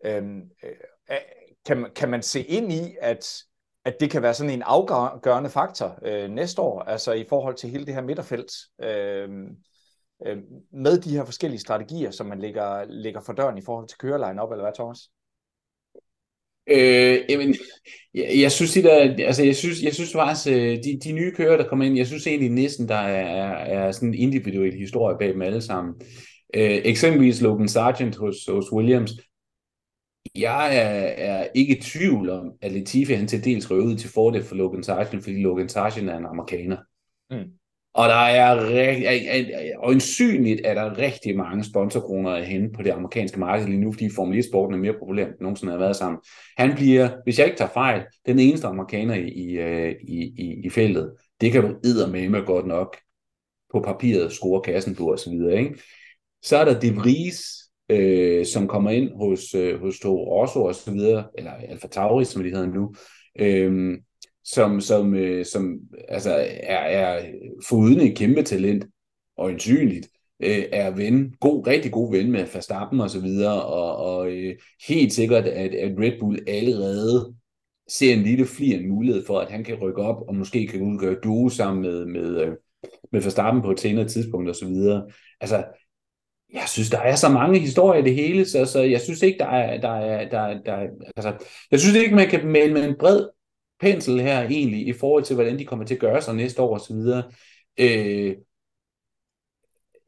øhm, 0.05 0.41
øh, 0.63 1.17
kan, 1.65 1.87
kan 1.95 2.09
man 2.09 2.23
se 2.23 2.43
ind 2.43 2.71
i, 2.71 2.95
at, 3.01 3.43
at 3.85 3.95
det 3.99 4.11
kan 4.11 4.21
være 4.21 4.33
sådan 4.33 4.53
en 4.53 4.61
afgørende 4.61 5.49
faktor 5.49 5.99
øh, 6.05 6.29
næste 6.29 6.61
år, 6.61 6.81
altså 6.81 7.13
i 7.13 7.25
forhold 7.29 7.55
til 7.55 7.69
hele 7.69 7.85
det 7.85 7.93
her 7.93 8.01
midterfelt, 8.01 8.51
øh, 8.83 9.29
øh, 10.27 10.37
med 10.73 11.01
de 11.01 11.15
her 11.17 11.25
forskellige 11.25 11.59
strategier, 11.59 12.11
som 12.11 12.27
man 12.27 12.39
lægger, 12.39 12.85
lægger 12.85 13.21
for 13.21 13.33
døren 13.33 13.57
i 13.57 13.61
forhold 13.65 13.87
til 13.87 13.97
køreline 13.97 14.41
op, 14.41 14.51
eller 14.51 14.63
hvad, 14.63 14.73
Thomas? 14.73 14.99
Øh, 16.71 17.19
jamen, 17.29 17.55
jeg, 18.13 18.31
jeg 18.41 18.51
synes, 18.51 18.73
de 18.73 18.83
der, 18.83 19.25
altså, 19.27 19.43
jeg 19.43 19.55
synes, 19.55 19.83
jeg 19.83 19.93
synes 19.93 20.11
faktisk, 20.11 20.47
øh, 20.47 20.77
de, 20.83 20.99
de 21.03 21.11
nye 21.11 21.31
kører, 21.35 21.57
der 21.57 21.67
kommer 21.67 21.85
ind, 21.85 21.97
jeg 21.97 22.07
synes 22.07 22.27
egentlig 22.27 22.49
næsten, 22.49 22.87
der 22.87 22.95
er, 22.95 23.25
er, 23.25 23.85
er 23.87 23.91
sådan 23.91 24.09
en 24.09 24.19
individuel 24.19 24.77
historie 24.77 25.17
bag 25.19 25.33
dem 25.33 25.41
alle 25.41 25.61
sammen. 25.61 25.93
Øh, 26.53 26.81
eksempelvis 26.83 27.41
Logan 27.41 27.67
Sargent 27.67 28.15
hos, 28.15 28.35
hos 28.49 28.71
Williams. 28.71 29.11
Jeg 30.35 30.77
er, 30.77 31.07
er 31.17 31.47
ikke 31.55 31.77
i 31.77 31.81
tvivl 31.81 32.29
om, 32.29 32.51
at 32.61 32.71
Latifi 32.71 33.13
han 33.13 33.27
til 33.27 33.43
dels 33.43 33.71
røver 33.71 33.85
ud 33.85 33.95
til 33.95 34.09
fordel 34.09 34.43
for 34.43 34.55
Logan 34.55 34.83
Sargent, 34.83 35.23
fordi 35.23 35.41
Logan 35.41 35.69
Sargent 35.69 36.09
er 36.09 36.17
en 36.17 36.25
amerikaner. 36.25 36.77
Mm. 37.31 37.51
Og 37.93 38.09
der 38.09 38.15
er 38.15 38.55
øjensynligt 39.83 40.61
er 40.63 40.73
der 40.73 40.97
rigtig 40.97 41.37
mange 41.37 41.63
sponsorkroner 41.63 42.31
at 42.31 42.47
hente 42.47 42.73
på 42.75 42.83
det 42.83 42.89
amerikanske 42.89 43.39
marked 43.39 43.67
lige 43.67 43.79
nu, 43.79 43.91
fordi 43.91 44.09
Formel 44.15 44.39
1-sporten 44.39 44.73
er 44.73 44.77
mere 44.77 44.99
populær, 44.99 45.25
end 45.25 45.35
nogensinde 45.41 45.71
har 45.71 45.79
været 45.79 45.95
sammen. 45.95 46.21
Han 46.57 46.75
bliver, 46.75 47.09
hvis 47.23 47.39
jeg 47.39 47.45
ikke 47.45 47.57
tager 47.57 47.71
fejl, 47.71 48.03
den 48.25 48.39
eneste 48.39 48.67
amerikaner 48.67 49.15
i, 49.15 49.29
i, 49.29 49.51
øh, 49.51 49.95
i, 50.07 50.61
i 50.63 50.69
feltet. 50.69 51.13
Det 51.41 51.51
kan 51.51 51.61
du 51.61 51.75
med 51.81 52.45
godt 52.45 52.67
nok 52.67 52.97
på 53.71 53.81
papiret 53.81 54.31
score 54.31 54.61
kassen 54.61 54.95
på 54.95 55.11
og 55.11 55.19
så 55.19 55.29
videre. 55.29 55.59
Ikke? 55.59 55.79
Så 56.43 56.57
er 56.57 56.65
der 56.65 56.79
De 56.79 56.95
Vries, 56.95 57.68
øh, 57.89 58.45
som 58.45 58.67
kommer 58.67 58.89
ind 58.89 59.09
hos, 59.15 59.55
øh, 59.55 59.79
hos 59.79 59.99
Toro 59.99 60.41
Rosso 60.41 60.63
og 60.63 60.75
så 60.75 60.91
videre, 60.91 61.23
eller 61.37 61.51
Alfa 61.51 61.87
Tauri, 61.87 62.25
som 62.25 62.43
de 62.43 62.49
hedder 62.49 62.67
nu. 62.67 62.93
Øh, 63.39 63.97
som, 64.43 64.81
som, 64.81 65.15
øh, 65.15 65.45
som 65.45 65.79
altså 66.07 66.31
er, 66.63 66.77
er 66.77 67.25
foruden 67.67 67.99
et 67.99 68.17
kæmpe 68.17 68.41
talent, 68.41 68.85
og 69.37 69.51
ensynligt, 69.51 70.09
øh, 70.43 70.63
er 70.71 70.91
ven, 70.91 71.33
god, 71.39 71.67
rigtig 71.67 71.91
god 71.91 72.11
ven 72.11 72.31
med 72.31 72.45
Verstappen 72.53 73.01
og 73.01 73.09
så 73.09 73.21
videre, 73.21 73.63
og, 73.63 73.95
og 73.95 74.31
øh, 74.31 74.55
helt 74.87 75.13
sikkert, 75.13 75.45
at, 75.45 75.75
at 75.75 75.99
Red 75.99 76.19
Bull 76.19 76.39
allerede 76.47 77.33
ser 77.87 78.13
en 78.13 78.23
lille 78.23 78.45
flir 78.45 78.77
en 78.77 78.89
mulighed 78.89 79.25
for, 79.25 79.39
at 79.39 79.51
han 79.51 79.63
kan 79.63 79.75
rykke 79.75 80.01
op, 80.01 80.27
og 80.27 80.35
måske 80.35 80.67
kan 80.67 80.81
udgøre 80.81 81.19
duo 81.23 81.49
sammen 81.49 81.81
med, 81.81 82.05
med, 82.05 82.41
øh, 82.41 82.51
med 83.11 83.21
Verstappen 83.21 83.61
på 83.61 83.71
et 83.71 83.79
senere 83.79 84.07
tidspunkt 84.07 84.49
og 84.49 84.55
så 84.55 84.65
videre. 84.65 85.07
Altså, 85.41 85.63
jeg 86.53 86.63
synes, 86.67 86.89
der 86.89 86.99
er 86.99 87.15
så 87.15 87.29
mange 87.29 87.59
historier 87.59 88.01
i 88.01 88.05
det 88.05 88.15
hele, 88.15 88.45
så, 88.45 88.65
så 88.65 88.81
jeg 88.81 89.01
synes 89.01 89.21
ikke, 89.21 89.39
der 89.39 89.45
er, 89.45 89.81
der 89.81 89.89
er, 89.89 90.29
der, 90.29 90.39
er, 90.39 90.61
der 90.63 90.73
er, 90.73 90.87
altså, 91.15 91.45
jeg 91.71 91.79
synes 91.79 91.95
ikke, 91.95 92.15
man 92.15 92.29
kan 92.29 92.47
male 92.47 92.73
med 92.73 92.89
en 92.89 92.95
bred 92.99 93.27
pensel 93.79 94.21
her 94.21 94.41
egentlig, 94.41 94.87
i 94.87 94.93
forhold 94.93 95.23
til, 95.23 95.33
hvordan 95.33 95.59
de 95.59 95.65
kommer 95.65 95.85
til 95.85 95.93
at 95.93 95.99
gøre 95.99 96.21
sig 96.21 96.35
næste 96.35 96.61
år 96.61 96.75
osv. 96.75 96.95
Øh, 97.79 98.35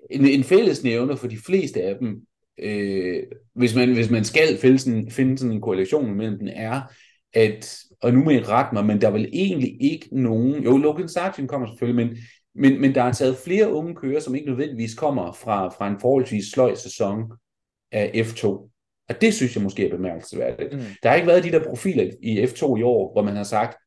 en, 0.10 0.26
en 0.26 0.44
fællesnævner 0.44 1.16
for 1.16 1.28
de 1.28 1.38
fleste 1.38 1.84
af 1.84 1.96
dem, 2.00 2.22
øh, 2.60 3.24
hvis, 3.54 3.76
man, 3.76 3.94
hvis 3.94 4.10
man 4.10 4.24
skal 4.24 4.58
finde 4.58 4.80
sådan, 4.80 5.12
finde 5.12 5.38
sådan 5.38 5.56
en 5.56 5.62
korrelation 5.62 6.14
mellem 6.14 6.40
den, 6.40 6.48
er, 6.48 6.82
at, 7.34 7.78
og 8.02 8.14
nu 8.14 8.24
må 8.24 8.30
I 8.30 8.40
rette 8.40 8.74
mig, 8.74 8.86
men 8.86 9.02
der 9.02 9.08
er 9.08 9.12
vel 9.12 9.30
egentlig 9.34 9.78
ikke 9.82 10.08
nogen, 10.12 10.64
jo, 10.64 10.78
Logan 10.78 11.10
Sargent 11.10 11.50
kommer 11.50 11.68
selvfølgelig, 11.68 12.06
men, 12.06 12.18
men, 12.56 12.82
men 12.82 12.96
der 12.96 13.04
er 13.04 13.12
taget 13.12 13.38
flere 13.38 13.74
unge 13.74 13.96
kører, 13.96 14.20
som 14.20 14.36
ikke 14.36 14.48
nødvendigvis 14.48 14.94
kommer 14.94 15.32
fra, 15.32 15.70
fra 15.70 15.88
en 15.88 16.00
forholdsvis 16.02 16.46
sløj 16.46 16.76
sæson 16.76 17.32
af 17.92 18.12
F2. 18.16 18.48
Og 19.10 19.22
det 19.22 19.34
synes 19.34 19.56
jeg 19.56 19.64
måske 19.64 19.86
er 19.86 19.96
bemærkelsesværdigt. 19.96 20.74
Mm. 20.74 20.80
Der 21.04 21.10
har 21.10 21.16
ikke 21.16 21.28
været 21.28 21.44
de 21.44 21.52
der 21.52 21.64
profiler 21.64 22.12
i 22.22 22.44
F2 22.44 22.78
i 22.78 22.84
år, 22.84 23.12
hvor 23.12 23.22
man 23.24 23.36
har 23.36 23.44
sagt, 23.44 23.78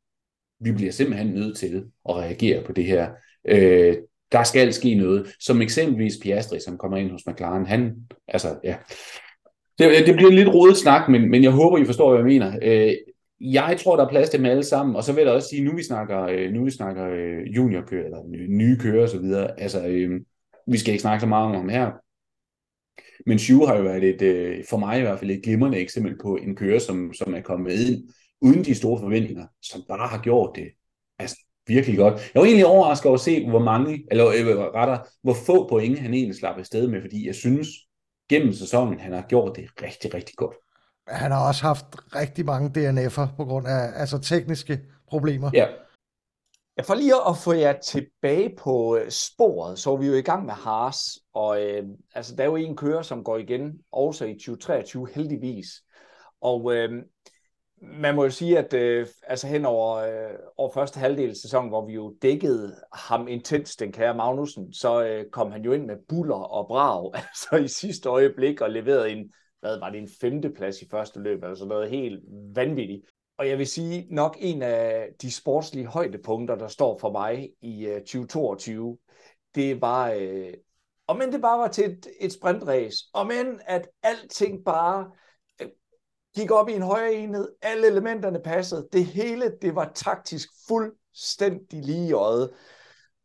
vi 0.61 0.73
bliver 0.73 0.93
simpelthen 0.93 1.35
nødt 1.35 1.59
til 1.59 1.85
at 2.09 2.15
reagere 2.17 2.65
på 2.65 2.73
det 2.73 2.85
her. 2.85 3.11
Øh, 3.49 3.97
der 4.33 4.43
skal 4.43 4.73
ske 4.73 4.95
noget. 4.95 5.35
Som 5.41 5.63
eksempelvis 5.63 6.19
Piastri, 6.23 6.61
som 6.61 6.79
kommer 6.79 6.99
ind 6.99 7.11
hos 7.11 7.27
McLaren. 7.27 7.67
Han, 7.67 7.95
altså, 8.29 8.49
ja. 8.65 8.77
Det, 9.79 10.07
det 10.07 10.17
bliver 10.17 10.31
lidt 10.31 10.49
rodet 10.49 10.77
snak, 10.77 11.09
men, 11.09 11.31
men 11.31 11.43
jeg 11.43 11.51
håber, 11.51 11.79
I 11.79 11.85
forstår, 11.85 12.09
hvad 12.09 12.19
jeg 12.19 12.27
mener. 12.27 12.59
Øh, 12.63 12.95
jeg 13.41 13.77
tror, 13.81 13.97
der 13.97 14.05
er 14.05 14.09
plads 14.09 14.31
til 14.31 14.39
dem 14.39 14.47
alle 14.47 14.65
sammen, 14.65 14.97
og 14.97 15.05
så 15.05 15.13
vil 15.13 15.23
jeg 15.25 15.33
også 15.33 15.49
sige, 15.49 15.65
nu 15.65 15.77
vi 15.77 15.83
snakker, 15.83 16.23
øh, 16.23 16.53
nu 16.53 16.65
vi 16.65 16.71
snakker 16.71 17.09
øh, 17.09 17.57
juniorkører, 17.57 18.05
eller 18.05 18.23
nye 18.49 18.79
kører 18.79 19.03
og 19.03 19.09
så 19.09 19.19
videre, 19.19 19.61
altså, 19.61 19.87
øh, 19.87 20.21
vi 20.67 20.79
skal 20.79 20.93
ikke 20.93 21.03
snakke 21.03 21.21
så 21.21 21.27
meget 21.27 21.47
om 21.47 21.55
ham 21.55 21.69
her, 21.69 21.91
men 23.27 23.39
Shu 23.39 23.67
har 23.67 23.77
jo 23.77 23.83
været 23.83 24.05
et, 24.05 24.23
øh, 24.23 24.65
for 24.71 24.77
mig 24.77 24.99
i 24.99 25.01
hvert 25.01 25.19
fald 25.19 25.31
et 25.31 25.43
glimrende 25.43 25.79
eksempel 25.79 26.19
på 26.23 26.37
en 26.37 26.57
kører, 26.57 26.79
som, 26.79 27.13
som 27.13 27.35
er 27.35 27.41
kommet 27.41 27.73
ind 27.73 28.09
uden 28.41 28.65
de 28.65 28.75
store 28.75 29.01
forventninger, 29.01 29.47
som 29.63 29.83
bare 29.89 30.09
har 30.09 30.23
gjort 30.23 30.57
det 30.57 30.69
altså, 31.19 31.37
virkelig 31.67 31.99
godt. 31.99 32.15
Jeg 32.35 32.41
var 32.41 32.47
egentlig 32.47 32.67
overrasket 32.67 33.07
over 33.07 33.15
at 33.15 33.21
se, 33.21 33.49
hvor 33.49 33.59
mange, 33.59 34.05
eller 34.11 34.27
øh, 34.27 34.59
retter, 34.59 34.99
hvor 35.23 35.35
få 35.47 35.69
point 35.69 35.99
han 35.99 36.15
egentlig 36.15 36.37
slap 36.37 36.59
afsted 36.59 36.89
med, 36.89 37.01
fordi 37.01 37.27
jeg 37.27 37.35
synes, 37.35 37.69
gennem 38.29 38.53
sæsonen, 38.53 39.01
han 39.01 39.13
har 39.13 39.27
gjort 39.29 39.57
det 39.57 39.65
rigtig, 39.83 40.15
rigtig 40.15 40.37
godt. 40.37 40.57
Han 41.09 41.31
har 41.31 41.49
også 41.49 41.63
haft 41.63 41.87
rigtig 42.15 42.45
mange 42.45 42.69
DNF'er 42.69 43.37
på 43.37 43.45
grund 43.45 43.67
af 43.67 43.91
altså 43.95 44.19
tekniske 44.19 44.81
problemer. 45.09 45.51
Ja, 45.55 45.67
jeg 46.77 46.85
får 46.85 46.95
lige 46.95 47.15
at 47.29 47.37
få 47.37 47.53
jer 47.53 47.73
tilbage 47.73 48.57
på 48.59 48.97
øh, 48.97 49.11
sporet, 49.11 49.79
så 49.79 49.93
er 49.93 49.97
vi 49.97 50.07
jo 50.07 50.15
i 50.15 50.23
gang 50.23 50.47
med 50.47 50.55
Haas, 50.55 51.19
og 51.33 51.63
øh, 51.63 51.85
altså, 52.15 52.37
der 52.37 52.43
er 52.43 52.49
jo 52.49 52.57
en 52.57 52.77
kører, 52.77 53.03
som 53.03 53.25
går 53.25 53.37
igen, 53.37 53.81
også 53.93 54.25
i 54.25 54.35
2023 54.35 55.09
heldigvis. 55.15 55.67
Og 56.41 56.75
øh, 56.75 57.03
man 57.83 58.15
må 58.15 58.25
jo 58.25 58.31
sige, 58.31 58.59
at 58.59 58.75
øh, 58.75 59.07
altså 59.27 59.47
hen 59.47 59.65
over, 59.65 59.97
øh, 59.97 60.39
over 60.57 60.73
første 60.73 61.01
halvdel 61.01 61.31
af 61.31 61.37
sæsonen, 61.37 61.69
hvor 61.69 61.87
vi 61.87 61.93
jo 61.93 62.15
dækkede 62.23 62.77
ham 62.93 63.29
intens, 63.29 63.77
den 63.77 63.93
kære 63.93 64.15
Magnussen, 64.15 64.73
så 64.73 65.05
øh, 65.05 65.31
kom 65.31 65.53
han 65.53 65.63
jo 65.63 65.73
ind 65.73 65.87
med 65.87 65.97
buller 66.09 66.35
og 66.35 66.67
brag, 66.67 67.11
altså 67.29 67.57
i 67.57 67.69
sidste 67.69 68.09
øjeblik, 68.09 68.61
og 68.61 68.71
leverede 68.71 69.11
en 69.11 69.33
hvad 69.65 69.79
var 69.79 69.91
det, 69.91 69.99
en 69.99 70.09
femteplads 70.21 70.83
i 70.83 70.89
første 70.91 71.21
løb, 71.21 71.45
altså 71.45 71.65
noget 71.65 71.91
helt 71.91 72.21
vanvittigt. 72.55 73.07
Og 73.39 73.49
jeg 73.49 73.59
vil 73.59 73.67
sige, 73.67 74.07
nok 74.11 74.37
en 74.41 74.63
af 74.63 75.09
de 75.23 75.33
sportslige 75.33 75.87
højdepunkter, 75.87 76.55
der 76.55 76.69
står 76.69 76.99
for 76.99 77.13
mig 77.13 77.51
i 77.61 77.87
øh, 77.87 78.01
2022, 78.01 78.99
det 79.55 79.81
var, 79.81 80.11
øh, 80.11 80.53
om 81.07 81.23
end 81.23 81.33
det 81.33 81.43
bare 81.43 81.59
var 81.59 81.69
til 81.69 81.85
et, 81.85 82.07
et 82.21 82.33
sprintrace, 82.33 83.05
om 83.13 83.31
end 83.31 83.61
at 83.67 83.89
alting 84.03 84.65
bare 84.65 85.11
øh, 85.63 85.69
gik 86.37 86.51
op 86.51 86.69
i 86.69 86.73
en 86.73 86.83
højere 86.83 87.15
enhed, 87.15 87.49
alle 87.63 87.87
elementerne 87.87 88.41
passede, 88.45 88.89
det 88.93 89.05
hele, 89.07 89.53
det 89.63 89.75
var 89.75 89.93
taktisk 89.95 90.49
fuldstændig 90.69 91.85
lige 91.85 92.09
i 92.09 92.13
øjet. 92.13 92.51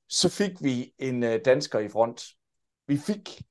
Så 0.09 0.29
fik 0.29 0.51
vi 0.61 0.93
en 0.99 1.23
øh, 1.23 1.39
dansker 1.45 1.79
i 1.79 1.89
front. 1.89 2.23
Vi 2.87 2.97
fik 2.97 3.41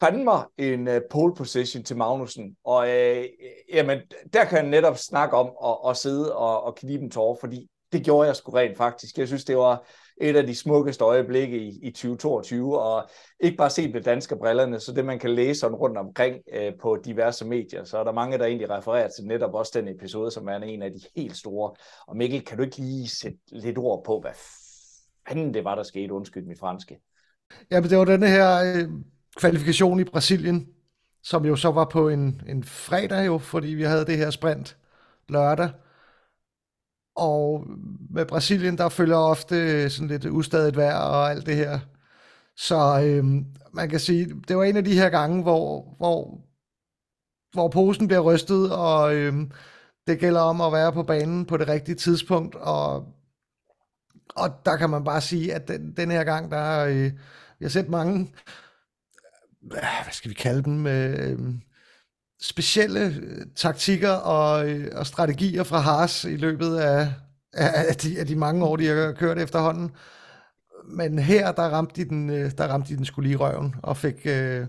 fandme 0.00 0.32
en 0.58 0.88
uh, 0.88 0.94
pole 1.10 1.34
position 1.34 1.84
til 1.84 1.96
Magnussen, 1.96 2.56
og 2.64 2.78
uh, 2.78 3.24
jamen, 3.72 4.00
der 4.32 4.44
kan 4.44 4.58
jeg 4.58 4.66
netop 4.66 4.96
snakke 4.96 5.36
om 5.36 5.50
at, 5.64 5.90
at 5.90 5.96
sidde 5.96 6.36
og, 6.36 6.62
og 6.62 6.76
knibe 6.76 7.04
en 7.04 7.10
tårer, 7.10 7.36
fordi 7.40 7.68
det 7.92 8.04
gjorde 8.04 8.26
jeg 8.26 8.36
sgu 8.36 8.52
rent 8.52 8.76
faktisk. 8.76 9.18
Jeg 9.18 9.26
synes, 9.26 9.44
det 9.44 9.56
var 9.56 9.86
et 10.20 10.36
af 10.36 10.46
de 10.46 10.54
smukkeste 10.54 11.04
øjeblikke 11.04 11.58
i, 11.58 11.78
i 11.82 11.90
2022, 11.90 12.80
og 12.80 13.08
ikke 13.40 13.56
bare 13.56 13.70
set 13.70 13.92
med 13.92 14.00
danske 14.00 14.36
brillerne, 14.36 14.80
så 14.80 14.92
det 14.92 15.04
man 15.04 15.18
kan 15.18 15.30
læse 15.30 15.60
sådan 15.60 15.76
rundt 15.76 15.98
omkring 15.98 16.36
uh, 16.56 16.78
på 16.80 16.98
diverse 17.04 17.44
medier, 17.44 17.84
så 17.84 17.98
er 17.98 18.04
der 18.04 18.12
mange, 18.12 18.38
der 18.38 18.44
egentlig 18.44 18.70
refererer 18.70 19.08
til 19.08 19.26
netop 19.26 19.54
også 19.54 19.72
den 19.74 19.88
episode, 19.88 20.30
som 20.30 20.48
er 20.48 20.56
en 20.56 20.82
af 20.82 20.90
de 20.90 21.00
helt 21.16 21.36
store. 21.36 21.74
Og 22.06 22.16
Mikkel, 22.16 22.44
kan 22.44 22.56
du 22.56 22.62
ikke 22.62 22.78
lige 22.78 23.08
sætte 23.08 23.38
lidt 23.52 23.78
ord 23.78 24.04
på, 24.04 24.20
hvad 24.20 24.32
fanden 25.28 25.54
det 25.54 25.64
var, 25.64 25.74
der 25.74 25.82
skete? 25.82 26.14
Undskyld 26.14 26.44
mit 26.44 26.58
franske. 26.58 27.00
Ja, 27.70 27.80
men 27.80 27.90
det 27.90 27.98
var 27.98 28.04
denne 28.04 28.28
her 28.28 28.56
øh, 28.56 28.88
kvalifikation 29.36 30.00
i 30.00 30.04
Brasilien, 30.04 30.68
som 31.22 31.44
jo 31.44 31.56
så 31.56 31.70
var 31.70 31.84
på 31.84 32.08
en, 32.08 32.42
en 32.48 32.64
fredag 32.64 33.26
jo, 33.26 33.38
fordi 33.38 33.68
vi 33.68 33.82
havde 33.82 34.06
det 34.06 34.18
her 34.18 34.30
sprint 34.30 34.76
lørdag. 35.28 35.70
Og 37.16 37.66
med 38.10 38.26
Brasilien, 38.26 38.78
der 38.78 38.88
følger 38.88 39.16
ofte 39.16 39.90
sådan 39.90 40.08
lidt 40.08 40.24
ustadigt 40.24 40.76
vejr 40.76 40.96
og 40.96 41.30
alt 41.30 41.46
det 41.46 41.56
her. 41.56 41.80
Så 42.56 43.00
øhm, 43.04 43.46
man 43.72 43.88
kan 43.88 44.00
sige, 44.00 44.26
det 44.48 44.56
var 44.56 44.64
en 44.64 44.76
af 44.76 44.84
de 44.84 44.98
her 44.98 45.08
gange, 45.10 45.42
hvor, 45.42 45.94
hvor, 45.96 46.40
hvor 47.52 47.68
posen 47.68 48.06
bliver 48.08 48.20
rystet, 48.20 48.72
og 48.72 49.14
øhm, 49.14 49.52
det 50.06 50.18
gælder 50.18 50.40
om 50.40 50.60
at 50.60 50.72
være 50.72 50.92
på 50.92 51.02
banen 51.02 51.46
på 51.46 51.56
det 51.56 51.68
rigtige 51.68 51.94
tidspunkt. 51.94 52.54
Og, 52.54 53.14
og 54.36 54.48
der 54.64 54.76
kan 54.76 54.90
man 54.90 55.04
bare 55.04 55.20
sige, 55.20 55.54
at 55.54 55.68
den, 55.68 55.92
den 55.96 56.10
her 56.10 56.24
gang, 56.24 56.50
der 56.50 56.86
øh, 56.86 57.12
vi 57.58 57.64
har 57.64 57.68
set 57.68 57.88
mange 57.88 58.32
Øh, 59.72 60.02
hvad 60.02 60.12
skal 60.12 60.28
vi 60.28 60.34
kalde 60.34 60.62
dem, 60.62 60.86
øh, 60.86 61.38
specielle 62.42 63.00
øh, 63.00 63.46
taktikker 63.56 64.10
og, 64.10 64.70
øh, 64.70 64.92
og 64.94 65.06
strategier 65.06 65.62
fra 65.62 65.78
Haas 65.78 66.24
i 66.24 66.36
løbet 66.36 66.76
af, 66.76 67.12
af, 67.52 67.96
de, 67.96 68.20
af 68.20 68.26
de 68.26 68.36
mange 68.36 68.64
år, 68.64 68.76
de 68.76 68.86
har 68.86 69.12
kørt 69.12 69.38
efterhånden. 69.38 69.90
Men 70.88 71.18
her, 71.18 71.52
der 71.52 71.62
ramte 71.62 72.04
de 72.04 72.08
den, 72.08 72.28
der 72.28 72.66
ramte 72.66 72.92
de 72.92 72.96
den 72.96 73.04
skulle 73.04 73.28
lige 73.28 73.38
røven, 73.38 73.74
og 73.82 73.96
fik, 73.96 74.26
øh, 74.26 74.66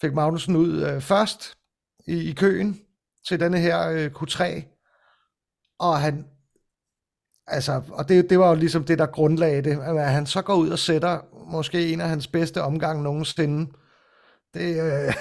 fik 0.00 0.12
Magnussen 0.12 0.56
ud 0.56 0.82
øh, 0.82 1.00
først 1.00 1.58
i, 2.06 2.30
i 2.30 2.32
køen 2.32 2.80
til 3.28 3.40
denne 3.40 3.58
her 3.58 3.88
øh, 3.88 4.10
Q3. 4.16 4.44
Og 5.78 6.00
han, 6.00 6.26
altså, 7.46 7.82
og 7.88 8.08
det, 8.08 8.30
det 8.30 8.38
var 8.38 8.48
jo 8.48 8.54
ligesom 8.54 8.84
det, 8.84 8.98
der 8.98 9.06
grundlagde 9.06 9.62
det, 9.62 9.78
at 9.80 10.12
han 10.12 10.26
så 10.26 10.42
går 10.42 10.54
ud 10.54 10.70
og 10.70 10.78
sætter 10.78 11.20
måske 11.46 11.92
en 11.92 12.00
af 12.00 12.08
hans 12.08 12.26
bedste 12.26 12.62
omgang 12.62 13.02
nogensinde, 13.02 13.72
det, 14.54 14.82
øh, 14.82 15.14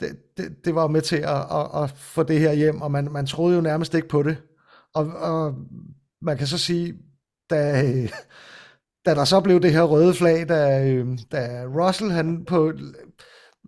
det, 0.00 0.16
det, 0.36 0.64
det 0.64 0.74
var 0.74 0.86
med 0.86 1.00
til 1.00 1.16
at, 1.16 1.40
at, 1.50 1.82
at 1.82 1.90
få 1.90 2.22
det 2.22 2.40
her 2.40 2.52
hjem, 2.52 2.82
og 2.82 2.90
man, 2.90 3.12
man 3.12 3.26
troede 3.26 3.56
jo 3.56 3.60
nærmest 3.60 3.94
ikke 3.94 4.08
på 4.08 4.22
det. 4.22 4.36
Og, 4.94 5.06
og 5.06 5.54
man 6.22 6.38
kan 6.38 6.46
så 6.46 6.58
sige, 6.58 6.94
da, 7.50 7.82
da 9.06 9.14
der 9.14 9.24
så 9.24 9.40
blev 9.40 9.60
det 9.60 9.72
her 9.72 9.82
røde 9.82 10.14
flag, 10.14 10.48
da, 10.48 10.88
øh, 10.88 11.18
da 11.32 11.64
Russell 11.66 12.10
han 12.10 12.44
på, 12.44 12.72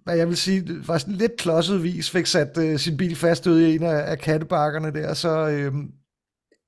hvad 0.04 0.16
jeg 0.16 0.28
vil 0.28 0.36
sige, 0.36 0.82
faktisk 0.84 1.18
lidt 1.18 1.36
klodset 1.36 1.82
vis, 1.82 2.10
fik 2.10 2.26
sat 2.26 2.58
uh, 2.58 2.76
sin 2.76 2.96
bil 2.96 3.16
fast 3.16 3.46
ude 3.46 3.70
i 3.70 3.74
en 3.74 3.82
af, 3.82 4.10
af 4.10 4.18
kattebakkerne 4.18 4.92
der, 4.92 5.14
så, 5.14 5.48
øh, 5.48 5.74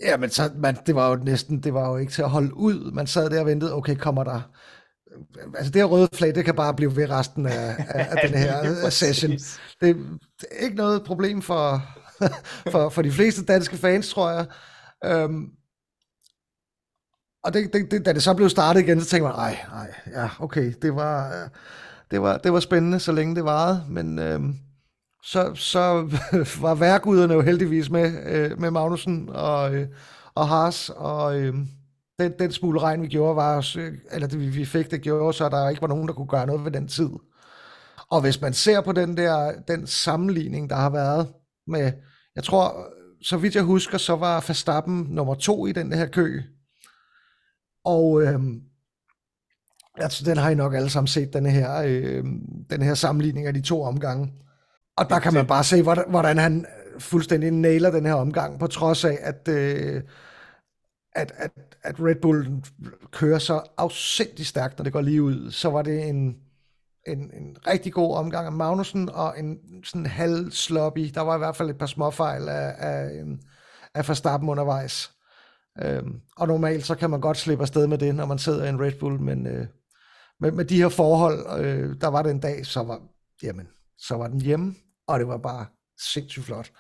ja, 0.00 0.16
men 0.16 0.30
så, 0.30 0.50
man, 0.56 0.76
det 0.86 0.94
var 0.94 1.08
jo 1.08 1.16
næsten, 1.16 1.62
det 1.62 1.74
var 1.74 1.90
jo 1.90 1.96
ikke 1.96 2.12
til 2.12 2.22
at 2.22 2.30
holde 2.30 2.56
ud. 2.56 2.92
Man 2.92 3.06
sad 3.06 3.30
der 3.30 3.40
og 3.40 3.46
ventede, 3.46 3.74
okay, 3.74 3.96
kommer 3.96 4.24
der, 4.24 4.50
altså 5.54 5.72
det 5.72 5.82
her 5.82 5.84
røde 5.84 6.08
flag, 6.14 6.34
det 6.34 6.44
kan 6.44 6.54
bare 6.54 6.74
blive 6.74 6.96
ved 6.96 7.10
resten 7.10 7.46
af, 7.46 7.74
af, 7.78 8.08
af 8.10 8.16
den 8.28 8.38
her 8.38 8.90
session. 8.90 9.30
Det, 9.30 9.96
det 10.40 10.46
er 10.50 10.64
ikke 10.64 10.76
noget 10.76 11.04
problem 11.04 11.42
for, 11.42 11.82
for, 12.72 12.88
for 12.88 13.02
de 13.02 13.12
fleste 13.12 13.44
danske 13.44 13.76
fans, 13.76 14.08
tror 14.08 14.30
jeg. 14.30 14.46
Um, 15.24 15.50
og 17.44 17.54
det, 17.54 17.72
det, 17.72 17.90
det, 17.90 18.06
da 18.06 18.12
det 18.12 18.22
så 18.22 18.34
blev 18.34 18.48
startet 18.48 18.80
igen, 18.80 19.00
så 19.00 19.06
tænkte 19.06 19.28
man, 19.28 19.36
nej, 19.36 19.58
nej, 19.72 19.94
ja, 20.12 20.28
okay, 20.38 20.72
det 20.82 20.94
var, 20.94 21.48
det 22.10 22.22
var, 22.22 22.38
det 22.38 22.52
var 22.52 22.60
spændende, 22.60 23.00
så 23.00 23.12
længe 23.12 23.34
det 23.34 23.44
varede, 23.44 23.84
men 23.88 24.18
øhm, 24.18 24.54
så, 25.22 25.54
så 25.54 26.10
var 26.64 26.74
værkuderne 26.74 27.34
jo 27.34 27.40
heldigvis 27.40 27.90
med, 27.90 28.12
øh, 28.26 28.60
med 28.60 28.70
Magnussen 28.70 29.28
og, 29.28 29.74
øh, 29.74 29.88
og 30.34 30.48
Haas, 30.48 30.90
og 30.96 31.40
øhm, 31.40 31.68
den, 32.18 32.32
den 32.38 32.52
smule 32.52 32.80
regn, 32.80 33.02
vi 33.02 33.08
gjorde, 33.08 33.36
var, 33.36 33.74
øh, 33.78 33.92
eller 34.12 34.28
det 34.28 34.56
vi 34.56 34.64
fik, 34.64 34.90
det 34.90 35.00
gjorde, 35.00 35.36
så 35.36 35.48
der 35.48 35.68
ikke 35.68 35.82
var 35.82 35.88
nogen, 35.88 36.08
der 36.08 36.14
kunne 36.14 36.28
gøre 36.28 36.46
noget 36.46 36.64
ved 36.64 36.72
den 36.72 36.88
tid. 36.88 37.08
Og 38.10 38.20
hvis 38.20 38.40
man 38.40 38.52
ser 38.52 38.80
på 38.80 38.92
den 38.92 39.16
der 39.16 39.60
den 39.68 39.86
sammenligning, 39.86 40.70
der 40.70 40.76
har 40.76 40.90
været 40.90 41.32
med, 41.66 41.92
jeg 42.36 42.44
tror, 42.44 42.92
så 43.22 43.36
vidt 43.36 43.54
jeg 43.54 43.62
husker, 43.62 43.98
så 43.98 44.16
var 44.16 44.44
Verstappen 44.46 45.06
nummer 45.10 45.34
to 45.34 45.66
i 45.66 45.72
den 45.72 45.92
her 45.92 46.06
kø. 46.06 46.40
Og 47.84 48.22
øhm, 48.22 48.60
altså, 49.94 50.24
den 50.24 50.36
har 50.36 50.50
I 50.50 50.54
nok 50.54 50.74
alle 50.74 50.90
sammen 50.90 51.06
set, 51.06 51.32
den 51.32 51.46
her, 51.46 51.82
øhm, 51.86 52.40
den 52.70 52.82
her 52.82 52.94
sammenligning 52.94 53.46
af 53.46 53.54
de 53.54 53.60
to 53.60 53.82
omgange. 53.82 54.32
Og 54.96 55.10
der 55.10 55.18
kan 55.18 55.34
man 55.34 55.46
bare 55.46 55.64
se, 55.64 55.82
hvordan 55.82 56.38
han 56.38 56.66
fuldstændig 56.98 57.50
nailer 57.50 57.90
den 57.90 58.06
her 58.06 58.14
omgang, 58.14 58.58
på 58.58 58.66
trods 58.66 59.04
af, 59.04 59.18
at, 59.20 59.48
øh, 59.48 60.02
at, 61.12 61.32
at, 61.36 61.50
at 61.86 62.00
Red 62.00 62.14
Bull 62.22 62.62
kører 63.12 63.38
så 63.38 63.62
afsindig 63.76 64.46
stærkt, 64.46 64.78
når 64.78 64.82
det 64.82 64.92
går 64.92 65.00
lige 65.00 65.22
ud, 65.22 65.50
så 65.50 65.70
var 65.70 65.82
det 65.82 66.08
en, 66.08 66.36
en, 67.06 67.18
en 67.18 67.56
rigtig 67.66 67.92
god 67.92 68.16
omgang 68.16 68.46
af 68.46 68.52
Magnussen, 68.52 69.08
og 69.08 69.38
en 69.38 69.58
sådan 69.84 70.06
halv 70.06 70.50
sloppy. 70.50 71.10
Der 71.14 71.20
var 71.20 71.34
i 71.34 71.38
hvert 71.38 71.56
fald 71.56 71.70
et 71.70 71.78
par 71.78 71.86
småfejl 71.86 72.48
af, 72.48 72.74
af, 72.78 73.24
af 73.94 74.08
Verstappen 74.08 74.48
undervejs. 74.48 75.10
Øhm, 75.82 76.20
og 76.36 76.48
normalt 76.48 76.86
så 76.86 76.94
kan 76.94 77.10
man 77.10 77.20
godt 77.20 77.36
slippe 77.36 77.62
afsted 77.62 77.86
med 77.86 77.98
det, 77.98 78.14
når 78.14 78.26
man 78.26 78.38
sidder 78.38 78.64
i 78.64 78.68
en 78.68 78.80
Red 78.80 78.92
Bull, 79.00 79.20
men 79.20 79.46
øh, 79.46 79.66
med, 80.40 80.52
med 80.52 80.64
de 80.64 80.76
her 80.76 80.88
forhold, 80.88 81.60
øh, 81.60 82.00
der 82.00 82.08
var 82.08 82.22
det 82.22 82.30
en 82.30 82.40
dag, 82.40 82.66
så 82.66 82.82
var, 82.82 83.00
jamen, 83.42 83.68
så 83.98 84.16
var 84.16 84.28
den 84.28 84.40
hjemme, 84.40 84.74
og 85.06 85.18
det 85.18 85.28
var 85.28 85.36
bare 85.36 85.66
sindssygt 86.12 86.44
flot. 86.44 86.70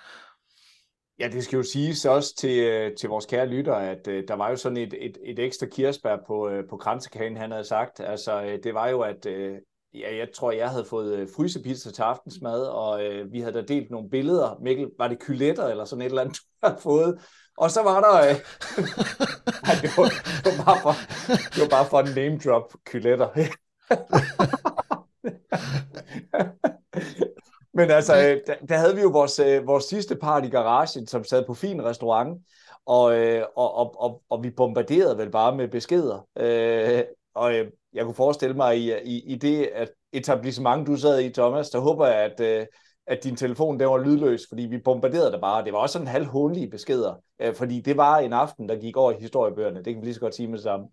Ja, 1.18 1.28
det 1.28 1.44
skal 1.44 1.56
jo 1.56 1.62
siges 1.62 2.04
også 2.04 2.34
til, 2.36 2.64
øh, 2.64 2.96
til 2.96 3.08
vores 3.08 3.26
kære 3.26 3.46
lytter, 3.46 3.74
at 3.74 4.08
uh, 4.08 4.14
der 4.28 4.34
var 4.34 4.50
jo 4.50 4.56
sådan 4.56 4.76
et, 4.76 4.94
et, 5.00 5.18
et 5.24 5.38
ekstra 5.38 5.66
kirsebær 5.66 6.16
på, 6.26 6.48
uh, 6.48 6.60
på 6.70 6.76
kransekagen, 6.76 7.36
han 7.36 7.50
havde 7.50 7.64
sagt. 7.64 8.00
Altså, 8.00 8.42
uh, 8.42 8.48
det 8.64 8.74
var 8.74 8.88
jo, 8.88 9.00
at 9.00 9.26
uh, 9.26 9.56
ja, 9.94 10.16
jeg 10.16 10.28
tror, 10.34 10.52
jeg 10.52 10.70
havde 10.70 10.84
fået 10.84 11.22
uh, 11.22 11.28
frysepizza 11.36 11.90
til 11.92 12.02
aftensmad, 12.02 12.62
og 12.62 13.00
uh, 13.04 13.32
vi 13.32 13.40
havde 13.40 13.54
da 13.54 13.62
delt 13.62 13.90
nogle 13.90 14.10
billeder. 14.10 14.58
Mikkel, 14.62 14.90
var 14.98 15.08
det 15.08 15.18
kyletter 15.20 15.68
eller 15.68 15.84
sådan 15.84 16.02
et 16.02 16.06
eller 16.06 16.22
andet, 16.22 16.36
du 16.62 16.66
havde 16.66 16.80
fået? 16.82 17.20
Og 17.58 17.70
så 17.70 17.82
var 17.82 18.00
der... 18.00 18.34
Uh, 18.78 18.84
nej, 19.66 19.74
det, 19.82 19.90
var, 19.96 20.04
det, 20.44 20.58
var 20.58 20.64
bare 20.64 20.80
for, 20.82 20.92
det 21.54 21.62
var 21.62 21.68
bare 21.68 21.86
for 21.90 22.00
en 22.00 22.14
name 22.14 22.38
drop 22.38 22.74
kyletter. 22.84 23.28
Men 27.76 27.90
altså, 27.90 28.16
øh, 28.16 28.40
der, 28.46 28.54
der 28.68 28.76
havde 28.76 28.94
vi 28.94 29.00
jo 29.00 29.08
vores, 29.08 29.38
øh, 29.38 29.66
vores 29.66 29.84
sidste 29.84 30.16
part 30.16 30.44
i 30.44 30.48
garagen, 30.48 31.06
som 31.06 31.24
sad 31.24 31.44
på 31.46 31.54
fin 31.54 31.84
restaurant, 31.84 32.42
og, 32.86 33.18
øh, 33.18 33.42
og, 33.56 33.74
og, 33.74 34.00
og, 34.00 34.22
og 34.30 34.44
vi 34.44 34.50
bombarderede 34.50 35.18
vel 35.18 35.30
bare 35.30 35.56
med 35.56 35.68
beskeder. 35.68 36.26
Øh, 36.38 37.04
og 37.34 37.54
jeg 37.92 38.04
kunne 38.04 38.14
forestille 38.14 38.56
mig, 38.56 38.78
i, 38.78 38.92
i, 39.04 39.32
i 39.32 39.36
det 39.36 39.70
at 39.74 39.90
etablissement, 40.12 40.86
du 40.86 40.96
sad 40.96 41.20
i, 41.20 41.32
Thomas, 41.32 41.70
der 41.70 41.78
håber 41.78 42.06
jeg, 42.06 42.16
at, 42.16 42.66
at 43.06 43.24
din 43.24 43.36
telefon 43.36 43.80
der 43.80 43.86
var 43.86 43.98
lydløs, 43.98 44.46
fordi 44.48 44.62
vi 44.62 44.78
bombarderede 44.78 45.32
det 45.32 45.40
bare. 45.40 45.64
Det 45.64 45.72
var 45.72 45.78
også 45.78 45.92
sådan 45.92 46.08
halvhånlige 46.08 46.70
beskeder, 46.70 47.14
fordi 47.54 47.80
det 47.80 47.96
var 47.96 48.18
en 48.18 48.32
aften, 48.32 48.68
der 48.68 48.76
gik 48.76 48.96
over 48.96 49.12
i 49.12 49.20
historiebøgerne. 49.20 49.76
Det 49.76 49.94
kan 49.94 50.00
vi 50.00 50.06
lige 50.06 50.14
så 50.14 50.20
godt 50.20 50.34
sige 50.34 50.48
med 50.48 50.54
det 50.54 50.62
samme. 50.62 50.86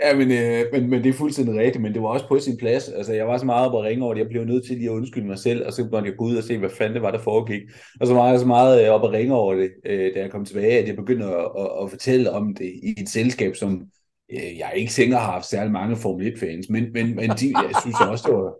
Ja, 0.00 0.16
men, 0.16 0.30
øh, 0.32 0.64
men, 0.72 0.90
men 0.90 1.04
det 1.04 1.08
er 1.08 1.12
fuldstændig 1.12 1.54
rigtigt, 1.54 1.82
men 1.82 1.94
det 1.94 2.02
var 2.02 2.08
også 2.08 2.28
på 2.28 2.38
sin 2.38 2.56
plads. 2.56 2.88
Altså, 2.88 3.12
jeg 3.12 3.26
var 3.26 3.38
så 3.38 3.46
meget 3.46 3.66
oppe 3.66 3.78
at 3.78 3.84
ringe 3.84 4.04
over 4.04 4.14
det, 4.14 4.20
jeg 4.20 4.28
blev 4.28 4.44
nødt 4.44 4.66
til 4.66 4.76
lige 4.76 4.90
at 4.90 4.94
undskylde 4.94 5.26
mig 5.26 5.38
selv, 5.38 5.66
og 5.66 5.72
så 5.72 5.88
måtte 5.92 6.08
jeg 6.08 6.16
gå 6.16 6.24
ud 6.24 6.36
og 6.36 6.44
se, 6.44 6.58
hvad 6.58 6.70
fanden 6.70 6.94
det 6.94 7.02
var, 7.02 7.10
der 7.10 7.18
foregik. 7.18 7.62
Og 8.00 8.06
så 8.06 8.14
var 8.14 8.30
jeg 8.30 8.40
så 8.40 8.46
meget 8.46 8.84
øh, 8.84 8.90
op 8.90 9.04
at 9.04 9.12
ringe 9.12 9.34
over 9.34 9.54
det, 9.54 9.70
øh, 9.86 10.14
da 10.14 10.20
jeg 10.20 10.30
kom 10.30 10.44
tilbage, 10.44 10.78
at 10.78 10.88
jeg 10.88 10.96
begyndte 10.96 11.24
at, 11.24 11.50
at, 11.58 11.68
at 11.82 11.90
fortælle 11.90 12.30
om 12.30 12.54
det 12.54 12.72
i 12.82 13.00
et 13.00 13.08
selskab, 13.08 13.56
som 13.56 13.82
øh, 14.32 14.58
jeg 14.58 14.72
ikke 14.76 14.92
tænker 14.92 15.18
har 15.18 15.32
haft 15.32 15.46
særlig 15.46 15.72
mange 15.72 15.96
Formel 15.96 16.32
1-fans, 16.32 16.70
men, 16.70 16.92
men, 16.92 17.16
men 17.16 17.30
de, 17.30 17.52
jeg 17.54 17.74
synes 17.82 17.96
også, 18.10 18.24
det 18.26 18.34
var 18.34 18.54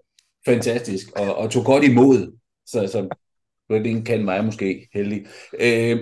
fantastisk, 0.47 1.21
og, 1.21 1.37
og 1.37 1.51
tog 1.51 1.65
godt 1.65 1.85
imod. 1.85 2.37
Så, 2.67 2.87
så 2.87 3.09
det 3.71 4.07
kan 4.07 4.25
mig 4.25 4.45
måske 4.45 4.89
heldig. 4.95 5.27
Øh, 5.61 5.99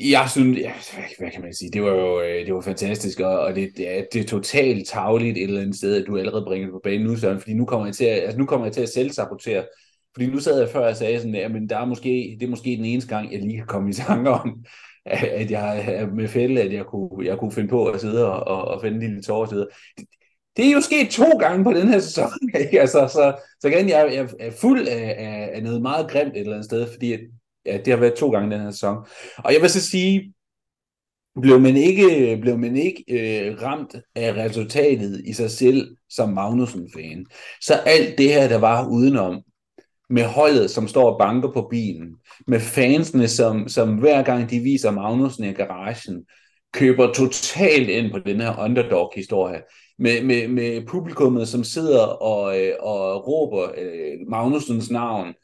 jeg 0.00 0.30
synes, 0.30 0.58
ja, 0.58 0.72
hvad, 0.94 1.04
hvad 1.18 1.30
kan 1.30 1.42
man 1.42 1.54
sige, 1.54 1.70
det 1.70 1.82
var 1.82 1.90
jo 1.90 2.20
øh, 2.20 2.46
det 2.46 2.54
var 2.54 2.60
fantastisk, 2.60 3.20
og, 3.20 3.40
og 3.40 3.54
det, 3.54 3.70
det, 3.76 3.98
er, 3.98 4.04
det 4.12 4.20
er 4.20 4.24
totalt 4.24 4.88
tavligt 4.88 5.38
et 5.38 5.42
eller 5.42 5.60
andet 5.60 5.76
sted, 5.76 5.96
at 5.96 6.06
du 6.06 6.18
allerede 6.18 6.44
bringer 6.44 6.66
det 6.66 6.72
på 6.72 6.80
banen 6.84 7.06
nu, 7.06 7.16
Søren, 7.16 7.40
fordi 7.40 7.54
nu 7.54 7.64
kommer 7.64 7.86
jeg 7.86 7.94
til 7.94 8.04
at, 8.04 8.22
altså, 8.22 8.38
nu 8.38 8.46
kommer 8.46 8.66
jeg 8.66 8.74
til 8.74 8.80
at 8.80 8.88
selv 8.88 9.10
sabotere, 9.10 9.64
fordi 10.14 10.26
nu 10.26 10.38
sad 10.38 10.60
jeg 10.60 10.68
før 10.68 10.88
og 10.88 10.96
sagde 10.96 11.18
sådan, 11.18 11.34
at 11.34 11.50
men 11.50 11.68
der 11.68 11.78
er 11.78 11.84
måske, 11.84 12.36
det 12.40 12.46
er 12.46 12.50
måske 12.50 12.70
den 12.70 12.84
eneste 12.84 13.16
gang, 13.16 13.32
jeg 13.32 13.40
lige 13.40 13.56
kan 13.56 13.66
komme 13.66 13.90
i 13.90 13.92
tanke 13.92 14.30
om, 14.30 14.64
at 15.04 15.50
jeg 15.50 16.08
med 16.14 16.28
fælde, 16.28 16.62
at 16.62 16.72
jeg 16.72 16.84
kunne, 16.84 17.26
jeg 17.26 17.38
kunne 17.38 17.52
finde 17.52 17.68
på 17.68 17.86
at 17.86 18.00
sidde 18.00 18.32
og, 18.32 18.46
og, 18.46 18.64
og 18.64 18.80
finde 18.80 18.96
en 18.96 19.02
lille 19.02 19.22
tårer 19.22 19.46
og. 19.46 19.68
Det, 19.98 20.06
det 20.56 20.66
er 20.66 20.72
jo 20.72 20.80
sket 20.80 21.10
to 21.10 21.24
gange 21.24 21.64
på 21.64 21.72
den 21.72 21.88
her 21.88 21.98
sæson, 21.98 22.30
ikke? 22.60 22.80
Altså, 22.80 23.08
så, 23.12 23.36
så 23.60 23.68
igen, 23.68 23.88
jeg, 23.88 24.10
jeg 24.14 24.28
er 24.40 24.50
fuld 24.50 24.88
af, 24.88 25.14
af, 25.18 25.50
af 25.52 25.62
noget 25.62 25.82
meget 25.82 26.10
grimt 26.10 26.32
et 26.32 26.40
eller 26.40 26.52
andet 26.52 26.64
sted, 26.64 26.86
fordi 26.92 27.16
ja, 27.72 27.78
det 27.78 27.92
har 27.92 28.00
været 28.00 28.14
to 28.14 28.30
gange 28.30 28.50
den 28.50 28.60
her 28.60 28.70
sæson. 28.70 28.96
Og 29.36 29.52
jeg 29.52 29.62
vil 29.62 29.70
så 29.70 29.80
sige, 29.80 30.34
blev 31.42 31.60
man 31.60 31.76
ikke, 31.76 32.38
blev 32.42 32.58
man 32.58 32.76
ikke 32.76 33.04
øh, 33.08 33.62
ramt 33.62 33.96
af 34.14 34.32
resultatet 34.32 35.22
i 35.26 35.32
sig 35.32 35.50
selv 35.50 35.96
som 36.10 36.28
Magnussen-fan, 36.28 37.26
så 37.60 37.74
alt 37.74 38.18
det 38.18 38.28
her, 38.32 38.48
der 38.48 38.58
var 38.58 38.88
udenom, 38.88 39.42
med 40.10 40.24
holdet, 40.24 40.70
som 40.70 40.88
står 40.88 41.12
og 41.12 41.18
banker 41.18 41.52
på 41.52 41.66
bilen, 41.70 42.08
med 42.46 42.60
fansene, 42.60 43.28
som, 43.28 43.68
som 43.68 43.94
hver 43.94 44.22
gang 44.22 44.50
de 44.50 44.60
viser 44.60 44.90
Magnussen 44.90 45.44
i 45.44 45.52
garagen, 45.52 46.24
køber 46.72 47.12
totalt 47.12 47.88
ind 47.88 48.12
på 48.12 48.18
den 48.18 48.40
her 48.40 48.64
underdog-historie, 48.64 49.62
med, 49.98 50.22
med, 50.22 50.48
med 50.48 50.86
publikummet, 50.86 51.48
som 51.48 51.64
sidder 51.64 52.02
og, 52.02 52.60
øh, 52.60 52.72
og 52.80 53.28
råber 53.28 53.68
øh, 53.78 54.28
Magnussens 54.28 54.90
navn, 54.90 55.34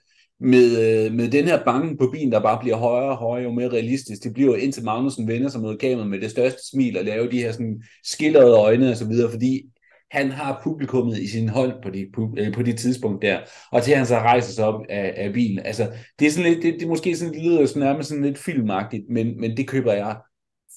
med, 0.40 1.04
øh, 1.06 1.12
med 1.12 1.28
den 1.28 1.44
her 1.44 1.64
banken 1.64 1.98
på 1.98 2.10
bilen, 2.12 2.32
der 2.32 2.40
bare 2.40 2.58
bliver 2.60 2.76
højere 2.76 3.10
og 3.10 3.16
højere, 3.16 3.44
jo 3.44 3.52
mere 3.52 3.68
realistisk. 3.68 4.22
Det 4.22 4.34
bliver 4.34 4.50
jo 4.50 4.54
indtil 4.54 4.84
Magnussen 4.84 5.28
vender 5.28 5.48
sig 5.48 5.60
mod 5.60 5.78
kameraet 5.78 6.10
med 6.10 6.20
det 6.20 6.30
største 6.30 6.60
smil 6.70 6.98
og 6.98 7.04
laver 7.04 7.30
de 7.30 7.42
her 7.42 7.52
sådan 7.52 7.82
skillerede 8.04 8.56
øjne 8.56 8.90
og 8.90 8.96
så 8.96 9.08
videre, 9.08 9.30
fordi 9.30 9.62
han 10.10 10.30
har 10.30 10.60
publikummet 10.64 11.18
i 11.18 11.28
sin 11.28 11.48
hånd 11.48 11.72
på 11.82 11.90
det, 11.90 12.06
øh, 12.38 12.54
på, 12.54 12.62
de 12.62 12.66
det 12.66 12.78
tidspunkt 12.78 13.22
der, 13.22 13.40
og 13.72 13.82
til 13.82 13.96
han 13.96 14.06
så 14.06 14.18
rejser 14.18 14.52
sig 14.52 14.64
op 14.64 14.80
af, 14.88 15.14
af 15.16 15.32
bilen. 15.32 15.58
Altså, 15.58 15.90
det 16.18 16.26
er 16.26 16.30
sådan 16.30 16.52
lidt, 16.52 16.62
det, 16.62 16.76
det 16.80 16.88
måske 16.88 17.16
sådan, 17.16 17.34
det 17.34 17.42
lyder 17.42 17.66
sådan 17.66 17.82
nærmest 17.82 18.08
sådan 18.08 18.24
lidt 18.24 18.38
filmagtigt, 18.38 19.02
men, 19.10 19.40
men 19.40 19.56
det 19.56 19.68
køber 19.68 19.92
jeg 19.92 20.16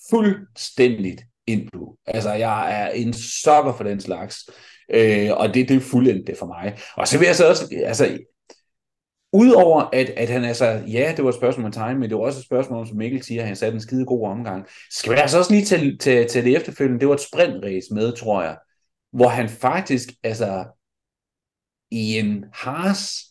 fuldstændigt 0.10 1.22
ind 1.48 1.70
på. 1.74 1.98
Altså, 2.06 2.34
jeg 2.34 2.82
er 2.82 2.90
en 2.90 3.14
sokker 3.14 3.74
for 3.74 3.84
den 3.84 4.00
slags, 4.00 4.50
øh, 4.94 5.30
og 5.32 5.54
det, 5.54 5.70
det 5.70 5.76
er 5.76 5.82
fuldendt 5.82 6.28
det 6.28 6.38
for 6.38 6.46
mig. 6.46 6.78
Og 6.96 7.08
så 7.08 7.18
vil 7.18 7.26
jeg 7.26 7.36
så 7.36 7.50
også, 7.50 7.76
altså, 7.86 8.18
Udover 9.34 9.90
at, 9.94 10.10
at 10.10 10.30
han 10.30 10.44
altså, 10.44 10.66
ja, 10.66 11.14
det 11.18 11.24
var 11.24 11.30
et 11.30 11.36
spørgsmål 11.36 11.66
om 11.66 11.72
time, 11.72 11.96
men 11.96 12.10
det 12.10 12.18
var 12.18 12.24
også 12.24 12.40
et 12.40 12.46
spørgsmål 12.46 12.80
om, 12.80 12.86
som 12.86 12.98
Mikkel 12.98 13.24
siger, 13.24 13.42
at 13.42 13.48
han 13.48 13.56
satte 13.56 13.76
en 13.76 13.82
skide 13.82 14.06
god 14.06 14.28
omgang. 14.28 14.66
Skal 14.92 15.12
vi 15.12 15.18
altså 15.18 15.38
også 15.38 15.52
lige 15.52 15.66
til, 15.66 15.98
til, 15.98 16.28
til 16.28 16.46
det 16.46 16.56
efterfølgende, 16.56 17.00
det 17.00 17.08
var 17.08 17.14
et 17.14 17.22
sprintrace 17.22 17.94
med, 17.94 18.12
tror 18.16 18.44
jeg, 18.44 18.58
hvor 19.12 19.28
han 19.28 19.50
faktisk, 19.50 20.10
altså, 20.24 20.66
i 21.92 22.20
en 22.20 22.46
hars, 22.54 23.24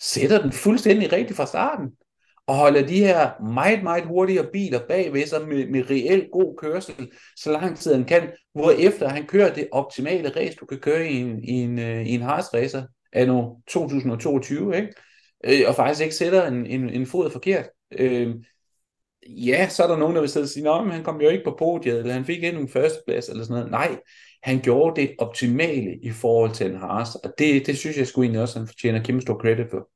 sætter 0.00 0.42
den 0.42 0.52
fuldstændig 0.52 1.12
rigtigt 1.12 1.36
fra 1.36 1.46
starten, 1.46 1.90
og 2.46 2.54
holder 2.54 2.86
de 2.86 2.98
her 2.98 3.42
meget, 3.42 3.82
meget 3.82 4.04
hurtigere 4.04 4.46
biler 4.52 4.80
bagved 4.88 5.26
sig 5.26 5.48
med, 5.48 5.66
med 5.66 5.90
reelt 5.90 6.30
god 6.32 6.56
kørsel, 6.58 7.10
så 7.36 7.52
lang 7.52 7.78
tid 7.78 7.94
han 7.94 8.04
kan, 8.04 8.22
hvor 8.54 8.70
efter 8.70 9.08
han 9.08 9.26
kører 9.26 9.54
det 9.54 9.68
optimale 9.72 10.36
race, 10.36 10.56
du 10.56 10.66
kan 10.66 10.78
køre 10.78 11.08
i 11.08 11.20
en, 11.20 11.44
i 11.44 11.52
en, 11.52 11.78
øh, 11.78 12.06
i 12.06 12.10
en 12.14 12.22
Haas 12.22 12.54
racer 12.54 12.82
anno 13.12 13.42
nu 13.42 13.56
2022, 13.66 14.76
ikke? 14.76 14.94
Øh, 15.44 15.60
og 15.66 15.74
faktisk 15.74 16.02
ikke 16.02 16.14
sætter 16.14 16.46
en, 16.46 16.66
en, 16.66 16.90
en 16.90 17.06
fod 17.06 17.30
forkert. 17.30 17.66
Øh, 17.92 18.34
ja, 19.26 19.68
så 19.68 19.82
er 19.82 19.86
der 19.86 19.96
nogen, 19.96 20.14
der 20.14 20.20
vil 20.20 20.30
sidde 20.30 20.44
og 20.44 20.48
sige, 20.48 20.70
at 20.70 20.92
han 20.92 21.04
kom 21.04 21.20
jo 21.20 21.28
ikke 21.28 21.44
på 21.44 21.56
podiet, 21.58 21.98
eller 21.98 22.12
han 22.12 22.24
fik 22.24 22.42
ikke 22.42 22.58
en 22.58 22.68
førsteplads, 22.68 23.28
eller 23.28 23.44
sådan 23.44 23.56
noget. 23.56 23.70
Nej, 23.70 23.98
han 24.42 24.60
gjorde 24.60 25.00
det 25.00 25.14
optimale 25.18 25.98
i 26.02 26.10
forhold 26.10 26.50
til 26.50 26.70
en 26.70 26.76
Haas, 26.76 27.14
og 27.14 27.32
det, 27.38 27.66
det 27.66 27.78
synes 27.78 27.96
jeg 27.96 28.06
skulle 28.06 28.26
egentlig 28.26 28.42
også, 28.42 28.58
han 28.58 28.68
fortjener 28.68 29.02
kæmpe 29.02 29.22
stor 29.22 29.38
credit 29.38 29.70
for. 29.70 29.88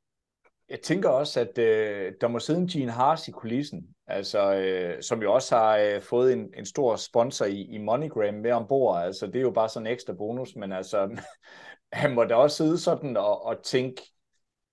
Jeg 0.71 0.81
tænker 0.81 1.09
også, 1.09 1.41
at 1.41 1.59
øh, 1.59 2.13
der 2.21 2.29
må 2.29 2.39
sidde 2.39 2.61
en 2.61 2.69
Gene 2.69 2.93
Haas 2.93 3.29
i 3.29 3.31
kulissen, 3.31 3.83
altså, 4.07 4.55
øh, 4.55 5.03
som 5.03 5.23
jo 5.23 5.35
også 5.35 5.57
har 5.57 5.77
øh, 5.79 6.03
fået 6.03 6.33
en, 6.33 6.47
en 6.57 6.67
stor 6.67 6.97
sponsor 6.97 7.45
i, 7.45 7.63
i 7.63 7.79
MoneyGram 7.79 8.35
med 8.35 8.53
ombord. 8.53 9.03
Altså, 9.03 9.27
det 9.27 9.37
er 9.37 9.41
jo 9.41 9.51
bare 9.51 9.69
sådan 9.69 9.87
en 9.87 9.93
ekstra 9.93 10.13
bonus, 10.13 10.57
men 10.57 10.73
altså, 10.73 11.21
han 11.93 12.15
må 12.15 12.25
da 12.25 12.35
også 12.35 12.57
sidde 12.57 12.79
sådan 12.79 13.17
og, 13.17 13.45
og 13.47 13.57
tænke, 13.65 14.03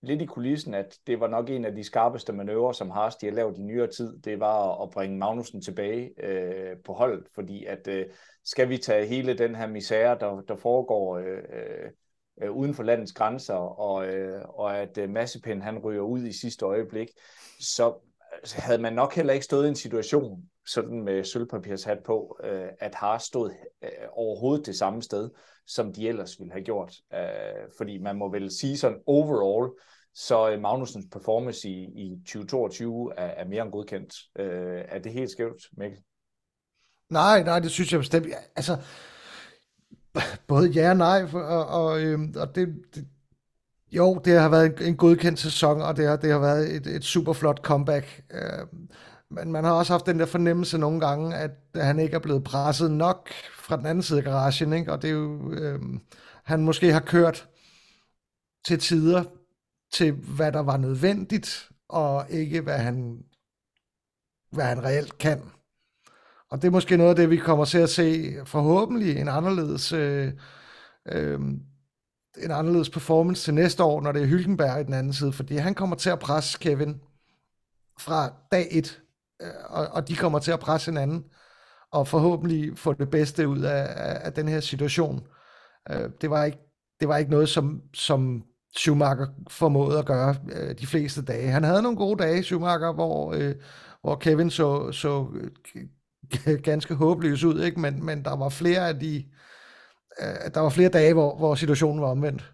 lidt 0.05 0.21
i 0.21 0.25
kulissen, 0.25 0.73
at 0.73 0.97
det 1.07 1.19
var 1.19 1.27
nok 1.27 1.49
en 1.49 1.65
af 1.65 1.75
de 1.75 1.83
skarpeste 1.83 2.33
manøvrer, 2.33 2.71
som 2.71 2.91
Haas 2.91 3.15
de 3.15 3.25
har 3.25 3.33
lavet 3.33 3.57
i 3.57 3.61
nyere 3.61 3.87
tid, 3.87 4.17
det 4.19 4.39
var 4.39 4.83
at 4.83 4.89
bringe 4.89 5.17
Magnussen 5.17 5.61
tilbage 5.61 6.23
øh, 6.23 6.77
på 6.85 6.93
holdet, 6.93 7.27
fordi 7.35 7.65
at 7.65 7.87
øh, 7.87 8.05
skal 8.43 8.69
vi 8.69 8.77
tage 8.77 9.05
hele 9.05 9.37
den 9.37 9.55
her 9.55 9.67
misære, 9.67 10.17
der, 10.19 10.41
der 10.41 10.55
foregår 10.55 11.17
øh, 11.17 11.25
øh, 11.25 11.91
øh, 12.41 12.51
uden 12.51 12.73
for 12.73 12.83
landets 12.83 13.13
grænser, 13.13 13.79
og, 13.79 14.07
øh, 14.07 14.41
og 14.49 14.77
at 14.77 14.97
øh, 14.97 15.09
Massepin 15.09 15.61
han 15.61 15.79
ryger 15.79 16.01
ud 16.01 16.23
i 16.23 16.39
sidste 16.39 16.65
øjeblik, 16.65 17.07
så 17.59 17.93
altså, 18.33 18.61
havde 18.61 18.81
man 18.81 18.93
nok 18.93 19.15
heller 19.15 19.33
ikke 19.33 19.45
stået 19.45 19.65
i 19.65 19.69
en 19.69 19.75
situation, 19.75 20.49
sådan 20.67 21.03
med 21.03 21.23
sølvpapirshat 21.23 22.03
på, 22.03 22.37
øh, 22.43 22.67
at 22.79 22.95
Haas 22.95 23.23
stod 23.23 23.51
øh, 23.83 23.89
overhovedet 24.11 24.65
det 24.65 24.75
samme 24.75 25.01
sted, 25.01 25.29
som 25.67 25.93
de 25.93 26.07
ellers 26.07 26.39
ville 26.39 26.51
have 26.51 26.63
gjort. 26.63 26.93
Øh, 27.13 27.69
fordi 27.77 27.97
man 27.97 28.15
må 28.15 28.31
vel 28.31 28.51
sige 28.51 28.77
sådan 28.77 28.99
overall, 29.05 29.71
så 30.15 30.51
øh, 30.51 30.61
Magnusens 30.61 31.05
performance 31.11 31.69
i, 31.69 31.83
i 31.83 32.17
2022 32.25 33.13
er, 33.17 33.25
er 33.25 33.45
mere 33.45 33.63
end 33.63 33.71
godkendt. 33.71 34.13
Øh, 34.39 34.81
er 34.87 34.99
det 34.99 35.13
helt 35.13 35.31
skævt, 35.31 35.61
Mikkel? 35.77 35.99
Nej, 37.09 37.43
nej, 37.43 37.59
det 37.59 37.71
synes 37.71 37.91
jeg 37.91 37.99
bestemt. 37.99 38.27
Altså, 38.55 38.77
både 40.47 40.69
ja 40.69 40.89
og 40.89 40.97
nej, 40.97 41.23
og, 41.33 41.67
og, 41.67 42.01
øhm, 42.01 42.33
og 42.37 42.55
det, 42.55 42.75
det, 42.95 43.07
jo, 43.91 44.21
det 44.25 44.39
har 44.39 44.49
været 44.49 44.65
en, 44.65 44.87
en 44.87 44.97
godkendt 44.97 45.39
sæson, 45.39 45.81
og 45.81 45.97
det 45.97 46.07
har, 46.07 46.15
det 46.15 46.31
har 46.31 46.39
været 46.39 46.75
et, 46.75 46.87
et 46.87 47.03
super 47.03 47.33
flot 47.33 47.59
comeback. 47.59 48.23
Øh, 48.31 48.67
men 49.29 49.51
man 49.51 49.63
har 49.63 49.71
også 49.71 49.93
haft 49.93 50.05
den 50.05 50.19
der 50.19 50.25
fornemmelse 50.25 50.77
nogle 50.77 50.99
gange, 50.99 51.35
at 51.35 51.51
han 51.75 51.99
ikke 51.99 52.15
er 52.15 52.19
blevet 52.19 52.43
presset 52.43 52.91
nok 52.91 53.29
fra 53.57 53.77
den 53.77 53.85
anden 53.85 54.01
side 54.01 54.19
af 54.19 54.25
garagen, 54.25 54.73
ikke? 54.73 54.91
og 54.91 55.01
det 55.01 55.09
er 55.09 55.13
jo, 55.13 55.51
øh, 55.51 55.79
han 56.43 56.61
måske 56.61 56.93
har 56.93 56.99
kørt 56.99 57.47
til 58.67 58.79
tider 58.79 59.23
til, 59.95 60.11
hvad 60.11 60.51
der 60.51 60.59
var 60.59 60.77
nødvendigt, 60.77 61.69
og 61.89 62.25
ikke 62.29 62.61
hvad 62.61 62.77
han, 62.77 63.23
hvad 64.51 64.65
han 64.65 64.83
reelt 64.83 65.17
kan. 65.17 65.41
Og 66.49 66.61
det 66.61 66.67
er 66.67 66.71
måske 66.71 66.97
noget 66.97 67.09
af 67.09 67.15
det, 67.15 67.29
vi 67.29 67.37
kommer 67.37 67.65
til 67.65 67.77
at 67.77 67.89
se 67.89 68.35
forhåbentlig 68.45 69.17
en 69.17 69.27
anderledes, 69.27 69.91
øh, 69.91 70.33
øh, 71.11 71.39
en 72.37 72.51
anderledes 72.51 72.89
performance 72.89 73.43
til 73.43 73.53
næste 73.53 73.83
år, 73.83 74.01
når 74.01 74.11
det 74.11 74.21
er 74.21 74.27
Hylkenberg 74.27 74.81
i 74.81 74.83
den 74.83 74.93
anden 74.93 75.13
side, 75.13 75.33
fordi 75.33 75.55
han 75.55 75.73
kommer 75.73 75.95
til 75.95 76.09
at 76.09 76.19
presse 76.19 76.59
Kevin 76.59 77.01
fra 77.99 78.33
dag 78.51 78.67
et, 78.71 79.01
øh, 79.41 79.47
og, 79.65 79.87
og 79.87 80.07
de 80.07 80.15
kommer 80.15 80.39
til 80.39 80.51
at 80.51 80.59
presse 80.59 80.91
hinanden, 80.91 81.23
og 81.91 82.07
forhåbentlig 82.07 82.77
få 82.77 82.93
det 82.93 83.09
bedste 83.09 83.47
ud 83.47 83.61
af, 83.61 83.87
af, 83.95 84.25
af 84.25 84.33
den 84.33 84.47
her 84.47 84.59
situation. 84.59 85.27
Øh, 85.89 86.09
det, 86.21 86.29
var 86.29 86.43
ikke, 86.43 86.59
det 86.99 87.07
var 87.07 87.17
ikke 87.17 87.31
noget, 87.31 87.49
som, 87.49 87.81
som 87.93 88.43
Schumacher 88.77 89.27
formåede 89.49 89.99
at 89.99 90.05
gøre 90.05 90.35
øh, 90.51 90.75
de 90.79 90.87
fleste 90.87 91.21
dage. 91.21 91.47
Han 91.47 91.63
havde 91.63 91.81
nogle 91.81 91.97
gode 91.97 92.23
dage, 92.23 92.43
Schumacher, 92.43 92.93
hvor, 92.93 93.33
øh, 93.33 93.55
hvor 94.01 94.15
Kevin 94.15 94.49
så, 94.49 94.91
så 94.91 95.27
øh, 95.75 96.57
ganske 96.71 96.93
håbløs 96.95 97.43
ud, 97.43 97.63
ikke? 97.63 97.79
Men, 97.79 98.05
men 98.05 98.25
der 98.25 98.35
var 98.35 98.49
flere 98.49 98.87
af 98.87 98.99
de 98.99 99.25
øh, 100.19 100.53
der 100.53 100.59
var 100.59 100.69
flere 100.69 100.89
dage, 100.89 101.13
hvor, 101.13 101.35
hvor 101.37 101.55
situationen 101.55 102.01
var 102.01 102.07
omvendt. 102.07 102.51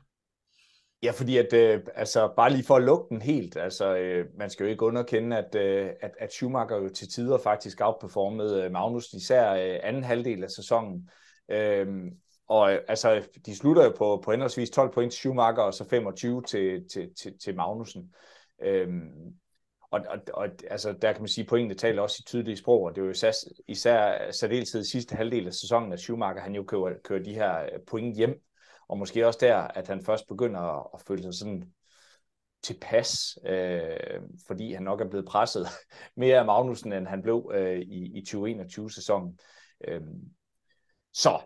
Ja, 1.03 1.11
fordi 1.11 1.37
at, 1.37 1.53
øh, 1.53 1.81
altså, 1.95 2.33
bare 2.35 2.51
lige 2.51 2.63
for 2.63 2.75
at 2.75 2.83
lukke 2.83 3.05
den 3.09 3.21
helt, 3.21 3.57
altså, 3.57 3.95
øh, 3.95 4.25
man 4.37 4.49
skal 4.49 4.63
jo 4.63 4.69
ikke 4.69 4.85
underkende, 4.85 5.37
at, 5.37 5.55
øh, 5.55 5.89
at, 6.01 6.11
at 6.19 6.31
Schumacher 6.31 6.77
jo 6.77 6.89
til 6.89 7.09
tider 7.09 7.37
faktisk 7.37 7.81
outperformede 7.81 8.63
øh, 8.63 8.71
Magnus, 8.71 9.13
især 9.13 9.53
øh, 9.53 9.79
anden 9.83 10.03
halvdel 10.03 10.43
af 10.43 10.49
sæsonen. 10.49 11.09
Øh, 11.51 11.87
og 12.51 12.73
øh, 12.73 12.79
altså, 12.87 13.27
de 13.45 13.55
slutter 13.55 13.83
jo 13.83 13.93
på, 13.97 14.21
på 14.25 14.31
henholdsvis 14.31 14.69
12 14.69 14.93
point 14.93 15.11
til 15.11 15.17
Schumacher, 15.17 15.63
og 15.63 15.73
så 15.73 15.83
25 15.89 16.43
til, 16.43 16.89
til, 16.93 17.13
til, 17.15 17.39
til 17.39 17.55
Magnussen. 17.55 18.13
Øhm, 18.63 19.33
og, 19.91 20.01
og, 20.09 20.19
og 20.33 20.47
altså, 20.69 20.93
der 21.01 21.11
kan 21.11 21.21
man 21.21 21.27
sige, 21.27 21.43
at 21.43 21.49
pointene 21.49 21.75
taler 21.75 22.01
også 22.01 22.17
i 22.19 22.27
tydelige 22.27 22.57
sprog, 22.57 22.83
og 22.83 22.95
det 22.95 23.01
er 23.01 23.05
jo 23.05 23.11
især, 23.11 23.31
især 23.67 24.31
særdeleshed 24.31 24.81
i 24.81 24.89
sidste 24.89 25.15
halvdel 25.15 25.47
af 25.47 25.53
sæsonen, 25.53 25.93
at 25.93 25.99
Schumacher 25.99 26.41
han 26.41 26.55
jo 26.55 26.63
kører, 26.63 26.93
kører 27.03 27.23
de 27.23 27.33
her 27.33 27.61
øh, 27.61 27.79
point 27.87 28.17
hjem, 28.17 28.41
og 28.87 28.97
måske 28.97 29.27
også 29.27 29.39
der, 29.41 29.57
at 29.57 29.87
han 29.87 30.05
først 30.05 30.27
begynder 30.27 30.59
at, 30.59 30.87
at 30.93 31.01
føle 31.07 31.23
sig 31.23 31.33
sådan 31.33 31.73
tilpas, 32.63 33.37
øh, 33.45 34.21
fordi 34.47 34.73
han 34.73 34.83
nok 34.83 35.01
er 35.01 35.09
blevet 35.09 35.27
presset 35.27 35.67
mere 36.15 36.39
af 36.39 36.45
Magnussen, 36.45 36.93
end 36.93 37.07
han 37.07 37.21
blev 37.21 37.51
øh, 37.53 37.79
i, 37.79 38.19
i 38.19 38.23
2021-sæsonen. 38.29 39.39
Øh, 39.87 40.01
så 41.13 41.39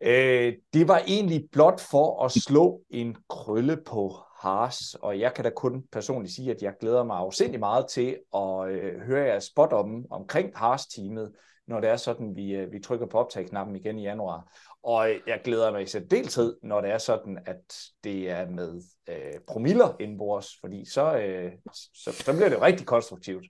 Øh, 0.00 0.52
det 0.72 0.88
var 0.88 1.02
egentlig 1.06 1.48
blot 1.52 1.80
for 1.90 2.24
at 2.24 2.32
slå 2.32 2.80
en 2.90 3.16
krølle 3.28 3.76
på 3.86 4.16
Haas, 4.40 4.96
og 5.02 5.20
jeg 5.20 5.34
kan 5.34 5.44
da 5.44 5.50
kun 5.50 5.82
personligt 5.92 6.34
sige, 6.34 6.50
at 6.50 6.62
jeg 6.62 6.74
glæder 6.80 7.04
mig 7.04 7.16
afsindelig 7.16 7.60
meget 7.60 7.86
til 7.86 8.16
at 8.34 8.68
øh, 8.68 9.00
høre 9.00 9.26
jeres 9.26 9.44
spot 9.44 9.72
om, 9.72 10.04
omkring 10.10 10.52
Haas-teamet, 10.56 11.32
når 11.66 11.80
det 11.80 11.90
er 11.90 11.96
sådan, 11.96 12.36
vi, 12.36 12.50
øh, 12.50 12.72
vi 12.72 12.80
trykker 12.80 13.06
på 13.06 13.18
optag-knappen 13.18 13.76
igen 13.76 13.98
i 13.98 14.02
januar. 14.02 14.52
Og 14.82 15.08
jeg 15.26 15.40
glæder 15.44 15.72
mig 15.72 15.82
i 15.82 15.86
særdeleshed, 15.86 16.56
når 16.62 16.80
det 16.80 16.90
er 16.90 16.98
sådan, 16.98 17.38
at 17.46 17.76
det 18.04 18.30
er 18.30 18.50
med 18.50 18.82
øh, 19.08 19.40
promiller 19.48 19.96
indenbords, 20.00 20.48
fordi 20.60 20.90
så, 20.90 21.16
øh, 21.16 21.52
så, 21.94 22.12
så 22.12 22.32
bliver 22.32 22.48
det 22.48 22.56
jo 22.56 22.62
rigtig 22.62 22.86
konstruktivt. 22.86 23.46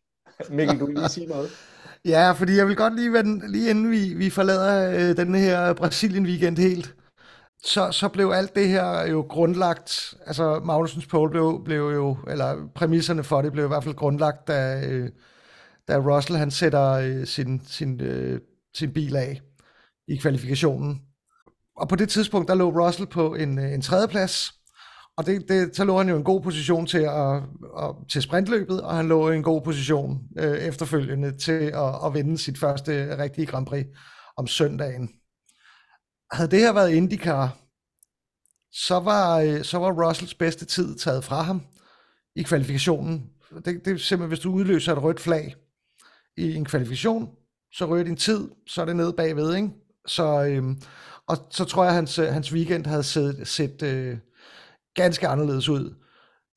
Mikkel, 0.51 0.81
du 0.81 0.87
vil 0.87 0.95
lige 0.95 1.09
sige 1.09 1.27
noget? 1.27 1.51
Ja, 2.05 2.33
fordi 2.33 2.57
jeg 2.57 2.67
vil 2.67 2.77
godt 2.77 2.97
lige, 2.97 3.13
vende, 3.13 3.53
lige 3.53 3.71
inden 3.71 3.91
vi, 3.91 4.15
vi 4.15 4.31
forlader 4.31 4.91
øh, 4.91 5.17
den 5.17 5.35
her 5.35 5.73
Brasilien-weekend 5.75 6.59
helt, 6.59 6.95
så, 7.63 7.93
så 7.93 8.09
blev 8.09 8.31
alt 8.35 8.57
det 8.57 8.69
her 8.69 9.07
jo 9.07 9.27
grundlagt, 9.29 10.15
altså 10.27 10.61
Magnusens 10.65 11.07
pole 11.07 11.31
blev, 11.31 11.63
blev 11.65 11.91
jo, 11.95 12.17
eller 12.29 12.69
præmisserne 12.75 13.25
for 13.25 13.43
det 13.43 13.53
blev 13.53 13.65
i 13.65 13.69
hvert 13.69 13.85
fald 13.85 13.95
grundlagt, 13.95 14.49
da, 14.49 14.87
øh, 14.87 15.11
da 15.89 15.99
Russell 15.99 16.39
han 16.39 16.51
sætter 16.51 16.91
øh, 16.91 17.27
sin, 17.27 17.63
sin, 17.67 18.01
øh, 18.01 18.41
sin 18.75 18.93
bil 18.93 19.17
af 19.17 19.41
i 20.09 20.17
kvalifikationen. 20.17 21.03
Og 21.77 21.89
på 21.89 21.97
det 21.97 22.09
tidspunkt, 22.09 22.49
der 22.49 22.55
lå 22.55 22.87
Russell 22.87 23.07
på 23.09 23.35
en, 23.35 23.59
øh, 23.59 23.73
en 23.73 23.83
tredjeplads, 23.83 24.60
og 25.21 25.27
det, 25.27 25.49
det, 25.49 25.77
så 25.77 25.85
lå 25.85 25.99
han 25.99 26.09
jo 26.09 26.17
en 26.17 26.25
god 26.25 26.41
position 26.41 26.87
til, 26.87 26.99
at, 26.99 27.43
at, 27.79 27.95
til 28.11 28.23
sprintløbet, 28.23 28.83
og 28.83 28.97
han 28.97 29.09
lå 29.09 29.31
i 29.31 29.37
en 29.37 29.43
god 29.43 29.63
position 29.63 30.19
øh, 30.39 30.59
efterfølgende 30.59 31.39
til 31.39 31.53
at, 31.53 32.07
at 32.07 32.15
vinde 32.15 32.39
sit 32.39 32.59
første 32.59 33.19
rigtige 33.19 33.47
Grand 33.47 33.67
Prix 33.67 33.87
om 34.37 34.47
søndagen. 34.47 35.11
Havde 36.33 36.51
det 36.51 36.59
her 36.59 36.73
været 36.73 36.91
IndyCar, 36.91 37.59
så 38.73 39.01
var, 39.01 39.39
øh, 39.39 39.65
så 39.65 39.79
var 39.79 40.09
Russells 40.09 40.35
bedste 40.35 40.65
tid 40.65 40.99
taget 40.99 41.25
fra 41.25 41.43
ham 41.43 41.63
i 42.37 42.43
kvalifikationen. 42.43 43.27
Det, 43.55 43.65
det 43.65 43.93
er 43.93 43.97
simpelthen, 43.97 44.29
hvis 44.29 44.41
du 44.41 44.53
udløser 44.53 44.93
et 44.93 45.03
rødt 45.03 45.21
flag 45.21 45.55
i 46.37 46.55
en 46.55 46.65
kvalifikation, 46.65 47.29
så 47.73 47.87
rører 47.87 48.05
din 48.05 48.17
tid, 48.17 48.49
så 48.67 48.81
er 48.81 48.85
det 48.85 48.97
nede 48.97 49.13
bagved, 49.13 49.55
ikke? 49.57 49.71
Så, 50.07 50.45
øh, 50.45 50.63
og 51.27 51.37
så 51.51 51.65
tror 51.65 51.83
jeg, 51.83 51.91
at 51.91 51.95
hans, 51.95 52.19
øh, 52.19 52.27
hans 52.27 52.53
weekend 52.53 52.87
havde 52.87 53.03
set, 53.03 53.49
set 53.49 53.83
øh, 53.83 54.19
ganske 54.95 55.29
anderledes 55.29 55.69
ud. 55.69 55.95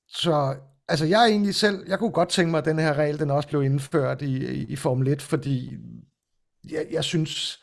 Så 0.08 0.56
altså, 0.88 1.06
jeg 1.06 1.22
er 1.24 1.28
egentlig 1.28 1.56
selv, 1.56 1.84
jeg 1.88 2.00
kunne 2.00 2.12
godt 2.12 2.30
tænke 2.30 2.52
mig, 2.52 2.58
at 2.58 2.66
den 2.66 2.80
her 2.80 2.94
regel, 2.94 3.20
den 3.20 3.32
også 3.32 3.50
blev 3.50 3.64
indført 3.64 4.22
i, 4.22 4.64
i, 4.64 4.76
Formel 4.76 5.08
1, 5.08 5.22
fordi 5.22 5.78
jeg, 6.72 6.88
jeg 6.92 7.04
synes, 7.04 7.60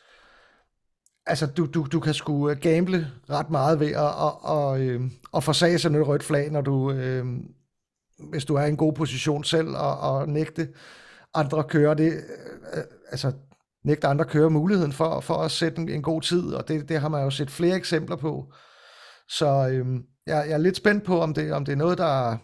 altså, 1.25 1.45
du, 1.45 1.65
du, 1.65 1.87
du 1.91 1.99
kan 1.99 2.13
sgu 2.13 2.49
øh, 2.49 2.57
gamble 2.57 3.11
ret 3.29 3.49
meget 3.49 3.79
ved 3.79 3.91
at, 3.91 4.11
at, 4.27 4.57
at, 4.57 4.81
øh, 4.81 5.11
at 5.35 5.43
forsage 5.43 5.79
sådan 5.79 6.01
et 6.01 6.07
rødt 6.07 6.23
flag, 6.23 6.51
når 6.51 6.61
du, 6.61 6.91
øh, 6.91 7.25
hvis 8.29 8.45
du 8.45 8.55
er 8.55 8.65
i 8.65 8.69
en 8.69 8.77
god 8.77 8.93
position 8.93 9.43
selv, 9.43 9.67
og, 9.69 9.99
og 9.99 10.29
nægte 10.29 10.69
andre 11.33 11.63
kører 11.63 11.93
det, 11.93 12.11
øh, 12.13 12.77
øh, 12.77 12.83
altså 13.11 13.31
nægte 13.83 14.07
andre 14.07 14.25
kører 14.25 14.49
muligheden 14.49 14.93
for, 14.93 15.19
for 15.19 15.35
at 15.35 15.51
sætte 15.51 15.81
en, 15.81 15.89
en 15.89 16.01
god 16.01 16.21
tid, 16.21 16.53
og 16.53 16.67
det, 16.67 16.89
det 16.89 16.99
har 16.99 17.09
man 17.09 17.23
jo 17.23 17.29
set 17.29 17.51
flere 17.51 17.75
eksempler 17.75 18.15
på. 18.15 18.53
Så 19.29 19.69
øhm, 19.71 20.03
jeg, 20.27 20.45
jeg 20.47 20.53
er 20.53 20.57
lidt 20.57 20.77
spændt 20.77 21.03
på, 21.03 21.19
om 21.19 21.33
det, 21.33 21.53
om 21.53 21.65
det 21.65 21.71
er 21.71 21.75
noget, 21.75 21.97
der, 21.97 22.37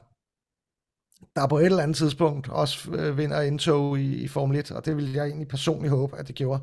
der 1.35 1.47
på 1.47 1.57
et 1.57 1.65
eller 1.65 1.83
andet 1.83 1.97
tidspunkt 1.97 2.49
også 2.49 2.91
øh, 2.91 3.17
vinder 3.17 3.41
indtog 3.41 3.99
i, 3.99 4.23
i 4.23 4.27
Formel 4.27 4.57
1, 4.57 4.71
og 4.71 4.85
det 4.85 4.95
vil 4.95 5.13
jeg 5.13 5.25
egentlig 5.25 5.47
personligt 5.47 5.93
håbe, 5.93 6.17
at 6.17 6.27
det 6.27 6.35
gjorde. 6.35 6.61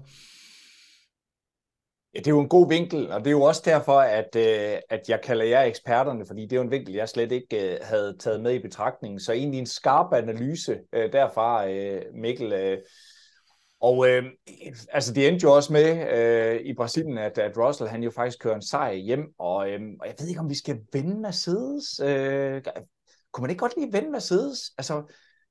Ja, 2.14 2.18
det 2.18 2.26
er 2.26 2.30
jo 2.30 2.40
en 2.40 2.48
god 2.48 2.68
vinkel, 2.68 3.10
og 3.10 3.20
det 3.20 3.26
er 3.26 3.30
jo 3.30 3.42
også 3.42 3.62
derfor, 3.64 4.00
at, 4.00 4.36
øh, 4.36 4.78
at 4.90 5.08
jeg 5.08 5.20
kalder 5.20 5.44
jer 5.44 5.62
eksperterne, 5.62 6.26
fordi 6.26 6.42
det 6.42 6.52
er 6.52 6.56
jo 6.56 6.62
en 6.62 6.70
vinkel, 6.70 6.94
jeg 6.94 7.08
slet 7.08 7.32
ikke 7.32 7.74
øh, 7.74 7.78
havde 7.82 8.16
taget 8.20 8.42
med 8.42 8.54
i 8.54 8.62
betragtning. 8.62 9.20
Så 9.20 9.32
egentlig 9.32 9.58
en 9.58 9.66
skarp 9.66 10.12
analyse 10.12 10.80
øh, 10.92 11.12
derfra, 11.12 11.68
øh, 11.70 12.02
Mikkel. 12.14 12.52
Øh, 12.52 12.78
og 13.84 14.08
øh, 14.08 14.24
altså 14.92 15.12
det 15.12 15.28
endte 15.28 15.44
jo 15.44 15.52
også 15.52 15.72
med 15.72 16.16
øh, 16.16 16.60
i 16.60 16.74
Brasilien, 16.74 17.18
at, 17.18 17.38
at 17.38 17.58
Russell 17.58 17.90
han 17.90 18.02
jo 18.02 18.10
faktisk 18.10 18.38
kører 18.40 18.54
en 18.54 18.62
sejr 18.62 18.92
hjem, 18.92 19.24
og, 19.38 19.70
øh, 19.70 19.80
og 20.00 20.06
jeg 20.06 20.14
ved 20.18 20.28
ikke, 20.28 20.40
om 20.40 20.50
vi 20.50 20.54
skal 20.54 20.80
vende 20.92 21.20
Mercedes. 21.20 22.00
Øh, 22.04 22.62
kunne 23.32 23.42
man 23.42 23.50
ikke 23.50 23.60
godt 23.60 23.76
lige 23.76 23.92
vende 23.92 24.10
Mercedes? 24.10 24.72
Altså, 24.78 25.02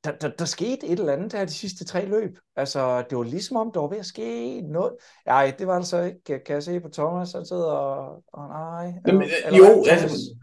der, 0.03 0.11
der, 0.11 0.29
der 0.29 0.45
skete 0.45 0.87
et 0.87 0.99
eller 0.99 1.13
andet 1.13 1.31
der 1.31 1.45
de 1.45 1.51
sidste 1.51 1.85
tre 1.85 2.05
løb. 2.05 2.37
Altså, 2.55 3.03
det 3.09 3.17
var 3.17 3.23
ligesom 3.23 3.57
om, 3.57 3.71
der 3.73 3.79
var 3.79 3.87
ved 3.87 3.97
at 3.97 4.05
ske 4.05 4.61
noget. 4.61 4.93
Nej, 5.25 5.53
det 5.59 5.67
var 5.67 5.77
det 5.77 5.87
så 5.87 6.01
ikke. 6.01 6.23
Kan 6.23 6.55
jeg 6.55 6.63
se 6.63 6.79
på 6.79 6.89
Thomas, 6.89 7.31
han 7.31 7.45
sidder 7.45 7.71
og... 7.71 8.23
og 8.33 8.47
nej. 8.47 8.93
Jamen, 9.07 9.29
eller, 9.45 9.57
jo, 9.57 9.83
altså, 9.89 10.35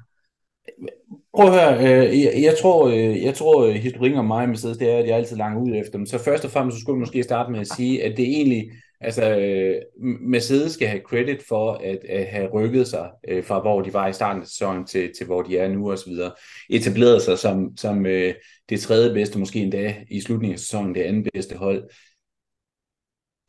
prøv 1.34 1.46
at 1.46 1.52
høre. 1.52 1.78
Øh, 1.78 2.20
jeg, 2.20 2.42
jeg 2.42 2.54
tror, 2.62 2.88
øh, 2.88 3.22
jeg 3.22 3.34
tror 3.34 3.66
øh, 3.66 3.74
historien 3.74 4.16
om 4.16 4.24
mig 4.24 4.40
med 4.40 4.48
Mercedes, 4.48 4.78
det 4.78 4.90
er, 4.90 4.98
at 4.98 5.06
jeg 5.06 5.16
altid 5.16 5.36
langer 5.36 5.62
ud 5.62 5.74
efter 5.74 5.98
dem. 5.98 6.06
Så 6.06 6.18
først 6.18 6.44
og 6.44 6.50
fremmest, 6.50 6.76
så 6.76 6.80
skulle 6.80 6.96
jeg 6.96 7.00
måske 7.00 7.22
starte 7.22 7.52
med 7.52 7.60
at 7.60 7.68
sige, 7.68 8.04
at 8.04 8.16
det 8.16 8.24
egentlig... 8.24 8.70
Altså, 9.02 9.36
øh, 9.38 9.76
Mercedes 10.20 10.72
skal 10.72 10.88
have 10.88 11.02
credit 11.02 11.42
for 11.48 11.72
at, 11.72 11.98
at 12.08 12.26
have 12.26 12.46
rykket 12.46 12.88
sig 12.88 13.10
øh, 13.28 13.44
fra, 13.44 13.60
hvor 13.60 13.82
de 13.82 13.94
var 13.94 14.08
i 14.08 14.12
starten 14.12 14.42
af 14.42 14.48
sæsonen 14.48 14.86
til, 14.86 15.10
til 15.16 15.26
hvor 15.26 15.42
de 15.42 15.58
er 15.58 15.68
nu 15.68 15.92
osv. 15.92 16.12
Etableret 16.70 17.22
sig 17.22 17.38
som, 17.38 17.76
som 17.76 18.06
øh, 18.06 18.34
det 18.68 18.80
tredje 18.80 19.14
bedste, 19.14 19.38
måske 19.38 19.58
endda 19.58 19.94
i 20.10 20.20
slutningen 20.20 20.54
af 20.54 20.58
sæsonen, 20.58 20.94
det 20.94 21.02
andet 21.02 21.28
bedste 21.34 21.56
hold. 21.56 21.90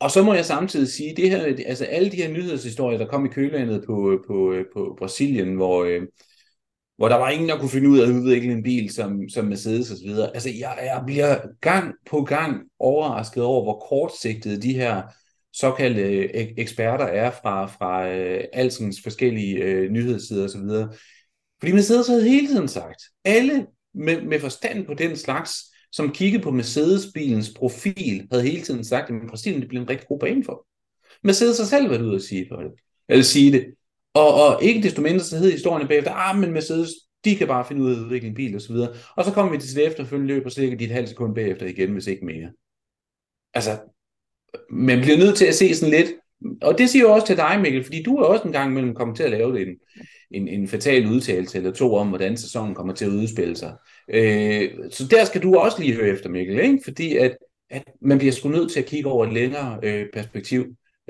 Og 0.00 0.10
så 0.10 0.22
må 0.22 0.34
jeg 0.34 0.44
samtidig 0.44 0.88
sige, 0.88 1.16
det 1.16 1.30
her, 1.30 1.42
altså 1.66 1.84
alle 1.84 2.10
de 2.10 2.16
her 2.16 2.28
nyhedshistorier, 2.28 2.98
der 2.98 3.06
kom 3.06 3.26
i 3.26 3.28
kølandet 3.28 3.84
på, 3.86 4.24
på, 4.26 4.52
øh, 4.52 4.64
på 4.74 4.96
Brasilien, 4.98 5.54
hvor, 5.54 5.84
øh, 5.84 6.02
hvor 6.96 7.08
der 7.08 7.16
var 7.16 7.30
ingen, 7.30 7.48
der 7.48 7.58
kunne 7.58 7.70
finde 7.70 7.88
ud 7.88 7.98
af 7.98 8.06
at 8.06 8.12
udvikle 8.12 8.52
en 8.52 8.62
bil 8.62 8.92
som, 8.92 9.28
som 9.28 9.44
Mercedes 9.44 9.90
osv. 9.90 10.10
Altså, 10.34 10.48
jeg, 10.48 10.78
jeg 10.82 11.02
bliver 11.06 11.36
gang 11.60 11.94
på 12.10 12.22
gang 12.22 12.62
overrasket 12.78 13.44
over, 13.44 13.62
hvor 13.62 13.86
kortsigtede 13.88 14.62
de 14.62 14.74
her 14.74 15.02
såkaldte 15.52 16.02
øh, 16.02 16.48
eksperter 16.56 17.04
er 17.04 17.30
fra, 17.30 17.66
fra 17.66 18.08
øh, 18.08 18.44
alskens 18.52 19.00
forskellige 19.02 19.56
øh, 19.56 19.90
nyhedssider 19.90 20.44
osv. 20.44 20.88
Fordi 21.60 21.72
Mercedes 21.72 22.08
havde 22.08 22.28
hele 22.28 22.46
tiden 22.46 22.68
sagt, 22.68 23.02
alle 23.24 23.66
med, 23.94 24.22
med 24.22 24.40
forstand 24.40 24.86
på 24.86 24.94
den 24.94 25.16
slags, 25.16 25.54
som 25.92 26.10
kiggede 26.10 26.42
på 26.42 26.50
Mercedes-bilens 26.50 27.54
profil, 27.56 28.28
havde 28.30 28.42
hele 28.42 28.62
tiden 28.62 28.84
sagt, 28.84 29.10
at 29.10 29.16
Brasilien 29.28 29.60
det 29.60 29.68
bliver 29.68 29.82
en 29.82 29.90
rigtig 29.90 30.08
god 30.08 30.18
bane 30.18 30.44
for. 30.44 30.66
Mercedes 31.24 31.58
har 31.58 31.66
selv 31.66 31.90
været 31.90 32.02
ude 32.02 32.14
at 32.14 32.22
sige, 32.22 32.46
for 32.50 32.56
det, 32.56 32.72
eller 33.08 33.24
sige 33.24 33.52
det. 33.52 33.66
Og, 34.14 34.34
og 34.34 34.64
ikke 34.64 34.82
desto 34.82 35.02
mindre, 35.02 35.20
så 35.20 35.38
hed 35.38 35.52
historien 35.52 35.88
bagefter, 35.88 36.12
ah, 36.12 36.38
men 36.38 36.52
Mercedes, 36.52 36.90
de 37.24 37.36
kan 37.36 37.46
bare 37.46 37.64
finde 37.64 37.82
ud 37.82 37.90
af 37.90 37.94
at 37.94 38.00
udvikle 38.00 38.28
en 38.28 38.34
bil, 38.34 38.54
og 38.54 38.60
så 38.60 38.72
videre. 38.72 38.94
Og 39.16 39.24
så 39.24 39.32
kommer 39.32 39.52
vi 39.52 39.58
til 39.58 39.76
det 39.76 39.86
efterfølgende 39.86 40.34
løb, 40.34 40.46
og 40.46 40.52
så 40.52 40.60
ligger 40.60 40.78
de 40.78 40.84
et 40.84 40.90
halvt 40.90 41.08
sekund 41.08 41.34
bagefter 41.34 41.66
igen, 41.66 41.92
hvis 41.92 42.06
ikke 42.06 42.24
mere. 42.24 42.50
Altså, 43.54 43.78
man 44.70 45.00
bliver 45.00 45.16
nødt 45.16 45.36
til 45.36 45.46
at 45.46 45.54
se 45.54 45.74
sådan 45.74 45.94
lidt, 45.94 46.10
og 46.62 46.78
det 46.78 46.90
siger 46.90 47.02
jo 47.02 47.12
også 47.12 47.26
til 47.26 47.36
dig, 47.36 47.60
Mikkel, 47.62 47.84
fordi 47.84 48.02
du 48.02 48.16
er 48.16 48.24
også 48.24 48.44
en 48.44 48.52
gang 48.52 48.70
imellem 48.70 48.94
kommet 48.94 49.16
til 49.16 49.22
at 49.22 49.30
lave 49.30 49.62
en, 49.62 49.68
en, 50.30 50.48
en 50.48 50.68
fatal 50.68 51.06
udtalelse 51.06 51.58
eller 51.58 51.72
to 51.72 51.94
om, 51.94 52.08
hvordan 52.08 52.36
sæsonen 52.36 52.74
kommer 52.74 52.94
til 52.94 53.04
at 53.04 53.10
udspille 53.10 53.56
sig. 53.56 53.76
Øh, 54.08 54.70
så 54.90 55.06
der 55.10 55.24
skal 55.24 55.42
du 55.42 55.56
også 55.56 55.80
lige 55.80 55.94
høre 55.94 56.08
efter, 56.08 56.28
Mikkel, 56.28 56.58
ikke? 56.58 56.80
fordi 56.84 57.16
at, 57.16 57.36
at 57.70 57.84
man 58.00 58.18
bliver 58.18 58.32
sgu 58.32 58.48
nødt 58.48 58.72
til 58.72 58.80
at 58.80 58.86
kigge 58.86 59.10
over 59.10 59.26
et 59.26 59.32
længere 59.32 59.78
øh, 59.82 60.06
perspektiv, 60.12 60.66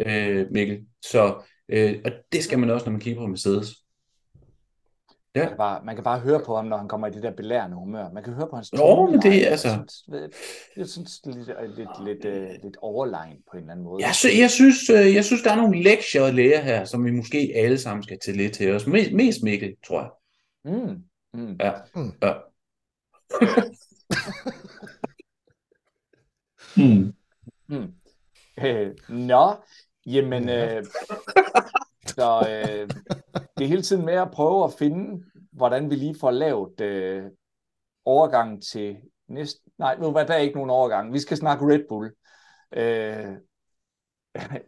øh, 0.06 0.46
Mikkel. 0.50 0.78
Så, 1.02 1.34
øh, 1.68 2.00
og 2.04 2.10
det 2.32 2.44
skal 2.44 2.58
man 2.58 2.70
også, 2.70 2.86
når 2.86 2.90
man 2.92 3.00
kigger 3.00 3.20
på 3.20 3.26
Mercedes. 3.26 3.68
Ja. 5.34 5.40
Man, 5.40 5.48
kan 5.48 5.56
bare, 5.56 5.84
man 5.84 5.94
kan 5.94 6.04
bare 6.04 6.20
høre 6.20 6.42
på 6.46 6.56
ham, 6.56 6.64
når 6.64 6.76
han 6.76 6.88
kommer 6.88 7.06
i 7.06 7.10
det 7.10 7.22
der 7.22 7.30
belærende 7.30 7.76
humør. 7.76 8.10
Man 8.12 8.24
kan 8.24 8.32
høre 8.32 8.48
på 8.50 8.56
hans 8.56 8.70
tone. 8.70 9.12
men 9.12 9.22
det 9.22 9.46
er 9.46 9.50
altså... 9.50 9.68
Jeg 10.76 10.88
synes, 10.88 11.20
det 11.20 11.30
er 11.34 11.36
lidt, 11.66 11.76
lidt, 11.78 11.88
lidt, 12.04 12.24
lidt, 12.24 12.62
lidt 12.62 12.76
overlegn 12.80 13.36
på 13.50 13.56
en 13.56 13.58
eller 13.62 13.72
anden 13.72 13.84
måde. 13.84 14.04
Jeg, 14.06 14.14
sy- 14.14 14.38
jeg, 14.38 14.50
synes, 14.50 14.90
øh, 14.90 15.14
jeg 15.14 15.24
synes, 15.24 15.42
der 15.42 15.52
er 15.52 15.56
nogle 15.56 15.82
lektier 15.82 16.24
at 16.24 16.34
lære 16.34 16.62
her, 16.62 16.84
som 16.84 17.04
vi 17.04 17.10
måske 17.10 17.52
alle 17.54 17.78
sammen 17.78 18.02
skal 18.02 18.18
til 18.24 18.36
lidt 18.36 18.54
til 18.54 18.74
os. 18.74 18.86
Mest, 18.86 19.12
mest 19.12 19.42
Mikkel, 19.42 19.76
tror 19.86 20.00
jeg. 20.00 20.10
Mm. 20.72 21.02
Mm. 21.34 21.56
Ja. 21.60 21.72
Mm. 21.94 22.12
ja. 22.22 22.32
mm. 26.76 27.14
Mm. 27.68 27.92
Øh, 28.64 28.90
nå, 29.08 29.54
jamen, 30.06 30.48
øh, 30.48 30.84
så 32.06 32.46
øh, 32.48 32.88
det 33.56 33.64
er 33.64 33.68
hele 33.68 33.82
tiden 33.82 34.04
med 34.04 34.14
at 34.14 34.30
prøve 34.30 34.64
at 34.64 34.72
finde, 34.78 35.24
hvordan 35.52 35.90
vi 35.90 35.94
lige 35.94 36.16
får 36.20 36.30
lavet 36.30 36.80
øh, 36.80 37.24
overgangen 38.04 38.60
til 38.60 38.96
næste... 39.28 39.60
Nej, 39.78 39.96
nu 39.98 40.12
var 40.12 40.24
der 40.24 40.36
ikke 40.36 40.54
nogen 40.54 40.70
overgang. 40.70 41.12
Vi 41.12 41.18
skal 41.18 41.36
snakke 41.36 41.66
Red 41.66 41.84
Bull. 41.88 42.12
Øh, 42.72 43.36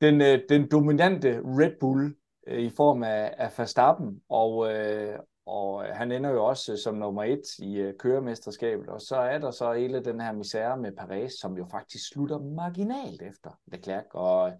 den, 0.00 0.20
øh, 0.20 0.40
den 0.48 0.70
dominante 0.70 1.40
Red 1.44 1.72
Bull 1.80 2.16
øh, 2.46 2.58
i 2.58 2.70
form 2.70 3.02
af, 3.02 3.34
af 3.38 3.58
Verstappen, 3.58 4.22
og, 4.28 4.74
øh, 4.74 5.18
og 5.46 5.84
øh, 5.84 5.94
han 5.94 6.12
ender 6.12 6.30
jo 6.30 6.44
også 6.44 6.72
øh, 6.72 6.78
som 6.78 6.94
nummer 6.94 7.24
et 7.24 7.58
i 7.58 7.76
øh, 7.76 7.94
køremesterskabet, 7.98 8.88
og 8.88 9.00
så 9.00 9.16
er 9.16 9.38
der 9.38 9.50
så 9.50 9.72
hele 9.72 10.04
den 10.04 10.20
her 10.20 10.32
misære 10.32 10.76
med 10.76 10.92
Paris, 10.92 11.32
som 11.32 11.56
jo 11.56 11.66
faktisk 11.70 12.08
slutter 12.08 12.38
marginalt 12.38 13.22
efter 13.22 13.50
Leclerc, 13.66 14.04
og, 14.10 14.52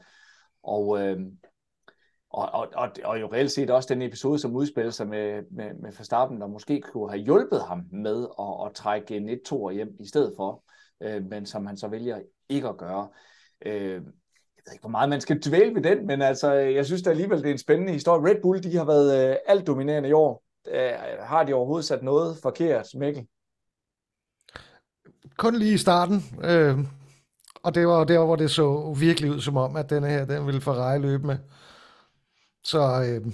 og 0.63 1.01
øh, 1.01 1.21
og, 2.31 2.49
og, 2.53 2.69
og, 2.75 2.91
og 3.05 3.21
jo 3.21 3.33
reelt 3.33 3.51
set 3.51 3.71
også 3.71 3.95
den 3.95 4.03
episode, 4.03 4.39
som 4.39 4.57
udspiller 4.57 4.91
sig 4.91 5.09
med, 5.09 5.43
med, 5.51 5.75
med 5.75 5.93
Verstappen, 5.93 6.41
der 6.41 6.47
måske 6.47 6.81
kunne 6.81 7.11
have 7.11 7.23
hjulpet 7.23 7.63
ham 7.69 7.83
med 7.93 8.27
at, 8.39 8.67
at 8.67 8.75
trække 8.75 9.17
en 9.17 9.29
1-2 9.29 9.71
hjem 9.71 9.97
i 10.01 10.07
stedet 10.07 10.33
for, 10.37 10.65
øh, 11.03 11.25
men 11.25 11.47
som 11.47 11.67
han 11.67 11.77
så 11.77 11.89
vælger 11.89 12.21
ikke 12.49 12.69
at 12.69 12.77
gøre. 12.77 13.09
Øh, 13.67 13.75
jeg 13.83 14.01
ved 14.67 14.73
ikke, 14.73 14.83
hvor 14.83 14.91
meget 14.91 15.09
man 15.09 15.21
skal 15.21 15.41
dvæle 15.41 15.75
ved 15.75 15.83
den, 15.83 16.07
men 16.07 16.23
altså, 16.23 16.53
jeg 16.53 16.87
synes 16.87 17.03
da 17.03 17.11
alligevel, 17.11 17.39
det 17.39 17.47
er 17.47 17.53
en 17.53 17.59
spændende 17.59 17.93
historie. 17.93 18.31
Red 18.31 18.43
Bull, 18.43 18.63
de 18.63 18.77
har 18.77 18.85
været 18.85 19.31
øh, 19.31 19.37
alt 19.47 19.67
dominerende 19.67 20.09
i 20.09 20.13
år. 20.13 20.44
Øh, 20.69 20.91
har 21.21 21.45
de 21.45 21.55
overhovedet 21.55 21.85
sat 21.85 22.03
noget 22.03 22.39
forkert, 22.43 22.87
Mikkel? 22.95 23.27
Kun 25.37 25.57
lige 25.57 25.75
i 25.75 25.79
starten. 25.79 26.25
Øh, 26.45 26.79
og 27.63 27.75
det 27.75 27.87
var 27.87 28.05
der, 28.05 28.25
hvor 28.25 28.37
det 28.37 28.51
så 28.51 28.95
virkelig 28.99 29.31
ud 29.31 29.41
som 29.41 29.57
om, 29.57 29.77
at 29.77 29.91
denne 29.91 30.09
her, 30.09 30.25
den 30.25 30.47
ville 30.47 30.61
Ferrari 30.61 30.99
løbe 30.99 31.27
med. 31.27 31.37
Så, 32.65 33.03
øh, 33.03 33.33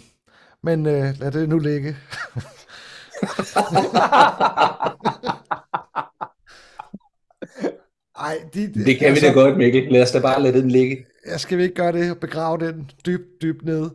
men 0.63 0.87
øh, 0.87 1.21
lad 1.21 1.33
det 1.33 1.49
nu 1.49 1.59
ligge. 1.59 1.97
Ej, 8.21 8.39
de, 8.55 8.75
de, 8.75 8.85
det 8.85 8.99
kan 8.99 9.09
altså, 9.09 9.27
vi 9.27 9.29
da 9.29 9.41
godt, 9.41 9.57
Mikkel. 9.57 9.93
Lad 9.93 10.03
os 10.03 10.11
da 10.11 10.21
bare 10.21 10.43
lade 10.43 10.61
den 10.61 10.71
ligge. 10.71 11.07
Jeg 11.27 11.41
skal 11.41 11.59
vi 11.59 11.63
ikke 11.63 11.75
gøre 11.75 11.93
det 11.93 12.11
og 12.11 12.19
begrave 12.19 12.59
den 12.59 12.91
dybt, 13.07 13.43
dybt 13.43 13.65
ned. 13.65 13.91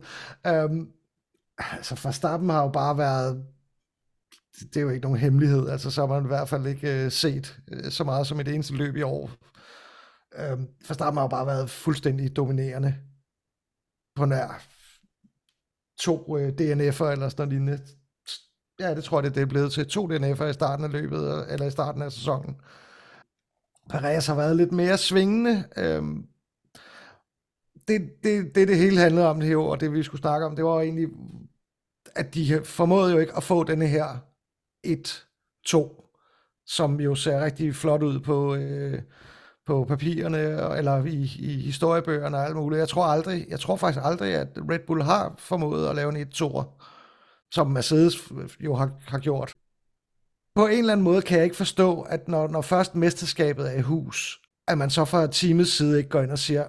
Um, 0.48 0.88
altså, 1.58 2.00
Verstappen 2.02 2.50
har 2.50 2.62
jo 2.62 2.68
bare 2.68 2.98
været 2.98 3.46
det 4.60 4.76
er 4.76 4.80
jo 4.80 4.90
ikke 4.90 5.02
nogen 5.02 5.18
hemmelighed, 5.18 5.68
altså 5.68 5.90
så 5.90 6.00
har 6.00 6.14
man 6.14 6.24
i 6.24 6.26
hvert 6.26 6.48
fald 6.48 6.66
ikke 6.66 7.04
øh, 7.04 7.12
set 7.12 7.60
øh, 7.68 7.90
så 7.90 8.04
meget 8.04 8.26
som 8.26 8.40
et 8.40 8.48
eneste 8.48 8.74
løb 8.74 8.96
i 8.96 9.02
år. 9.02 9.30
Øh, 10.34 10.58
Verstappen 10.88 11.16
har 11.16 11.24
jo 11.24 11.28
bare 11.28 11.46
været 11.46 11.70
fuldstændig 11.70 12.36
dominerende 12.36 12.96
på 14.16 14.24
nær 14.24 14.66
to 15.98 16.38
øh, 16.38 16.48
DNF'er 16.48 17.04
eller 17.04 17.28
sådan 17.28 17.34
noget 17.38 17.48
lignende. 17.48 17.78
Ja, 18.80 18.94
det 18.94 19.04
tror 19.04 19.18
jeg, 19.18 19.24
det, 19.24 19.34
det 19.34 19.42
er 19.42 19.46
blevet 19.46 19.72
til. 19.72 19.86
To 19.86 20.08
DNF'er 20.08 20.44
i 20.44 20.52
starten 20.52 20.84
af 20.84 20.92
løbet, 20.92 21.52
eller 21.52 21.66
i 21.66 21.70
starten 21.70 22.02
af 22.02 22.12
sæsonen. 22.12 22.56
Perez 23.90 24.26
har 24.26 24.34
været 24.34 24.56
lidt 24.56 24.72
mere 24.72 24.98
svingende. 24.98 25.64
Øhm, 25.76 26.26
det, 27.88 28.10
det, 28.22 28.54
det, 28.54 28.68
det 28.68 28.78
hele 28.78 29.00
handlede 29.00 29.28
om 29.28 29.40
det 29.40 29.48
her, 29.48 29.56
og 29.56 29.80
det 29.80 29.92
vi 29.92 30.02
skulle 30.02 30.20
snakke 30.20 30.46
om, 30.46 30.56
det 30.56 30.64
var 30.64 30.80
egentlig, 30.80 31.08
at 32.16 32.34
de 32.34 32.60
formåede 32.64 33.12
jo 33.12 33.18
ikke 33.18 33.36
at 33.36 33.42
få 33.42 33.64
denne 33.64 33.86
her 33.86 34.06
1-2, 34.86 36.62
som 36.66 37.00
jo 37.00 37.14
ser 37.14 37.44
rigtig 37.44 37.74
flot 37.74 38.02
ud 38.02 38.20
på, 38.20 38.54
øh, 38.54 39.02
på 39.66 39.84
papirerne, 39.84 40.38
eller 40.78 41.04
i, 41.04 41.22
i 41.38 41.60
historiebøgerne 41.60 42.36
og 42.36 42.44
alt 42.44 42.56
muligt. 42.56 42.78
Jeg 42.78 42.88
tror 42.88 43.04
aldrig, 43.04 43.46
jeg 43.48 43.60
tror 43.60 43.76
faktisk 43.76 44.04
aldrig, 44.04 44.34
at 44.34 44.48
Red 44.70 44.78
Bull 44.86 45.02
har 45.02 45.34
formået 45.38 45.88
at 45.88 45.96
lave 45.96 46.18
en 46.18 46.28
1-2'er, 46.28 46.64
som 47.50 47.66
Mercedes 47.66 48.32
jo 48.60 48.74
har, 48.74 48.90
har 49.06 49.18
gjort. 49.18 49.54
På 50.54 50.66
en 50.66 50.78
eller 50.78 50.92
anden 50.92 51.04
måde 51.04 51.22
kan 51.22 51.36
jeg 51.36 51.44
ikke 51.44 51.56
forstå, 51.56 52.00
at 52.02 52.28
når, 52.28 52.48
når 52.48 52.62
først 52.62 52.94
mesterskabet 52.94 53.72
er 53.72 53.78
i 53.78 53.80
hus, 53.80 54.40
at 54.68 54.78
man 54.78 54.90
så 54.90 55.04
fra 55.04 55.26
teamets 55.26 55.72
side 55.72 55.98
ikke 55.98 56.10
går 56.10 56.22
ind 56.22 56.30
og 56.30 56.38
siger, 56.38 56.66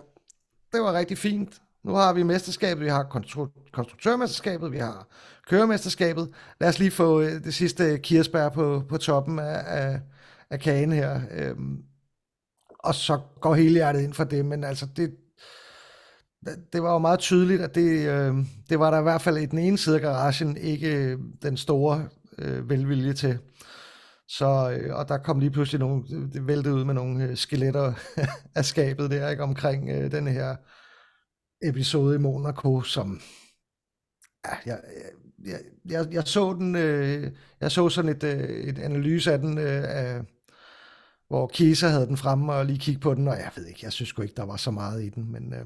det 0.73 0.81
var 0.81 0.93
rigtig 0.93 1.17
fint, 1.17 1.61
nu 1.83 1.93
har 1.93 2.13
vi 2.13 2.23
mesterskabet, 2.23 2.83
vi 2.83 2.89
har 2.89 3.03
konstru- 3.03 3.71
konstruktørmesterskabet, 3.71 4.71
vi 4.71 4.77
har 4.77 5.07
køremesterskabet. 5.49 6.33
Lad 6.61 6.69
os 6.69 6.79
lige 6.79 6.91
få 6.91 7.21
øh, 7.21 7.31
det 7.43 7.53
sidste 7.53 7.83
øh, 7.83 7.99
kirsebær 7.99 8.49
på, 8.49 8.83
på 8.89 8.97
toppen 8.97 9.39
af, 9.39 9.63
af, 9.65 10.01
af 10.49 10.59
kagen 10.59 10.91
her. 10.91 11.21
Øhm, 11.31 11.83
og 12.79 12.95
så 12.95 13.19
går 13.41 13.55
hele 13.55 13.73
hjertet 13.73 14.01
ind 14.01 14.13
for 14.13 14.23
det, 14.23 14.45
men 14.45 14.63
altså 14.63 14.87
det, 14.95 15.15
det 16.73 16.83
var 16.83 16.93
jo 16.93 16.97
meget 16.97 17.19
tydeligt, 17.19 17.61
at 17.61 17.75
det, 17.75 18.07
øh, 18.09 18.35
det 18.69 18.79
var 18.79 18.91
der 18.91 18.99
i 18.99 19.03
hvert 19.03 19.21
fald 19.21 19.37
i 19.37 19.45
den 19.45 19.59
ene 19.59 19.77
side 19.77 19.95
af 19.95 20.01
garagen 20.01 20.57
ikke 20.57 20.95
øh, 20.95 21.19
den 21.41 21.57
store 21.57 22.09
øh, 22.37 22.69
velvilje 22.69 23.13
til. 23.13 23.39
Så, 24.27 24.77
øh, 24.79 24.95
og 24.95 25.07
der 25.07 25.17
kom 25.17 25.39
lige 25.39 25.51
pludselig 25.51 25.79
nogle, 25.79 26.03
det 26.33 26.47
væltede 26.47 26.75
ud 26.75 26.85
med 26.85 26.93
nogle 26.93 27.23
øh, 27.23 27.37
skeletter 27.37 27.93
af 28.55 28.65
skabet 28.65 29.11
der, 29.11 29.29
ikke, 29.29 29.43
omkring 29.43 29.89
øh, 29.89 30.11
den 30.11 30.27
her 30.27 30.55
episode 31.63 32.15
i 32.15 32.19
Monaco, 32.19 32.81
som, 32.81 33.21
ja, 34.45 34.51
jeg, 34.65 34.79
jeg, 34.95 35.11
jeg, 35.89 36.07
jeg 36.11 36.23
så 36.25 36.53
den, 36.53 36.75
øh, 36.75 37.31
jeg 37.61 37.71
så 37.71 37.89
sådan 37.89 38.11
et, 38.11 38.23
øh, 38.23 38.49
et 38.49 38.79
analyse 38.79 39.33
af 39.33 39.39
den, 39.39 39.57
øh, 39.57 39.83
af, 39.87 40.21
hvor 41.27 41.47
Kisa 41.47 41.87
havde 41.87 42.07
den 42.07 42.17
fremme 42.17 42.53
og 42.53 42.65
lige 42.65 42.79
kigge 42.79 43.01
på 43.01 43.13
den, 43.13 43.27
og 43.27 43.33
jeg 43.33 43.51
ved 43.55 43.65
ikke, 43.65 43.79
jeg 43.83 43.93
synes 43.93 44.09
sgu 44.09 44.21
ikke, 44.21 44.35
der 44.37 44.45
var 44.45 44.57
så 44.57 44.71
meget 44.71 45.03
i 45.03 45.09
den, 45.09 45.31
men 45.31 45.53
øh, 45.53 45.65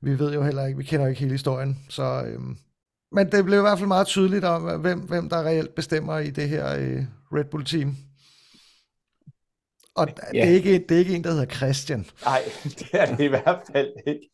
vi 0.00 0.18
ved 0.18 0.34
jo 0.34 0.42
heller 0.42 0.66
ikke, 0.66 0.78
vi 0.78 0.84
kender 0.84 1.06
ikke 1.06 1.20
hele 1.20 1.32
historien, 1.32 1.78
så, 1.88 2.24
øh, 2.26 2.40
men 3.12 3.32
det 3.32 3.44
blev 3.44 3.58
i 3.58 3.60
hvert 3.60 3.78
fald 3.78 3.88
meget 3.88 4.06
tydeligt 4.06 4.44
om, 4.44 4.80
hvem, 4.80 5.00
hvem 5.00 5.28
der 5.28 5.42
reelt 5.42 5.74
bestemmer 5.74 6.18
i 6.18 6.30
det 6.30 6.48
her 6.48 6.76
øh, 6.78 7.04
Red 7.32 7.44
Bull-team. 7.44 7.96
Og 9.94 10.08
ja. 10.34 10.40
det, 10.40 10.50
er 10.50 10.54
ikke, 10.54 10.78
det 10.88 10.94
er 10.94 10.98
ikke 10.98 11.16
en, 11.16 11.24
der 11.24 11.30
hedder 11.30 11.46
Christian. 11.46 12.06
Nej, 12.24 12.42
det 12.78 12.88
er 12.92 13.16
det 13.16 13.24
i 13.24 13.26
hvert 13.26 13.62
fald 13.72 13.92
ikke. 14.06 14.30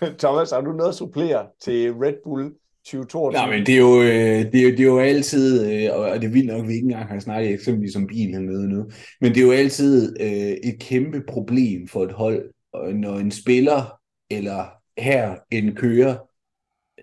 Thomas, 0.22 0.50
har 0.50 0.60
du 0.60 0.72
noget 0.72 0.88
at 0.88 0.94
supplere 0.94 1.46
til 1.60 1.92
Red 1.92 2.14
Bull 2.24 2.52
2022? 2.86 3.32
Nej, 3.32 3.50
men 3.50 3.60
øh, 3.60 3.66
det 3.66 3.74
er 3.74 3.78
jo, 3.78 4.02
det 4.02 4.66
er, 4.66 4.70
det 4.70 4.80
er 4.80 4.84
jo 4.84 4.98
altid, 4.98 5.72
øh, 5.72 5.98
og 5.98 6.20
det 6.20 6.24
er 6.24 6.32
vildt 6.32 6.46
nok, 6.46 6.62
at 6.62 6.68
vi 6.68 6.72
ikke 6.72 6.84
engang 6.84 7.08
har 7.08 7.20
snakket 7.20 7.52
eksempelvis 7.52 7.96
om 7.96 8.06
bil 8.06 8.30
hernede 8.30 8.68
nu, 8.68 8.90
men 9.20 9.34
det 9.34 9.40
er 9.40 9.44
jo 9.44 9.52
altid 9.52 10.20
øh, 10.20 10.56
et 10.70 10.78
kæmpe 10.80 11.22
problem 11.28 11.88
for 11.88 12.04
et 12.04 12.12
hold, 12.12 12.52
når 12.94 13.18
en 13.18 13.30
spiller 13.30 14.00
eller 14.30 14.66
her 14.98 15.36
en 15.50 15.74
kører 15.74 16.16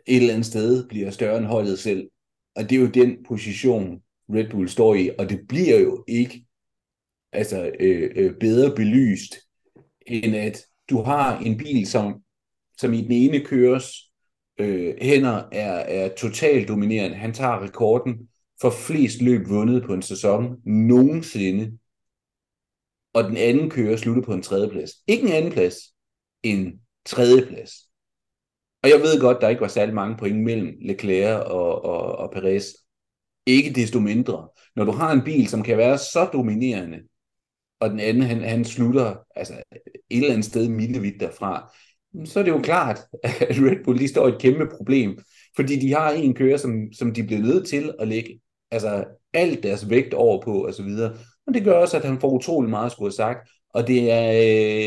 et 0.08 0.18
eller 0.18 0.34
andet 0.34 0.46
sted 0.46 0.88
bliver 0.88 1.10
større 1.10 1.38
end 1.38 1.46
holdet 1.46 1.80
selv. 1.80 2.10
Og 2.56 2.70
det 2.70 2.76
er 2.76 2.82
jo 2.82 2.88
den 2.88 3.18
position, 3.28 4.02
Red 4.30 4.50
Bull 4.50 4.70
står 4.70 4.96
i, 4.96 5.12
og 5.20 5.30
det 5.30 5.40
bliver 5.48 5.80
jo 5.80 6.04
ikke 6.08 6.46
altså, 7.34 7.72
øh, 7.80 8.12
øh, 8.16 8.34
bedre 8.40 8.76
belyst, 8.76 9.36
end 10.08 10.36
at 10.36 10.66
du 10.90 11.02
har 11.02 11.40
en 11.40 11.58
bil, 11.58 11.88
som, 11.88 12.22
som 12.78 12.94
i 12.94 13.02
den 13.02 13.12
ene 13.12 13.46
køres 13.46 14.03
øh, 14.58 14.96
hænder 15.02 15.44
er, 15.52 15.74
er 15.74 16.16
totalt 16.16 16.68
dominerende. 16.68 17.18
Han 17.18 17.34
tager 17.34 17.64
rekorden 17.64 18.30
for 18.62 18.70
flest 18.70 19.22
løb 19.22 19.50
vundet 19.50 19.84
på 19.84 19.94
en 19.94 20.02
sæson 20.02 20.58
nogensinde. 20.66 21.78
Og 23.14 23.24
den 23.24 23.38
anden 23.38 23.70
kører 23.70 23.98
slutter 23.98 24.24
på 24.24 24.34
en 24.34 24.42
tredjeplads. 24.42 24.92
Ikke 25.08 25.28
en 25.28 25.34
anden 25.34 25.52
plads, 25.52 25.76
en 26.44 26.82
tredjeplads. 27.06 27.72
Og 28.84 28.90
jeg 28.90 29.00
ved 29.00 29.22
godt, 29.22 29.42
der 29.42 29.50
ikke 29.50 29.62
var 29.62 29.68
særlig 29.68 29.96
mange 29.96 30.18
point 30.18 30.44
mellem 30.44 30.78
Leclerc 30.82 31.46
og, 31.46 31.86
og, 31.86 32.16
og 32.16 32.32
Perez. 32.32 32.66
Ikke 33.46 33.74
desto 33.74 34.00
mindre. 34.00 34.50
Når 34.76 34.84
du 34.84 34.92
har 34.92 35.12
en 35.12 35.24
bil, 35.24 35.48
som 35.48 35.64
kan 35.64 35.78
være 35.78 35.98
så 35.98 36.30
dominerende, 36.34 37.00
og 37.80 37.90
den 37.90 38.00
anden, 38.00 38.24
han, 38.24 38.42
han 38.42 38.66
slutter 38.66 39.16
altså, 39.36 39.64
et 39.74 40.18
eller 40.18 40.32
andet 40.32 40.46
sted 40.46 40.70
milevidt 40.70 41.20
derfra, 41.20 41.74
så 42.26 42.40
er 42.40 42.44
det 42.44 42.52
jo 42.52 42.60
klart, 42.60 43.00
at 43.24 43.58
Red 43.60 43.84
Bull 43.84 44.00
de 44.00 44.08
står 44.08 44.28
et 44.28 44.42
kæmpe 44.42 44.68
problem, 44.78 45.20
fordi 45.56 45.80
de 45.80 45.94
har 45.94 46.12
en 46.12 46.34
kører, 46.34 46.58
som, 46.58 46.94
som 46.94 47.14
de 47.14 47.24
bliver 47.24 47.42
nødt 47.42 47.68
til 47.68 47.94
at 48.00 48.08
lægge 48.08 48.40
altså, 48.72 49.06
alt 49.34 49.64
deres 49.64 49.90
vægt 49.90 50.14
over 50.14 50.42
på, 50.42 50.66
og 50.66 50.74
så 50.74 50.84
videre. 50.84 51.18
Og 51.48 51.54
det 51.54 51.64
gør 51.64 51.74
også, 51.74 51.98
at 51.98 52.06
han 52.06 52.20
får 52.20 52.32
utrolig 52.32 52.70
meget 52.70 52.86
at 52.86 52.92
skulle 52.92 53.08
have 53.08 53.16
sagt, 53.16 53.50
og 53.74 53.88
det 53.88 54.12
er, 54.12 54.32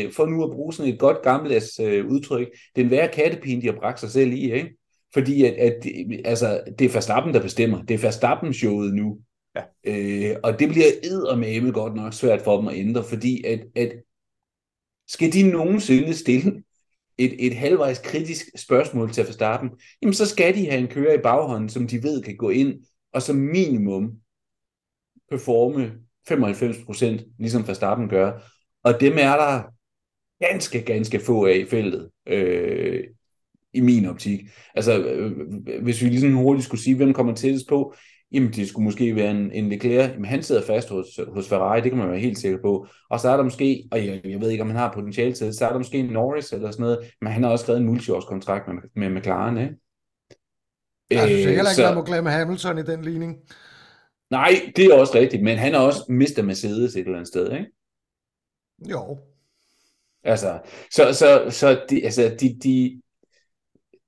øh, 0.05 0.11
for 0.13 0.25
nu 0.25 0.43
at 0.43 0.51
bruge 0.51 0.73
sådan 0.73 0.93
et 0.93 0.99
godt 0.99 1.21
gammeldags 1.21 1.79
øh, 1.79 2.07
udtryk, 2.07 2.47
det 2.75 2.81
er 2.81 2.85
en 2.85 2.91
værre 2.91 3.11
kattepine, 3.13 3.61
de 3.61 3.67
har 3.67 3.79
bragt 3.79 3.99
sig 3.99 4.09
selv 4.09 4.31
i, 4.31 4.53
ikke? 4.53 4.77
Fordi 5.13 5.45
at, 5.45 5.53
at 5.53 5.85
altså, 6.25 6.61
det 6.79 6.85
er 6.85 6.93
Verstappen, 6.93 7.33
der 7.33 7.41
bestemmer. 7.41 7.83
Det 7.83 7.93
er 7.93 7.97
Verstappen-showet 7.97 8.93
nu. 8.93 9.17
Ja. 9.55 9.61
Øh, 9.83 10.35
og 10.43 10.59
det 10.59 10.69
bliver 10.69 10.85
eddermame 11.03 11.71
godt 11.71 11.95
nok 11.95 12.13
svært 12.13 12.41
for 12.41 12.57
dem 12.57 12.67
at 12.67 12.75
ændre, 12.75 13.03
fordi 13.03 13.43
at, 13.43 13.59
at 13.75 13.91
skal 15.07 15.33
de 15.33 15.51
nogensinde 15.51 16.13
stille 16.13 16.63
et, 17.17 17.45
et 17.45 17.55
halvvejs 17.55 17.99
kritisk 17.99 18.45
spørgsmål 18.55 19.11
til 19.11 19.23
Verstappen, 19.23 19.69
jamen 20.01 20.13
så 20.13 20.25
skal 20.25 20.55
de 20.55 20.69
have 20.69 20.81
en 20.81 20.87
kører 20.87 21.13
i 21.13 21.21
baghånden, 21.21 21.69
som 21.69 21.87
de 21.87 22.03
ved 22.03 22.23
kan 22.23 22.37
gå 22.37 22.49
ind 22.49 22.83
og 23.13 23.21
som 23.21 23.35
minimum 23.35 24.11
performe 25.29 25.93
95%, 26.29 27.35
ligesom 27.39 27.67
Verstappen 27.67 28.09
gør, 28.09 28.31
og 28.83 29.01
dem 29.01 29.13
er 29.13 29.35
der 29.35 29.63
ganske, 30.39 30.81
ganske 30.81 31.19
få 31.19 31.45
af 31.45 31.55
i 31.55 31.65
feltet, 31.65 32.09
øh, 32.27 33.03
i 33.73 33.81
min 33.81 34.05
optik. 34.05 34.39
Altså, 34.75 35.03
øh, 35.03 35.31
øh 35.67 35.83
hvis 35.83 36.01
vi 36.01 36.09
ligesom 36.09 36.33
hurtigt 36.33 36.65
skulle 36.65 36.81
sige, 36.81 36.95
hvem 36.95 37.13
kommer 37.13 37.35
tættest 37.35 37.67
på, 37.67 37.93
jamen 38.31 38.53
det 38.53 38.67
skulle 38.67 38.83
måske 38.83 39.15
være 39.15 39.31
en, 39.31 39.51
en 39.51 39.69
Leclerc, 39.69 40.09
jamen 40.11 40.25
han 40.25 40.43
sidder 40.43 40.61
fast 40.61 40.89
hos, 40.89 41.19
hos 41.27 41.49
Ferrari, 41.49 41.81
det 41.81 41.91
kan 41.91 41.97
man 41.97 42.09
være 42.09 42.19
helt 42.19 42.37
sikker 42.37 42.59
på. 42.61 42.87
Og 43.09 43.19
så 43.19 43.29
er 43.29 43.37
der 43.37 43.43
måske, 43.43 43.87
og 43.91 44.05
jeg, 44.05 44.21
jeg 44.25 44.41
ved 44.41 44.49
ikke, 44.49 44.61
om 44.61 44.69
han 44.69 44.77
har 44.77 44.93
potentiale 44.93 45.33
til 45.33 45.53
så 45.53 45.65
er 45.65 45.71
der 45.71 45.77
måske 45.77 45.97
en 45.97 46.05
Norris 46.05 46.53
eller 46.53 46.71
sådan 46.71 46.83
noget, 46.83 47.13
men 47.21 47.31
han 47.31 47.43
har 47.43 47.49
også 47.49 47.63
skrevet 47.63 47.79
en 47.79 47.85
multiårskontrakt 47.85 48.67
med, 48.67 49.09
med 49.09 49.19
McLaren, 49.19 49.57
ikke? 49.57 49.75
Jeg 51.11 51.27
synes 51.27 51.45
heller 51.45 51.71
ikke, 51.71 51.83
man 51.83 51.95
må 51.95 52.03
glemme 52.03 52.29
Hamilton 52.29 52.77
i 52.77 52.83
den 52.83 53.01
ligning. 53.01 53.37
Nej, 54.29 54.71
det 54.75 54.85
er 54.85 54.99
også 54.99 55.15
rigtigt, 55.15 55.43
men 55.43 55.57
han 55.57 55.73
har 55.73 55.79
også 55.79 56.05
mistet 56.09 56.45
Mercedes 56.45 56.95
et 56.95 56.99
eller 56.99 57.13
andet 57.13 57.27
sted, 57.27 57.51
ikke? 57.51 57.65
Jo. 58.91 59.17
Altså, 60.23 60.59
så, 60.91 61.13
så, 61.13 61.45
så 61.49 61.85
de, 61.89 62.05
altså, 62.05 62.35
de, 62.39 62.59
de, 62.63 63.01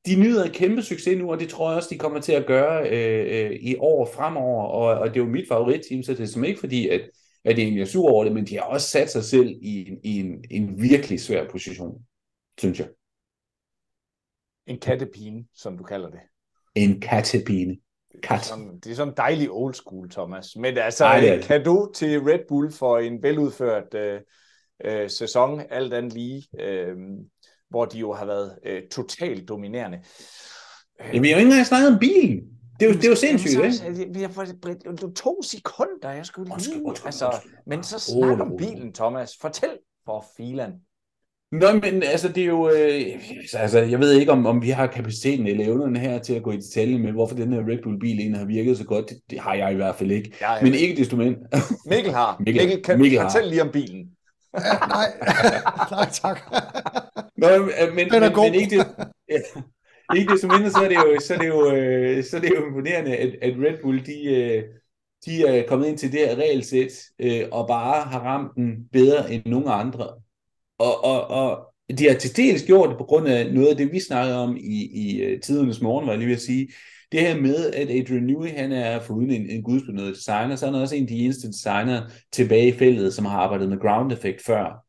de 0.06 0.16
nyder 0.16 0.44
en 0.44 0.52
kæmpe 0.52 0.82
succes 0.82 1.18
nu, 1.18 1.32
og 1.32 1.40
det 1.40 1.50
tror 1.50 1.70
jeg 1.70 1.78
også, 1.78 1.90
de 1.92 1.98
kommer 1.98 2.22
til 2.22 2.32
at 2.32 2.46
gøre 2.46 2.90
øh, 2.90 3.46
øh, 3.46 3.58
i 3.62 3.76
år 3.80 4.10
fremover, 4.16 4.64
og, 4.64 5.00
og 5.00 5.08
det 5.08 5.16
er 5.16 5.26
jo 5.26 5.32
mit 5.32 5.48
favoritteam, 5.48 6.04
så 6.04 6.14
det 6.14 6.20
er 6.20 6.26
som 6.28 6.44
ikke 6.44 6.60
fordi, 6.60 6.90
at, 6.90 7.02
at 7.46 7.56
de 7.56 7.62
egentlig 7.62 7.82
er 7.82 7.86
sur 7.86 8.10
over 8.12 8.24
det, 8.24 8.34
men 8.34 8.46
de 8.46 8.56
har 8.56 8.64
også 8.64 8.88
sat 8.88 9.12
sig 9.12 9.24
selv 9.24 9.50
i, 9.62 9.90
en, 9.90 9.98
i 10.04 10.20
en, 10.20 10.44
en 10.52 10.82
virkelig 10.82 11.20
svær 11.20 11.50
position, 11.52 12.02
synes 12.60 12.80
jeg. 12.80 12.88
En 14.68 14.80
kattepine, 14.80 15.46
som 15.56 15.78
du 15.78 15.84
kalder 15.84 16.10
det. 16.10 16.20
En 16.76 17.02
kattepine. 17.02 17.78
Kat. 18.24 18.40
Det, 18.40 18.44
er 18.44 18.46
sådan, 18.46 18.80
det 18.84 18.92
er 18.92 18.96
sådan 18.96 19.14
dejlig 19.18 19.52
old 19.52 19.74
school, 19.74 20.10
Thomas. 20.10 20.56
Men 20.56 20.78
altså, 20.78 21.04
Nej, 21.04 21.20
det 21.20 21.30
er 21.30 21.34
en 21.34 21.40
det. 21.40 21.48
kado 21.48 21.92
til 21.92 22.20
Red 22.20 22.40
Bull 22.48 22.72
for 22.72 22.98
en 22.98 23.24
veludført 23.24 23.94
øh, 23.94 24.22
øh, 24.86 25.10
sæson, 25.10 25.62
alt 25.70 25.94
andet 25.94 26.14
lige, 26.14 26.48
øh, 26.60 26.98
hvor 27.70 27.86
de 27.86 28.00
jo 28.00 28.14
har 28.14 28.26
været 28.26 28.56
øh, 28.66 28.82
totalt 28.92 29.50
dominerende. 29.50 30.00
Jamen, 31.14 31.24
vi 31.24 31.28
har 31.28 31.36
jo 31.36 31.40
ikke 31.40 31.48
engang 31.50 31.66
snakket 31.66 31.94
om 31.94 32.00
bilen. 32.00 32.40
Det 32.80 32.86
er 32.86 32.90
jo, 32.90 32.96
det 32.96 33.06
er 33.06 33.10
jo 33.10 33.16
sindssygt, 33.16 33.54
ikke? 33.64 33.74
så, 33.74 33.84
altså, 33.86 34.06
vi 34.14 34.22
har 34.22 34.30
fået 34.30 34.56
du 35.02 35.12
to 35.14 35.42
sekunder, 35.44 36.12
jeg 36.12 36.26
skulle 36.26 36.46
lige... 36.58 36.84
undskyld, 36.86 37.06
Altså, 37.06 37.26
undskyld. 37.26 37.52
men 37.68 37.84
så 37.84 38.12
Rolig, 38.16 38.36
snak 38.38 38.48
om 38.48 38.58
bilen, 38.58 38.94
Thomas. 38.94 39.32
Fortæl 39.42 39.70
for 40.06 40.26
filan. 40.38 40.72
Nå, 41.52 41.74
men 41.74 42.04
altså, 42.04 42.28
det 42.28 42.44
er 42.44 42.48
jo... 42.48 42.70
Øh, 42.70 43.02
altså, 43.54 43.80
jeg 43.80 44.00
ved 44.00 44.12
ikke, 44.14 44.32
om, 44.32 44.46
om 44.46 44.62
vi 44.62 44.70
har 44.70 44.88
kapaciteten 44.88 45.48
eller 45.48 45.66
evnerne 45.66 46.00
her 46.00 46.20
til 46.20 46.34
at 46.34 46.44
gå 46.44 46.52
i 46.52 46.58
detaljen 46.58 47.02
med, 47.02 47.12
hvorfor 47.12 47.36
den 47.36 47.54
her 47.54 47.60
Red 47.60 47.78
Bull-bil 47.84 48.20
egentlig 48.20 48.40
har 48.40 48.46
virket 48.48 48.78
så 48.78 48.84
godt. 48.84 49.10
Det, 49.10 49.18
det 49.30 49.40
har 49.40 49.54
jeg 49.54 49.72
i 49.72 49.76
hvert 49.76 49.96
fald 49.96 50.12
ikke. 50.12 50.34
Ja, 50.42 50.54
ja, 50.54 50.62
Men 50.64 50.74
ikke 50.74 50.96
desto 50.96 51.16
mindre. 51.16 51.42
Mikkel 51.86 52.14
har. 52.14 52.36
Mikkel- 52.48 52.62
Mikkel, 52.66 52.84
kan 52.84 53.00
Mikkel 53.00 53.20
har. 53.20 53.30
fortæl 53.30 53.48
lige 53.50 53.62
om 53.62 53.70
bilen. 53.74 54.10
Ja, 54.54 54.60
nej, 54.88 55.08
nej 55.92 56.10
tak. 56.12 56.40
Nå, 57.40 57.48
men, 57.96 58.10
Den 58.10 58.24
er 58.24 58.30
men, 58.30 58.34
god. 58.34 58.52
men 58.52 58.60
ikke, 58.62 58.78
det, 58.78 58.86
ja, 59.34 59.40
ikke 60.16 60.34
desto 60.34 60.48
mindre, 60.48 60.70
så 60.70 60.80
er 60.84 60.88
det 60.88 60.96
jo, 60.96 61.20
så 61.20 61.34
er 61.34 61.38
det 61.38 61.48
jo, 61.48 61.72
øh, 61.76 62.24
så 62.24 62.38
er 62.38 62.42
det 62.42 62.50
jo 62.50 62.66
imponerende, 62.68 63.16
at, 63.16 63.36
at 63.42 63.54
Red 63.58 63.78
Bull, 63.82 64.06
de, 64.06 64.36
øh, 64.36 64.64
de 65.26 65.46
er 65.46 65.68
kommet 65.68 65.88
ind 65.88 65.98
til 65.98 66.12
det 66.12 66.20
her 66.20 66.36
regelsæt, 66.36 66.92
øh, 67.20 67.42
og 67.52 67.68
bare 67.68 68.02
har 68.02 68.20
ramt 68.20 68.56
den 68.56 68.88
bedre 68.92 69.34
end 69.34 69.44
nogen 69.46 69.68
andre. 69.68 70.08
Og, 70.80 71.04
og, 71.04 71.28
og 71.28 71.74
de 71.98 72.08
har 72.08 72.16
til 72.16 72.38
dels 72.38 72.64
gjort 72.64 72.90
det 72.90 72.98
på 72.98 73.04
grund 73.04 73.28
af 73.28 73.54
noget 73.54 73.68
af 73.68 73.78
det, 73.78 73.92
vi 73.92 74.00
snakkede 74.00 74.38
om 74.38 74.58
i, 74.58 74.90
i 74.94 75.22
øh, 75.22 75.42
tidernes 75.42 75.82
morgen, 75.82 76.06
var 76.06 76.12
jeg 76.12 76.20
lige 76.20 76.30
ved 76.30 76.36
at 76.36 76.42
sige. 76.42 76.68
Det 77.12 77.20
her 77.20 77.42
med, 77.42 77.74
at 77.74 77.90
Adrian 77.90 78.24
Newey, 78.24 78.50
han 78.50 78.72
er 78.72 79.00
foruden 79.00 79.32
en, 79.32 79.50
en 79.50 79.64
gudsbenødet 79.64 80.16
designer, 80.16 80.56
så 80.56 80.66
er 80.66 80.72
han 80.72 80.82
også 80.82 80.96
en 80.96 81.02
af 81.04 81.08
de 81.08 81.20
eneste 81.20 81.48
designer 81.48 82.02
tilbage 82.32 82.68
i 82.68 82.72
feltet, 82.72 83.14
som 83.14 83.26
har 83.26 83.40
arbejdet 83.40 83.70
med 83.70 83.80
ground 83.80 84.12
effect 84.12 84.46
før. 84.46 84.86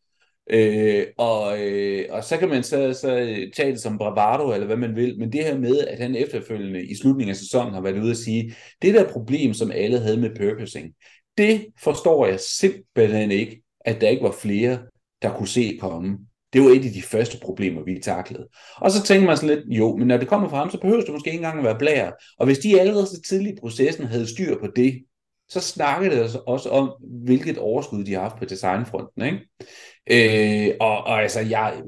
Øh, 0.53 1.07
og, 1.19 1.61
øh, 1.61 2.07
og 2.11 2.25
så 2.25 2.37
kan 2.37 2.49
man 2.49 2.63
så, 2.63 2.93
så 2.93 3.09
tage 3.57 3.73
det 3.73 3.81
som 3.81 3.99
bravado, 3.99 4.53
eller 4.53 4.67
hvad 4.67 4.77
man 4.77 4.97
vil, 4.97 5.19
men 5.19 5.33
det 5.33 5.45
her 5.45 5.59
med, 5.59 5.79
at 5.79 5.99
han 5.99 6.15
efterfølgende 6.15 6.87
i 6.87 6.95
slutningen 6.95 7.31
af 7.31 7.37
sæsonen 7.37 7.75
har 7.75 7.81
været 7.81 8.03
ude 8.03 8.11
at 8.11 8.17
sige, 8.17 8.55
det 8.83 8.95
der 8.95 9.13
problem, 9.13 9.55
som 9.55 9.71
alle 9.71 9.99
havde 9.99 10.21
med 10.21 10.31
purposing, 10.37 10.93
det 11.39 11.67
forstår 11.83 12.27
jeg 12.27 12.41
simpelthen 12.41 13.31
ikke, 13.31 13.63
at 13.81 14.01
der 14.01 14.09
ikke 14.09 14.23
var 14.23 14.37
flere, 14.43 14.79
der 15.23 15.37
kunne 15.37 15.49
se 15.49 15.79
komme. 15.81 16.19
Det 16.53 16.63
var 16.63 16.69
et 16.71 16.85
af 16.85 16.93
de 16.93 17.03
første 17.03 17.39
problemer, 17.43 17.85
vi 17.85 18.01
taklede. 18.03 18.49
Og 18.77 18.91
så 18.91 19.03
tænker 19.03 19.27
man 19.27 19.37
sådan 19.37 19.57
lidt, 19.57 19.79
jo, 19.79 19.97
men 19.97 20.09
når 20.09 20.17
det 20.17 20.29
kommer 20.29 20.49
fra 20.49 20.57
ham, 20.57 20.71
så 20.71 20.81
behøver 20.81 21.01
det 21.01 21.13
måske 21.13 21.29
ikke 21.29 21.37
engang 21.37 21.59
at 21.59 21.65
være 21.65 21.79
blære. 21.79 22.13
Og 22.39 22.47
hvis 22.47 22.59
de 22.59 22.81
allerede 22.81 23.07
så 23.07 23.23
tidligt 23.29 23.53
i 23.53 23.61
processen 23.61 24.07
havde 24.07 24.27
styr 24.27 24.59
på 24.59 24.67
det, 24.77 25.03
så 25.51 25.61
snakker 25.61 26.11
det 26.11 26.19
altså 26.19 26.43
også 26.47 26.69
om, 26.69 26.93
hvilket 27.01 27.59
overskud 27.59 28.05
de 28.05 28.15
har 28.15 28.21
haft 28.21 28.37
på 28.37 28.45
designfronten. 28.45 29.23
Ikke? 29.23 30.69
Øh, 30.71 30.77
og, 30.81 30.97
og 30.99 31.23
altså, 31.23 31.41
jeg 31.41 31.83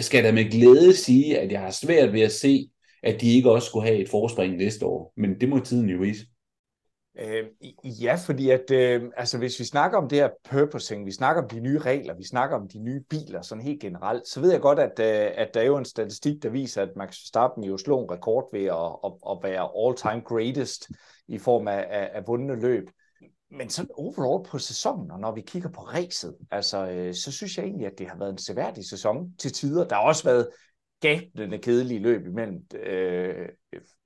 skal 0.00 0.24
da 0.24 0.32
med 0.32 0.50
glæde 0.50 0.96
sige, 0.96 1.38
at 1.38 1.52
jeg 1.52 1.60
har 1.60 1.70
svært 1.70 2.12
ved 2.12 2.20
at 2.20 2.32
se, 2.32 2.70
at 3.02 3.20
de 3.20 3.34
ikke 3.34 3.50
også 3.50 3.66
skulle 3.66 3.86
have 3.86 3.98
et 3.98 4.08
forspring 4.08 4.56
næste 4.56 4.86
år. 4.86 5.12
Men 5.16 5.40
det 5.40 5.48
må 5.48 5.58
tiden 5.58 5.88
jo 5.88 5.98
vise. 5.98 6.26
Øh, 7.18 7.44
ja, 8.02 8.14
fordi 8.26 8.50
at, 8.50 8.70
øh, 8.70 9.02
altså, 9.16 9.38
hvis 9.38 9.60
vi 9.60 9.64
snakker 9.64 9.98
om 9.98 10.08
det 10.08 10.18
her 10.18 10.28
purposing, 10.50 11.06
vi 11.06 11.12
snakker 11.12 11.42
om 11.42 11.48
de 11.48 11.60
nye 11.60 11.78
regler, 11.78 12.14
vi 12.14 12.26
snakker 12.26 12.56
om 12.56 12.68
de 12.68 12.78
nye 12.78 13.00
biler 13.10 13.42
sådan 13.42 13.64
helt 13.64 13.80
generelt, 13.80 14.28
så 14.28 14.40
ved 14.40 14.50
jeg 14.50 14.60
godt, 14.60 14.78
at, 14.78 14.98
øh, 14.98 15.32
at 15.34 15.54
der 15.54 15.60
er 15.60 15.64
jo 15.64 15.76
en 15.76 15.84
statistik, 15.84 16.42
der 16.42 16.50
viser, 16.50 16.82
at 16.82 16.96
Max 16.96 17.08
Verstappen 17.08 17.64
jo 17.64 17.76
slog 17.76 18.02
en 18.02 18.10
rekord 18.10 18.48
ved 18.52 18.64
at, 18.64 18.96
at, 19.04 19.12
at 19.30 19.38
være 19.42 19.70
all-time 19.78 20.22
greatest 20.24 20.88
i 21.28 21.38
form 21.38 21.68
af, 21.68 21.86
af, 21.90 22.10
af 22.12 22.26
vundne 22.26 22.60
løb. 22.60 22.90
Men 23.50 23.70
sådan 23.70 23.90
overall 23.94 24.44
på 24.44 24.58
sæsonen, 24.58 25.10
og 25.10 25.20
når 25.20 25.34
vi 25.34 25.40
kigger 25.40 25.68
på 25.68 25.80
ræset, 25.80 26.36
altså, 26.50 26.86
øh, 26.90 27.14
så 27.14 27.32
synes 27.32 27.58
jeg 27.58 27.64
egentlig, 27.64 27.86
at 27.86 27.98
det 27.98 28.08
har 28.08 28.18
været 28.18 28.30
en 28.30 28.38
seværdig 28.38 28.88
sæson 28.88 29.34
til 29.38 29.52
tider. 29.52 29.88
Der 29.88 29.96
har 29.96 30.02
også 30.02 30.24
været 30.24 30.48
gabende 31.00 31.58
kedelige 31.58 32.00
løb 32.00 32.26
imellem. 32.26 32.66
Øh, 32.74 33.48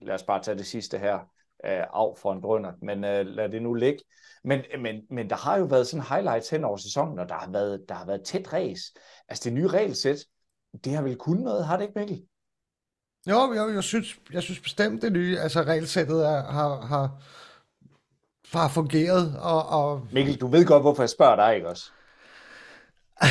lad 0.00 0.14
os 0.14 0.22
bare 0.22 0.42
tage 0.42 0.58
det 0.58 0.66
sidste 0.66 0.98
her 0.98 1.14
øh, 1.64 1.84
af 1.94 2.18
for 2.18 2.32
en 2.32 2.40
brønder, 2.40 2.72
men 2.82 3.04
øh, 3.04 3.26
lad 3.26 3.48
det 3.48 3.62
nu 3.62 3.74
ligge. 3.74 4.04
Men, 4.44 4.60
men, 4.78 5.02
men 5.10 5.30
der 5.30 5.36
har 5.36 5.58
jo 5.58 5.64
været 5.64 5.86
sådan 5.86 6.06
highlights 6.10 6.50
hen 6.50 6.64
over 6.64 6.76
sæsonen, 6.76 7.18
og 7.18 7.28
der 7.28 7.34
har 7.34 7.50
været, 7.50 7.84
der 7.88 7.94
har 7.94 8.06
været 8.06 8.24
tæt 8.24 8.52
race. 8.52 8.92
Altså 9.28 9.44
det 9.44 9.52
nye 9.52 9.68
regelsæt, 9.68 10.18
det 10.84 10.92
har 10.92 11.02
vel 11.02 11.16
kun 11.16 11.36
noget, 11.36 11.66
har 11.66 11.76
det 11.76 11.84
ikke 11.84 11.98
Mikkel? 11.98 12.22
Jo, 13.26 13.52
jo, 13.56 13.74
jeg 13.74 13.84
synes, 13.84 14.18
jeg 14.32 14.42
synes 14.42 14.60
bestemt 14.60 15.02
det 15.02 15.12
nye, 15.12 15.38
altså 15.38 15.62
regelsættet 15.62 16.26
er, 16.26 16.42
har, 16.42 16.80
har, 16.80 17.22
har 18.58 18.68
fungeret, 18.68 19.38
og, 19.40 19.68
og 19.68 20.06
Mikkel, 20.12 20.40
du 20.40 20.46
ved 20.46 20.66
godt, 20.66 20.82
hvorfor 20.82 21.02
jeg 21.02 21.10
spørger 21.10 21.36
dig, 21.36 21.56
ikke 21.56 21.68
også? 21.68 21.90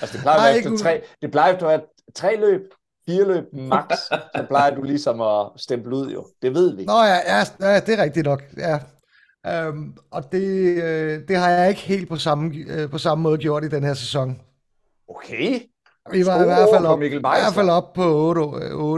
altså 0.00 0.16
det 0.16 0.22
plejer, 0.22 0.38
Nej, 0.38 0.50
ikke 0.50 0.76
tre, 0.76 1.02
det 1.22 1.30
plejer 1.30 1.52
efter 1.52 1.68
at 1.68 1.80
være 1.80 1.88
tre 2.14 2.36
løb, 2.36 2.60
fire 3.06 3.26
løb 3.26 3.44
max, 3.52 3.90
så 4.36 4.44
plejer 4.48 4.74
du 4.74 4.82
ligesom 4.82 5.20
at 5.20 5.46
stemple 5.56 5.96
ud 5.96 6.10
jo. 6.10 6.26
Det 6.42 6.54
ved 6.54 6.76
vi. 6.76 6.84
Nå 6.84 6.92
ja, 6.92 7.36
ja, 7.36 7.44
ja 7.60 7.80
det 7.80 7.98
er 7.98 8.02
rigtigt 8.02 8.26
nok, 8.26 8.42
ja. 8.56 8.78
Øhm, 9.46 9.96
og 10.10 10.32
det, 10.32 10.82
øh, 10.82 11.28
det 11.28 11.36
har 11.36 11.50
jeg 11.50 11.68
ikke 11.68 11.80
helt 11.80 12.08
på 12.08 12.16
samme, 12.16 12.54
øh, 12.68 12.90
på 12.90 12.98
samme 12.98 13.22
måde 13.22 13.38
gjort 13.38 13.64
i 13.64 13.68
den 13.68 13.84
her 13.84 13.94
sæson. 13.94 14.40
Okay. 15.08 15.60
Vi 16.12 16.26
var 16.26 16.42
i 16.42 16.44
hvert 16.44 16.68
fald 16.74 16.86
op, 16.86 17.02
i 17.02 17.08
hvert 17.08 17.54
fald 17.54 17.68
op 17.70 17.92
på 17.92 18.32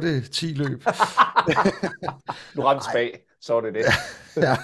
8-10 0.03 0.47
løb. 0.55 0.85
Du 2.57 2.63
ramte 2.63 2.87
bag, 2.93 3.21
så 3.41 3.55
var 3.55 3.61
det 3.61 3.75
det. 3.75 3.85
ja. 4.47 4.57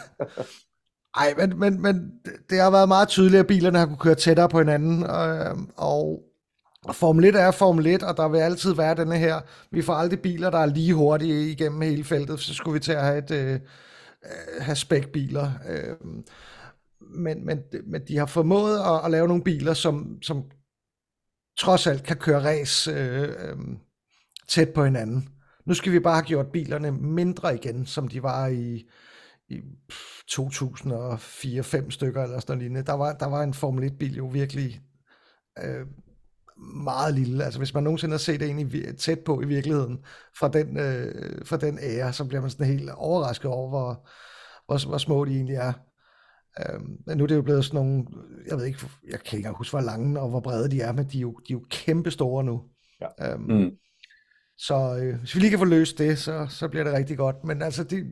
Ej, 1.16 1.34
men, 1.36 1.59
men, 1.59 1.82
men 1.82 2.12
det 2.51 2.61
har 2.61 2.70
været 2.70 2.88
meget 2.88 3.09
tydeligt, 3.09 3.40
at 3.40 3.46
bilerne 3.46 3.78
har 3.78 3.86
kunne 3.86 3.96
køre 3.96 4.14
tættere 4.14 4.49
på 4.49 4.59
hinanden, 4.59 5.03
øh, 5.03 5.57
og 5.76 6.22
Formel 6.92 7.24
1 7.24 7.36
er 7.36 7.51
Formel 7.51 7.86
1, 7.86 8.03
og 8.03 8.16
der 8.16 8.28
vil 8.28 8.38
altid 8.38 8.74
være 8.74 8.94
denne 8.94 9.18
her, 9.18 9.40
vi 9.70 9.82
får 9.82 9.94
aldrig 9.94 10.20
biler, 10.20 10.51
der 10.51 10.59
er 10.59 10.66
lige 10.66 10.94
hurtige 10.94 11.51
igennem 11.51 11.80
hele 11.80 12.05
feltet, 12.05 12.40
så 12.40 12.55
skulle 12.55 12.72
vi 12.74 12.80
til 12.80 12.92
at 12.92 13.03
have 13.03 13.18
et 13.18 13.30
øh, 13.30 13.53
øh, 13.53 13.61
have 14.61 14.76
spækbiler. 14.76 15.51
Øh, 15.68 15.96
men, 17.01 17.46
men, 17.46 17.62
men 17.86 18.03
de 18.09 18.18
har 18.18 18.26
formået 18.26 18.78
at, 18.78 19.05
at 19.05 19.11
lave 19.11 19.28
nogle 19.28 19.42
biler, 19.42 19.74
som, 19.74 20.22
som 20.22 20.44
trods 21.59 21.87
alt 21.87 22.03
kan 22.03 22.17
køre 22.17 22.43
ræs 22.43 22.89
øh, 22.89 23.23
øh, 23.23 23.57
tæt 24.49 24.69
på 24.69 24.85
hinanden. 24.85 25.29
Nu 25.67 25.75
skal 25.75 25.93
vi 25.93 26.01
bare 26.01 26.15
have 26.15 26.27
gjort 26.27 26.53
bilerne 26.53 26.93
mindre 26.93 27.55
igen, 27.55 27.87
som 27.87 28.09
de 28.09 28.23
var 28.23 28.47
i, 28.47 28.89
i 29.49 29.61
2004-5 30.31 31.91
stykker 31.91 32.23
eller 32.23 32.41
sådan 32.41 32.43
noget 32.49 32.59
lignende. 32.59 32.87
Der 32.87 32.93
var, 32.93 33.13
der 33.13 33.27
var 33.27 33.43
en 33.43 33.55
Formel 33.55 33.91
1-bil 33.91 34.17
jo 34.17 34.27
virkelig 34.27 34.81
øh, 35.65 35.87
meget 36.85 37.15
lille. 37.15 37.45
Altså 37.45 37.61
hvis 37.61 37.75
man 37.75 37.83
nogensinde 37.83 38.13
har 38.13 38.19
set 38.19 38.43
en 38.43 38.59
i, 38.59 38.93
tæt 38.99 39.19
på 39.19 39.41
i 39.41 39.47
virkeligheden 39.47 39.99
fra 40.39 40.49
den, 40.49 40.79
øh, 40.79 41.47
fra 41.47 41.57
den 41.57 41.79
ære, 41.83 42.13
så 42.13 42.25
bliver 42.25 42.41
man 42.41 42.51
sådan 42.51 42.67
helt 42.67 42.91
overrasket 42.91 43.51
over, 43.51 43.69
hvor, 43.69 44.09
hvor, 44.67 44.89
hvor 44.89 44.99
små 44.99 45.25
de 45.25 45.35
egentlig 45.35 45.57
er. 45.57 45.73
Øhm, 46.59 47.03
nu 47.17 47.23
er 47.23 47.27
det 47.27 47.37
jo 47.37 47.43
blevet 47.43 47.65
sådan 47.65 47.77
nogle, 47.81 48.05
jeg 48.47 48.59
ved 48.59 48.65
ikke, 48.65 48.79
jeg 49.11 49.21
kan 49.21 49.39
ikke 49.39 49.51
huske, 49.51 49.73
hvor 49.73 49.81
lange 49.81 50.21
og 50.21 50.29
hvor 50.31 50.41
brede 50.41 50.71
de 50.71 50.81
er, 50.81 50.93
men 50.93 51.05
de 51.13 51.19
er 51.19 51.23
jo, 51.23 51.31
de 51.49 51.53
er 51.53 51.57
jo 51.59 51.65
kæmpe 51.71 52.11
store 52.11 52.45
nu. 52.45 52.63
Ja. 53.01 53.33
Øhm, 53.33 53.43
Mm. 53.43 53.71
så 54.59 54.99
øh, 55.03 55.19
hvis 55.19 55.35
vi 55.35 55.41
lige 55.41 55.51
kan 55.51 55.59
få 55.59 55.65
løst 55.65 55.99
det, 55.99 56.19
så, 56.19 56.47
så 56.51 56.69
bliver 56.69 56.85
det 56.85 56.93
rigtig 56.93 57.17
godt. 57.17 57.45
Men 57.45 57.63
altså, 57.63 57.85
det, 57.85 58.05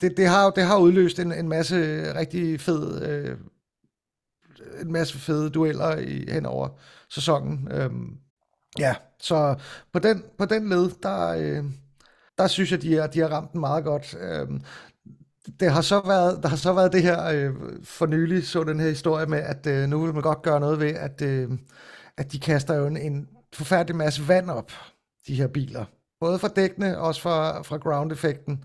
det, 0.00 0.16
det, 0.16 0.28
har, 0.28 0.44
jo- 0.44 0.52
det 0.56 0.64
har 0.64 0.78
udløst 0.78 1.18
en, 1.18 1.32
en 1.32 1.48
masse 1.48 1.76
rigtig 2.18 2.60
fed, 2.60 3.02
øh, 3.02 3.38
en 4.80 4.92
masse 4.92 5.18
fede 5.18 5.50
dueller 5.50 5.96
i, 5.98 6.30
hen 6.30 6.46
over 6.46 6.68
sæsonen. 7.10 7.68
Øhm, 7.72 8.16
ja, 8.78 8.94
så 9.20 9.56
på 9.92 9.98
den, 9.98 10.24
på 10.38 10.44
den 10.44 10.68
led, 10.68 10.90
der, 11.02 11.28
øh, 11.28 11.64
der 12.38 12.46
synes 12.46 12.72
jeg, 12.72 12.82
de 12.82 12.94
har, 12.94 13.06
de 13.06 13.18
har 13.20 13.28
ramt 13.28 13.52
den 13.52 13.60
meget 13.60 13.84
godt. 13.84 14.16
Øhm, 14.20 14.60
det 15.60 15.72
har 15.72 15.80
så 15.80 16.02
været, 16.06 16.42
der 16.42 16.48
har 16.48 16.56
så 16.56 16.72
været 16.72 16.92
det 16.92 17.02
her 17.02 17.24
øh, 17.24 17.52
for 17.84 18.06
nylig, 18.06 18.46
så 18.46 18.64
den 18.64 18.80
her 18.80 18.88
historie 18.88 19.26
med, 19.26 19.38
at 19.38 19.66
øh, 19.66 19.88
nu 19.88 20.04
vil 20.04 20.14
man 20.14 20.22
godt 20.22 20.42
gøre 20.42 20.60
noget 20.60 20.80
ved, 20.80 20.94
at, 20.94 21.22
øh, 21.22 21.50
at 22.18 22.32
de 22.32 22.40
kaster 22.40 22.74
jo 22.74 22.86
en, 22.86 22.96
en 22.96 23.28
forfærdelig 23.52 23.96
masse 23.96 24.28
vand 24.28 24.50
op, 24.50 24.72
de 25.26 25.34
her 25.34 25.46
biler. 25.46 25.84
Både 26.20 26.38
fra 26.38 26.48
dækkene, 26.48 26.98
også 26.98 27.20
fra, 27.20 27.62
fra 27.62 27.76
ground-effekten. 27.76 28.64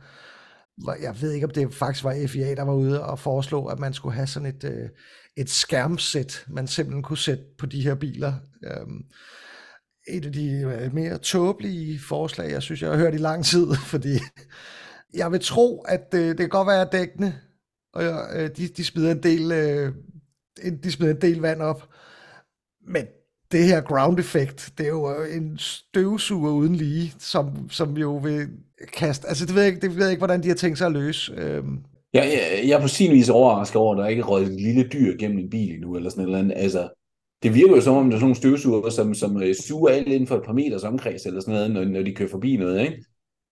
Jeg 1.01 1.21
ved 1.21 1.31
ikke, 1.31 1.45
om 1.45 1.51
det 1.51 1.73
faktisk 1.73 2.03
var 2.03 2.27
FIA, 2.27 2.55
der 2.55 2.63
var 2.63 2.73
ude 2.73 3.03
og 3.03 3.19
foreslå, 3.19 3.65
at 3.65 3.79
man 3.79 3.93
skulle 3.93 4.15
have 4.15 4.27
sådan 4.27 4.49
et, 4.49 4.63
øh, 4.63 4.89
et 5.37 5.49
skærmsæt, 5.49 6.45
man 6.47 6.67
simpelthen 6.67 7.03
kunne 7.03 7.17
sætte 7.17 7.43
på 7.57 7.65
de 7.65 7.81
her 7.81 7.95
biler. 7.95 8.33
Øh, 8.63 8.87
et 10.07 10.25
af 10.25 10.31
de 10.31 10.49
øh, 10.51 10.93
mere 10.93 11.17
tåbelige 11.17 11.99
forslag, 11.99 12.51
jeg 12.51 12.61
synes, 12.61 12.81
jeg 12.81 12.89
har 12.89 12.97
hørt 12.97 13.13
i 13.13 13.17
lang 13.17 13.45
tid, 13.45 13.75
fordi 13.93 14.19
jeg 15.13 15.31
vil 15.31 15.39
tro, 15.39 15.81
at 15.81 16.13
øh, 16.15 16.27
det 16.27 16.37
kan 16.37 16.49
godt 16.49 16.67
være 16.67 16.87
dækkende, 16.91 17.33
og 17.93 18.03
øh, 18.35 18.49
de, 18.57 18.67
de 18.67 18.85
smider 18.85 19.11
en 19.11 19.23
del 19.23 19.51
øh, 19.51 19.93
de 20.83 20.91
smider 20.91 21.13
en 21.13 21.21
del 21.21 21.39
vand 21.39 21.61
op, 21.61 21.89
men 22.87 23.05
det 23.51 23.63
her 23.63 23.81
ground 23.81 24.19
effect, 24.19 24.73
det 24.77 24.83
er 24.83 24.89
jo 24.89 25.13
øh, 25.13 25.35
en 25.35 25.57
støvsuger 25.57 26.51
uden 26.51 26.75
lige, 26.75 27.13
som, 27.19 27.69
som 27.69 27.97
jo 27.97 28.15
vil 28.15 28.47
kaste, 28.93 29.27
altså 29.27 29.45
det 29.45 29.55
ved 29.55 29.61
jeg 29.61 29.73
ikke, 29.73 29.81
det 29.81 29.95
ved 29.95 30.03
jeg 30.03 30.11
ikke, 30.11 30.19
hvordan 30.19 30.43
de 30.43 30.47
har 30.47 30.55
tænkt 30.55 30.77
sig 30.77 30.87
at 30.87 30.93
løse. 30.93 31.33
Øhm. 31.37 31.79
Jeg, 32.13 32.23
jeg, 32.23 32.67
jeg 32.67 32.77
er 32.77 32.81
på 32.81 32.87
sin 32.87 33.11
vis 33.11 33.29
overrasket 33.29 33.75
over, 33.75 33.95
at 33.95 33.97
der 33.97 34.07
ikke 34.07 34.19
er 34.19 34.25
røget 34.25 34.47
et 34.47 34.61
lille 34.61 34.89
dyr 34.93 35.17
gennem 35.17 35.39
en 35.39 35.49
bil 35.49 35.73
endnu, 35.73 35.95
eller 35.95 36.09
sådan 36.09 36.23
et 36.23 36.27
eller 36.27 36.39
andet. 36.39 36.53
Altså, 36.57 36.89
det 37.43 37.53
virker 37.53 37.75
jo 37.75 37.81
som 37.81 37.95
om, 37.95 38.09
der 38.09 38.15
er 38.15 38.19
sådan 38.19 38.23
nogle 38.23 38.35
støvsuger, 38.35 38.89
som, 38.89 39.13
som 39.13 39.43
øh, 39.43 39.55
suger 39.55 39.89
alt 39.89 40.07
inden 40.07 40.27
for 40.27 40.35
et 40.35 40.43
par 40.45 40.53
meters 40.53 40.83
omkreds, 40.83 41.25
eller 41.25 41.41
sådan 41.41 41.53
noget, 41.53 41.71
når, 41.71 41.83
når 41.83 42.01
de 42.01 42.15
kører 42.15 42.29
forbi 42.29 42.57
noget, 42.57 42.81
ikke? 42.81 43.03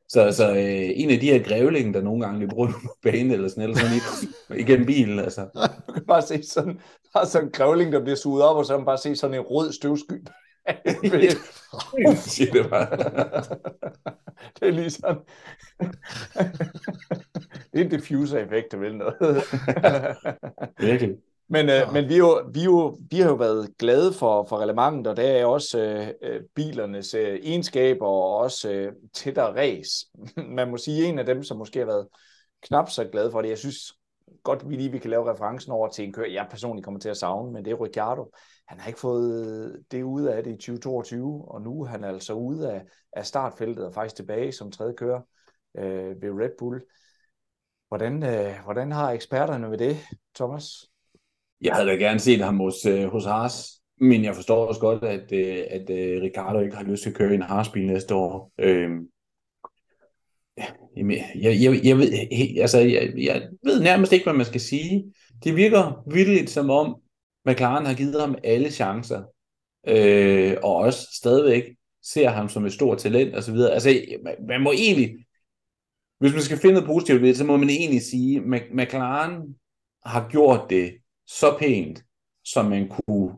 Så, 0.09 0.31
så 0.31 0.49
øh, 0.51 0.89
en 0.95 1.09
af 1.09 1.19
de 1.19 1.31
her 1.31 1.43
grævlinge, 1.43 1.93
der 1.93 2.01
nogle 2.01 2.25
gange 2.25 2.39
løber 2.39 2.55
rundt 2.55 2.75
på 2.85 2.97
banen, 3.01 3.31
eller 3.31 3.47
sådan, 3.47 3.63
eller 3.63 3.75
sådan 3.75 4.59
igennem 4.63 4.85
bilen, 4.85 5.19
altså. 5.19 5.49
Du 5.87 5.93
kan 5.93 6.05
bare 6.05 6.21
se 6.21 6.43
sådan, 6.43 6.79
der 7.13 7.19
er 7.19 7.25
sådan 7.25 7.47
en 7.47 7.51
grævling, 7.51 7.91
der 7.91 8.01
bliver 8.01 8.15
suget 8.15 8.43
op, 8.43 8.57
og 8.57 8.65
så 8.65 8.73
kan 8.73 8.79
man 8.79 8.85
bare 8.85 8.97
se 8.97 9.15
sådan 9.15 9.33
en 9.33 9.41
rød 9.41 9.71
støvsky. 9.71 10.13
Siger 12.15 12.51
det 12.51 12.69
bare. 12.69 12.97
det 14.59 14.67
er 14.67 14.71
lige 14.71 14.89
sådan. 14.89 15.17
det 17.73 17.81
er 17.81 17.83
en 17.83 17.89
diffuser-effekt, 17.89 18.71
det 18.71 18.81
vil 18.81 18.95
noget. 18.95 19.43
Virkelig. 20.79 21.17
Men, 21.49 21.69
øh, 21.69 21.93
men 21.93 22.09
vi, 22.09 22.17
jo, 22.17 22.49
vi, 22.53 22.63
jo, 22.63 22.97
vi 23.11 23.19
har 23.19 23.29
jo 23.29 23.35
været 23.35 23.77
glade 23.77 24.13
for, 24.13 24.45
for 24.45 24.59
relevantet, 24.59 25.07
og 25.07 25.17
der 25.17 25.23
er 25.23 25.45
også 25.45 25.79
øh, 25.79 26.07
øh, 26.21 26.41
bilernes 26.55 27.13
øh, 27.13 27.39
egenskaber 27.43 28.05
og 28.05 28.37
også 28.37 28.71
øh, 28.71 28.93
tættere 29.13 29.55
ræs. 29.55 30.05
Man 30.57 30.69
må 30.69 30.77
sige, 30.77 31.05
en 31.05 31.19
af 31.19 31.25
dem, 31.25 31.43
som 31.43 31.57
måske 31.57 31.79
har 31.79 31.85
været 31.85 32.07
knap 32.61 32.89
så 32.89 33.05
glad 33.11 33.31
for 33.31 33.41
det, 33.41 33.49
jeg 33.49 33.57
synes 33.57 33.93
godt, 34.43 34.69
vi 34.69 34.75
lige 34.75 34.91
vi 34.91 34.99
kan 34.99 35.09
lave 35.09 35.31
referencen 35.31 35.71
over 35.71 35.87
til 35.87 36.05
en 36.05 36.13
kører, 36.13 36.29
jeg 36.29 36.47
personligt 36.49 36.85
kommer 36.85 36.99
til 36.99 37.09
at 37.09 37.17
savne, 37.17 37.51
men 37.51 37.65
det 37.65 37.71
er 37.71 37.81
Ricciardo. 37.83 38.31
Han 38.67 38.79
har 38.79 38.87
ikke 38.87 38.99
fået 38.99 39.83
det 39.91 40.03
ud 40.03 40.23
af 40.23 40.43
det 40.43 40.51
i 40.51 40.55
2022, 40.55 41.45
og 41.47 41.61
nu 41.61 41.81
er 41.81 41.87
han 41.87 42.03
altså 42.03 42.33
ude 42.33 42.71
af, 42.71 42.85
af 43.13 43.25
startfeltet 43.25 43.85
og 43.85 43.93
faktisk 43.93 44.15
tilbage 44.15 44.51
som 44.51 44.71
tredje 44.71 44.93
kører 44.93 45.21
øh, 45.77 46.21
ved 46.21 46.29
Red 46.41 46.49
Bull. 46.59 46.81
Hvordan, 47.87 48.23
øh, 48.23 48.63
hvordan 48.63 48.91
har 48.91 49.11
eksperterne 49.11 49.71
ved 49.71 49.77
det, 49.77 49.97
Thomas? 50.35 50.63
Jeg 51.61 51.75
havde 51.75 51.87
da 51.87 51.95
gerne 51.95 52.19
set 52.19 52.41
ham 52.41 52.59
hos, 52.59 52.85
øh, 52.85 53.05
hos 53.05 53.25
Haas, 53.25 53.71
men 53.99 54.23
jeg 54.23 54.35
forstår 54.35 54.67
også 54.67 54.81
godt, 54.81 55.03
at, 55.03 55.31
øh, 55.31 55.63
at 55.69 55.89
øh, 55.89 56.21
Ricardo 56.21 56.59
ikke 56.59 56.75
har 56.75 56.83
lyst 56.83 57.03
til 57.03 57.09
at 57.09 57.15
køre 57.15 57.31
i 57.31 57.35
en 57.35 57.41
Haas-bil 57.41 57.85
næste 57.85 58.15
år. 58.15 58.51
Øh, 58.59 58.89
jeg, 60.97 61.61
jeg, 61.61 61.81
jeg, 61.83 61.97
ved, 61.97 62.11
altså, 62.61 62.79
jeg, 62.79 63.13
jeg 63.17 63.49
ved 63.63 63.83
nærmest 63.83 64.11
ikke, 64.11 64.25
hvad 64.25 64.33
man 64.33 64.45
skal 64.45 64.61
sige. 64.61 65.13
Det 65.43 65.55
virker 65.55 66.03
vildt 66.13 66.49
som 66.49 66.69
om, 66.69 66.95
McLaren 67.45 67.85
har 67.85 67.93
givet 67.93 68.21
ham 68.21 68.35
alle 68.43 68.71
chancer, 68.71 69.23
øh, 69.87 70.55
og 70.63 70.75
også 70.75 71.07
stadigvæk 71.13 71.63
ser 72.03 72.29
ham 72.29 72.49
som 72.49 72.65
et 72.65 72.73
stort 72.73 72.97
talent 72.97 73.35
osv. 73.35 73.55
Altså, 73.55 73.89
man, 74.23 74.35
man 74.47 74.61
må 74.61 74.71
egentlig, 74.71 75.15
hvis 76.19 76.33
man 76.33 76.41
skal 76.41 76.57
finde 76.57 76.73
noget 76.73 76.87
positivt 76.87 77.21
ved 77.21 77.29
det, 77.29 77.37
så 77.37 77.43
må 77.43 77.57
man 77.57 77.69
egentlig 77.69 78.01
sige, 78.01 78.37
at 78.37 78.63
McLaren 78.73 79.55
har 80.05 80.29
gjort 80.29 80.69
det 80.69 80.93
så 81.27 81.57
pænt, 81.59 82.03
som 82.45 82.65
man 82.65 82.89
kunne 82.89 83.35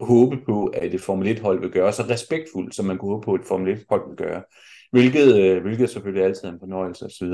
håbe 0.00 0.36
på, 0.46 0.66
at 0.66 0.94
et 0.94 1.00
Formel 1.00 1.36
1-hold 1.36 1.60
vil 1.60 1.70
gøre, 1.70 1.92
så 1.92 2.02
respektfuldt, 2.02 2.74
som 2.74 2.84
man 2.84 2.98
kunne 2.98 3.10
håbe 3.10 3.24
på, 3.24 3.34
at 3.34 3.40
et 3.40 3.46
Formel 3.46 3.74
1-hold 3.74 4.08
vil 4.08 4.16
gøre. 4.16 4.42
Hvilket, 4.92 5.36
øh, 5.36 5.62
hvilket 5.62 5.90
selvfølgelig 5.90 6.24
altid 6.24 6.44
er 6.44 6.52
en 6.52 6.60
fornøjelse 6.60 7.04
osv. 7.04 7.32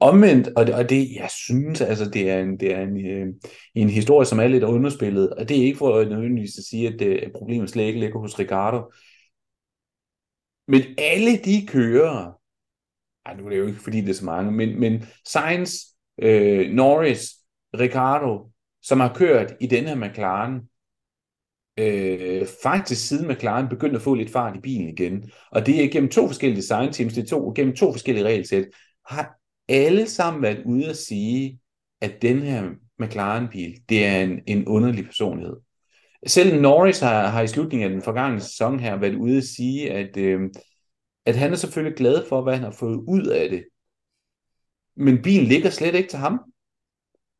Omvendt, 0.00 0.48
og 0.56 0.66
det, 0.66 0.74
og 0.74 0.90
det, 0.90 1.14
jeg 1.14 1.30
synes, 1.30 1.80
altså, 1.80 2.10
det 2.10 2.30
er 2.30 2.38
en, 2.38 2.60
det 2.60 2.72
er 2.72 2.80
en, 2.80 3.06
øh, 3.06 3.26
en 3.74 3.88
historie, 3.88 4.26
som 4.26 4.38
er 4.38 4.48
lidt 4.48 4.64
underspillet, 4.64 5.30
og 5.30 5.48
det 5.48 5.58
er 5.58 5.64
ikke 5.64 5.78
for 5.78 6.04
nødvendigvis 6.04 6.58
at 6.58 6.64
sige, 6.64 6.88
at, 6.88 6.98
det, 6.98 7.18
at 7.18 7.32
problemet 7.32 7.70
slet 7.70 7.84
ikke 7.84 8.00
ligger 8.00 8.18
hos 8.20 8.38
Ricardo. 8.38 8.92
Men 10.68 10.82
alle 10.98 11.36
de 11.44 11.66
kører, 11.66 12.32
ej, 13.26 13.36
nu 13.36 13.44
er 13.44 13.50
det 13.50 13.58
jo 13.58 13.66
ikke, 13.66 13.80
fordi 13.80 14.00
det 14.00 14.10
er 14.10 14.14
så 14.14 14.24
mange, 14.24 14.52
men, 14.52 14.80
men 14.80 15.04
Sainz, 15.24 15.76
øh, 16.22 16.70
Norris, 16.70 17.34
Ricardo, 17.74 18.50
som 18.86 19.00
har 19.00 19.14
kørt 19.14 19.54
i 19.60 19.66
den 19.66 19.84
her 19.84 19.94
McLaren, 19.94 20.60
øh, 21.78 22.46
faktisk 22.62 23.08
siden 23.08 23.28
McLaren 23.28 23.68
begyndte 23.68 23.96
at 23.96 24.02
få 24.02 24.14
lidt 24.14 24.30
fart 24.30 24.56
i 24.56 24.60
bilen 24.60 24.88
igen, 24.88 25.30
og 25.50 25.66
det 25.66 25.84
er 25.84 25.90
gennem 25.90 26.10
to 26.10 26.26
forskellige 26.26 26.56
design 26.56 26.92
teams, 26.92 27.14
det 27.14 27.22
er 27.22 27.26
to, 27.26 27.52
gennem 27.56 27.76
to 27.76 27.92
forskellige 27.92 28.24
regelsæt, 28.24 28.68
har 29.06 29.36
alle 29.68 30.08
sammen 30.08 30.42
været 30.42 30.62
ude 30.64 30.90
at 30.90 30.96
sige, 30.96 31.60
at 32.00 32.22
den 32.22 32.42
her 32.42 32.70
McLaren-bil, 32.98 33.80
det 33.88 34.06
er 34.06 34.22
en, 34.22 34.40
en 34.46 34.66
underlig 34.66 35.04
personlighed. 35.04 35.56
Selv 36.26 36.60
Norris 36.60 37.00
har, 37.00 37.26
har 37.26 37.42
i 37.42 37.46
slutningen 37.46 37.88
af 37.88 37.90
den 37.90 38.02
forgangne 38.02 38.40
sæson 38.40 38.80
her 38.80 38.96
været 38.96 39.14
ude 39.14 39.36
at 39.36 39.44
sige, 39.44 39.92
at, 39.92 40.16
øh, 40.16 40.40
at 41.26 41.36
han 41.36 41.52
er 41.52 41.56
selvfølgelig 41.56 41.96
glad 41.96 42.28
for, 42.28 42.42
hvad 42.42 42.54
han 42.54 42.62
har 42.62 42.70
fået 42.70 42.96
ud 43.08 43.26
af 43.26 43.50
det. 43.50 43.64
Men 44.96 45.22
bilen 45.22 45.46
ligger 45.46 45.70
slet 45.70 45.94
ikke 45.94 46.08
til 46.08 46.18
ham. 46.18 46.40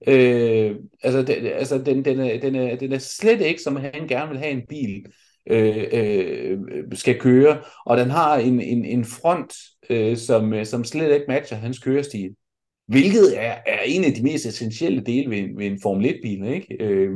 Øh, 0.08 0.76
altså, 1.02 1.22
den, 1.22 1.46
altså 1.46 1.78
den, 1.78 2.04
den, 2.04 2.20
er, 2.20 2.40
den, 2.40 2.54
er, 2.54 2.76
den 2.76 2.92
er 2.92 2.98
slet 2.98 3.40
ikke, 3.40 3.62
som 3.62 3.76
han 3.76 4.08
gerne 4.08 4.30
vil 4.30 4.38
have 4.38 4.50
en 4.50 4.66
bil 4.68 5.06
øh, 5.50 5.84
øh, 5.92 6.58
skal 6.92 7.20
køre, 7.20 7.58
og 7.86 7.96
den 7.96 8.10
har 8.10 8.36
en, 8.36 8.60
en, 8.60 8.84
en 8.84 9.04
front, 9.04 9.54
øh, 9.90 10.16
som, 10.16 10.52
øh, 10.52 10.66
som 10.66 10.84
slet 10.84 11.14
ikke 11.14 11.26
matcher 11.28 11.56
hans 11.56 11.78
kørestil. 11.78 12.30
Hvilket 12.88 13.42
er, 13.42 13.56
er 13.66 13.82
en 13.86 14.04
af 14.04 14.12
de 14.12 14.22
mest 14.22 14.46
essentielle 14.46 15.00
dele 15.00 15.30
ved, 15.30 15.56
ved 15.56 15.66
en 15.66 15.80
Formel 15.82 16.06
1-bil. 16.06 16.44
Ikke? 16.44 16.76
Øh, 16.84 17.10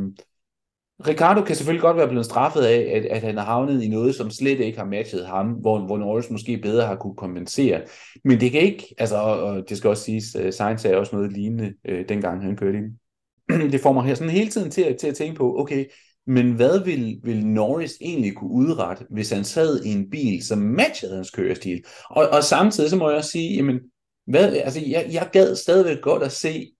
Ricardo 1.06 1.42
kan 1.42 1.56
selvfølgelig 1.56 1.82
godt 1.82 1.96
være 1.96 2.08
blevet 2.08 2.26
straffet 2.26 2.60
af, 2.60 2.92
at, 2.96 3.04
at 3.04 3.22
han 3.22 3.36
har 3.36 3.44
havnet 3.44 3.82
i 3.82 3.88
noget, 3.88 4.14
som 4.14 4.30
slet 4.30 4.60
ikke 4.60 4.78
har 4.78 4.84
matchet 4.84 5.26
ham, 5.26 5.46
hvor, 5.46 5.86
hvor 5.86 5.98
Norris 5.98 6.30
måske 6.30 6.58
bedre 6.58 6.86
har 6.86 6.96
kunne 6.96 7.16
kompensere. 7.16 7.82
Men 8.24 8.40
det 8.40 8.50
kan 8.52 8.60
ikke, 8.60 8.94
altså, 8.98 9.16
og, 9.16 9.42
og 9.42 9.68
det 9.68 9.78
skal 9.78 9.90
også 9.90 10.02
siges, 10.02 10.36
uh, 10.36 10.50
Sainz 10.50 10.84
er 10.84 10.96
også 10.96 11.16
noget 11.16 11.32
lignende, 11.32 11.74
uh, 11.88 11.98
dengang 12.08 12.42
han 12.42 12.56
kørte 12.56 12.78
ind. 12.78 12.92
det 13.72 13.80
får 13.80 13.92
mig 13.92 14.04
her 14.04 14.14
sådan 14.14 14.32
hele 14.32 14.50
tiden 14.50 14.70
til, 14.70 14.96
til 15.00 15.08
at 15.08 15.16
tænke 15.16 15.36
på, 15.36 15.60
okay, 15.60 15.84
men 16.26 16.52
hvad 16.52 16.84
vil, 16.84 17.20
vil 17.22 17.46
Norris 17.46 17.92
egentlig 18.00 18.34
kunne 18.34 18.50
udrette, 18.50 19.04
hvis 19.10 19.30
han 19.30 19.44
sad 19.44 19.84
i 19.84 19.88
en 19.88 20.10
bil, 20.10 20.46
som 20.46 20.58
matchede 20.58 21.14
hans 21.14 21.30
kørestil? 21.30 21.82
Og, 22.10 22.28
og 22.28 22.44
samtidig 22.44 22.90
så 22.90 22.96
må 22.96 23.08
jeg 23.08 23.18
også 23.18 23.30
sige, 23.30 23.56
jamen, 23.56 23.80
hvad, 24.26 24.56
altså, 24.56 24.80
jeg, 24.86 25.06
jeg 25.12 25.28
gad 25.32 25.56
stadigvæk 25.56 26.00
godt 26.02 26.22
at 26.22 26.32
se 26.32 26.70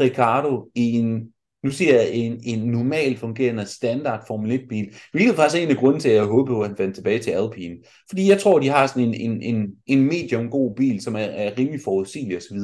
Ricardo 0.00 0.70
i 0.74 0.92
en 0.92 1.32
nu 1.68 1.72
siger 1.72 1.94
jeg 1.94 2.10
en, 2.12 2.40
en 2.44 2.58
normal 2.58 3.16
fungerende 3.16 3.66
standard 3.66 4.26
Formel 4.26 4.52
1 4.52 4.68
bil, 4.68 4.94
hvilket 5.12 5.36
faktisk 5.36 5.58
er 5.58 5.66
en 5.66 5.70
af 5.70 5.76
grunden 5.76 6.00
til, 6.00 6.08
at 6.08 6.14
jeg 6.14 6.24
håber 6.24 6.60
at 6.60 6.68
han 6.68 6.78
vender 6.78 6.94
tilbage 6.94 7.18
til 7.18 7.30
Alpine. 7.30 7.76
Fordi 8.08 8.28
jeg 8.28 8.40
tror, 8.40 8.58
de 8.58 8.68
har 8.68 8.86
sådan 8.86 9.02
en, 9.02 9.14
en, 9.14 9.42
en, 9.42 9.70
en 9.86 10.04
medium 10.04 10.50
god 10.50 10.76
bil, 10.76 11.02
som 11.02 11.14
er, 11.14 11.18
er 11.18 11.58
rimelig 11.58 11.80
forudsigelig 11.84 12.36
osv. 12.36 12.58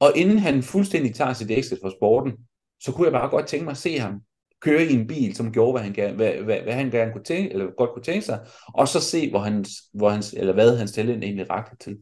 Og 0.00 0.12
inden 0.16 0.38
han 0.38 0.62
fuldstændig 0.62 1.14
tager 1.14 1.32
sit 1.32 1.50
exit 1.50 1.78
fra 1.82 1.90
sporten, 1.90 2.32
så 2.80 2.92
kunne 2.92 3.04
jeg 3.04 3.12
bare 3.12 3.30
godt 3.30 3.46
tænke 3.46 3.64
mig 3.64 3.70
at 3.70 3.76
se 3.76 3.98
ham 3.98 4.20
køre 4.60 4.84
i 4.84 4.94
en 4.94 5.06
bil, 5.06 5.36
som 5.36 5.52
gjorde, 5.52 5.72
hvad 5.72 5.82
han 5.82 5.92
gerne, 5.92 6.16
hvad, 6.16 6.32
hvad, 6.32 6.60
hvad 6.60 6.72
han 6.72 6.90
gerne 6.90 7.12
kunne 7.12 7.24
tænke, 7.24 7.52
eller 7.52 7.66
godt 7.76 7.90
kunne 7.94 8.02
tænke 8.02 8.22
sig, 8.22 8.46
og 8.74 8.88
så 8.88 9.00
se, 9.00 9.30
hvor 9.30 9.38
hans, 9.38 9.70
hvor 9.94 10.10
hans, 10.10 10.32
eller 10.32 10.52
hvad 10.52 10.76
hans 10.76 10.92
talent 10.92 11.24
egentlig 11.24 11.50
rakte 11.50 11.76
til. 11.76 11.98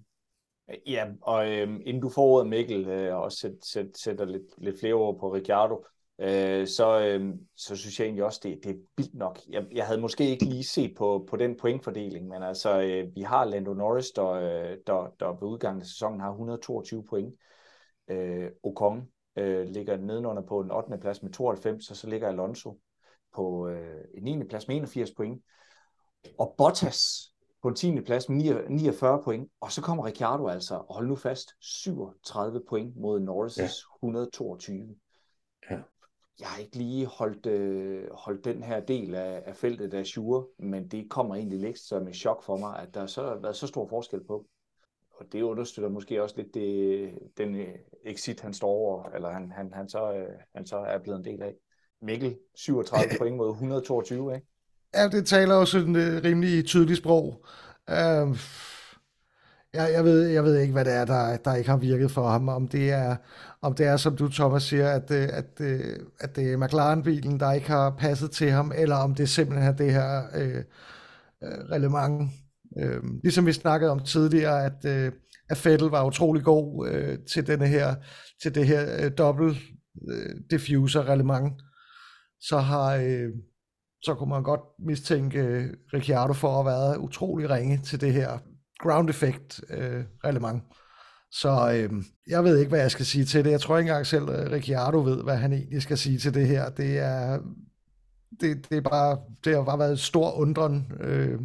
Ja, 0.86 1.06
og 1.22 1.50
øh, 1.50 1.68
inden 1.86 2.00
du 2.00 2.08
får 2.08 2.22
ordet, 2.22 2.48
Mikkel, 2.48 2.88
øh, 2.88 3.16
og 3.16 3.32
sæt, 3.32 3.52
sæt, 3.62 3.98
sætter 3.98 4.24
lidt, 4.24 4.42
lidt 4.58 4.80
flere 4.80 4.94
ord 4.94 5.18
på 5.18 5.34
Ricciardo, 5.34 5.84
øh, 6.18 6.66
så, 6.66 7.00
øh, 7.00 7.34
så 7.56 7.76
synes 7.76 7.98
jeg 7.98 8.04
egentlig 8.04 8.24
også, 8.24 8.40
det, 8.42 8.58
det 8.64 8.70
er 8.70 8.80
vildt 8.96 9.14
nok. 9.14 9.40
Jeg, 9.48 9.66
jeg 9.72 9.86
havde 9.86 10.00
måske 10.00 10.30
ikke 10.30 10.44
lige 10.44 10.64
set 10.64 10.94
på, 10.96 11.26
på 11.30 11.36
den 11.36 11.56
pointfordeling, 11.56 12.28
men 12.28 12.42
altså, 12.42 12.80
øh, 12.80 13.14
vi 13.14 13.22
har 13.22 13.44
Lando 13.44 13.74
Norris, 13.74 14.10
der, 14.10 14.30
øh, 14.30 14.76
der, 14.86 15.14
der 15.20 15.32
ved 15.40 15.48
udgangen 15.48 15.80
af 15.80 15.86
sæsonen 15.86 16.20
har 16.20 16.30
122 16.30 17.04
point. 17.04 17.34
Øh, 18.08 18.50
Ocon 18.62 19.08
øh, 19.36 19.66
ligger 19.66 19.96
nedenunder 19.96 20.42
på 20.42 20.60
en 20.60 20.70
8. 20.70 20.98
plads 20.98 21.22
med 21.22 21.32
92, 21.32 21.90
og 21.90 21.96
så 21.96 22.08
ligger 22.08 22.28
Alonso 22.28 22.78
på 23.34 23.68
øh, 23.68 24.04
en 24.14 24.22
9. 24.22 24.44
plads 24.44 24.68
med 24.68 24.76
81 24.76 25.10
point. 25.16 25.42
Og 26.38 26.54
Bottas 26.58 27.32
på 27.66 27.70
en 27.70 27.76
10. 27.76 28.00
plads 28.00 28.28
med 28.28 28.68
49 28.68 29.22
point, 29.22 29.50
og 29.60 29.72
så 29.72 29.82
kommer 29.82 30.06
Ricciardo 30.06 30.46
altså, 30.48 30.74
og 30.74 30.94
hold 30.94 31.06
nu 31.06 31.16
fast, 31.16 31.50
37 31.60 32.62
point 32.68 32.96
mod 32.96 33.20
Norris' 33.20 33.62
ja. 33.62 33.68
122. 34.06 34.96
Ja. 35.70 35.78
Jeg 36.40 36.48
har 36.48 36.60
ikke 36.60 36.76
lige 36.76 37.06
holdt, 37.06 37.46
øh, 37.46 38.04
holdt 38.12 38.44
den 38.44 38.62
her 38.62 38.80
del 38.80 39.14
af, 39.14 39.42
af 39.46 39.56
feltet 39.56 39.94
af 39.94 40.06
sure, 40.06 40.46
men 40.58 40.88
det 40.88 41.10
kommer 41.10 41.34
egentlig 41.34 41.58
lidt 41.58 41.78
som 41.78 42.08
et 42.08 42.16
chok 42.16 42.42
for 42.42 42.56
mig, 42.56 42.78
at 42.78 42.94
der 42.94 43.06
så 43.06 43.22
har 43.22 43.36
været 43.36 43.56
så 43.56 43.66
stor 43.66 43.88
forskel 43.88 44.24
på. 44.24 44.46
Og 45.10 45.32
det 45.32 45.42
understøtter 45.42 45.90
måske 45.90 46.22
også 46.22 46.36
lidt 46.36 46.54
det, 46.54 47.10
den 47.38 47.54
øh, 47.54 47.74
exit, 48.04 48.40
han 48.40 48.54
står 48.54 48.68
over, 48.68 49.04
eller 49.04 49.30
han, 49.30 49.50
han, 49.50 49.72
han, 49.72 49.88
så, 49.88 50.12
øh, 50.12 50.38
han 50.54 50.66
så 50.66 50.76
er 50.76 50.98
blevet 50.98 51.18
en 51.18 51.24
del 51.24 51.42
af. 51.42 51.54
Mikkel, 52.02 52.38
37 52.54 53.04
point 53.18 53.36
mod 53.36 53.50
122, 53.50 54.34
ikke? 54.34 54.46
Ja, 54.96 55.08
det 55.08 55.26
taler 55.26 55.54
jo 55.54 55.64
sådan 55.64 55.96
et 55.96 56.24
rimelig 56.24 56.64
tydeligt 56.64 56.98
sprog. 56.98 57.46
Uh, 57.90 58.38
jeg, 59.74 59.92
jeg, 59.92 60.04
ved, 60.04 60.26
jeg 60.26 60.44
ved 60.44 60.58
ikke, 60.58 60.72
hvad 60.72 60.84
det 60.84 60.92
er, 60.92 61.04
der, 61.04 61.36
der 61.36 61.54
ikke 61.54 61.70
har 61.70 61.76
virket 61.76 62.10
for 62.10 62.28
ham. 62.28 62.48
Om 62.48 62.68
det 62.68 62.90
er, 62.92 63.16
om 63.62 63.74
det 63.74 63.86
er 63.86 63.96
som 63.96 64.16
du, 64.16 64.28
Thomas, 64.28 64.62
siger, 64.62 64.88
at, 64.88 65.10
øh, 65.10 65.28
at, 65.32 65.60
at, 65.60 65.98
at 66.20 66.36
det 66.36 66.52
er 66.52 66.56
McLaren-bilen, 66.56 67.40
der 67.40 67.52
ikke 67.52 67.66
har 67.68 67.90
passet 67.90 68.30
til 68.30 68.50
ham, 68.50 68.72
eller 68.76 68.96
om 68.96 69.14
det 69.14 69.28
simpelthen 69.28 69.68
er 69.68 69.76
det 69.76 69.92
her 69.92 70.22
øh, 70.34 70.64
relevant. 71.42 72.30
Øh, 72.78 72.94
øhm, 72.94 73.20
ligesom 73.22 73.46
vi 73.46 73.52
snakkede 73.52 73.90
om 73.90 74.00
tidligere, 74.00 74.64
at, 74.64 74.84
øh, 74.84 75.12
at 75.50 75.56
Fettel 75.56 75.88
var 75.88 76.04
utrolig 76.06 76.44
god 76.44 76.88
øh, 76.88 77.18
til, 77.32 77.46
denne 77.46 77.66
her, 77.66 77.94
til 78.42 78.54
det 78.54 78.66
her 78.66 79.04
øh, 79.04 79.10
dobbelt 79.18 79.58
øh, 80.10 80.36
diffuser 80.50 81.08
relevant, 81.08 81.62
så 82.40 82.58
har... 82.58 82.94
Øh, 82.94 83.28
så 84.02 84.14
kunne 84.14 84.30
man 84.30 84.42
godt 84.42 84.60
mistænke 84.78 85.38
øh, 85.38 85.74
Ricciardo 85.94 86.32
for 86.32 86.60
at 86.60 86.66
være 86.66 87.00
utrolig 87.00 87.50
ringe 87.50 87.80
til 87.84 88.00
det 88.00 88.12
her 88.12 88.38
ground 88.78 89.10
effect 89.10 89.60
øh, 89.70 90.04
relevant. 90.24 90.62
Så 91.30 91.72
øh, 91.72 92.02
jeg 92.26 92.44
ved 92.44 92.58
ikke, 92.58 92.68
hvad 92.68 92.80
jeg 92.80 92.90
skal 92.90 93.06
sige 93.06 93.24
til 93.24 93.44
det. 93.44 93.50
Jeg 93.50 93.60
tror 93.60 93.78
ikke 93.78 93.88
engang 93.88 94.06
selv, 94.06 94.30
at 94.30 94.50
Ricciardo 94.50 94.98
ved, 94.98 95.22
hvad 95.22 95.36
han 95.36 95.52
egentlig 95.52 95.82
skal 95.82 95.98
sige 95.98 96.18
til 96.18 96.34
det 96.34 96.46
her. 96.46 96.70
Det 96.70 96.98
er, 96.98 97.38
det, 98.40 98.70
det 98.70 98.76
er 98.76 98.80
bare, 98.80 99.18
det 99.44 99.54
har 99.54 99.64
bare 99.64 99.78
været 99.78 100.00
stor 100.00 100.32
undren 100.32 100.92
øh, 101.00 101.40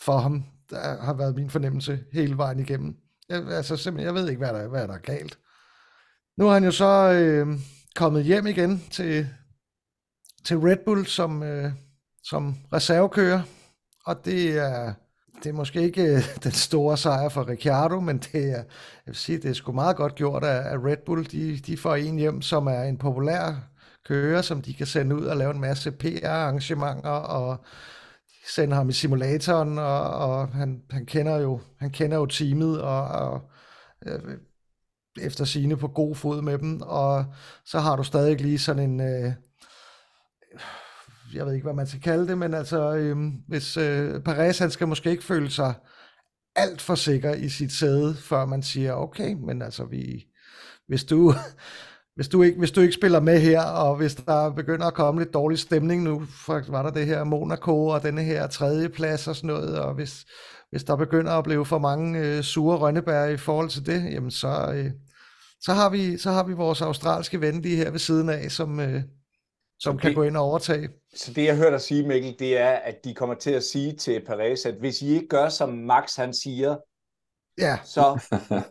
for 0.00 0.18
ham. 0.18 0.44
Der 0.70 1.02
har 1.02 1.14
været 1.14 1.34
min 1.34 1.50
fornemmelse 1.50 2.04
hele 2.12 2.36
vejen 2.36 2.58
igennem. 2.58 2.96
Jeg, 3.28 3.48
altså 3.48 3.76
simpelthen, 3.76 4.06
jeg 4.06 4.22
ved 4.22 4.28
ikke, 4.28 4.38
hvad 4.38 4.54
der, 4.54 4.68
hvad 4.68 4.88
der 4.88 4.94
er 4.94 4.98
galt. 4.98 5.38
Nu 6.38 6.48
er 6.48 6.52
han 6.52 6.64
jo 6.64 6.70
så 6.70 7.12
øh, 7.12 7.58
kommet 7.94 8.24
hjem 8.24 8.46
igen 8.46 8.82
til, 8.90 9.28
til 10.44 10.58
Red 10.58 10.76
Bull 10.84 11.06
som, 11.06 11.42
øh, 11.42 11.72
som 12.24 12.56
reservekører, 12.72 13.42
og 14.06 14.24
det 14.24 14.58
er, 14.58 14.94
det 15.42 15.46
er 15.46 15.52
måske 15.52 15.82
ikke 15.82 16.02
øh, 16.02 16.22
den 16.44 16.52
store 16.52 16.96
sejr 16.96 17.28
for 17.28 17.48
Ricciardo, 17.48 18.00
men 18.00 18.18
det 18.18 18.34
er, 18.34 18.48
jeg 18.48 18.64
vil 19.06 19.16
sige, 19.16 19.38
det 19.38 19.50
er 19.50 19.54
sgu 19.54 19.72
meget 19.72 19.96
godt 19.96 20.14
gjort 20.14 20.44
af, 20.44 20.78
Red 20.78 20.96
Bull. 21.06 21.24
De, 21.30 21.58
de 21.58 21.76
får 21.76 21.94
en 21.94 22.18
hjem, 22.18 22.42
som 22.42 22.66
er 22.66 22.82
en 22.82 22.98
populær 22.98 23.70
kører, 24.06 24.42
som 24.42 24.62
de 24.62 24.74
kan 24.74 24.86
sende 24.86 25.16
ud 25.16 25.24
og 25.24 25.36
lave 25.36 25.50
en 25.50 25.60
masse 25.60 25.90
PR-arrangementer, 25.90 27.10
og 27.10 27.64
sende 28.48 28.76
ham 28.76 28.88
i 28.88 28.92
simulatoren, 28.92 29.78
og, 29.78 30.10
og 30.10 30.48
han, 30.48 30.82
han, 30.90 31.06
kender 31.06 31.36
jo, 31.36 31.60
han 31.78 31.90
kender 31.90 32.16
jo 32.16 32.26
teamet, 32.26 32.82
og, 32.82 33.08
og 33.08 33.50
øh, 34.06 34.20
efter 35.20 35.44
sine 35.44 35.76
på 35.76 35.88
god 35.88 36.14
fod 36.14 36.42
med 36.42 36.58
dem, 36.58 36.80
og 36.82 37.24
så 37.64 37.78
har 37.78 37.96
du 37.96 38.02
stadig 38.02 38.40
lige 38.40 38.58
sådan 38.58 38.90
en, 38.90 39.00
øh, 39.00 39.32
jeg 41.34 41.46
ved 41.46 41.52
ikke, 41.52 41.64
hvad 41.64 41.74
man 41.74 41.86
skal 41.86 42.00
kalde 42.00 42.28
det, 42.28 42.38
men 42.38 42.54
altså, 42.54 42.94
øh, 42.94 43.16
hvis 43.48 43.76
øh, 43.76 44.20
Perez, 44.20 44.58
han 44.58 44.70
skal 44.70 44.88
måske 44.88 45.10
ikke 45.10 45.24
føle 45.24 45.50
sig 45.50 45.74
alt 46.56 46.80
for 46.80 46.94
sikker 46.94 47.34
i 47.34 47.48
sit 47.48 47.72
sæde, 47.72 48.14
før 48.14 48.46
man 48.46 48.62
siger, 48.62 48.92
okay, 48.92 49.34
men 49.46 49.62
altså, 49.62 49.84
vi, 49.84 50.24
hvis 50.88 51.04
du, 51.04 51.34
hvis 52.16 52.28
du, 52.28 52.42
ikke, 52.42 52.58
hvis 52.58 52.70
du 52.70 52.80
ikke 52.80 52.94
spiller 52.94 53.20
med 53.20 53.40
her, 53.40 53.62
og 53.62 53.96
hvis 53.96 54.14
der 54.14 54.50
begynder 54.50 54.86
at 54.86 54.94
komme 54.94 55.20
lidt 55.20 55.34
dårlig 55.34 55.58
stemning 55.58 56.02
nu, 56.02 56.24
for 56.46 56.62
var 56.68 56.82
der 56.82 56.90
det 56.90 57.06
her 57.06 57.24
Monaco 57.24 57.86
og 57.86 58.02
denne 58.02 58.22
her 58.22 58.46
tredje 58.46 58.88
plads 58.88 59.28
og 59.28 59.36
sådan 59.36 59.48
noget, 59.48 59.78
og 59.78 59.94
hvis, 59.94 60.24
hvis 60.70 60.84
der 60.84 60.96
begynder 60.96 61.32
at 61.32 61.44
blive 61.44 61.66
for 61.66 61.78
mange 61.78 62.18
øh, 62.20 62.42
sure 62.42 62.78
rønnebær 62.78 63.24
i 63.24 63.36
forhold 63.36 63.68
til 63.68 63.86
det, 63.86 64.12
jamen 64.12 64.30
så, 64.30 64.72
øh, 64.74 64.90
så, 65.60 65.72
har 65.72 65.90
vi, 65.90 66.18
så 66.18 66.30
har 66.30 66.44
vi 66.44 66.52
vores 66.52 66.82
australske 66.82 67.40
ven 67.40 67.60
lige 67.60 67.76
her 67.76 67.90
ved 67.90 67.98
siden 67.98 68.28
af, 68.28 68.50
som, 68.50 68.80
øh, 68.80 69.02
som 69.84 69.98
kan 69.98 70.14
gå 70.14 70.22
ind 70.22 70.36
og 70.36 70.42
overtage. 70.42 70.88
Så 71.14 71.32
det, 71.32 71.44
jeg 71.44 71.56
hørte 71.56 71.70
dig 71.70 71.80
sige, 71.80 72.06
Mikkel, 72.06 72.38
det 72.38 72.58
er, 72.58 72.70
at 72.70 73.04
de 73.04 73.14
kommer 73.14 73.34
til 73.34 73.50
at 73.50 73.62
sige 73.62 73.96
til 73.96 74.24
Perez, 74.24 74.66
at 74.66 74.74
hvis 74.74 75.02
I 75.02 75.14
ikke 75.14 75.28
gør, 75.28 75.48
som 75.48 75.68
Max 75.68 76.16
han 76.16 76.34
siger, 76.34 76.76
ja. 77.58 77.78
så, 77.84 78.20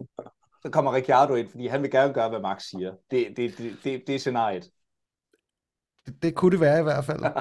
så 0.63 0.69
kommer 0.71 0.95
Ricciardo 0.95 1.35
ind, 1.35 1.49
fordi 1.49 1.67
han 1.67 1.81
vil 1.81 1.91
gerne 1.91 2.13
gøre, 2.13 2.29
hvad 2.29 2.39
Max 2.39 2.63
siger. 2.63 2.93
Det, 3.11 3.27
det, 3.37 3.57
det, 3.57 3.77
det, 3.83 4.03
det 4.07 4.15
er 4.15 4.19
scenariet. 4.19 4.69
Det, 6.05 6.23
det 6.23 6.35
kunne 6.35 6.51
det 6.51 6.59
være 6.59 6.79
i 6.79 6.83
hvert 6.83 7.05
fald. 7.05 7.19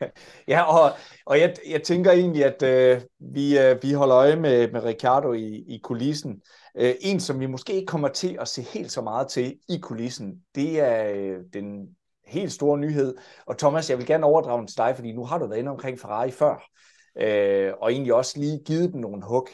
ja, 0.48 0.62
og, 0.62 0.92
og 1.26 1.40
jeg, 1.40 1.54
jeg 1.68 1.82
tænker 1.82 2.12
egentlig, 2.12 2.44
at 2.44 2.62
øh, 2.62 3.02
vi, 3.18 3.58
øh, 3.58 3.82
vi 3.82 3.92
holder 3.92 4.16
øje 4.16 4.36
med, 4.36 4.72
med 4.72 4.84
Ricciardo 4.84 5.32
i, 5.32 5.64
i 5.68 5.80
kulissen. 5.82 6.42
Øh, 6.76 6.94
en, 7.00 7.20
som 7.20 7.40
vi 7.40 7.46
måske 7.46 7.72
ikke 7.72 7.86
kommer 7.86 8.08
til 8.08 8.36
at 8.40 8.48
se 8.48 8.62
helt 8.62 8.92
så 8.92 9.00
meget 9.00 9.28
til 9.28 9.58
i 9.68 9.78
kulissen, 9.78 10.42
det 10.54 10.80
er 10.80 11.12
øh, 11.14 11.40
den 11.52 11.96
helt 12.26 12.52
store 12.52 12.78
nyhed. 12.78 13.16
Og 13.46 13.58
Thomas, 13.58 13.90
jeg 13.90 13.98
vil 13.98 14.06
gerne 14.06 14.26
overdrage 14.26 14.58
den 14.58 14.66
til 14.66 14.76
dig, 14.76 14.92
fordi 14.96 15.12
nu 15.12 15.24
har 15.24 15.38
du 15.38 15.46
været 15.46 15.58
inde 15.58 15.70
omkring 15.70 16.00
Ferrari 16.00 16.30
før, 16.30 16.68
øh, 17.16 17.72
og 17.80 17.92
egentlig 17.92 18.14
også 18.14 18.38
lige 18.38 18.62
givet 18.66 18.92
dem 18.92 19.00
nogle 19.00 19.22
hug. 19.26 19.48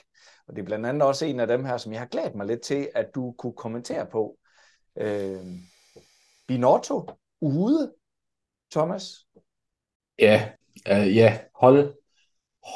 Og 0.49 0.57
det 0.57 0.63
er 0.63 0.67
blandt 0.67 0.87
andet 0.87 1.03
også 1.03 1.25
en 1.25 1.41
af 1.41 1.47
dem 1.47 1.65
her, 1.65 1.77
som 1.77 1.93
jeg 1.93 2.01
har 2.01 2.07
glædet 2.07 2.35
mig 2.35 2.47
lidt 2.47 2.61
til, 2.61 2.89
at 2.95 3.07
du 3.15 3.35
kunne 3.39 3.53
kommentere 3.53 4.07
på. 4.07 4.37
Øh, 4.99 5.41
Binotto 6.49 7.11
ude, 7.41 7.93
Thomas? 8.73 9.27
Ja, 10.19 10.51
uh, 10.91 11.17
ja, 11.17 11.39
hold, 11.55 11.95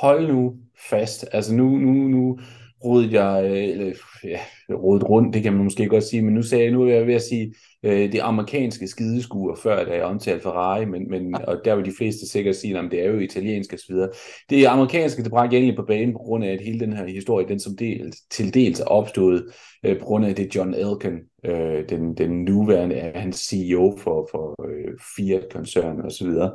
hold 0.00 0.28
nu 0.28 0.56
fast. 0.90 1.26
Altså 1.32 1.54
nu, 1.54 1.68
nu, 1.68 1.92
nu 1.92 2.38
rodet 2.84 3.12
jeg, 3.12 3.44
øh, 3.44 3.68
eller, 3.68 3.92
ja, 4.24 4.38
rodet 4.70 5.08
rundt, 5.08 5.34
det 5.34 5.42
kan 5.42 5.52
man 5.52 5.64
måske 5.64 5.86
godt 5.86 6.04
sige, 6.04 6.22
men 6.22 6.34
nu 6.34 6.42
sagde 6.42 6.64
jeg, 6.64 6.72
nu 6.72 6.82
er 6.82 6.94
jeg 6.94 7.06
ved 7.06 7.14
at 7.14 7.22
sige, 7.22 7.54
øh, 7.82 8.12
det 8.12 8.20
amerikanske 8.20 8.88
skideskuer, 8.88 9.54
før 9.54 9.84
da 9.84 9.94
jeg 9.94 10.04
omtalte 10.04 10.42
Ferrari, 10.42 10.84
men, 10.84 11.10
men, 11.10 11.34
og 11.34 11.60
der 11.64 11.76
vil 11.76 11.84
de 11.84 11.92
fleste 11.98 12.28
sikkert 12.28 12.56
sige, 12.56 12.78
at 12.78 12.90
det 12.90 13.02
er 13.02 13.10
jo 13.10 13.18
italiensk 13.18 13.72
og 13.72 13.78
så 13.78 13.86
videre. 13.88 14.08
Det 14.50 14.66
amerikanske, 14.66 15.22
det 15.22 15.30
bragte 15.30 15.56
egentlig 15.56 15.76
på 15.76 15.84
banen 15.88 16.12
på 16.12 16.18
grund 16.18 16.44
af, 16.44 16.52
at 16.52 16.60
hele 16.60 16.80
den 16.80 16.92
her 16.92 17.06
historie, 17.06 17.48
den 17.48 17.60
som 17.60 17.76
del, 17.76 18.14
til 18.30 18.54
dels 18.54 18.80
er 18.80 18.84
opstået 18.84 19.44
øh, 19.84 19.98
på 19.98 20.04
grund 20.04 20.26
af 20.26 20.34
det 20.34 20.56
John 20.56 20.74
Elkan, 20.74 21.20
øh, 21.44 21.88
den, 21.88 22.14
den 22.14 22.44
nuværende, 22.44 23.12
hans 23.14 23.36
CEO 23.36 23.96
for, 23.98 24.28
for 24.30 24.66
øh, 24.68 24.94
Fiat-koncernen 25.16 26.02
og 26.02 26.12
så 26.12 26.24
videre. 26.24 26.54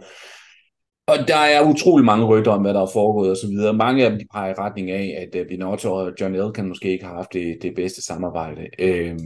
Og 1.10 1.28
der 1.28 1.36
er 1.36 1.70
utrolig 1.70 2.06
mange 2.06 2.26
rygter 2.26 2.52
om, 2.52 2.62
hvad 2.62 2.74
der 2.74 2.82
er 2.82 2.94
foregået 2.94 3.32
og 3.32 3.38
så 3.38 3.48
videre. 3.48 3.74
Mange 3.74 4.04
af 4.04 4.10
dem 4.10 4.20
de 4.20 4.26
peger 4.32 4.52
i 4.52 4.54
retning 4.54 4.92
af, 4.92 5.28
at 5.28 5.42
uh, 5.42 5.48
Binotto 5.48 5.94
og 5.94 6.12
John 6.22 6.36
Elkan 6.36 6.68
måske 6.68 6.92
ikke 6.92 7.06
har 7.06 7.16
haft 7.16 7.34
det, 7.34 7.58
det 7.62 7.76
bedste 7.76 8.02
samarbejde. 8.02 8.68
Øh, 8.80 9.20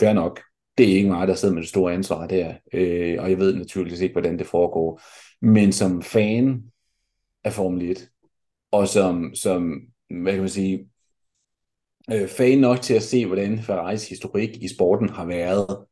fair 0.00 0.12
nok. 0.12 0.40
Det 0.78 0.92
er 0.92 0.96
ikke 0.96 1.08
mig, 1.08 1.28
der 1.28 1.34
sidder 1.34 1.54
med 1.54 1.62
det 1.62 1.68
store 1.68 1.92
ansvar 1.92 2.26
der. 2.26 2.54
Øh, 2.72 3.16
og 3.22 3.30
jeg 3.30 3.38
ved 3.38 3.54
naturligvis 3.54 4.00
ikke, 4.00 4.12
hvordan 4.12 4.38
det 4.38 4.46
foregår. 4.46 5.00
Men 5.40 5.72
som 5.72 6.02
fan 6.02 6.62
af 7.44 7.52
Formel 7.52 7.90
1, 7.90 8.08
og 8.72 8.88
som, 8.88 9.34
som 9.34 9.80
hvad 10.22 10.32
kan 10.32 10.40
man 10.40 10.48
sige, 10.48 10.88
øh, 12.12 12.28
fan 12.28 12.58
nok 12.58 12.80
til 12.80 12.94
at 12.94 13.02
se, 13.02 13.26
hvordan 13.26 13.62
Ferraris 13.62 14.08
historik 14.08 14.56
i 14.62 14.68
sporten 14.68 15.08
har 15.08 15.26
været, 15.26 15.86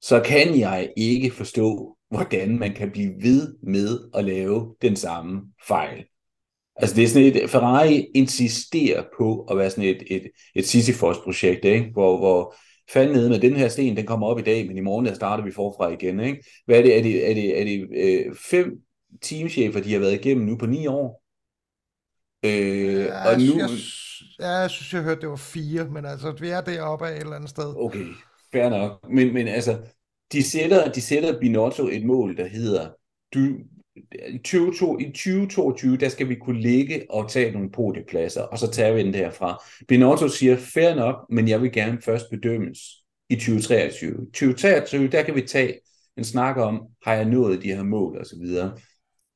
så 0.00 0.22
kan 0.26 0.58
jeg 0.58 0.92
ikke 0.96 1.30
forstå, 1.30 1.95
hvordan 2.10 2.58
man 2.58 2.74
kan 2.74 2.90
blive 2.90 3.12
ved 3.22 3.56
med 3.62 4.10
at 4.14 4.24
lave 4.24 4.74
den 4.82 4.96
samme 4.96 5.42
fejl. 5.68 6.04
Altså 6.76 6.96
det 6.96 7.04
er 7.04 7.08
sådan 7.08 7.28
et, 7.28 7.50
Ferrari 7.50 8.06
insisterer 8.14 9.04
på 9.18 9.44
at 9.50 9.56
være 9.56 9.70
sådan 9.70 9.84
et, 9.84 10.02
et, 10.06 10.30
et 10.54 10.66
Sisyphos-projekt, 10.66 11.64
ikke? 11.64 11.90
Hvor, 11.92 12.16
hvor 12.16 12.54
fanden 12.92 13.16
nede 13.16 13.30
med 13.30 13.40
den 13.40 13.56
her 13.56 13.68
sten, 13.68 13.96
den 13.96 14.06
kommer 14.06 14.26
op 14.26 14.38
i 14.38 14.42
dag, 14.42 14.66
men 14.66 14.76
i 14.76 14.80
morgen 14.80 15.06
der 15.06 15.14
starter 15.14 15.44
vi 15.44 15.52
forfra 15.52 15.88
igen. 15.88 16.20
Ikke? 16.20 16.44
Hvad 16.66 16.78
er 16.78 16.82
det? 16.82 16.98
Er 16.98 17.02
det, 17.02 17.30
er 17.30 17.34
det, 17.34 17.60
er 17.60 17.64
det 17.64 17.88
øh, 17.96 18.34
fem 18.50 18.70
teamchefer, 19.22 19.80
de 19.80 19.92
har 19.92 20.00
været 20.00 20.14
igennem 20.14 20.46
nu 20.46 20.56
på 20.56 20.66
ni 20.66 20.86
år? 20.86 21.22
Øh, 22.44 23.04
ja, 23.04 23.30
og 23.30 23.40
nu... 23.40 23.58
Jeg, 23.58 23.70
ja, 24.40 24.48
jeg 24.48 24.70
synes, 24.70 24.94
jeg 24.94 25.02
hørte, 25.02 25.20
det 25.20 25.28
var 25.28 25.36
fire, 25.36 25.88
men 25.88 26.04
altså, 26.04 26.34
vi 26.40 26.48
er 26.48 26.60
deroppe 26.60 27.06
af 27.06 27.12
et 27.12 27.20
eller 27.20 27.36
andet 27.36 27.50
sted. 27.50 27.74
Okay, 27.76 28.06
fair 28.52 28.68
nok. 28.68 29.10
Men, 29.10 29.34
men 29.34 29.48
altså, 29.48 29.78
de 30.32 30.42
sætter, 30.42 30.92
de 30.92 31.00
sætter 31.00 31.40
Binotto 31.40 31.88
et 31.88 32.04
mål, 32.04 32.36
der 32.36 32.46
hedder, 32.46 32.88
du, 33.34 33.58
i 34.28 34.38
2022, 34.38 35.96
der 35.96 36.08
skal 36.08 36.28
vi 36.28 36.34
kunne 36.34 36.60
ligge 36.60 37.06
og 37.10 37.30
tage 37.30 37.52
nogle 37.52 37.70
podiepladser, 37.70 38.42
og 38.42 38.58
så 38.58 38.70
tager 38.70 38.94
vi 38.94 39.02
den 39.02 39.14
derfra. 39.14 39.62
Binotto 39.88 40.28
siger, 40.28 40.56
fair 40.56 40.94
nok, 40.94 41.16
men 41.30 41.48
jeg 41.48 41.62
vil 41.62 41.72
gerne 41.72 42.02
først 42.02 42.30
bedømmes 42.30 42.78
i 43.30 43.34
2023. 43.34 44.16
2023, 44.26 45.08
der 45.08 45.22
kan 45.22 45.34
vi 45.34 45.40
tage 45.40 45.74
en 46.16 46.24
snak 46.24 46.56
om, 46.56 46.82
har 47.04 47.14
jeg 47.14 47.24
nået 47.24 47.62
de 47.62 47.74
her 47.74 47.82
mål 47.82 48.18
og 48.18 48.26
så 48.26 48.36
videre. 48.40 48.78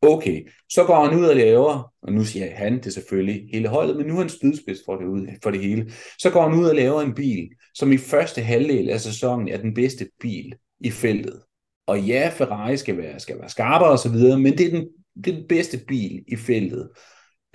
Okay, 0.02 0.48
så 0.68 0.84
går 0.84 1.04
han 1.04 1.18
ud 1.18 1.24
og 1.24 1.36
laver, 1.36 1.92
og 2.02 2.12
nu 2.12 2.24
siger 2.24 2.50
han 2.54 2.82
det 2.82 2.94
selvfølgelig 2.94 3.48
hele 3.52 3.68
holdet, 3.68 3.96
men 3.96 4.06
nu 4.06 4.14
er 4.14 4.18
han 4.18 4.28
spydspids 4.28 4.78
for 4.86 4.96
det, 4.96 5.06
ud, 5.06 5.26
for 5.42 5.50
det 5.50 5.60
hele. 5.60 5.92
Så 6.18 6.30
går 6.30 6.48
han 6.48 6.58
ud 6.58 6.64
og 6.64 6.74
laver 6.74 7.00
en 7.00 7.14
bil, 7.14 7.48
som 7.74 7.92
i 7.92 7.98
første 7.98 8.42
halvdel 8.42 8.90
af 8.90 9.00
sæsonen 9.00 9.48
er 9.48 9.56
den 9.56 9.74
bedste 9.74 10.08
bil 10.20 10.54
i 10.80 10.90
feltet. 10.90 11.42
Og 11.86 12.00
ja, 12.00 12.30
Ferrari 12.36 12.76
skal 12.76 12.96
være, 12.96 13.20
skal 13.20 13.38
være 13.38 13.48
skarpere 13.48 13.90
og 13.90 13.98
så 13.98 14.08
videre, 14.08 14.38
men 14.38 14.58
det 14.58 14.66
er 14.66 14.70
den, 14.70 14.88
det 15.24 15.32
er 15.32 15.36
den 15.36 15.48
bedste 15.48 15.80
bil 15.88 16.24
i 16.28 16.36
feltet. 16.36 16.88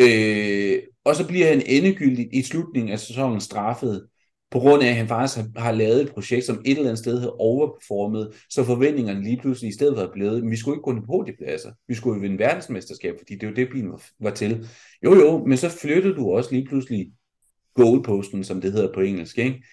Øh, 0.02 0.81
og 1.06 1.15
så 1.15 1.27
bliver 1.27 1.47
han 1.47 1.64
endegyldigt 1.65 2.30
i 2.34 2.41
slutningen 2.41 2.91
af 2.91 2.99
sæsonen 2.99 3.41
straffet 3.41 4.07
på 4.52 4.60
grund 4.60 4.84
af, 4.84 4.88
at 4.88 4.95
han 4.95 5.07
faktisk 5.07 5.38
har, 5.38 5.61
har 5.61 5.72
lavet 5.72 6.02
et 6.02 6.11
projekt, 6.14 6.45
som 6.45 6.61
et 6.65 6.72
eller 6.72 6.84
andet 6.84 6.99
sted 6.99 7.19
havde 7.19 7.35
overperformet, 7.35 8.34
så 8.49 8.64
forventningerne 8.64 9.23
lige 9.23 9.39
pludselig 9.41 9.69
i 9.69 9.73
stedet 9.73 9.97
var 9.97 10.10
blevet, 10.14 10.43
men 10.43 10.52
vi 10.52 10.57
skulle 10.57 10.76
ikke 10.76 10.84
gå 10.84 11.06
på 11.06 11.23
de 11.27 11.34
pladser, 11.43 11.72
vi 11.88 11.93
skulle 11.93 12.15
jo 12.15 12.22
vinde 12.22 12.39
verdensmesterskab, 12.39 13.15
fordi 13.19 13.35
det 13.35 13.49
var 13.49 13.56
det, 13.56 13.69
bilen 13.69 13.91
var, 13.91 14.03
var 14.19 14.30
til. 14.30 14.68
Jo 15.03 15.15
jo, 15.15 15.45
men 15.45 15.57
så 15.57 15.69
flyttede 15.69 16.15
du 16.15 16.31
også 16.31 16.52
lige 16.52 16.65
pludselig 16.65 17.11
goalposten, 17.76 18.43
som 18.43 18.61
det 18.61 18.72
hedder 18.72 18.93
på 18.93 18.99
engelsk, 18.99 19.38
ikke? 19.38 19.64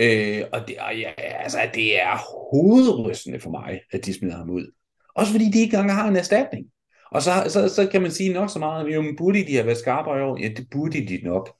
Øh, 0.00 0.44
og 0.52 0.68
det, 0.68 0.76
og 0.78 0.98
ja, 0.98 1.10
altså, 1.16 1.58
det 1.74 2.02
er 2.02 2.16
hovedrystende 2.52 3.40
for 3.40 3.50
mig, 3.50 3.80
at 3.92 4.06
de 4.06 4.14
smider 4.14 4.36
ham 4.36 4.50
ud. 4.50 4.72
Også 5.14 5.32
fordi 5.32 5.44
de 5.50 5.60
ikke 5.60 5.76
engang 5.76 5.92
har 5.92 6.08
en 6.08 6.16
erstatning. 6.16 6.66
Og 7.10 7.22
så, 7.22 7.30
så, 7.48 7.68
så 7.68 7.88
kan 7.92 8.02
man 8.02 8.10
sige 8.10 8.32
nok 8.32 8.50
så 8.50 8.58
meget, 8.58 8.94
jo, 8.94 9.14
burde 9.18 9.46
de 9.46 9.54
have 9.54 9.66
været 9.66 9.78
skarpere 9.78 10.18
i 10.18 10.22
år? 10.22 10.38
Ja, 10.40 10.48
det 10.48 10.66
burde 10.70 11.06
de 11.06 11.20
nok. 11.24 11.56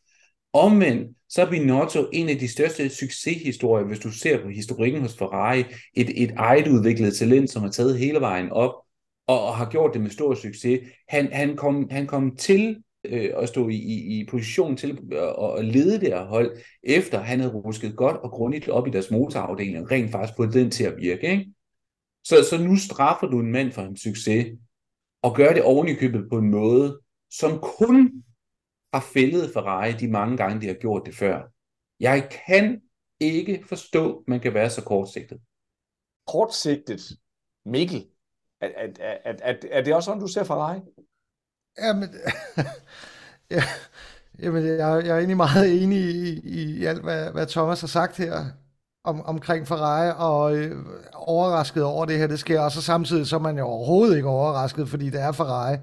Omvendt, 0.53 1.17
så 1.29 1.43
er 1.43 1.51
Binotto 1.51 2.07
en 2.13 2.29
af 2.29 2.39
de 2.39 2.49
største 2.49 2.89
succeshistorier, 2.89 3.87
hvis 3.87 3.99
du 3.99 4.11
ser 4.11 4.43
på 4.43 4.49
historikken 4.49 5.01
hos 5.01 5.17
Ferrari. 5.17 5.65
Et, 5.95 6.23
et 6.23 6.33
eget 6.37 6.69
udviklet 6.69 7.17
talent, 7.17 7.51
som 7.51 7.63
har 7.63 7.71
taget 7.71 7.99
hele 7.99 8.21
vejen 8.21 8.53
op, 8.53 8.73
og, 9.27 9.43
og 9.47 9.57
har 9.57 9.71
gjort 9.71 9.95
det 9.95 10.01
med 10.01 10.11
stor 10.11 10.35
succes. 10.35 10.81
Han, 11.09 11.33
han, 11.33 11.57
kom, 11.57 11.89
han 11.91 12.07
kom 12.07 12.37
til 12.37 12.77
øh, 13.05 13.31
at 13.37 13.49
stå 13.49 13.69
i, 13.69 13.75
i, 13.75 14.21
i 14.21 14.27
position 14.31 14.77
til 14.77 14.99
at, 15.13 15.59
at 15.59 15.65
lede 15.65 16.01
det 16.01 16.09
her 16.09 16.25
hold, 16.25 16.59
efter 16.83 17.21
han 17.21 17.41
havde 17.41 17.53
rusket 17.53 17.97
godt 17.97 18.17
og 18.17 18.31
grundigt 18.31 18.69
op 18.69 18.87
i 18.87 18.91
deres 18.91 19.11
motorafdeling, 19.11 19.91
rent 19.91 20.11
faktisk 20.11 20.37
fået 20.37 20.53
den 20.53 20.71
til 20.71 20.85
at 20.85 20.97
virke. 20.97 21.31
Ikke? 21.31 21.53
Så, 22.25 22.37
så 22.51 22.59
nu 22.65 22.77
straffer 22.77 23.27
du 23.27 23.41
en 23.41 23.53
mand 23.53 23.73
for 23.73 23.83
hans 23.83 24.01
succes, 24.01 24.59
og 25.23 25.35
gør 25.35 25.53
det 25.53 25.63
oven 25.63 25.89
i 25.89 25.95
købet 25.95 26.27
på 26.31 26.39
en 26.39 26.51
måde, 26.51 27.01
som 27.31 27.59
kun 27.79 28.25
har 28.93 29.01
fældet 29.01 29.51
Ferrari 29.53 29.93
de 29.93 30.09
mange 30.09 30.37
gange, 30.37 30.61
de 30.61 30.67
har 30.67 30.75
gjort 30.75 31.03
det 31.07 31.15
før. 31.15 31.43
Jeg 32.01 32.29
kan 32.47 32.83
ikke 33.21 33.65
forstå, 33.69 34.19
at 34.19 34.29
man 34.29 34.41
kan 34.41 34.55
være 34.55 34.71
så 34.71 34.85
kortsigtet. 34.85 35.41
Kortsigtet, 36.27 37.01
Mikkel, 37.65 38.07
er, 38.61 38.69
er, 38.77 38.89
er, 39.01 39.35
er, 39.43 39.55
er 39.71 39.83
det 39.83 39.95
også 39.95 40.07
sådan, 40.07 40.21
du 40.21 40.27
ser 40.27 40.45
Ferrari? 40.45 40.81
Jamen, 41.83 42.15
ja, 43.51 43.63
jamen 44.39 44.67
jeg, 44.67 44.79
jeg 44.79 45.09
er 45.09 45.17
egentlig 45.17 45.37
meget 45.37 45.83
enig 45.83 45.99
i, 45.99 46.41
i, 46.41 46.77
i 46.79 46.85
alt, 46.85 47.03
hvad, 47.03 47.31
hvad 47.31 47.47
Thomas 47.47 47.81
har 47.81 47.89
sagt 47.89 48.17
her 48.17 48.45
om, 49.05 49.23
omkring 49.23 49.69
Ferrari, 49.69 50.13
og 50.17 50.57
øh, 50.57 50.87
overrasket 51.15 51.85
over 51.85 52.05
det 52.05 52.19
her, 52.19 52.27
det 52.27 52.39
sker, 52.39 52.61
og 52.61 52.73
så 52.73 52.83
samtidig 52.83 53.27
så 53.27 53.37
er 53.37 53.41
man 53.41 53.59
jo 53.59 53.65
overhovedet 53.65 54.17
ikke 54.17 54.29
overrasket, 54.29 54.89
fordi 54.89 55.11
det 55.11 55.21
er 55.21 55.33
Ferrari, 55.33 55.77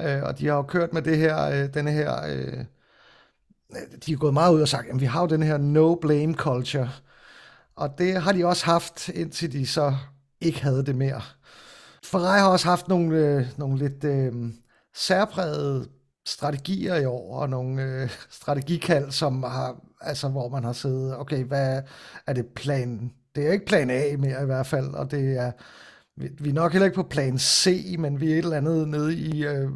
øh, 0.00 0.22
og 0.22 0.38
de 0.38 0.46
har 0.46 0.54
jo 0.54 0.62
kørt 0.62 0.92
med 0.92 1.02
det 1.02 1.16
her, 1.16 1.42
øh, 1.42 1.74
denne 1.74 1.90
her, 1.90 2.26
øh, 2.28 2.64
de 4.06 4.12
har 4.12 4.18
gået 4.18 4.34
meget 4.34 4.54
ud 4.54 4.60
og 4.60 4.68
sagt, 4.68 4.88
at 4.88 5.00
vi 5.00 5.04
har 5.04 5.20
jo 5.20 5.26
den 5.26 5.42
her 5.42 5.58
no 5.58 5.94
blame 5.94 6.34
culture, 6.34 6.90
og 7.76 7.98
det 7.98 8.22
har 8.22 8.32
de 8.32 8.46
også 8.46 8.64
haft, 8.64 9.08
indtil 9.08 9.52
de 9.52 9.66
så 9.66 9.94
ikke 10.40 10.62
havde 10.62 10.86
det 10.86 10.96
mere. 10.96 11.22
Ferrari 12.04 12.38
har 12.38 12.48
også 12.48 12.68
haft 12.68 12.88
nogle, 12.88 13.16
øh, 13.16 13.46
nogle 13.56 13.78
lidt 13.78 14.04
øh, 14.04 14.32
særprægede 14.98 15.88
strategier 16.26 16.94
i 16.94 17.04
år, 17.04 17.40
og 17.40 17.50
nogle 17.50 17.82
øh, 17.82 18.10
strategikald, 18.30 19.10
som 19.10 19.42
har, 19.42 19.76
altså, 20.00 20.28
hvor 20.28 20.48
man 20.48 20.64
har 20.64 20.72
siddet, 20.72 21.18
okay, 21.18 21.44
hvad 21.44 21.82
er 22.26 22.32
det 22.32 22.46
plan? 22.46 23.12
Det 23.34 23.46
er 23.46 23.52
ikke 23.52 23.66
plan 23.66 23.90
A 23.90 24.16
mere 24.18 24.42
i 24.42 24.46
hvert 24.46 24.66
fald, 24.66 24.94
og 24.94 25.10
det 25.10 25.36
er, 25.36 25.52
vi, 26.16 26.28
vi 26.38 26.48
er 26.48 26.54
nok 26.54 26.72
heller 26.72 26.86
ikke 26.86 26.96
på 26.96 27.02
plan 27.02 27.38
C, 27.38 27.96
men 27.98 28.20
vi 28.20 28.32
er 28.32 28.38
et 28.38 28.38
eller 28.38 28.56
andet 28.56 28.88
nede 28.88 29.14
i 29.14 29.46
øh, 29.46 29.70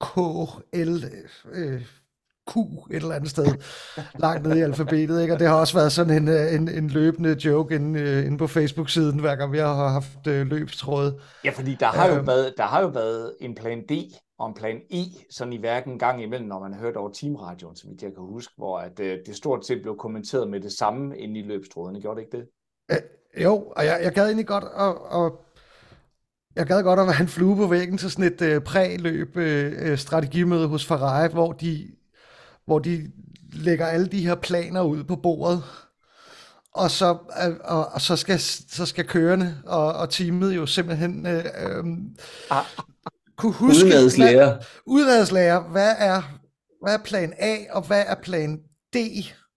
KL, 0.00 1.04
øh, 1.52 1.82
Q 2.50 2.56
et 2.56 2.96
eller 2.96 3.14
andet 3.14 3.30
sted, 3.30 3.46
langt 4.18 4.46
nede 4.46 4.58
i 4.58 4.62
alfabetet, 4.62 5.22
ikke? 5.22 5.34
og 5.34 5.40
det 5.40 5.48
har 5.48 5.54
også 5.54 5.74
været 5.74 5.92
sådan 5.92 6.22
en, 6.22 6.28
øh, 6.28 6.54
en, 6.54 6.68
en 6.68 6.88
løbende 6.88 7.36
joke 7.44 7.74
inde, 7.74 8.00
øh, 8.00 8.26
inde 8.26 8.38
på 8.38 8.46
Facebook-siden, 8.46 9.18
hver 9.18 9.36
gang 9.36 9.52
vi 9.52 9.58
har 9.58 9.88
haft 9.88 10.26
øh, 10.26 10.46
løbstråd. 10.46 11.20
Ja, 11.44 11.50
fordi 11.50 11.76
der 11.80 11.86
har, 11.86 12.08
jo 12.08 12.18
øh, 12.18 12.26
været, 12.26 12.54
der 12.56 12.64
har 12.64 12.80
jo 12.80 12.88
været 12.88 13.32
en 13.40 13.54
plan 13.54 13.82
D 13.82 13.92
og 14.38 14.48
en 14.48 14.54
plan 14.54 14.80
E, 14.90 15.02
sådan 15.30 15.52
i 15.52 15.56
hverken 15.56 15.98
gang 15.98 16.22
imellem, 16.22 16.48
når 16.48 16.60
man 16.60 16.72
har 16.72 16.80
hørt 16.80 16.96
over 16.96 17.10
teamradioen, 17.10 17.76
som 17.76 17.90
jeg 17.90 17.98
kan 17.98 18.12
huske, 18.16 18.52
hvor 18.56 18.78
at, 18.78 19.00
øh, 19.00 19.18
det 19.26 19.36
stort 19.36 19.66
set 19.66 19.82
blev 19.82 19.96
kommenteret 19.96 20.50
med 20.50 20.60
det 20.60 20.72
samme 20.72 21.18
inde 21.18 21.40
i 21.40 21.42
løbstrådene. 21.42 22.00
Gjorde 22.00 22.20
det 22.20 22.26
ikke 22.26 22.36
det? 22.36 22.46
Øh, 22.90 23.42
jo, 23.42 23.72
og 23.76 23.84
jeg, 23.84 24.00
jeg 24.02 24.12
gad 24.12 24.24
egentlig 24.24 24.46
godt 24.46 24.64
at, 24.64 25.22
at 25.22 25.32
jeg 26.56 26.66
gad 26.66 26.82
godt 26.82 27.00
at 27.00 27.06
være 27.06 27.20
en 27.20 27.28
flue 27.28 27.56
på 27.56 27.66
væggen 27.66 27.98
til 27.98 28.10
sådan 28.10 28.32
et 28.32 28.42
øh, 28.42 28.62
præløb 28.62 29.36
øh, 29.36 29.98
strategimøde 29.98 30.68
hos 30.68 30.86
Ferrari, 30.86 31.32
hvor 31.32 31.52
de 31.52 31.90
hvor 32.64 32.78
de 32.78 33.12
lægger 33.52 33.86
alle 33.86 34.06
de 34.06 34.26
her 34.26 34.34
planer 34.34 34.82
ud 34.82 35.04
på 35.04 35.16
bordet, 35.16 35.62
og 36.74 36.90
så, 36.90 37.18
øh, 37.46 37.56
og, 37.64 37.86
og 37.92 38.00
så, 38.00 38.16
skal, 38.16 38.40
så 38.68 38.86
skal 38.86 39.06
kørende 39.06 39.62
og, 39.66 39.92
og 39.92 40.10
teamet 40.10 40.56
jo 40.56 40.66
simpelthen 40.66 41.26
øh, 41.26 41.44
øh, 41.44 41.84
ah. 42.50 42.64
Kunne 43.38 43.52
huske... 43.52 43.86
Udenadslærer. 43.86 44.58
Udenadslærer. 44.86 45.68
Hvad 45.68 45.94
er, 45.98 46.22
hvad 46.82 46.94
er 46.94 47.02
plan 47.04 47.32
A, 47.38 47.56
og 47.70 47.86
hvad 47.86 48.04
er 48.06 48.14
plan 48.22 48.58
D? 48.94 48.96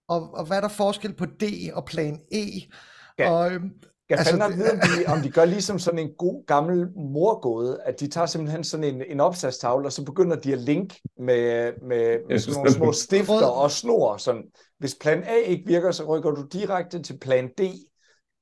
Og, 0.10 0.34
og 0.34 0.46
hvad 0.46 0.58
er 0.58 0.62
der 0.62 0.68
forskel 0.68 1.14
på 1.14 1.26
D 1.26 1.44
og 1.74 1.86
plan 1.86 2.20
E? 2.32 2.46
Ja. 3.20 3.32
Og, 3.32 3.52
øh, 3.52 3.62
jeg 4.10 4.20
altså, 4.20 4.38
fandme 4.38 4.58
vide, 4.58 4.72
om 4.72 4.80
de, 4.80 5.12
om 5.12 5.22
de 5.22 5.30
gør 5.30 5.46
ligesom 5.46 5.80
sådan 5.80 6.00
en 6.00 6.10
god 6.18 6.46
gammel 6.46 6.88
morgåde, 6.96 7.80
at 7.86 8.00
de 8.00 8.08
tager 8.08 8.26
simpelthen 8.28 8.64
sådan 8.64 8.84
en, 8.84 9.02
en 9.08 9.20
opsatstavle, 9.20 9.86
og 9.86 9.92
så 9.92 10.06
begynder 10.06 10.36
de 10.36 10.54
at 10.54 10.60
linke 10.60 11.02
med, 11.20 11.72
med, 11.88 12.18
med 12.30 12.40
sådan 12.40 12.56
nogle 12.56 12.72
små 12.72 12.92
stifter 12.92 13.46
og 13.46 13.72
snor. 13.72 14.18
Sådan. 14.18 14.44
Hvis 14.80 14.96
plan 15.02 15.24
A 15.24 15.36
ikke 15.46 15.64
virker, 15.68 15.92
så 15.92 16.04
rykker 16.04 16.32
du 16.32 16.42
direkte 16.42 17.02
til 17.02 17.18
plan 17.18 17.48
D. 17.48 17.62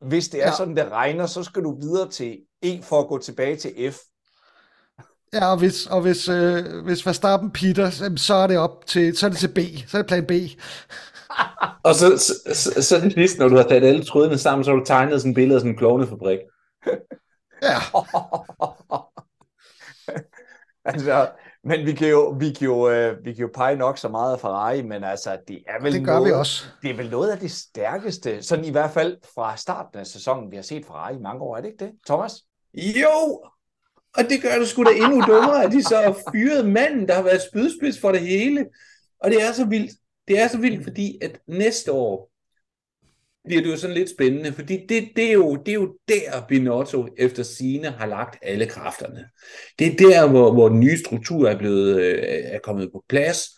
Hvis 0.07 0.29
det 0.29 0.43
er 0.43 0.47
ja. 0.47 0.55
sådan, 0.57 0.75
det 0.75 0.91
regner, 0.91 1.25
så 1.25 1.43
skal 1.43 1.63
du 1.63 1.79
videre 1.79 2.09
til 2.09 2.37
E 2.61 2.81
for 2.81 2.99
at 2.99 3.07
gå 3.07 3.17
tilbage 3.17 3.55
til 3.55 3.91
F. 3.91 3.97
Ja, 5.33 5.51
og 5.51 5.57
hvis, 5.57 5.85
og 5.85 6.01
hvis, 6.01 6.29
øh, 6.29 6.83
hvis 6.83 7.05
Verstappen 7.05 7.51
Peter, 7.51 8.13
så 8.17 8.33
er 8.33 8.47
det 8.47 8.57
op 8.57 8.85
til, 8.85 9.17
så 9.17 9.25
er 9.25 9.29
det 9.29 9.39
til 9.39 9.53
B, 9.53 9.59
så 9.87 9.97
er 9.97 10.01
det 10.01 10.07
plan 10.07 10.25
B. 10.25 10.31
og 11.87 11.95
så, 11.95 12.17
så, 12.17 12.33
så, 12.53 12.83
så 12.83 12.99
det 12.99 13.13
sidst, 13.13 13.39
når 13.39 13.47
du 13.47 13.55
har 13.55 13.63
taget 13.63 13.83
alle 13.83 14.03
trådene 14.03 14.37
sammen, 14.37 14.63
så 14.63 14.71
har 14.71 14.77
du 14.77 14.85
tegnet 14.85 15.21
sådan 15.21 15.31
et 15.31 15.35
billede 15.35 15.55
af 15.55 15.61
sådan 15.61 15.71
en 15.71 15.77
klovnefabrik. 15.77 16.39
ja. 17.69 17.77
altså, 20.91 21.29
men 21.63 21.85
vi 21.85 21.93
kan 21.93 22.09
jo, 22.09 22.35
vi 22.39 22.53
kan 22.53 22.65
jo, 22.65 22.89
øh, 22.89 23.25
vi 23.25 23.33
kan 23.33 23.41
jo 23.41 23.49
pege 23.53 23.75
nok 23.75 23.97
så 23.97 24.09
meget 24.09 24.33
af 24.33 24.39
Ferrari, 24.39 24.81
men 24.81 25.03
altså, 25.03 25.37
det 25.47 25.63
er 25.67 25.83
vel 25.83 25.93
det 25.93 26.05
gør 26.05 26.13
noget, 26.13 26.27
vi 26.27 26.33
også. 26.33 26.65
Det 26.81 26.89
er 26.89 26.95
vel 26.95 27.09
noget 27.09 27.31
af 27.31 27.37
det 27.37 27.51
stærkeste, 27.51 28.43
sådan 28.43 28.65
i 28.65 28.71
hvert 28.71 28.91
fald 28.91 29.17
fra 29.35 29.57
starten 29.57 29.99
af 29.99 30.07
sæsonen, 30.07 30.51
vi 30.51 30.55
har 30.55 30.63
set 30.63 30.85
Ferrari 30.85 31.15
i 31.15 31.19
mange 31.19 31.41
år, 31.41 31.57
er 31.57 31.61
det 31.61 31.67
ikke 31.67 31.85
det, 31.85 31.91
Thomas? 32.07 32.33
Jo, 32.73 33.43
og 34.17 34.23
det 34.29 34.41
gør 34.41 34.59
det 34.59 34.67
sgu 34.67 34.83
da 34.83 34.89
endnu 34.89 35.21
dummere, 35.21 35.63
at 35.63 35.71
de 35.71 35.83
så 35.83 35.95
har 35.95 36.17
fyret 36.33 36.69
manden, 36.69 37.07
der 37.07 37.13
har 37.13 37.23
været 37.23 37.41
spydspids 37.41 37.99
for 37.99 38.11
det 38.11 38.21
hele. 38.21 38.65
Og 39.23 39.31
det 39.31 39.41
er 39.41 39.51
så 39.51 39.65
vildt. 39.65 39.91
Det 40.27 40.39
er 40.39 40.47
så 40.47 40.57
vildt, 40.57 40.83
fordi 40.83 41.17
at 41.21 41.39
næste 41.47 41.91
år 41.91 42.31
bliver 43.45 43.61
det 43.61 43.71
jo 43.71 43.77
sådan 43.77 43.95
lidt 43.95 44.09
spændende, 44.09 44.53
fordi 44.53 44.85
det, 44.89 45.09
det, 45.15 45.29
er, 45.29 45.33
jo, 45.33 45.55
det 45.55 45.71
er 45.71 45.75
jo 45.75 45.97
der, 46.07 46.45
Binotto 46.47 47.07
efter 47.17 47.43
sine 47.43 47.87
har 47.87 48.05
lagt 48.05 48.37
alle 48.41 48.65
kræfterne. 48.65 49.25
Det 49.79 49.87
er 49.87 49.95
der, 49.97 50.29
hvor, 50.29 50.53
hvor 50.53 50.69
den 50.69 50.79
nye 50.79 50.97
struktur 50.97 51.49
er 51.49 51.57
blevet 51.57 52.01
øh, 52.01 52.19
er 52.23 52.59
kommet 52.63 52.91
på 52.91 53.03
plads, 53.09 53.49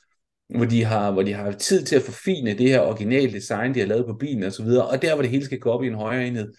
hvor 0.49 0.65
de, 0.65 0.83
har, 0.83 1.11
hvor 1.11 1.21
de 1.21 1.33
har 1.33 1.51
tid 1.51 1.85
til 1.85 1.95
at 1.95 2.01
forfine 2.01 2.57
det 2.57 2.69
her 2.69 2.79
originale 2.79 3.31
design, 3.31 3.73
de 3.73 3.79
har 3.79 3.87
lavet 3.87 4.05
på 4.05 4.13
bilen 4.13 4.43
osv., 4.43 4.65
og, 4.65 4.87
og 4.87 5.01
der, 5.01 5.13
hvor 5.13 5.21
det 5.21 5.31
hele 5.31 5.45
skal 5.45 5.59
gå 5.59 5.69
op 5.71 5.83
i 5.83 5.87
en 5.87 5.95
højere 5.95 6.27
enhed. 6.27 6.53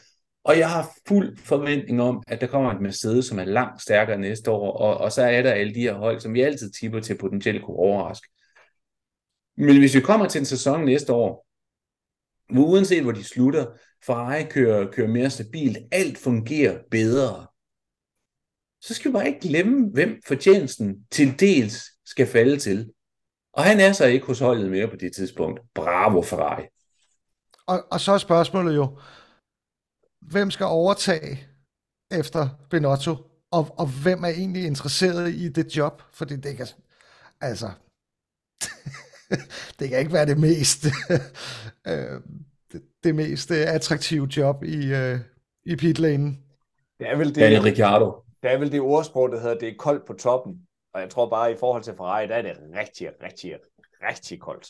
Og 0.45 0.59
jeg 0.59 0.71
har 0.71 0.91
fuld 1.09 1.37
forventning 1.37 2.03
om, 2.03 2.23
at 2.27 2.41
der 2.41 2.47
kommer 2.47 2.71
et 2.71 2.81
Mercedes, 2.81 3.27
som 3.27 3.39
er 3.39 3.45
langt 3.45 3.83
stærkere 3.83 4.19
næste 4.19 4.51
år, 4.51 4.73
og, 4.73 4.99
og 4.99 5.13
så 5.13 5.23
er 5.23 5.43
der 5.43 5.53
alle 5.53 5.75
de 5.75 5.81
her 5.81 5.95
hold, 5.95 6.21
som 6.21 6.35
vi 6.35 6.41
altid 6.41 6.71
tipper 6.71 7.01
til 7.01 7.19
potentielt 7.19 7.65
kunne 7.65 7.77
overraske. 7.77 8.29
Men 9.57 9.79
hvis 9.79 9.95
vi 9.95 10.01
kommer 10.01 10.29
til 10.29 10.39
en 10.39 10.45
sæson 10.45 10.85
næste 10.85 11.13
år, 11.13 11.47
hvor 12.53 12.65
uanset 12.65 13.03
hvor 13.03 13.13
de 13.13 13.25
slutter, 13.25 13.67
Ferrari 14.05 14.45
kører, 14.45 14.91
kører 14.91 15.09
mere 15.09 15.31
stabilt, 15.31 15.79
alt 15.93 16.19
fungerer 16.19 16.79
bedre, 16.91 17.47
så 18.81 18.95
skal 18.95 19.11
vi 19.11 19.13
bare 19.13 19.27
ikke 19.27 19.49
glemme, 19.49 19.91
hvem 19.93 20.21
fortjenesten 20.27 21.07
til 21.11 21.41
dels 21.41 21.85
skal 22.05 22.27
falde 22.27 22.57
til. 22.57 22.93
Og 23.53 23.65
han 23.65 23.81
er 23.81 23.93
så 23.93 24.07
ikke 24.07 24.27
hos 24.27 24.39
holdet 24.39 24.71
mere 24.71 24.89
på 24.89 24.97
det 24.97 25.15
tidspunkt. 25.15 25.61
Bravo 25.75 26.23
Ferrari. 26.23 26.63
Og, 27.67 27.85
og 27.91 28.01
så 28.01 28.13
er 28.13 28.19
spørgsmålet 28.19 28.77
jo, 28.77 28.99
hvem 30.31 30.51
skal 30.51 30.67
overtage 30.67 31.49
efter 32.11 32.49
Benotto, 32.71 33.17
og, 33.51 33.75
og 33.79 33.87
hvem 34.03 34.25
er 34.25 34.29
egentlig 34.29 34.67
interesseret 34.67 35.35
i 35.35 35.49
det 35.49 35.77
job? 35.77 36.03
Fordi 36.13 36.37
det 36.37 36.57
kan, 36.57 36.67
altså, 37.41 37.71
det 39.79 39.89
kan 39.89 39.99
ikke 39.99 40.13
være 40.13 40.27
det 40.27 40.39
mest, 40.39 40.87
øh, 41.89 42.21
det, 42.73 42.83
det 43.05 43.15
mest 43.15 43.51
attraktive 43.51 44.29
job 44.37 44.65
i, 44.65 44.93
uh, 44.93 45.21
i 45.65 45.77
pitlane. 45.77 46.37
Det 46.99 47.09
er 47.09 47.17
vel 47.17 47.29
det, 47.29 47.37
Daniel 47.37 47.63
Ricciardo. 47.63 48.23
Det 48.43 48.51
er 48.51 48.59
vel 48.59 48.73
det 48.73 48.81
ordsprog, 48.81 49.33
der 49.33 49.41
hedder, 49.41 49.59
det 49.59 49.69
er 49.69 49.75
koldt 49.79 50.07
på 50.07 50.13
toppen. 50.13 50.67
Og 50.95 51.01
jeg 51.01 51.11
tror 51.11 51.31
bare, 51.31 51.53
i 51.53 51.57
forhold 51.61 51.83
til 51.83 51.95
Ferrari, 51.97 52.27
der 52.27 52.35
er 52.35 52.43
det 52.43 52.57
rigtig, 52.77 53.11
rigtig, 53.23 53.55
rigtig 54.03 54.41
koldt. 54.41 54.69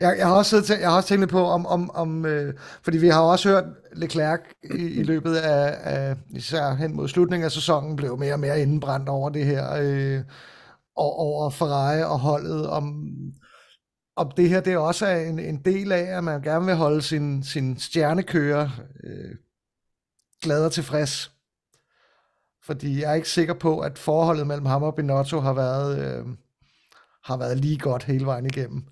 Jeg, 0.00 0.14
jeg, 0.18 0.26
har 0.26 0.34
også 0.34 0.50
siddet, 0.50 0.80
jeg 0.80 0.88
har 0.88 0.96
også 0.96 1.08
tænkt 1.08 1.20
lidt 1.20 1.30
på, 1.30 1.44
om, 1.44 1.66
om, 1.66 1.90
om 1.90 2.26
øh, 2.26 2.54
fordi 2.82 2.98
vi 2.98 3.08
har 3.08 3.20
også 3.20 3.48
hørt 3.48 3.64
Leclerc 3.92 4.40
i, 4.62 4.86
i 4.86 5.02
løbet 5.02 5.36
af, 5.36 5.78
af, 5.82 6.16
især 6.30 6.74
hen 6.74 6.96
mod 6.96 7.08
slutningen 7.08 7.44
af 7.44 7.52
sæsonen, 7.52 7.96
blev 7.96 8.18
mere 8.18 8.32
og 8.32 8.40
mere 8.40 8.60
indenbrændt 8.60 9.08
over 9.08 9.30
det 9.30 9.44
her, 9.44 9.72
øh, 9.80 10.20
over 10.96 11.50
Ferrari 11.50 12.02
og 12.02 12.18
holdet, 12.18 12.66
om, 12.66 13.08
om 14.16 14.30
det 14.36 14.48
her 14.48 14.60
det 14.60 14.76
også 14.76 15.06
er 15.06 15.16
en, 15.16 15.38
en 15.38 15.62
del 15.64 15.92
af, 15.92 16.16
at 16.16 16.24
man 16.24 16.42
gerne 16.42 16.66
vil 16.66 16.74
holde 16.74 17.02
sin, 17.02 17.42
sin 17.42 17.78
stjernekører 17.78 18.68
øh, 19.04 19.34
glad 20.42 20.64
og 20.64 20.72
tilfreds. 20.72 21.32
Fordi 22.64 23.00
jeg 23.00 23.10
er 23.10 23.14
ikke 23.14 23.28
sikker 23.28 23.54
på, 23.54 23.80
at 23.80 23.98
forholdet 23.98 24.46
mellem 24.46 24.66
ham 24.66 24.82
og 24.82 24.94
Binotto 24.94 25.40
har 25.40 25.52
været, 25.52 25.98
øh, 25.98 26.26
har 27.24 27.36
været 27.36 27.58
lige 27.58 27.78
godt 27.78 28.04
hele 28.04 28.26
vejen 28.26 28.46
igennem. 28.46 28.84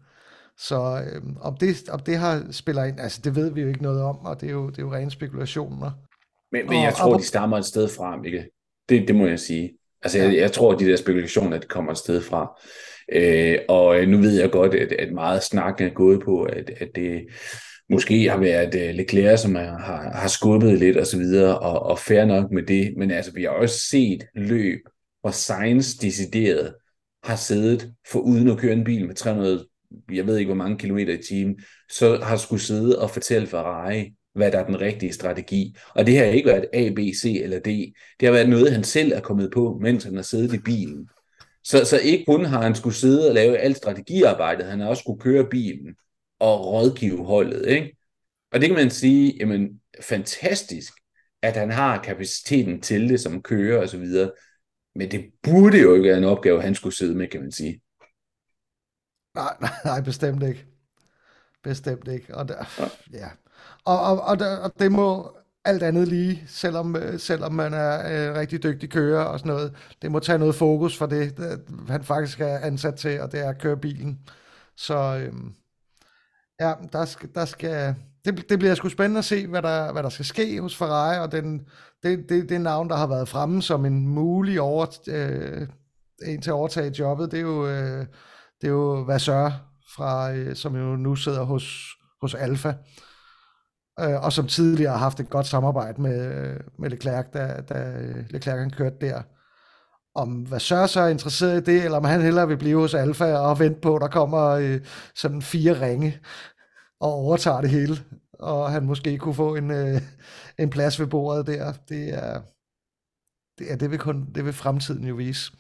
Så 0.59 1.05
øh, 1.13 1.23
om, 1.41 1.57
det, 1.57 1.89
om 1.89 2.01
det 2.01 2.17
har 2.17 2.47
spiller 2.51 2.85
ind, 2.85 3.01
altså 3.01 3.21
det 3.25 3.37
ved 3.37 3.51
vi 3.51 3.61
jo 3.61 3.69
ikke 3.69 3.83
noget 3.83 4.03
om, 4.03 4.17
og 4.17 4.41
det 4.41 4.49
er 4.49 4.53
jo, 4.53 4.71
det 4.71 4.79
er 4.79 4.83
jo 4.83 4.93
rene 4.93 5.11
spekulationer. 5.11 5.91
Men, 6.53 6.67
men 6.67 6.83
jeg 6.83 6.93
og, 6.93 6.99
tror, 6.99 7.15
og, 7.15 7.21
de 7.21 7.25
stammer 7.25 7.59
et 7.59 7.65
sted 7.65 7.89
fra, 7.89 8.17
Mikkel. 8.17 8.49
Det, 8.89 9.09
det 9.09 9.17
må 9.17 9.27
jeg 9.27 9.41
sige. 9.41 9.73
Altså, 10.03 10.19
ja. 10.19 10.25
jeg, 10.25 10.37
jeg 10.37 10.53
tror, 10.53 10.73
at 10.73 10.81
de 10.81 10.87
der 10.87 10.97
spekulationer, 10.97 11.59
de 11.59 11.67
kommer 11.67 11.93
et 11.93 11.99
sted 11.99 12.23
fra. 12.23 12.61
Øh, 13.13 13.59
og 13.69 14.05
nu 14.09 14.19
ved 14.19 14.41
jeg 14.41 14.51
godt, 14.51 14.75
at, 14.75 14.93
at 14.93 15.13
meget 15.13 15.43
snak 15.43 15.81
er 15.81 15.89
gået 15.89 16.23
på, 16.25 16.43
at, 16.43 16.71
at 16.71 16.89
det 16.95 17.27
måske 17.91 18.31
har 18.31 18.39
været 18.39 18.75
uh, 18.75 18.97
Leclerc, 18.97 19.41
som 19.41 19.57
er, 19.57 19.79
har, 19.79 20.11
har 20.15 20.29
skubbet 20.29 20.79
lidt 20.79 20.97
og 20.97 21.07
så 21.07 21.19
videre, 21.19 21.59
og, 21.59 21.83
og 21.83 21.99
fair 21.99 22.25
nok 22.25 22.51
med 22.51 22.63
det, 22.63 22.95
men 22.97 23.11
altså, 23.11 23.33
vi 23.33 23.43
har 23.43 23.51
også 23.51 23.81
set 23.91 24.27
løb, 24.35 24.81
hvor 25.21 25.31
Sainz 25.31 25.95
decideret 25.95 26.75
har 27.25 27.37
siddet 27.37 27.93
for 28.13 28.19
uden 28.19 28.51
at 28.51 28.59
køre 28.59 28.73
en 28.73 28.85
bil 28.85 29.07
med 29.07 29.15
300, 29.15 29.67
jeg 30.13 30.27
ved 30.27 30.39
ikke 30.39 30.49
hvor 30.49 30.65
mange 30.65 30.79
kilometer 30.79 31.13
i 31.13 31.23
timen, 31.29 31.61
så 31.91 32.17
har 32.23 32.37
skulle 32.37 32.63
sidde 32.63 32.99
og 32.99 33.11
fortælle 33.11 33.47
Ferrari, 33.47 34.15
hvad 34.35 34.53
der 34.53 34.59
er 34.59 34.67
den 34.67 34.81
rigtige 34.81 35.13
strategi. 35.13 35.77
Og 35.95 36.07
det 36.07 36.19
har 36.19 36.25
ikke 36.25 36.49
været 36.49 36.67
A, 36.73 36.91
B, 36.97 36.99
C 36.99 37.41
eller 37.43 37.59
D. 37.59 37.69
Det 38.21 38.27
har 38.27 38.31
været 38.31 38.49
noget, 38.49 38.73
han 38.73 38.85
selv 38.85 39.13
er 39.13 39.21
kommet 39.21 39.51
på, 39.53 39.79
mens 39.83 40.05
han 40.05 40.17
har 40.17 40.23
siddet 40.23 40.55
i 40.55 40.59
bilen. 40.59 41.09
Så, 41.65 41.85
så 41.85 41.99
ikke 41.99 42.25
kun 42.25 42.45
har 42.45 42.63
han 42.63 42.75
skulle 42.75 42.97
sidde 42.97 43.29
og 43.29 43.35
lave 43.35 43.59
alt 43.59 43.77
strategiarbejdet, 43.77 44.67
han 44.67 44.81
har 44.81 44.89
også 44.89 45.01
skulle 45.01 45.21
køre 45.21 45.49
bilen 45.51 45.95
og 46.41 46.67
rådgive 46.67 47.25
holdet. 47.25 47.67
Ikke? 47.67 47.97
Og 48.53 48.61
det 48.61 48.69
kan 48.69 48.79
man 48.79 48.91
sige, 48.91 49.37
jamen 49.41 49.81
fantastisk, 50.01 50.93
at 51.43 51.57
han 51.57 51.71
har 51.71 52.03
kapaciteten 52.03 52.81
til 52.81 53.09
det 53.09 53.21
som 53.21 53.43
kører 53.43 53.83
og 53.83 53.89
så 53.89 53.99
videre. 53.99 54.31
Men 54.95 55.11
det 55.11 55.25
burde 55.43 55.81
jo 55.81 55.95
ikke 55.95 56.09
være 56.09 56.19
en 56.19 56.25
opgave, 56.25 56.63
han 56.63 56.75
skulle 56.75 56.97
sidde 56.97 57.15
med, 57.15 57.29
kan 57.29 57.41
man 57.41 57.53
sige. 57.53 57.81
Nej, 59.37 59.57
nej, 59.61 59.71
nej 59.85 60.01
bestemt 60.01 60.43
ikke. 60.43 60.67
Bestemt 61.63 62.09
ikke. 62.09 62.37
Og, 62.37 62.49
der, 62.49 62.55
ja. 62.79 63.19
ja. 63.19 63.29
Og, 63.85 64.01
og, 64.01 64.21
og, 64.21 64.39
der, 64.39 64.57
og 64.57 64.73
det 64.79 64.93
må 64.93 65.37
alt 65.65 65.83
andet 65.83 66.09
lige, 66.09 66.45
selvom, 66.49 66.97
øh, 66.97 67.19
selvom 67.19 67.53
man 67.53 67.75
er 67.75 68.29
øh, 68.29 68.37
rigtig 68.37 68.63
dygtig 68.63 68.91
kører 68.91 69.25
og 69.25 69.39
sådan 69.39 69.53
noget. 69.53 69.75
Det 70.03 70.11
må 70.11 70.19
tage 70.19 70.39
noget 70.39 70.55
fokus 70.55 70.99
for 70.99 71.07
det, 71.07 71.37
det 71.37 71.63
han 71.89 72.05
faktisk 72.05 72.41
er 72.41 72.59
ansat 72.59 72.95
til, 72.95 73.21
og 73.21 73.33
det 73.33 73.41
er 73.41 73.49
at 73.49 73.59
køre 73.59 73.77
bilen. 73.77 74.19
Så 74.77 74.95
øhm, 74.95 75.55
ja, 76.61 76.73
der 76.93 77.05
skal, 77.05 77.29
der 77.35 77.45
skal, 77.45 77.95
det, 78.25 78.49
det 78.49 78.59
bliver 78.59 78.75
sgu 78.75 78.89
spændende 78.89 79.19
at 79.19 79.25
se, 79.25 79.47
hvad 79.47 79.63
der, 79.63 79.93
hvad 79.93 80.03
der 80.03 80.09
skal 80.09 80.25
ske 80.25 80.61
hos 80.61 80.77
Ferrari, 80.77 81.19
og 81.19 81.33
den, 81.33 81.67
det, 82.03 82.29
det, 82.29 82.49
det 82.49 82.61
navn, 82.61 82.89
der 82.89 82.97
har 82.97 83.07
været 83.07 83.29
fremme 83.29 83.63
som 83.63 83.87
en 83.87 84.09
mulig 84.09 84.61
over, 84.61 84.87
øh, 85.09 85.69
en 86.23 86.43
til 86.43 86.51
at 86.51 86.55
overtage 86.55 86.95
jobbet, 86.99 87.31
det 87.31 87.37
er 87.37 87.43
jo, 87.43 87.69
øh, 87.69 88.07
det 88.61 88.67
er 88.67 88.73
jo 88.73 89.05
Vassør, 89.07 89.51
fra, 89.97 90.33
øh, 90.33 90.57
som 90.57 90.77
jo 90.77 90.97
nu 90.97 91.17
sidder 91.17 91.45
hos, 91.45 91.87
hos 92.21 92.35
Alfa 92.35 92.73
øh, 94.01 94.21
og 94.23 94.33
som 94.33 94.47
tidligere 94.47 94.93
har 94.93 94.99
haft 94.99 95.21
et 95.21 95.31
godt 95.31 95.47
samarbejde 95.47 96.03
med, 96.03 96.35
øh, 96.35 96.61
med 96.79 96.91
Leclerc, 96.91 97.27
da, 97.33 97.61
da 97.69 97.75
øh, 97.75 98.31
Leclerc 98.31 98.59
han 98.59 98.71
kørte 98.71 98.97
der. 99.01 99.23
Om 100.15 100.29
hvad 100.29 100.61
så 100.61 101.01
er 101.01 101.09
interesseret 101.09 101.61
i 101.61 101.73
det, 101.73 101.85
eller 101.85 101.99
om 101.99 102.05
han 102.05 102.21
hellere 102.21 102.49
vil 102.49 102.59
blive 102.59 102.81
hos 102.81 102.95
Alfa 102.95 103.37
og 103.37 103.59
vente 103.59 103.81
på, 103.81 103.97
at 103.97 104.01
der 104.01 104.09
kommer 104.09 104.47
øh, 104.47 104.81
sådan 105.15 105.43
fire 105.43 105.81
ringe 105.81 106.21
og 107.01 107.13
overtager 107.13 107.61
det 107.61 107.71
hele, 107.71 107.97
og 108.33 108.71
han 108.71 108.87
måske 108.87 109.19
kunne 109.19 109.35
få 109.35 109.57
en, 109.57 109.71
øh, 109.71 110.01
en 110.59 110.71
plads 110.71 111.01
ved 111.01 111.07
bordet 111.07 111.47
der. 111.47 111.73
Det 111.89 112.15
er, 112.15 112.41
det, 113.59 113.73
er, 113.73 113.77
det, 113.77 113.91
vil 113.91 113.99
kun, 113.99 114.27
det 114.35 114.45
vil 114.45 114.53
fremtiden 114.53 115.07
jo 115.07 115.15
vise. 115.15 115.53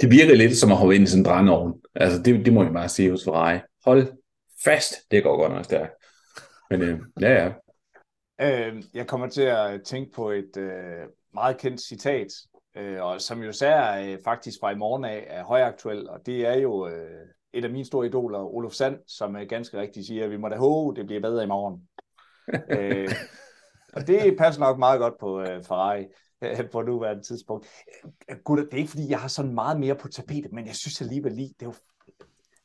Det 0.00 0.10
virker 0.10 0.34
lidt 0.34 0.56
som 0.56 0.72
at 0.72 0.76
hoppe 0.76 0.94
ind 0.94 1.04
i 1.04 1.06
sådan 1.06 1.20
en 1.20 1.24
brændeovn. 1.24 1.80
Altså, 1.94 2.22
det, 2.22 2.46
det 2.46 2.52
må 2.52 2.62
jeg 2.64 2.72
bare 2.72 2.88
sige 2.88 3.10
hos 3.10 3.24
Ferrari. 3.24 3.58
Hold 3.84 4.12
fast, 4.64 4.94
det 5.10 5.22
går 5.22 5.36
godt 5.36 5.52
nok 5.52 5.64
stærkt. 5.64 5.92
Men 6.70 6.82
øh, 6.82 6.98
ja, 7.20 7.32
ja. 7.32 7.52
Øh, 8.40 8.82
jeg 8.94 9.06
kommer 9.06 9.28
til 9.28 9.42
at 9.42 9.82
tænke 9.84 10.12
på 10.12 10.30
et 10.30 10.56
øh, 10.56 11.06
meget 11.34 11.58
kendt 11.58 11.80
citat, 11.80 12.28
øh, 12.76 13.02
og 13.02 13.20
som 13.20 13.42
jo 13.42 13.52
er 13.62 14.12
øh, 14.12 14.18
faktisk 14.24 14.58
fra 14.60 14.70
i 14.70 14.76
morgen 14.76 15.04
af 15.04 15.24
er 15.28 15.44
højaktuel, 15.44 16.08
og 16.08 16.20
det 16.26 16.46
er 16.46 16.54
jo 16.54 16.88
øh, 16.88 17.26
et 17.52 17.64
af 17.64 17.70
mine 17.70 17.84
store 17.84 18.06
idoler, 18.06 18.38
Olof 18.38 18.72
Sand, 18.72 18.98
som 19.06 19.36
øh, 19.36 19.46
ganske 19.48 19.80
rigtigt 19.80 20.06
siger, 20.06 20.24
at 20.24 20.30
vi 20.30 20.36
må 20.36 20.48
da 20.48 20.56
håbe, 20.56 21.00
det 21.00 21.06
bliver 21.06 21.20
bedre 21.20 21.44
i 21.44 21.46
morgen. 21.46 21.88
øh, 22.78 23.10
og 23.92 24.06
det 24.06 24.36
passer 24.38 24.60
nok 24.60 24.78
meget 24.78 25.00
godt 25.00 25.14
på 25.20 25.40
øh, 25.40 25.64
Ferrari 25.64 26.06
på 26.72 26.82
nuværende 26.82 27.22
tidspunkt. 27.22 27.66
Øh, 28.30 28.36
Gud, 28.44 28.58
det 28.58 28.74
er 28.74 28.78
ikke, 28.78 28.90
fordi 28.90 29.10
jeg 29.10 29.20
har 29.20 29.28
sådan 29.28 29.54
meget 29.54 29.80
mere 29.80 29.94
på 29.94 30.08
tapetet, 30.08 30.52
men 30.52 30.66
jeg 30.66 30.74
synes 30.74 31.00
alligevel 31.00 31.32
lige, 31.32 31.54
det 31.60 31.66
var 31.66 31.72
jo 31.72 31.78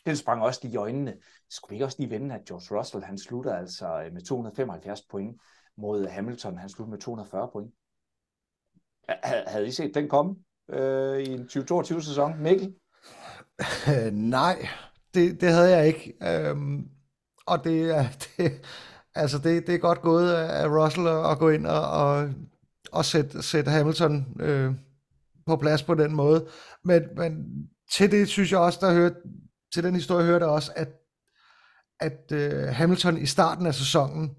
den 0.06 0.16
sprang 0.16 0.44
også 0.44 0.60
lige 0.64 0.74
i 0.74 0.78
øjnene. 0.78 1.18
Skulle 1.50 1.70
vi 1.70 1.76
ikke 1.76 1.86
også 1.86 1.98
lige 2.00 2.10
vende, 2.10 2.36
at 2.36 2.46
George 2.46 2.80
Russell, 2.80 3.04
han 3.04 3.18
slutter 3.18 3.56
altså 3.56 4.04
øh, 4.06 4.14
med 4.14 4.22
275 4.22 5.02
point 5.02 5.42
mod 5.78 6.08
Hamilton, 6.08 6.58
han 6.58 6.70
slutter 6.70 6.90
med 6.90 7.00
240 7.00 7.50
point. 7.52 7.74
Havde 9.48 9.68
I 9.68 9.72
set 9.72 9.96
den 9.96 10.10
komme 10.10 10.36
øh, 10.70 11.20
i 11.20 11.34
en 11.34 11.50
2022-sæson, 11.52 12.42
Mikkel? 12.44 12.76
Øh, 13.88 14.12
nej, 14.14 14.68
det, 15.14 15.42
det 15.42 15.50
havde 15.50 15.78
jeg 15.78 15.88
ikke. 15.88 16.14
Øhm, 16.22 16.90
og 17.46 17.64
det 17.64 17.82
er, 17.82 18.04
det, 18.38 18.66
altså 19.16 19.38
det, 19.38 19.68
det 19.68 19.76
er 19.76 19.80
godt 19.80 20.02
gået 20.02 20.34
af 20.34 20.68
Russell 20.68 21.08
at 21.08 21.40
gå 21.40 21.50
ind 21.50 21.68
og, 21.68 21.92
og, 21.92 22.30
og 22.92 23.06
sætte, 23.06 23.42
sætte 23.42 23.72
Hamilton 23.72 24.26
øh, 24.40 24.74
på 25.46 25.56
plads 25.56 25.84
på 25.84 25.96
den 25.96 26.16
måde. 26.16 26.48
Men, 26.84 27.04
men 27.18 27.46
til 27.92 28.12
det 28.12 28.28
synes 28.28 28.52
jeg 28.52 28.60
også, 28.60 28.80
der 28.82 28.94
hørte 28.94 29.16
til 29.74 29.84
den 29.84 29.96
historie 29.96 30.26
hørte 30.26 30.46
jeg 30.46 30.54
også, 30.54 30.72
at, 30.76 30.90
at 32.00 32.32
øh, 32.32 32.68
Hamilton 32.68 33.18
i 33.18 33.26
starten 33.26 33.66
af 33.66 33.76
sæsonen 33.76 34.32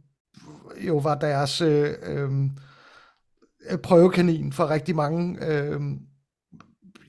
jo 0.87 0.97
var 0.97 1.15
deres 1.15 1.61
øh, 1.61 1.95
øh, 2.03 2.31
prøvekanin 3.83 4.53
for 4.53 4.71
rigtig 4.71 4.97
mange 4.97 5.47
øh, 5.47 5.81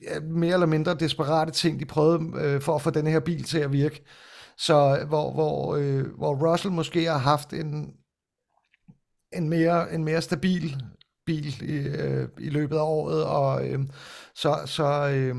ja, 0.02 0.20
mere 0.20 0.52
eller 0.52 0.66
mindre 0.66 0.94
desperate 0.94 1.52
ting, 1.52 1.80
de 1.80 1.84
prøvede 1.84 2.40
øh, 2.40 2.60
for 2.60 2.74
at 2.74 2.82
få 2.82 2.90
den 2.90 3.06
her 3.06 3.20
bil 3.20 3.44
til 3.44 3.58
at 3.58 3.72
virke. 3.72 4.04
Så 4.58 4.98
øh, 5.00 5.08
hvor, 5.08 5.32
hvor, 5.32 5.76
øh, 5.76 6.06
hvor 6.18 6.50
Russell 6.50 6.74
måske 6.74 7.04
har 7.04 7.18
haft 7.18 7.52
en, 7.52 7.94
en, 9.32 9.48
mere, 9.48 9.94
en 9.94 10.04
mere 10.04 10.22
stabil 10.22 10.76
bil 11.26 11.70
i, 11.70 11.76
øh, 11.76 12.28
i 12.38 12.50
løbet 12.50 12.76
af 12.76 12.82
året, 12.82 13.24
og 13.24 13.68
øh, 13.68 13.78
så, 14.34 14.62
så, 14.66 15.08
øh, 15.08 15.36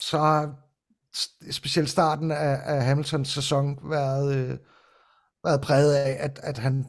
så 0.00 0.18
har 0.18 0.54
specielt 1.50 1.90
starten 1.90 2.30
af, 2.30 2.60
af 2.64 2.84
Hamiltons 2.84 3.28
sæson 3.28 3.78
været, 3.82 4.36
øh, 4.36 4.58
været 5.44 5.60
præget 5.60 5.94
af, 5.94 6.16
at, 6.20 6.40
at 6.42 6.58
han 6.58 6.86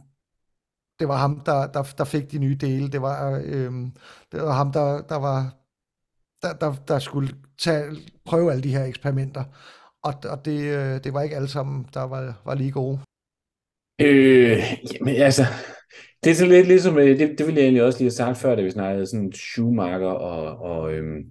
det 0.99 1.07
var 1.07 1.17
ham, 1.17 1.39
der, 1.39 1.67
der, 1.67 1.83
der 1.97 2.03
fik 2.03 2.31
de 2.31 2.37
nye 2.37 2.57
dele. 2.61 2.91
Det 2.91 3.01
var, 3.01 3.41
øh, 3.45 3.71
det 4.31 4.41
var 4.41 4.51
ham, 4.51 4.71
der, 4.71 5.01
der 5.01 5.15
var 5.15 5.53
der, 6.41 6.53
der, 6.53 6.75
der 6.87 6.99
skulle 6.99 7.29
tage, 7.57 7.85
prøve 8.25 8.51
alle 8.51 8.63
de 8.63 8.75
her 8.75 8.83
eksperimenter. 8.83 9.43
Og, 10.03 10.13
og 10.29 10.45
det, 10.45 10.61
øh, 10.61 11.03
det 11.03 11.13
var 11.13 11.21
ikke 11.21 11.35
alle 11.35 11.47
sammen, 11.47 11.89
der 11.93 12.03
var, 12.03 12.41
var 12.45 12.55
lige 12.55 12.71
gode. 12.71 12.99
Øh, 14.01 14.57
jamen 14.93 15.15
altså, 15.15 15.43
det 16.23 16.31
er 16.31 16.35
så 16.35 16.45
lidt 16.45 16.67
ligesom, 16.67 16.97
øh, 16.97 17.19
det, 17.19 17.35
det 17.37 17.45
ville 17.45 17.57
jeg 17.57 17.63
egentlig 17.63 17.83
også 17.83 17.99
lige 17.99 18.05
have 18.05 18.11
sagt 18.11 18.37
før, 18.37 18.55
da 18.55 18.61
vi 18.61 18.71
snakkede 18.71 19.05
sådan 19.05 19.31
Schumacher 19.31 20.07
og, 20.07 20.57
og 20.57 20.93
øhm, 20.93 21.23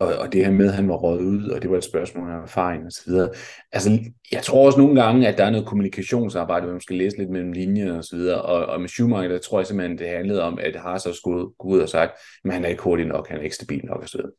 og, 0.00 0.14
og 0.18 0.32
det 0.32 0.44
her 0.44 0.52
med, 0.52 0.66
at 0.66 0.74
han 0.74 0.88
var 0.88 0.94
råd 0.94 1.20
ud, 1.20 1.48
og 1.48 1.62
det 1.62 1.70
var 1.70 1.76
et 1.76 1.84
spørgsmål 1.84 2.30
om 2.30 2.42
erfaring 2.42 2.84
og 2.84 2.92
så 2.92 3.02
videre. 3.06 3.30
Altså, 3.72 3.90
jeg 4.32 4.42
tror 4.42 4.66
også 4.66 4.78
nogle 4.78 5.02
gange, 5.02 5.28
at 5.28 5.38
der 5.38 5.44
er 5.44 5.50
noget 5.50 5.66
kommunikationsarbejde, 5.66 6.64
hvor 6.64 6.72
man 6.72 6.80
skal 6.80 6.96
læse 6.96 7.18
lidt 7.18 7.30
mellem 7.30 7.52
linjer 7.52 7.96
og 7.96 8.04
så 8.04 8.16
videre, 8.16 8.42
og, 8.42 8.66
og 8.66 8.80
med 8.80 8.88
Schumacher, 8.88 9.28
der 9.28 9.38
tror 9.38 9.60
jeg 9.60 9.66
simpelthen, 9.66 9.98
det 9.98 10.08
handlede 10.08 10.42
om, 10.42 10.58
at 10.62 10.76
har 10.76 10.98
så 10.98 11.12
skulle 11.12 11.46
gå 11.58 11.68
ud 11.68 11.80
og 11.80 11.88
sagt, 11.88 12.12
men 12.44 12.52
han 12.52 12.64
er 12.64 12.68
ikke 12.68 12.82
hurtig 12.82 13.06
nok, 13.06 13.28
han 13.28 13.38
er 13.38 13.42
ikke 13.42 13.56
stabil 13.56 13.84
nok 13.84 14.02
og 14.02 14.08
så 14.08 14.18
videre. 14.18 14.32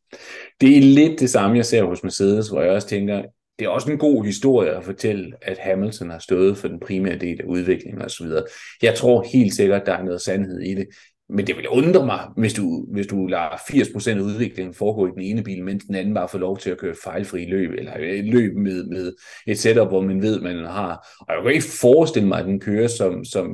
Det 0.62 0.78
er 0.78 0.82
lidt 0.82 1.20
det 1.20 1.30
samme, 1.30 1.58
jeg 1.58 1.66
ser 1.66 1.84
hos 1.84 2.04
Mercedes, 2.04 2.50
hvor 2.50 2.62
jeg 2.62 2.72
også 2.72 2.88
tænker, 2.88 3.24
det 3.60 3.66
er 3.66 3.70
også 3.70 3.92
en 3.92 3.98
god 3.98 4.26
historie 4.26 4.72
at 4.72 4.84
fortælle, 4.84 5.32
at 5.42 5.58
Hamilton 5.58 6.10
har 6.10 6.20
stået 6.20 6.58
for 6.58 6.68
den 6.68 6.80
primære 6.80 7.18
del 7.18 7.42
af 7.42 7.46
udviklingen 7.46 8.02
og 8.02 8.12
så 8.12 8.24
videre. 8.24 8.44
Jeg 8.82 8.96
tror 8.96 9.26
helt 9.34 9.54
sikkert, 9.54 9.86
der 9.86 9.94
er 9.94 10.04
noget 10.04 10.22
sandhed 10.22 10.60
i 10.60 10.76
det. 10.76 10.88
men 11.30 11.48
det 11.48 11.58
vil 11.58 11.68
undre 11.68 12.06
mig, 12.06 12.28
hvis 12.38 12.54
du, 12.54 12.86
hvis 12.94 13.08
du 13.08 13.28
lader 13.28 13.50
80% 13.50 14.10
af 14.10 14.20
udviklingen 14.20 14.74
foregå 14.74 15.08
i 15.08 15.12
den 15.12 15.22
ene 15.22 15.44
bil, 15.44 15.64
mens 15.64 15.86
den 15.86 15.96
anden 15.96 16.14
bare 16.14 16.30
får 16.30 16.40
lov 16.40 16.58
til 16.58 16.70
at 16.70 16.78
køre 16.78 16.96
fejlfri 17.04 17.46
løb, 17.46 17.72
eller 17.72 17.94
et 18.00 18.26
løb 18.26 18.58
med, 18.58 18.86
med 18.86 19.14
et 19.48 19.60
setup, 19.60 19.88
hvor 19.88 20.02
man 20.02 20.22
ved, 20.22 20.42
man 20.42 20.66
har. 20.66 21.08
Og 21.20 21.28
jeg 21.30 21.44
kan 21.44 21.54
ikke 21.54 21.66
forestille 21.82 22.28
mig, 22.28 22.40
at 22.40 22.46
den 22.46 22.60
kører, 22.60 22.88
som, 22.88 23.26
som, 23.26 23.48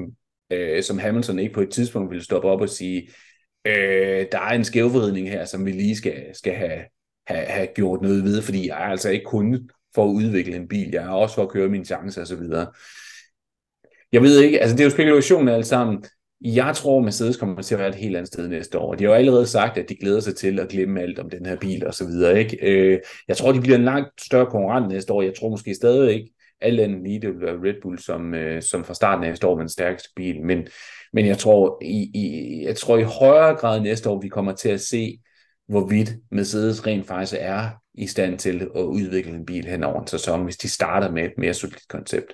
øh, 0.52 0.84
som 0.84 0.98
Hamilton 0.98 1.40
ikke 1.40 1.54
på 1.54 1.62
et 1.62 1.70
tidspunkt 1.70 2.10
ville 2.10 2.24
stoppe 2.24 2.48
op 2.48 2.62
og 2.62 2.70
sige, 2.70 3.10
øh, 3.68 4.26
der 4.32 4.40
er 4.40 4.54
en 4.56 4.64
skævvridning 4.64 5.30
her, 5.30 5.46
som 5.46 5.66
vi 5.66 5.72
lige 5.72 5.96
skal, 5.96 6.24
skal 6.34 6.54
have, 6.54 6.82
have, 7.28 7.46
have 7.46 7.68
gjort 7.76 8.02
noget 8.02 8.24
ved, 8.24 8.42
fordi 8.42 8.68
jeg 8.68 8.78
er 8.78 8.88
altså 8.88 9.10
ikke 9.10 9.26
kun 9.26 9.70
for 9.96 10.04
at 10.06 10.10
udvikle 10.10 10.56
en 10.56 10.68
bil, 10.68 10.90
jeg 10.94 11.04
er 11.04 11.10
også 11.10 11.36
for 11.36 11.44
at 11.44 11.50
køre 11.50 11.70
mine 11.70 11.86
chancer 11.86 12.22
osv. 12.22 12.44
Jeg 14.12 14.22
ved 14.22 14.40
ikke, 14.40 14.60
altså 14.60 14.76
det 14.76 14.82
er 14.82 14.86
jo 14.86 14.92
spekulation 14.92 15.48
alt 15.48 15.68
sammen. 15.68 16.04
Jeg 16.42 16.76
tror, 16.76 17.02
Mercedes 17.02 17.38
kommer 17.38 17.62
til 17.62 17.76
at 17.76 17.80
være 17.80 17.90
et 17.90 17.96
helt 17.96 18.16
andet 18.16 18.28
sted 18.28 18.48
næste 18.48 18.80
år. 18.80 18.96
De 18.96 19.04
har 19.04 19.12
jo 19.12 19.18
allerede 19.18 19.48
sagt, 19.48 19.78
at 19.78 19.90
de 19.90 19.96
glæder 19.96 20.20
sig 20.20 20.36
til 20.36 20.60
at 20.60 20.70
glemme 20.70 21.02
alt 21.02 21.20
om 21.20 21.30
den 21.30 21.46
her 21.46 21.56
bil 21.56 21.88
og 21.88 21.94
så 21.94 22.06
videre. 22.06 22.40
Ikke? 22.40 22.58
Øh, 22.62 23.00
jeg 23.28 23.38
tror, 23.38 23.52
de 23.52 23.62
bliver 23.62 23.78
en 23.78 23.86
langt 23.86 24.22
større 24.22 24.46
konkurrent 24.46 24.88
næste 24.88 25.14
år. 25.14 25.22
Jeg 25.22 25.34
tror 25.40 25.50
måske 25.50 25.76
stadig 25.76 26.14
ikke, 26.14 26.34
alt 26.62 26.80
andet 26.80 27.04
lige, 27.04 27.22
det 27.22 27.30
vil 27.30 27.42
være 27.42 27.62
Red 27.64 27.82
Bull, 27.82 28.00
som, 28.00 28.34
øh, 28.34 28.62
som 28.62 28.84
fra 28.84 28.94
starten 28.94 29.24
af 29.24 29.38
står 29.38 29.56
med 29.56 29.62
den 29.62 29.70
stærkeste 29.70 30.10
bil. 30.16 30.42
Men, 30.42 30.68
men 31.14 31.26
jeg, 31.26 31.38
tror, 31.38 31.80
i, 31.82 32.12
i, 32.14 32.64
jeg 32.66 32.76
tror 32.76 32.98
i 32.98 33.04
højere 33.04 33.56
grad 33.56 33.82
næste 33.82 34.10
år, 34.10 34.22
vi 34.22 34.30
kommer 34.30 34.52
til 34.56 34.70
at 34.70 34.82
se, 34.82 35.20
hvorvidt 35.68 36.14
Mercedes 36.32 36.88
rent 36.88 37.08
faktisk 37.08 37.36
er 37.40 37.70
i 37.94 38.08
stand 38.08 38.40
til 38.40 38.70
at 38.76 38.82
udvikle 38.82 39.32
en 39.32 39.46
bil 39.46 39.66
hen 39.66 39.84
over 39.84 40.02
en 40.02 40.08
sæson, 40.08 40.44
hvis 40.44 40.58
de 40.58 40.70
starter 40.70 41.12
med 41.12 41.24
et 41.24 41.34
mere 41.38 41.54
solidt 41.54 41.88
koncept. 41.88 42.34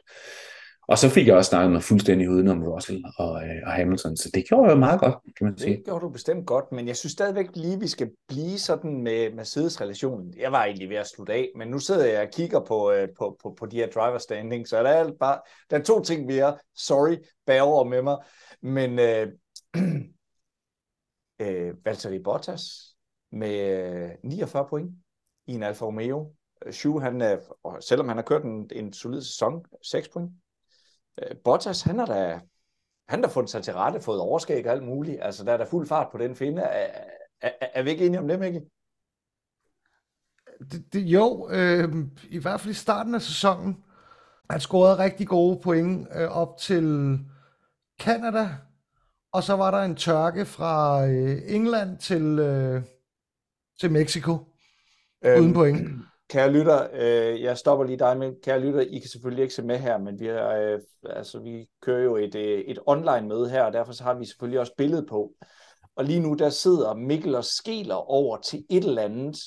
Og 0.90 0.98
så 0.98 1.10
fik 1.10 1.28
jeg 1.28 1.36
også 1.36 1.50
snakket 1.50 1.72
mig 1.72 1.84
fuldstændig 1.84 2.30
uden 2.30 2.48
om 2.48 2.64
Russell 2.64 3.04
og, 3.18 3.44
øh, 3.44 3.56
og 3.66 3.72
Hamilton, 3.72 4.18
så 4.18 4.32
det 4.34 4.48
gjorde 4.48 4.70
jeg 4.70 4.80
meget 4.80 5.00
godt, 5.00 5.16
kan 5.38 5.48
man 5.48 5.58
sige. 5.58 5.76
Det 5.76 5.86
gjorde 5.86 6.06
du 6.06 6.10
bestemt 6.10 6.48
godt, 6.48 6.72
men 6.72 6.88
jeg 6.88 6.98
synes 6.98 7.12
stadigvæk 7.12 7.48
lige, 7.54 7.80
vi 7.80 7.88
skal 7.88 8.10
blive 8.28 8.60
sådan 8.60 9.04
med 9.04 9.34
Mercedes-relationen. 9.34 10.34
Jeg 10.38 10.52
var 10.52 10.64
egentlig 10.64 10.90
ved 10.90 10.96
at 10.96 11.08
slutte 11.08 11.34
af, 11.34 11.50
men 11.56 11.68
nu 11.68 11.80
sidder 11.80 12.06
jeg 12.06 12.22
og 12.22 12.34
kigger 12.34 12.60
på, 12.60 12.92
øh, 12.92 13.08
på, 13.18 13.38
på, 13.44 13.56
på 13.60 13.66
de 13.66 13.76
her 13.76 13.88
driver 13.88 14.18
standing, 14.18 14.68
så 14.68 14.84
der 14.84 14.90
er 14.90 15.12
bare, 15.20 15.40
der 15.70 15.78
er 15.80 15.84
to 15.84 16.04
ting, 16.04 16.28
vi 16.28 16.38
er, 16.38 16.54
sorry, 16.76 17.18
bag 17.46 17.62
over 17.62 17.84
med 17.84 18.02
mig, 18.02 18.18
men 18.62 19.00
øh, 19.00 19.28
øh, 21.42 21.74
Valtteri 21.86 22.20
Bottas 22.20 22.62
med 23.32 24.10
49 24.24 24.64
øh, 24.64 24.70
point 24.70 24.92
i 25.50 25.54
en 25.54 25.64
Alfa 25.64 25.86
Romeo. 25.86 26.34
Øh, 26.66 26.74
Shu, 26.74 27.00
han, 27.00 27.22
er, 27.22 27.38
selvom 27.80 28.08
han 28.08 28.18
har 28.18 28.24
kørt 28.24 28.44
en, 28.44 28.70
en 28.72 28.94
solid 28.94 29.22
sæson, 29.22 29.66
6 29.84 30.10
point. 30.10 30.32
Øh, 31.22 31.36
Bottas, 31.44 31.82
han 31.82 32.00
har 32.00 32.06
da 32.06 32.40
han 33.10 33.24
har 33.24 33.30
fundet 33.30 33.50
sig 33.50 33.64
til 33.64 33.74
rette, 33.74 34.02
fået 34.02 34.20
overskæg 34.20 34.66
og 34.66 34.72
alt 34.72 34.84
muligt. 34.84 35.22
Altså, 35.22 35.44
der 35.44 35.54
er 35.54 35.58
der 35.58 35.66
fuld 35.66 35.88
fart 35.88 36.08
på 36.12 36.18
den 36.18 36.36
finde. 36.36 36.62
Er, 36.62 37.04
er, 37.42 37.52
er 37.62 37.84
vi 37.84 37.90
ikke 37.90 38.06
enige 38.06 38.20
om 38.20 38.28
det, 38.28 38.40
Mikkel? 38.40 38.62
Det, 40.72 40.94
det, 40.94 41.02
jo, 41.02 41.50
øh, 41.52 41.96
i 42.30 42.38
hvert 42.38 42.62
fald 42.62 42.72
i 42.72 42.78
starten 42.78 43.16
af 43.16 43.22
sæsonen. 43.22 43.84
Han 44.50 44.60
scorede 44.60 44.98
rigtig 44.98 45.28
gode 45.28 45.60
point 45.64 46.08
øh, 46.16 46.30
op 46.30 46.58
til 46.58 47.18
Canada, 48.02 48.50
og 49.32 49.44
så 49.44 49.56
var 49.56 49.72
der 49.72 49.78
en 49.78 49.96
tørke 49.96 50.46
fra 50.46 51.06
øh, 51.08 51.42
England 51.48 51.98
til, 51.98 52.40
øh, 52.40 52.84
til 53.80 53.92
Mexico, 53.92 54.38
øhm, 55.26 55.42
uden 55.42 55.54
point. 55.54 55.88
Kære 56.30 56.52
lytter, 56.52 56.88
øh, 56.94 57.42
jeg 57.42 57.58
stopper 57.58 57.86
lige 57.86 58.00
dig 58.00 58.18
med, 58.18 58.34
kære 58.44 58.60
lytter, 58.60 58.80
I 58.80 59.00
kan 59.00 59.10
selvfølgelig 59.10 59.44
ikke 59.44 59.54
se 59.54 59.64
med 59.64 59.78
her, 59.78 59.98
men 59.98 60.20
vi, 60.20 60.28
er, 60.28 60.50
øh, 60.50 60.80
altså, 61.10 61.40
vi 61.40 61.68
kører 61.82 62.04
jo 62.04 62.16
et, 62.16 62.36
øh, 62.36 62.60
et 62.60 62.80
online 62.86 63.28
møde 63.28 63.50
her, 63.50 63.64
og 63.64 63.74
derfor 63.74 63.92
så 63.92 64.04
har 64.04 64.14
vi 64.14 64.26
selvfølgelig 64.26 64.60
også 64.60 64.74
billede 64.78 65.06
på. 65.10 65.32
Og 65.96 66.06
lige 66.06 66.20
nu, 66.20 66.34
der 66.34 66.50
sidder 66.50 66.94
Mikkel 66.94 67.36
og 67.36 67.46
skeler 67.46 67.96
over 67.96 68.38
til 68.38 68.66
et 68.70 68.84
eller 68.84 69.02
andet, 69.02 69.38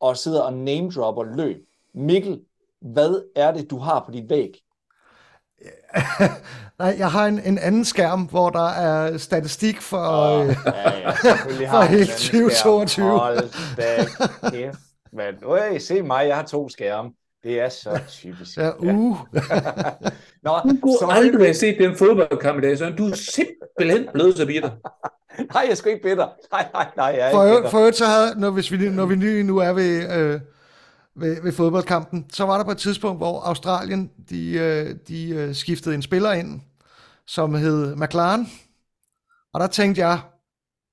og 0.00 0.16
sidder 0.16 0.42
og 0.42 0.52
name-dropper 0.52 1.24
løb. 1.24 1.56
Mikkel, 1.94 2.40
hvad 2.80 3.22
er 3.36 3.52
det, 3.52 3.70
du 3.70 3.78
har 3.78 4.04
på 4.06 4.10
dit 4.10 4.30
væg? 4.30 4.62
Nej, 6.78 6.94
jeg 6.98 7.10
har 7.10 7.26
en, 7.26 7.40
en 7.40 7.58
anden 7.58 7.84
skærm, 7.84 8.22
hvor 8.22 8.50
der 8.50 8.68
er 8.68 9.18
statistik 9.18 9.80
for, 9.80 10.06
oh, 10.06 10.48
øh, 10.48 10.56
ja, 10.66 10.98
ja, 10.98 11.10
for 11.72 11.82
hele 11.82 12.06
2022. 12.06 13.18
Hold 13.18 13.76
da 13.76 14.50
kæft. 14.50 14.78
Men 15.16 15.34
øh, 15.74 15.80
se 15.80 16.02
mig, 16.02 16.28
jeg 16.28 16.36
har 16.36 16.42
to 16.42 16.68
skærme. 16.68 17.10
Det 17.42 17.60
er 17.60 17.68
så 17.68 18.00
typisk. 18.08 18.56
Ja, 18.56 18.70
uh. 18.78 19.16
Nå, 20.44 20.60
du 20.64 20.78
kunne 20.82 21.12
aldrig 21.12 21.46
have 21.46 21.54
set 21.54 21.76
den 21.78 21.96
fodboldkamp 21.96 22.58
i 22.58 22.60
dag, 22.60 22.78
så 22.78 22.90
du 22.98 23.06
er 23.06 23.14
simpelthen 23.14 24.08
blevet 24.12 24.36
så 24.36 24.46
bitter. 24.46 24.70
nej, 25.54 25.66
jeg 25.68 25.76
skal 25.76 25.92
ikke 25.92 26.08
bitter. 26.08 26.28
Nej, 26.52 26.68
nej, 26.72 26.88
nej, 26.96 27.06
jeg 27.06 27.28
er 27.28 27.32
for, 27.32 27.44
ikke 27.44 27.56
bitter. 27.56 27.70
For 27.70 27.78
øvrigt 27.78 27.96
så 27.96 28.04
havde, 28.04 28.40
når, 28.40 28.50
hvis 28.50 28.72
vi, 28.72 28.88
når 28.88 29.06
vi 29.06 29.42
nu 29.42 29.58
er 29.58 29.72
ved, 29.72 30.16
øh, 30.16 30.40
ved, 31.14 31.42
ved 31.42 31.52
fodboldkampen, 31.52 32.26
så 32.32 32.44
var 32.44 32.56
der 32.56 32.64
på 32.64 32.70
et 32.70 32.78
tidspunkt, 32.78 33.18
hvor 33.18 33.40
Australien, 33.40 34.10
de, 34.30 34.52
øh, 34.52 34.96
de 35.08 35.28
øh, 35.28 35.54
skiftede 35.54 35.94
en 35.94 36.02
spiller 36.02 36.32
ind, 36.32 36.60
som 37.26 37.54
hed 37.54 37.96
McLaren. 37.96 38.48
Og 39.52 39.60
der 39.60 39.66
tænkte 39.66 40.00
jeg, 40.00 40.20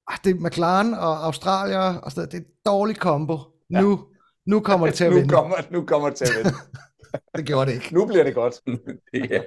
ah, 0.08 0.18
det 0.24 0.36
er 0.36 0.40
McLaren 0.40 0.94
og 0.94 1.26
Australier, 1.26 2.00
og 2.00 2.12
så, 2.12 2.22
det 2.22 2.34
er 2.34 2.38
et 2.38 2.66
dårligt 2.66 3.00
kombo. 3.00 3.40
Ja. 3.72 3.82
Nu, 3.82 4.00
nu 4.46 4.60
kommer 4.60 4.88
det 4.88 4.96
til 4.96 5.04
at 5.04 5.12
nu 5.12 5.16
vinde. 5.16 5.34
Kommer, 5.34 5.56
nu 5.72 5.86
kommer 5.86 6.10
det 6.10 6.18
til 6.18 6.26
at 6.26 6.32
vinde. 6.38 6.58
det 7.38 7.46
gjorde 7.46 7.66
det 7.66 7.76
ikke. 7.76 7.94
Nu 7.94 8.06
bliver 8.06 8.24
det 8.24 8.36
godt. 8.36 8.62
ja, 9.14 9.42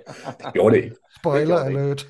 det 0.45 0.53
gjorde 0.53 0.77
det 0.77 0.85
ikke. 0.85 0.97
Spoiler 1.19 1.59
det 1.59 1.65
alert. 1.65 2.07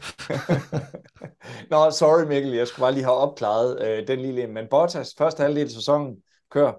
Nå, 1.71 1.91
sorry 1.91 2.27
Mikkel, 2.29 2.53
jeg 2.53 2.69
skulle 2.69 2.85
bare 2.85 2.93
lige 2.93 3.05
have 3.05 3.17
opklaret 3.17 3.87
øh, 3.87 4.07
den 4.07 4.19
lille 4.19 4.47
Men 4.47 4.67
Bottas, 4.71 5.15
første 5.19 5.43
halvdel 5.43 5.65
af 5.65 5.71
sæsonen, 5.71 6.17
kør. 6.51 6.73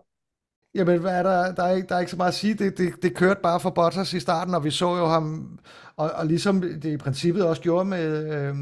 Jamen, 0.75 0.99
hvad 0.99 1.11
er 1.11 1.23
der, 1.23 1.55
der, 1.55 1.63
er 1.63 1.75
ikke, 1.75 1.87
der 1.87 1.95
er 1.95 1.99
ikke 1.99 2.11
så 2.11 2.17
meget 2.17 2.31
at 2.31 2.35
sige. 2.35 2.53
Det, 2.53 2.77
det, 2.77 2.93
det 3.01 3.15
kørte 3.15 3.39
bare 3.43 3.59
for 3.59 3.69
Bottas 3.69 4.13
i 4.13 4.19
starten, 4.19 4.55
og 4.55 4.63
vi 4.63 4.71
så 4.71 4.97
jo 4.97 5.05
ham, 5.05 5.59
og, 5.95 6.11
og 6.11 6.25
ligesom 6.25 6.61
det 6.61 6.85
i 6.85 6.97
princippet 6.97 7.45
også 7.45 7.61
gjorde 7.61 7.85
med, 7.85 8.33
øh, 8.33 8.55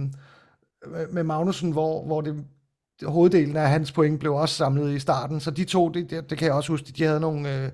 med 1.12 1.24
Magnussen, 1.24 1.72
hvor, 1.72 2.06
hvor 2.06 2.22
det 2.22 2.46
hoveddelen 3.04 3.56
af 3.56 3.70
hans 3.70 3.92
point 3.92 4.20
blev 4.20 4.34
også 4.34 4.56
samlet 4.56 4.96
i 4.96 5.00
starten, 5.00 5.40
så 5.40 5.52
de 5.52 5.66
to, 5.66 5.90
det, 5.90 6.10
det, 6.10 6.30
det 6.30 6.38
kan 6.38 6.48
jeg 6.48 6.56
også 6.56 6.72
huske, 6.72 6.92
de 6.92 7.04
havde 7.04 7.20
nogle, 7.20 7.64
øh, 7.64 7.72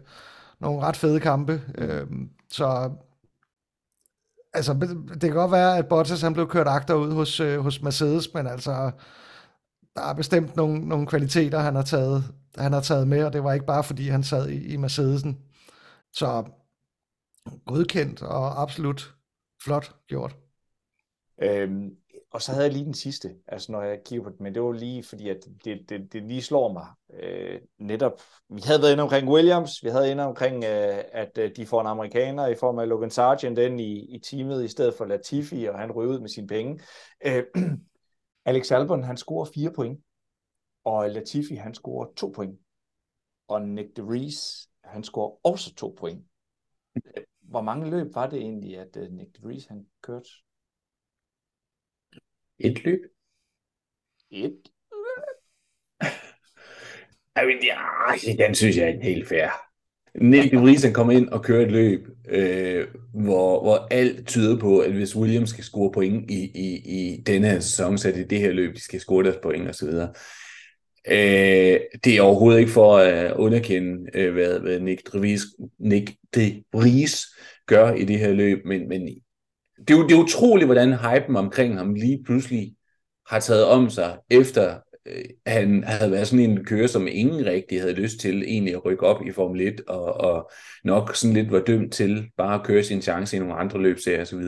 nogle 0.60 0.81
ret 0.81 0.95
fede 0.95 1.19
kampe. 1.19 1.61
Øh, 1.77 2.07
så 2.49 2.91
altså, 4.53 4.73
det 5.14 5.22
kan 5.22 5.34
godt 5.34 5.52
være, 5.52 5.77
at 5.77 5.88
Bottas 5.88 6.22
han 6.22 6.34
blev 6.34 6.48
kørt 6.48 6.68
agterud 6.68 7.11
hos, 7.14 7.39
øh, 7.39 7.60
hos 7.60 7.81
Mercedes, 7.81 8.34
men 8.34 8.48
altså, 8.48 8.91
der 9.95 10.02
er 10.02 10.14
bestemt 10.14 10.56
nogle, 10.56 10.80
nogle 10.80 11.07
kvaliteter, 11.07 11.60
han 11.60 11.76
har, 11.76 11.84
taget, 11.84 12.23
han 12.57 12.73
har 12.73 12.81
taget 12.81 13.07
med, 13.07 13.23
og 13.23 13.34
det 13.34 13.43
var 13.43 13.53
ikke 13.53 13.65
bare, 13.65 13.84
fordi 13.84 14.07
han 14.07 14.23
sad 14.23 14.49
i, 14.49 14.73
i 14.73 14.77
Mercedesen. 14.77 15.38
Så 16.14 16.43
godkendt 17.65 18.22
og 18.22 18.61
absolut 18.61 19.15
flot 19.64 19.95
gjort. 20.07 20.35
Øhm, 21.43 21.89
og 22.32 22.41
så 22.41 22.52
havde 22.52 22.66
jeg 22.66 22.74
lige 22.74 22.86
den 22.86 22.94
sidste, 22.94 23.36
altså 23.48 23.72
når 23.72 23.82
jeg 23.82 24.03
kigger 24.06 24.24
på 24.24 24.30
det, 24.30 24.40
men 24.40 24.53
det 24.53 24.62
var 24.62 24.72
lige 24.72 25.03
fordi, 25.03 25.30
at 25.30 25.38
det, 25.66 25.90
det, 25.90 26.14
det 26.14 26.24
lige 26.24 26.41
slår 26.41 26.74
mig 26.74 26.88
øh, 27.14 27.62
netop. 27.80 28.22
Vi 28.49 28.62
havde 28.66 28.82
været 28.82 28.91
inde 28.91 29.03
omkring 29.03 29.30
Williams, 29.30 29.84
vi 29.84 29.90
havde 29.90 30.12
inde 30.12 30.24
omkring, 30.24 30.64
øh, 30.64 31.03
at 31.12 31.38
øh, 31.38 31.56
de 31.56 31.66
får 31.66 31.82
en 31.82 31.88
amerikaner 31.88 32.48
i 32.48 32.56
form 32.56 32.80
af 32.80 32.90
Logan 32.90 33.10
Sargent 33.10 33.60
ind 33.60 33.82
i, 33.82 34.16
i 34.16 34.20
teamet, 34.20 34.64
i 34.64 34.68
stedet 34.68 34.94
for 34.94 35.06
Latifi, 35.06 35.66
og 35.66 35.80
han 35.80 35.91
ryger 35.91 36.14
ud 36.14 36.20
med 36.20 36.30
sine 36.30 36.48
penge. 36.48 36.80
Øh, 37.26 37.44
Alex 38.45 38.72
Albon, 38.72 39.03
han 39.03 39.18
scorer 39.18 39.45
fire 39.53 39.72
point, 39.72 39.99
og 40.84 41.10
Latifi, 41.10 41.56
han 41.56 41.74
scorer 41.74 42.08
to 42.18 42.32
point. 42.36 42.60
Og 43.48 43.62
Nick 43.62 43.95
de 43.95 44.02
Vries, 44.02 44.70
han 44.84 45.03
scorer 45.03 45.38
også 45.44 45.76
to 45.76 45.95
point. 45.99 46.26
Øh, 46.95 47.24
hvor 47.41 47.62
mange 47.62 47.90
løb 47.90 48.16
var 48.16 48.30
det 48.30 48.40
egentlig, 48.40 48.78
at 48.78 48.98
øh, 48.98 49.12
Nick 49.12 49.38
de 49.38 49.41
Vries, 49.44 49.66
han 49.66 49.86
kørte? 50.02 50.30
Et 52.64 52.84
løb? 52.84 53.00
Et 54.32 54.58
ved, 57.48 57.64
ja, 57.64 58.46
den 58.46 58.56
synes 58.56 58.78
jeg 58.78 58.90
er 58.90 59.04
helt 59.04 59.28
fair. 59.28 59.50
Nick 60.16 60.52
de 60.52 60.58
Vries 60.58 60.84
han 60.84 60.94
kommer 60.94 61.14
ind 61.14 61.30
og 61.30 61.44
kører 61.44 61.66
et 61.66 61.72
løb, 61.72 62.08
øh, 62.30 62.88
hvor, 63.14 63.64
hvor 63.64 63.88
alt 63.92 64.28
tyder 64.28 64.60
på, 64.60 64.80
at 64.80 64.92
hvis 64.92 65.16
Williams 65.16 65.50
skal 65.50 65.64
score 65.64 65.92
point 65.92 66.32
i, 66.32 66.52
i, 66.56 66.76
i 66.86 67.22
denne 67.22 67.48
her 67.48 67.60
sæson, 67.60 67.98
så 67.98 68.08
er 68.08 68.12
det 68.12 68.30
det 68.30 68.40
her 68.40 68.52
løb, 68.52 68.76
de 68.76 68.84
skal 68.84 69.00
score 69.00 69.24
deres 69.24 69.38
point 69.44 69.70
osv. 69.70 69.88
Øh, 71.08 71.80
det 72.04 72.18
er 72.18 72.22
overhovedet 72.22 72.60
ikke 72.60 72.72
for 72.72 72.98
at 72.98 73.34
underkende, 73.34 74.10
øh, 74.14 74.34
hvad, 74.34 74.60
hvad 74.60 74.80
Nick 74.80 75.14
de 75.14 75.20
Vries, 75.20 75.42
Nick 75.80 76.12
de 76.36 76.64
Vries 76.74 77.22
gør 77.66 77.94
i 77.94 78.04
det 78.04 78.20
her 78.20 78.32
løb, 78.32 78.66
men, 78.66 78.88
men 78.88 79.10
det, 79.88 79.98
er 79.98 80.08
det 80.08 80.12
er 80.12 80.24
utroligt, 80.24 80.68
hvordan 80.68 80.94
hypen 80.94 81.36
omkring 81.36 81.78
ham 81.78 81.94
lige 81.94 82.24
pludselig 82.24 82.76
har 83.30 83.40
taget 83.40 83.66
om 83.66 83.90
sig, 83.90 84.18
efter 84.30 84.80
øh, 85.06 85.26
han 85.45 85.84
havde 85.84 86.12
været 86.12 86.28
sådan 86.28 86.49
en 86.49 86.66
kører, 86.66 86.88
som 86.88 87.08
ingen 87.08 87.45
rigtig 87.45 87.82
havde 87.82 87.94
lyst 87.94 88.20
til 88.20 88.44
egentlig 88.44 88.74
at 88.74 88.86
rykke 88.86 89.06
op 89.06 89.26
i 89.26 89.32
Formel 89.32 89.62
1, 89.62 89.82
og, 89.88 90.14
og 90.14 90.52
nok 90.84 91.16
sådan 91.16 91.34
lidt 91.34 91.52
var 91.52 91.60
dømt 91.60 91.94
til 91.94 92.30
bare 92.38 92.56
at 92.56 92.66
køre 92.66 92.84
sin 92.84 93.02
chance 93.02 93.36
i 93.36 93.40
nogle 93.40 93.56
andre 93.56 93.82
løbserier 93.82 94.22
osv. 94.22 94.41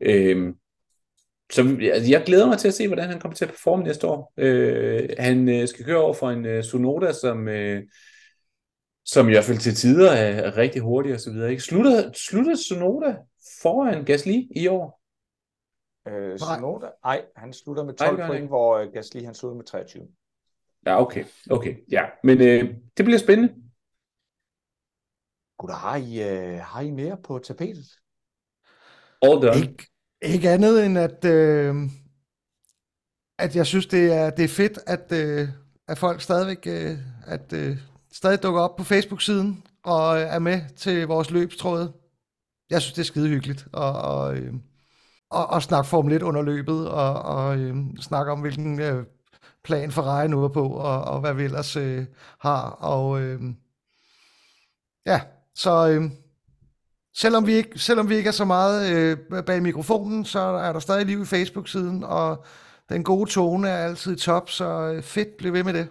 Øhm, 0.00 0.52
så 1.52 1.78
altså, 1.82 2.10
jeg 2.10 2.22
glæder 2.26 2.46
mig 2.46 2.58
til 2.58 2.68
at 2.68 2.74
se, 2.74 2.86
hvordan 2.86 3.08
han 3.08 3.20
kommer 3.20 3.36
til 3.36 3.44
at 3.44 3.50
performe 3.50 3.84
næste 3.84 4.06
år. 4.06 4.32
Øh, 4.36 5.08
han 5.18 5.48
øh, 5.48 5.68
skal 5.68 5.84
køre 5.84 6.02
over 6.02 6.14
for 6.14 6.30
en 6.30 6.46
øh, 6.46 6.64
Sonoda, 6.64 7.12
som, 7.12 7.48
øh, 7.48 7.82
som 9.04 9.28
i 9.28 9.32
hvert 9.32 9.44
fald 9.44 9.58
til 9.58 9.74
tider 9.74 10.10
er, 10.10 10.42
er 10.42 10.56
rigtig 10.56 10.82
hurtig 10.82 11.14
og 11.14 11.20
så 11.20 11.32
videre. 11.32 11.50
Ikke? 11.50 11.62
Slutter, 11.62 12.12
slutter 12.12 12.54
Sonoda 12.54 13.14
foran 13.62 14.04
Gasly 14.04 14.42
i 14.56 14.68
år? 14.68 15.02
Øh, 16.08 16.38
Sonoda? 16.38 16.90
Nej, 17.04 17.24
han 17.36 17.52
slutter 17.52 17.84
med 17.84 17.94
12 17.94 18.18
Nej, 18.18 18.26
point, 18.26 18.48
hvor 18.48 18.76
øh, 18.76 18.92
Gasly 18.92 19.24
han 19.24 19.34
slutter 19.34 19.56
med 19.56 19.64
23. 19.64 20.08
Ja, 20.86 21.00
okay. 21.00 21.24
okay. 21.50 21.76
Ja, 21.90 22.04
men 22.24 22.40
øh, 22.40 22.74
det 22.96 23.04
bliver 23.04 23.18
spændende. 23.18 23.54
Gud, 25.58 25.70
har 25.70 25.96
I, 25.96 26.22
øh, 26.22 26.60
har 26.60 26.80
I 26.80 26.90
mere 26.90 27.16
på 27.24 27.38
tapetet? 27.38 27.86
All 29.22 29.42
done. 29.42 29.56
Ikke, 29.56 29.86
ikke 30.22 30.50
andet 30.50 30.86
end, 30.86 30.98
at, 30.98 31.24
øh, 31.24 31.74
at 33.38 33.56
jeg 33.56 33.66
synes, 33.66 33.86
det 33.86 34.12
er, 34.12 34.30
det 34.30 34.44
er 34.44 34.48
fedt, 34.48 34.78
at, 34.86 35.12
øh, 35.12 35.48
at 35.88 35.98
folk 35.98 36.20
stadigvæk 36.20 36.66
øh, 36.66 36.98
at, 37.26 37.52
øh, 37.52 37.76
stadig 38.12 38.42
dukker 38.42 38.60
op 38.60 38.76
på 38.76 38.84
Facebook-siden 38.84 39.66
og 39.82 40.18
er 40.18 40.38
med 40.38 40.60
til 40.76 41.06
vores 41.06 41.30
løbstråde. 41.30 41.92
Jeg 42.72 42.82
synes, 42.82 42.94
det 42.94 43.02
er 43.02 43.04
skide 43.04 43.28
hyggeligt 43.28 43.66
at, 43.74 43.82
og, 43.82 44.36
øh, 44.36 44.54
og, 45.30 45.46
og 45.46 45.62
snakke 45.62 45.88
Formel 45.88 46.12
1 46.12 46.22
under 46.22 46.42
løbet 46.42 46.88
og, 46.88 47.22
og 47.22 47.58
øh, 47.58 47.76
snakke 48.00 48.32
om, 48.32 48.40
hvilken 48.40 48.80
øh, 48.80 49.04
plan 49.64 49.90
Ferrari 49.90 50.28
nu 50.28 50.44
er 50.44 50.48
på 50.48 50.68
og, 50.68 51.04
og 51.04 51.20
hvad 51.20 51.34
vi 51.34 51.44
ellers 51.44 51.76
øh, 51.76 52.04
har. 52.38 52.70
Og 52.70 53.20
øh, 53.20 53.40
ja, 55.06 55.20
så... 55.54 55.88
Øh, 55.88 56.10
Selvom 57.14 57.46
vi 57.46 57.52
ikke, 57.52 57.78
selvom 57.78 58.08
vi 58.08 58.14
ikke 58.14 58.28
er 58.28 58.32
så 58.32 58.44
meget 58.44 58.92
øh, 58.96 59.44
bag 59.46 59.62
mikrofonen, 59.62 60.24
så 60.24 60.38
er 60.38 60.72
der 60.72 60.80
stadig 60.80 61.06
liv 61.06 61.22
i 61.22 61.24
Facebook-siden, 61.24 62.04
og 62.04 62.44
den 62.88 63.04
gode 63.04 63.30
tone 63.30 63.68
er 63.68 63.76
altid 63.76 64.16
top, 64.16 64.50
så 64.50 64.92
øh, 64.96 65.02
fedt, 65.02 65.36
bliv 65.36 65.52
ved 65.52 65.64
med 65.64 65.72
det. 65.72 65.88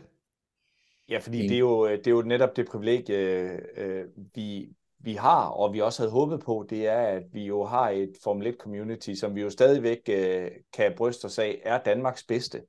Ja, 1.10 1.20
fordi 1.20 1.42
det 1.42 1.52
er 1.52 1.60
jo, 1.60 1.88
det 1.88 2.08
er 2.08 2.12
jo 2.12 2.22
netop 2.22 2.56
det 2.56 2.68
privilegie, 2.68 3.60
øh, 3.80 4.06
vi, 4.36 4.70
vi 5.04 5.14
har, 5.14 5.46
og 5.46 5.74
vi 5.74 5.82
også 5.82 6.02
havde 6.02 6.12
håbet 6.12 6.40
på, 6.40 6.66
det 6.70 6.88
er, 6.88 7.02
at 7.02 7.24
vi 7.34 7.46
jo 7.46 7.66
har 7.66 7.90
et 7.90 8.14
Formel 8.24 8.48
1-community, 8.48 9.14
som 9.16 9.36
vi 9.36 9.42
jo 9.42 9.50
stadigvæk 9.50 10.00
øh, 10.10 10.52
kan 10.74 10.94
bryste 10.98 11.26
os 11.26 11.40
af, 11.40 11.62
er 11.66 11.84
Danmarks 11.84 12.24
bedste. 12.24 12.62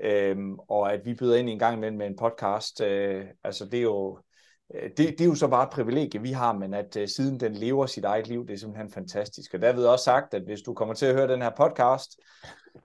Øhm, 0.00 0.58
og 0.58 0.92
at 0.92 1.00
vi 1.04 1.14
byder 1.14 1.36
ind 1.36 1.48
en 1.48 1.58
gang 1.58 1.76
imellem 1.76 1.98
med 1.98 2.06
en 2.06 2.16
podcast, 2.16 2.80
øh, 2.80 3.24
altså 3.44 3.64
det 3.64 3.78
er 3.78 3.82
jo 3.82 4.18
øh, 4.74 4.82
det, 4.82 4.98
det 4.98 5.20
er 5.20 5.24
jo 5.24 5.34
så 5.34 5.48
bare 5.48 5.64
et 5.64 5.70
privilegie, 5.70 6.22
vi 6.22 6.32
har, 6.32 6.52
men 6.52 6.74
at 6.74 6.96
uh, 6.96 7.06
siden 7.06 7.40
den 7.40 7.54
lever 7.54 7.86
sit 7.86 8.04
eget 8.04 8.28
liv, 8.28 8.46
det 8.46 8.54
er 8.54 8.58
simpelthen 8.58 8.92
fantastisk. 8.92 9.54
Og 9.54 9.62
der 9.62 9.72
ved 9.72 9.86
også 9.86 10.04
sagt, 10.04 10.34
at 10.34 10.42
hvis 10.42 10.60
du 10.60 10.74
kommer 10.74 10.94
til 10.94 11.06
at 11.06 11.14
høre 11.14 11.28
den 11.28 11.42
her 11.42 11.50
podcast, 11.56 12.20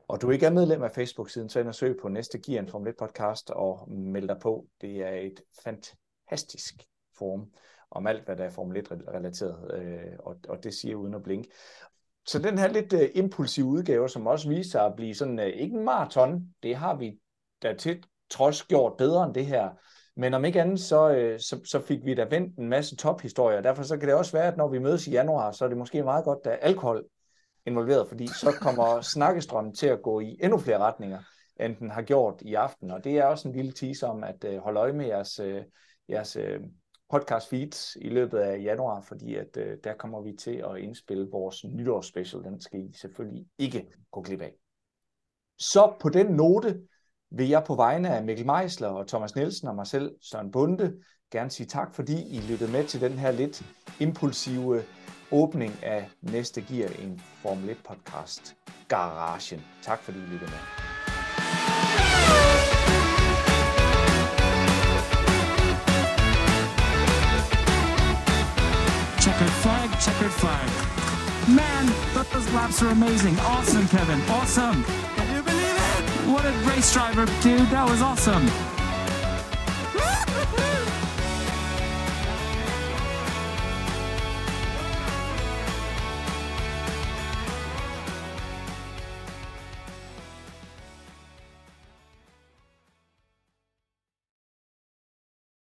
og 0.08 0.22
du 0.22 0.30
ikke 0.30 0.46
er 0.46 0.52
medlem 0.52 0.84
af 0.84 0.92
Facebook-siden, 0.92 1.50
så 1.50 1.60
ind 1.60 1.68
og 1.68 1.76
søg 1.76 1.98
på 2.02 2.08
næste 2.10 2.40
Gear 2.40 2.62
en 2.62 2.70
Formel 2.70 2.90
1 2.90 2.96
podcast 3.00 3.50
og 3.50 3.92
meld 3.92 4.28
dig 4.28 4.38
på. 4.42 4.66
Det 4.82 4.98
er 4.98 5.12
et 5.12 5.42
fantastisk 5.64 6.74
forum 7.18 7.50
om 7.92 8.08
alt, 8.08 8.26
hvad 8.26 8.36
der 8.36 8.44
er 8.44 8.50
Formel 8.50 8.78
1-relateret, 8.78 9.74
øh, 9.74 10.14
og, 10.20 10.36
og 10.50 10.64
det 10.64 10.74
siger 10.74 10.96
uden 10.96 11.14
at 11.14 11.24
blinke. 11.24 11.50
Så 12.26 12.40
den 12.40 12.58
her 12.58 12.68
lidt 12.68 12.94
uh, 12.94 13.02
impulsive 13.14 13.66
udgave, 13.66 14.10
som 14.10 14.28
også 14.28 14.50
viser 14.50 14.72
sig 14.72 14.86
at 14.86 14.96
blive 14.96 15.16
sådan, 15.16 15.40
uh, 15.40 15.46
ikke 15.46 15.78
en 15.78 15.86
maraton, 15.86 16.48
det 16.64 16.76
har 16.76 16.96
vi 16.96 17.20
da 17.64 17.74
til 17.74 18.04
trods 18.30 18.64
gjort 18.64 18.98
bedre 18.98 19.26
end 19.26 19.34
det 19.34 19.46
her, 19.46 19.70
men 20.20 20.34
om 20.34 20.46
ikke 20.46 20.62
andet, 20.62 20.80
så, 20.80 21.10
øh, 21.10 21.40
så, 21.40 21.60
så 21.66 21.82
fik 21.82 22.06
vi 22.06 22.14
da 22.14 22.24
vendt 22.30 22.60
en 22.60 22.70
masse 22.70 22.96
tophistorier. 22.96 23.62
Derfor 23.62 23.84
så 23.84 23.98
kan 23.98 24.08
det 24.08 24.16
også 24.16 24.32
være, 24.32 24.48
at 24.48 24.58
når 24.58 24.68
vi 24.68 24.80
mødes 24.80 25.08
i 25.08 25.12
januar, 25.12 25.52
så 25.52 25.66
er 25.66 25.70
det 25.70 25.78
måske 25.78 26.04
meget 26.04 26.26
godt, 26.26 26.40
at 26.40 26.46
der 26.46 26.52
er 26.52 26.58
alkohol 26.58 27.06
involveret, 27.66 28.08
fordi 28.08 28.28
så 28.28 28.52
kommer 28.62 29.02
snakkestrømmen 29.14 29.74
til 29.74 29.88
at 29.88 30.02
gå 30.02 30.20
i 30.20 30.38
endnu 30.44 30.58
flere 30.58 30.78
retninger, 30.78 31.20
end 31.60 31.76
den 31.76 31.92
har 31.92 32.02
gjort 32.02 32.42
i 32.42 32.54
aften. 32.54 32.92
Og 32.92 33.04
det 33.04 33.18
er 33.18 33.26
også 33.26 33.48
en 33.48 33.56
lille 33.56 33.72
teaser 33.72 34.08
om 34.08 34.24
at 34.24 34.44
øh, 34.44 34.58
holde 34.58 34.80
øje 34.80 34.94
med 34.94 35.06
jeres, 35.06 35.40
øh, 35.40 35.64
jeres 36.10 36.36
øh, 36.36 36.60
podcast 37.10 37.50
feeds 37.50 37.98
i 38.02 38.10
løbet 38.10 38.38
af 38.38 38.64
januar, 38.64 39.02
fordi 39.02 39.36
at 39.36 39.58
øh, 39.58 39.78
der 39.84 39.94
kommer 39.94 40.22
vi 40.22 40.34
til 40.40 40.64
at 40.72 40.78
indspille 40.78 41.28
vores 41.32 41.64
nytårsspecial. 41.64 42.44
Den 42.44 42.62
skal 42.62 42.80
I 42.80 42.94
selvfølgelig 43.02 43.46
ikke 43.58 43.88
gå 44.12 44.22
glip 44.22 44.42
af. 44.42 44.54
Så 45.60 45.94
på 46.00 46.10
den 46.10 46.26
note, 46.26 46.82
vil 47.32 47.48
jeg 47.50 47.64
på 47.64 47.76
vegne 47.76 48.10
af 48.10 48.24
Mikkel 48.24 48.46
Meisler 48.46 48.88
og 48.88 49.08
Thomas 49.08 49.36
Nielsen 49.36 49.68
og 49.68 49.76
mig 49.76 49.88
selv, 49.88 50.16
Søren 50.22 50.52
Bunde, 50.52 50.98
gerne 51.32 51.50
sige 51.50 51.68
tak, 51.68 51.96
fordi 51.96 52.36
I 52.36 52.40
lyttede 52.40 52.72
med 52.72 52.86
til 52.86 53.02
den 53.02 53.12
her 53.12 53.32
lidt 53.32 53.64
impulsive 54.00 54.84
åbning 55.32 55.84
af 55.84 56.10
næste 56.22 56.62
gear 56.62 56.90
i 57.00 57.04
en 57.04 57.20
Formel 57.20 57.70
1 57.70 57.78
podcast, 57.88 58.56
Garagen. 58.88 59.62
Tak 59.82 60.00
fordi 60.00 60.18
I 60.18 60.22
lyttede 60.22 60.52
med. 60.52 60.97
Checkered. 70.30 70.70
Man, 71.48 71.86
those 72.14 72.52
laps 72.54 72.82
are 72.82 72.90
amazing. 72.90 73.40
Awesome, 73.40 73.88
Kevin. 73.88 74.20
Awesome. 74.30 74.84
Can 74.84 75.36
you 75.36 75.42
believe 75.42 75.76
it? 75.76 76.30
What 76.30 76.46
a 76.46 76.52
race 76.70 76.92
driver, 76.94 77.26
dude. 77.42 77.70
That 77.70 77.90
was 77.90 78.02
awesome. 78.02 78.77